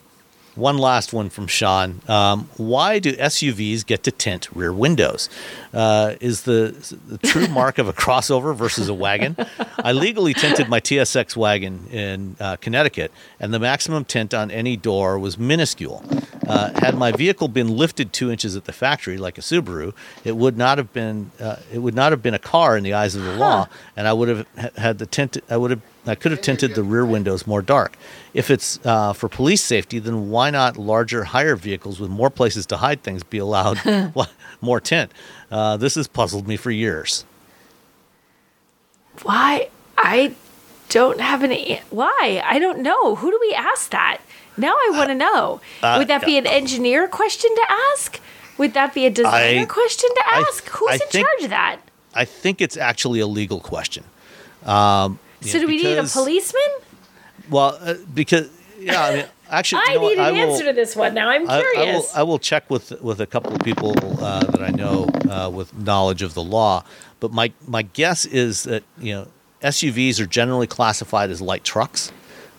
One 0.57 0.79
last 0.79 1.13
one 1.13 1.29
from 1.29 1.45
Sean. 1.45 2.01
Um, 2.07 2.49
why 2.57 2.97
do 2.97 3.13
SUVs 3.15 3.85
get 3.85 4.01
to 4.03 4.11
tint 4.11 4.49
rear 4.55 4.73
windows? 4.73 5.29
Uh, 5.71 6.15
is 6.19 6.43
the, 6.43 6.75
is 6.79 6.95
the 7.07 7.19
true 7.19 7.47
mark 7.47 7.77
of 7.77 7.87
a 7.87 7.93
crossover 7.93 8.55
versus 8.55 8.89
a 8.89 8.93
wagon? 8.93 9.37
I 9.77 9.91
legally 9.91 10.33
tinted 10.33 10.67
my 10.67 10.79
TSX 10.79 11.37
wagon 11.37 11.85
in 11.91 12.35
uh, 12.39 12.55
Connecticut, 12.55 13.11
and 13.39 13.53
the 13.53 13.59
maximum 13.59 14.03
tint 14.03 14.33
on 14.33 14.49
any 14.49 14.75
door 14.75 15.19
was 15.19 15.37
minuscule. 15.37 16.03
Uh, 16.47 16.71
had 16.79 16.97
my 16.97 17.11
vehicle 17.11 17.49
been 17.49 17.67
lifted 17.67 18.11
two 18.11 18.31
inches 18.31 18.55
at 18.55 18.65
the 18.65 18.73
factory, 18.73 19.17
like 19.17 19.37
a 19.37 19.41
Subaru, 19.41 19.93
it 20.23 20.37
would 20.37 20.57
not 20.57 20.79
have 20.79 20.91
been 20.91 21.29
uh, 21.39 21.57
it 21.71 21.79
would 21.79 21.93
not 21.93 22.11
have 22.11 22.23
been 22.23 22.33
a 22.33 22.39
car 22.39 22.77
in 22.77 22.83
the 22.83 22.93
eyes 22.93 23.15
of 23.15 23.23
the 23.23 23.35
law, 23.35 23.67
and 23.95 24.07
I 24.07 24.13
would 24.13 24.29
have 24.29 24.47
had 24.77 24.97
the 24.97 25.05
tint. 25.05 25.37
I 25.49 25.57
would 25.57 25.71
have 25.71 25.81
I 26.07 26.15
could 26.15 26.31
have 26.31 26.41
tinted 26.41 26.75
the 26.75 26.83
rear 26.83 27.05
windows 27.05 27.45
more 27.45 27.61
dark. 27.61 27.97
If 28.33 28.49
it's 28.49 28.79
uh, 28.85 29.13
for 29.13 29.27
police 29.29 29.61
safety, 29.63 29.99
then 29.99 30.29
why 30.29 30.49
not 30.49 30.77
larger, 30.77 31.25
higher 31.25 31.55
vehicles 31.55 31.99
with 31.99 32.09
more 32.09 32.29
places 32.29 32.65
to 32.67 32.77
hide 32.77 33.03
things 33.03 33.23
be 33.23 33.37
allowed 33.37 33.79
more 34.61 34.79
tint? 34.79 35.11
Uh, 35.51 35.77
this 35.77 35.95
has 35.95 36.07
puzzled 36.07 36.47
me 36.47 36.55
for 36.57 36.71
years. 36.71 37.25
Why? 39.23 39.69
I 39.97 40.35
don't 40.89 41.19
have 41.19 41.43
an. 41.43 41.51
Why? 41.89 42.41
I 42.45 42.59
don't 42.59 42.79
know. 42.79 43.15
Who 43.15 43.31
do 43.31 43.37
we 43.41 43.53
ask 43.53 43.89
that? 43.91 44.19
Now 44.57 44.73
I 44.73 44.89
want 44.93 45.09
to 45.09 45.15
know. 45.15 45.61
uh, 45.83 45.95
Would 45.99 46.07
that 46.07 46.25
be 46.25 46.37
an 46.37 46.47
engineer 46.47 47.07
question 47.07 47.53
to 47.55 47.65
ask? 47.93 48.19
Would 48.57 48.73
that 48.73 48.93
be 48.93 49.05
a 49.05 49.09
designer 49.09 49.61
I- 49.61 49.65
question 49.65 50.09
to 50.15 50.23
I- 50.25 50.45
ask? 50.47 50.67
Who's 50.69 50.89
I 50.89 50.93
in 50.93 50.99
think- 51.09 51.25
charge 51.27 51.43
of 51.43 51.49
that? 51.51 51.79
I 52.13 52.25
think 52.25 52.61
it's 52.61 52.77
actually 52.77 53.19
a 53.19 53.27
legal 53.27 53.59
question. 53.59 54.03
Um, 54.65 55.19
you 55.41 55.49
So 55.49 55.57
know, 55.57 55.61
do 55.63 55.67
we 55.67 55.77
need 55.83 55.97
a 55.97 56.03
policeman? 56.03 56.61
Well, 57.49 57.77
uh, 57.81 57.95
because 58.13 58.49
yeah, 58.79 59.01
I 59.01 59.15
mean, 59.15 59.25
actually, 59.49 59.81
I 59.87 59.91
you 59.91 59.95
know 59.95 60.01
what? 60.01 60.09
need 60.09 60.17
an 60.19 60.25
I 60.25 60.31
will- 60.31 60.51
answer 60.53 60.65
to 60.65 60.73
this 60.73 60.95
one. 60.95 61.13
Now 61.13 61.29
I'm 61.29 61.49
I, 61.49 61.53
I 61.53 61.57
will, 61.57 61.73
curious. 61.73 62.15
I 62.15 62.23
will 62.23 62.39
check 62.39 62.69
with 62.69 63.01
with 63.01 63.21
a 63.21 63.25
couple 63.27 63.53
of 63.53 63.61
people 63.61 63.93
uh, 64.23 64.43
that 64.45 64.61
I 64.61 64.69
know 64.69 65.05
uh, 65.29 65.49
with 65.49 65.75
knowledge 65.77 66.21
of 66.21 66.33
the 66.33 66.43
law. 66.43 66.83
But 67.19 67.31
my 67.31 67.51
my 67.67 67.81
guess 67.83 68.25
is 68.25 68.63
that 68.63 68.83
you 68.99 69.13
know 69.13 69.27
SUVs 69.61 70.19
are 70.19 70.25
generally 70.27 70.67
classified 70.67 71.29
as 71.31 71.41
light 71.41 71.63
trucks, 71.63 72.11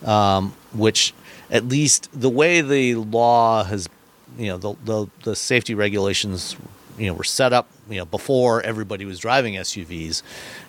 um, 0.04 0.54
which 0.72 1.14
at 1.50 1.66
least 1.68 2.08
the 2.12 2.28
way 2.28 2.60
the 2.60 2.94
law 2.96 3.64
has, 3.64 3.88
you 4.36 4.48
know, 4.48 4.58
the, 4.58 4.74
the 4.84 5.06
the 5.24 5.36
safety 5.36 5.74
regulations, 5.74 6.56
you 6.98 7.06
know, 7.06 7.14
were 7.14 7.24
set 7.24 7.52
up, 7.52 7.68
you 7.88 7.98
know, 7.98 8.04
before 8.04 8.62
everybody 8.62 9.04
was 9.04 9.18
driving 9.18 9.54
SUVs. 9.54 10.22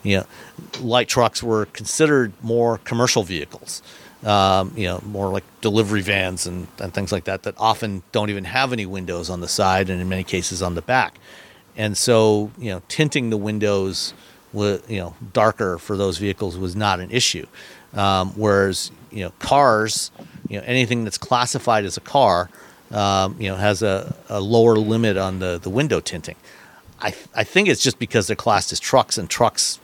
You 0.04 0.18
know, 0.18 0.26
light 0.82 1.08
trucks 1.08 1.44
were 1.44 1.66
considered 1.68 2.34
more 2.42 2.78
commercial 2.80 3.24
vehicles. 3.24 3.82
Um, 4.24 4.74
you 4.76 4.86
know, 4.86 5.02
more 5.06 5.30
like 5.30 5.46
delivery 5.62 6.02
vans 6.02 6.46
and, 6.46 6.68
and 6.80 6.94
things 6.94 7.14
like 7.14 7.24
that 7.24 7.44
that 7.44 7.56
often 7.58 8.04
don't 8.12 8.30
even 8.30 8.44
have 8.44 8.74
any 8.74 8.86
windows 8.86 9.30
on 9.30 9.40
the 9.40 9.48
side 9.48 9.90
and 9.90 10.02
in 10.02 10.10
many 10.10 10.26
cases 10.26 10.62
on 10.62 10.76
the 10.76 10.82
back. 10.82 11.18
And 11.78 11.98
so, 11.98 12.52
you 12.58 12.70
know, 12.70 12.82
tinting 12.90 13.30
the 13.30 13.38
windows 13.38 14.14
with 14.54 14.90
you 14.90 15.00
know 15.00 15.16
darker 15.34 15.78
for 15.78 15.98
those 15.98 16.18
vehicles 16.18 16.58
was 16.58 16.76
not 16.76 17.00
an 17.00 17.12
issue. 17.12 17.46
Um, 17.94 18.32
whereas 18.32 18.92
you 19.12 19.24
know 19.24 19.32
cars, 19.40 20.12
you 20.48 20.58
know 20.58 20.64
anything 20.66 21.04
that's 21.04 21.18
classified 21.18 21.86
as 21.86 21.98
a 21.98 22.02
car, 22.02 22.50
um, 22.92 23.36
you 23.40 23.50
know 23.50 23.56
has 23.56 23.82
a, 23.82 24.16
a 24.30 24.40
lower 24.40 24.76
limit 24.76 25.18
on 25.18 25.40
the 25.40 25.60
the 25.60 25.70
window 25.70 26.00
tinting. 26.00 26.36
I 27.02 27.14
I 27.36 27.44
think 27.44 27.68
it's 27.68 27.82
just 27.82 28.00
because 28.00 28.28
they're 28.28 28.36
classed 28.36 28.72
as 28.72 28.80
trucks 28.80 29.18
and 29.18 29.30
trucks, 29.30 29.80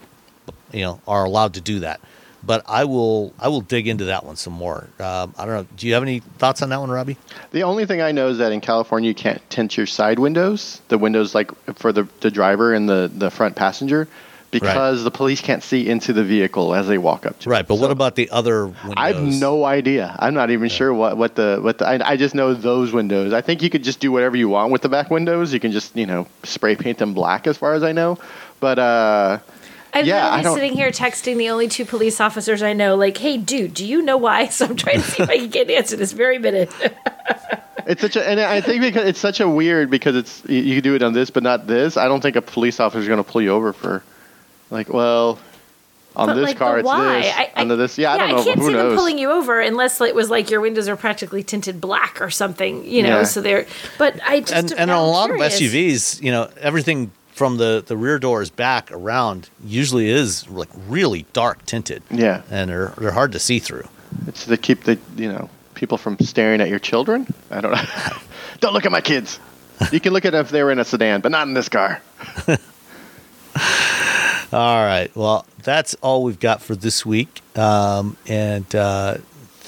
you 0.72 0.82
know, 0.82 1.02
are 1.08 1.26
allowed 1.26 1.54
to 1.56 1.62
do 1.62 1.80
that. 1.80 2.00
But 2.44 2.64
I 2.68 2.86
will 2.86 3.34
I 3.40 3.48
will 3.48 3.62
dig 3.62 3.88
into 3.88 4.06
that 4.06 4.24
one 4.24 4.36
some 4.36 4.54
more. 4.54 4.88
Um, 5.00 5.34
I 5.38 5.46
don't 5.46 5.56
know. 5.56 5.68
Do 5.76 5.88
you 5.88 5.94
have 5.96 6.04
any 6.04 6.20
thoughts 6.20 6.62
on 6.62 6.70
that 6.70 6.80
one, 6.80 6.92
Robbie? 6.92 7.18
The 7.52 7.64
only 7.64 7.86
thing 7.88 8.02
I 8.02 8.12
know 8.12 8.28
is 8.28 8.38
that 8.38 8.52
in 8.52 8.62
California 8.62 9.08
you 9.08 9.16
can't 9.16 9.42
tint 9.50 9.76
your 9.78 9.88
side 9.88 10.20
windows, 10.20 10.82
the 10.90 10.98
windows 10.98 11.34
like 11.34 11.52
for 11.76 11.92
the, 11.92 12.08
the 12.22 12.30
driver 12.30 12.74
and 12.74 12.88
the, 12.88 13.10
the 13.14 13.32
front 13.32 13.56
passenger, 13.56 14.08
because 14.60 15.04
the 15.04 15.12
police 15.12 15.42
can't 15.42 15.62
see 15.64 15.88
into 15.88 16.14
the 16.14 16.24
vehicle 16.24 16.74
as 16.76 16.88
they 16.88 16.98
walk 16.98 17.26
up 17.26 17.38
to 17.40 17.50
Right. 17.50 17.56
it. 17.56 17.60
Right, 17.60 17.68
but 17.68 17.76
So 17.76 17.82
what 17.82 17.92
about 17.92 18.16
the 18.16 18.30
other 18.30 18.68
windows? 18.68 18.94
I 18.98 19.14
have 19.14 19.22
no 19.24 19.64
idea. 19.66 20.16
I'm 20.20 20.34
not 20.34 20.52
even 20.52 20.70
sure 20.70 20.94
what, 20.94 21.18
what 21.18 21.36
the 21.36 21.60
what 21.62 21.78
the, 21.80 21.88
I, 21.88 22.12
I 22.12 22.18
just 22.18 22.36
know 22.36 22.54
those 22.54 22.92
windows. 22.92 23.34
I 23.34 23.42
think 23.42 23.62
you 23.62 23.70
could 23.70 23.84
just 23.84 24.00
do 24.00 24.12
whatever 24.12 24.36
you 24.38 24.50
want 24.50 24.72
with 24.72 24.82
the 24.82 24.90
back 24.90 25.10
windows. 25.10 25.54
You 25.54 25.60
can 25.60 25.72
just 25.72 25.96
you 25.96 26.06
know 26.06 26.28
spray 26.44 26.76
paint 26.76 26.98
them 26.98 27.14
black 27.14 27.48
as 27.48 27.58
far 27.58 27.74
as 27.74 27.84
I 27.84 27.92
know. 27.92 28.18
But 28.60 28.80
uh, 28.80 29.40
I'm 29.94 30.06
Yeah, 30.06 30.28
I 30.28 30.38
literally 30.38 30.44
don't- 30.44 30.56
sitting 30.56 30.74
here 30.74 30.92
texting 30.92 31.38
the 31.38 31.50
only 31.50 31.68
two 31.68 31.86
police 31.86 32.20
officers 32.20 32.62
I 32.64 32.74
know, 32.74 32.96
like, 32.96 33.18
"Hey, 33.18 33.38
dude, 33.38 33.74
do 33.74 33.86
you 33.86 34.02
know 34.02 34.18
why?" 34.18 34.48
So 34.56 34.66
I'm 34.66 34.76
trying 34.76 35.02
to 35.02 35.08
see 35.10 35.24
if 35.24 35.30
I 35.30 35.38
can 35.38 35.50
get 35.50 35.70
an 35.70 35.76
answer 35.78 35.96
this 35.96 36.12
very 36.12 36.38
minute. 36.40 36.72
It's 37.88 38.02
such 38.02 38.16
a, 38.16 38.28
and 38.28 38.40
I 38.40 38.62
think 38.62 38.82
because 38.82 39.08
it's 39.08 39.20
such 39.20 39.40
a 39.40 39.48
weird 39.48 39.92
because 39.92 40.16
it's 40.16 40.42
you, 40.48 40.58
you 40.60 40.74
can 40.76 40.84
do 40.84 40.96
it 40.96 41.04
on 41.04 41.14
this 41.14 41.30
but 41.30 41.44
not 41.44 41.68
this. 41.68 41.98
I 41.98 42.08
don't 42.08 42.20
think 42.20 42.36
a 42.36 42.42
police 42.42 42.80
officer 42.80 43.00
is 43.00 43.08
going 43.08 43.24
to 43.24 43.30
pull 43.32 43.44
you 43.44 43.52
over 43.52 43.74
for, 43.74 44.02
like, 44.70 44.90
well, 44.90 45.40
on 46.16 46.28
But, 46.28 46.34
this 46.36 46.44
like, 46.46 46.58
car 46.58 46.74
but 46.74 46.80
it's 46.80 46.86
why? 46.86 47.22
this, 47.22 47.34
I, 47.36 47.42
I, 47.42 47.52
under 47.56 47.76
this, 47.76 47.98
yeah, 47.98 48.14
I 48.14 48.18
don't 48.18 48.30
know. 48.30 48.40
I 48.40 48.44
can't 48.44 48.60
Who 48.60 48.68
see 48.68 48.74
them 48.74 48.96
pulling 48.96 49.18
you 49.18 49.32
over 49.32 49.60
unless 49.60 50.00
it 50.00 50.16
was 50.16 50.30
like 50.30 50.50
your 50.50 50.62
windows 50.62 50.88
are 50.88 50.96
practically 50.96 51.44
tinted 51.44 51.82
black 51.82 52.22
or 52.22 52.30
something, 52.30 52.86
you 52.86 53.04
know. 53.04 53.20
Yeah. 53.20 53.24
So 53.24 53.42
they're, 53.42 53.68
but 53.98 54.20
I 54.26 54.40
just 54.40 54.54
and 54.54 54.72
and 54.74 54.92
on 54.92 54.98
a 54.98 55.06
lot 55.06 55.28
curious. 55.28 55.56
of 55.56 55.62
SUVs, 55.62 56.22
you 56.24 56.32
know, 56.32 56.50
everything 56.60 57.12
from 57.34 57.58
the 57.58 57.84
the 57.86 57.98
rear 57.98 58.18
doors 58.18 58.50
back 58.50 58.90
around 58.94 59.50
usually 59.66 60.10
is 60.10 60.48
like 60.50 60.70
really 60.88 61.26
dark 61.34 61.66
tinted. 61.66 62.02
Yeah. 62.10 62.44
and 62.50 62.70
they're 62.70 62.94
they're 62.98 63.12
hard 63.12 63.34
to 63.34 63.40
see 63.40 63.60
through. 63.60 63.88
It's 64.28 64.46
to 64.46 64.56
keep 64.58 64.84
the 64.86 64.98
you 65.18 65.28
know 65.28 65.50
people 65.74 65.98
from 65.98 66.18
staring 66.20 66.62
at 66.62 66.70
your 66.70 66.80
children. 66.80 67.28
I 67.52 67.60
don't 67.60 67.72
know. 67.74 67.84
don't 68.62 68.74
look 68.74 68.86
at 68.86 68.92
my 68.92 69.02
kids. 69.02 69.40
You 69.92 70.00
can 70.00 70.14
look 70.14 70.24
at 70.24 70.32
them 70.32 70.46
if 70.46 70.50
they 70.52 70.64
were 70.64 70.72
in 70.72 70.80
a 70.80 70.86
sedan, 70.86 71.20
but 71.20 71.34
not 71.34 71.46
in 71.48 71.54
this 71.54 71.68
car. 71.68 72.02
All 74.52 74.86
right, 74.86 75.10
well, 75.16 75.46
that's 75.64 75.96
all 75.96 76.24
we've 76.24 76.40
got 76.40 76.62
for 76.62 76.76
this 76.76 77.06
week, 77.06 77.42
um, 77.58 78.18
and. 78.28 78.74
Uh, 78.76 79.18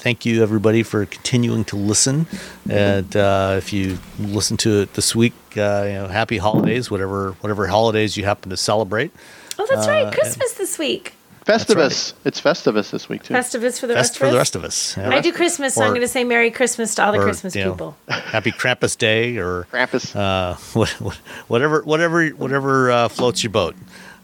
Thank 0.00 0.24
you, 0.24 0.44
everybody, 0.44 0.84
for 0.84 1.04
continuing 1.06 1.64
to 1.66 1.76
listen. 1.76 2.28
And 2.70 3.14
uh, 3.16 3.56
if 3.58 3.72
you 3.72 3.98
listen 4.20 4.56
to 4.58 4.82
it 4.82 4.94
this 4.94 5.12
week, 5.16 5.32
uh, 5.56 5.82
you 5.88 5.94
know, 5.94 6.06
happy 6.06 6.38
holidays, 6.38 6.88
whatever 6.88 7.32
whatever 7.40 7.66
holidays 7.66 8.16
you 8.16 8.24
happen 8.24 8.48
to 8.50 8.56
celebrate. 8.56 9.10
Oh, 9.58 9.66
that's 9.68 9.88
Uh, 9.88 9.90
right, 9.90 10.14
Christmas 10.14 10.52
this 10.52 10.78
week. 10.78 11.14
Festivus. 11.48 12.12
It's 12.24 12.40
Festivus 12.40 12.90
this 12.90 13.08
week 13.08 13.22
too. 13.22 13.32
Festivus 13.34 13.80
for 13.80 13.86
the 13.86 13.94
Best 13.94 14.10
rest 14.12 14.18
for 14.18 14.26
of 14.26 14.32
the 14.32 14.36
us. 14.36 14.40
rest 14.40 14.56
of 14.56 14.64
us. 14.64 14.96
yeah. 14.96 15.08
I 15.10 15.20
do 15.20 15.32
Christmas, 15.32 15.74
so 15.74 15.82
I'm 15.82 15.90
going 15.90 16.02
to 16.02 16.08
say 16.08 16.22
Merry 16.24 16.50
Christmas 16.50 16.94
to 16.96 17.04
all 17.04 17.12
the 17.12 17.18
or, 17.18 17.22
Christmas 17.22 17.56
you 17.56 17.64
know, 17.64 17.72
people. 17.72 17.96
Happy 18.08 18.52
Krampus 18.52 18.96
Day, 18.98 19.38
or 19.38 19.66
Krampus. 19.72 20.14
uh, 20.14 20.54
what- 20.74 20.90
what- 21.00 21.16
whatever, 21.48 21.82
whatever, 21.82 22.28
whatever 22.30 22.90
uh, 22.90 23.08
floats 23.08 23.42
your 23.42 23.50
boat. 23.50 23.74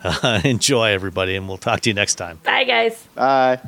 Uh, 0.02 0.40
enjoy, 0.44 0.90
everybody, 0.90 1.34
and 1.34 1.48
we'll 1.48 1.56
talk 1.56 1.80
to 1.80 1.88
you 1.90 1.94
next 1.94 2.16
time. 2.16 2.38
Bye, 2.44 2.64
guys. 2.64 3.02
Bye. 3.14 3.58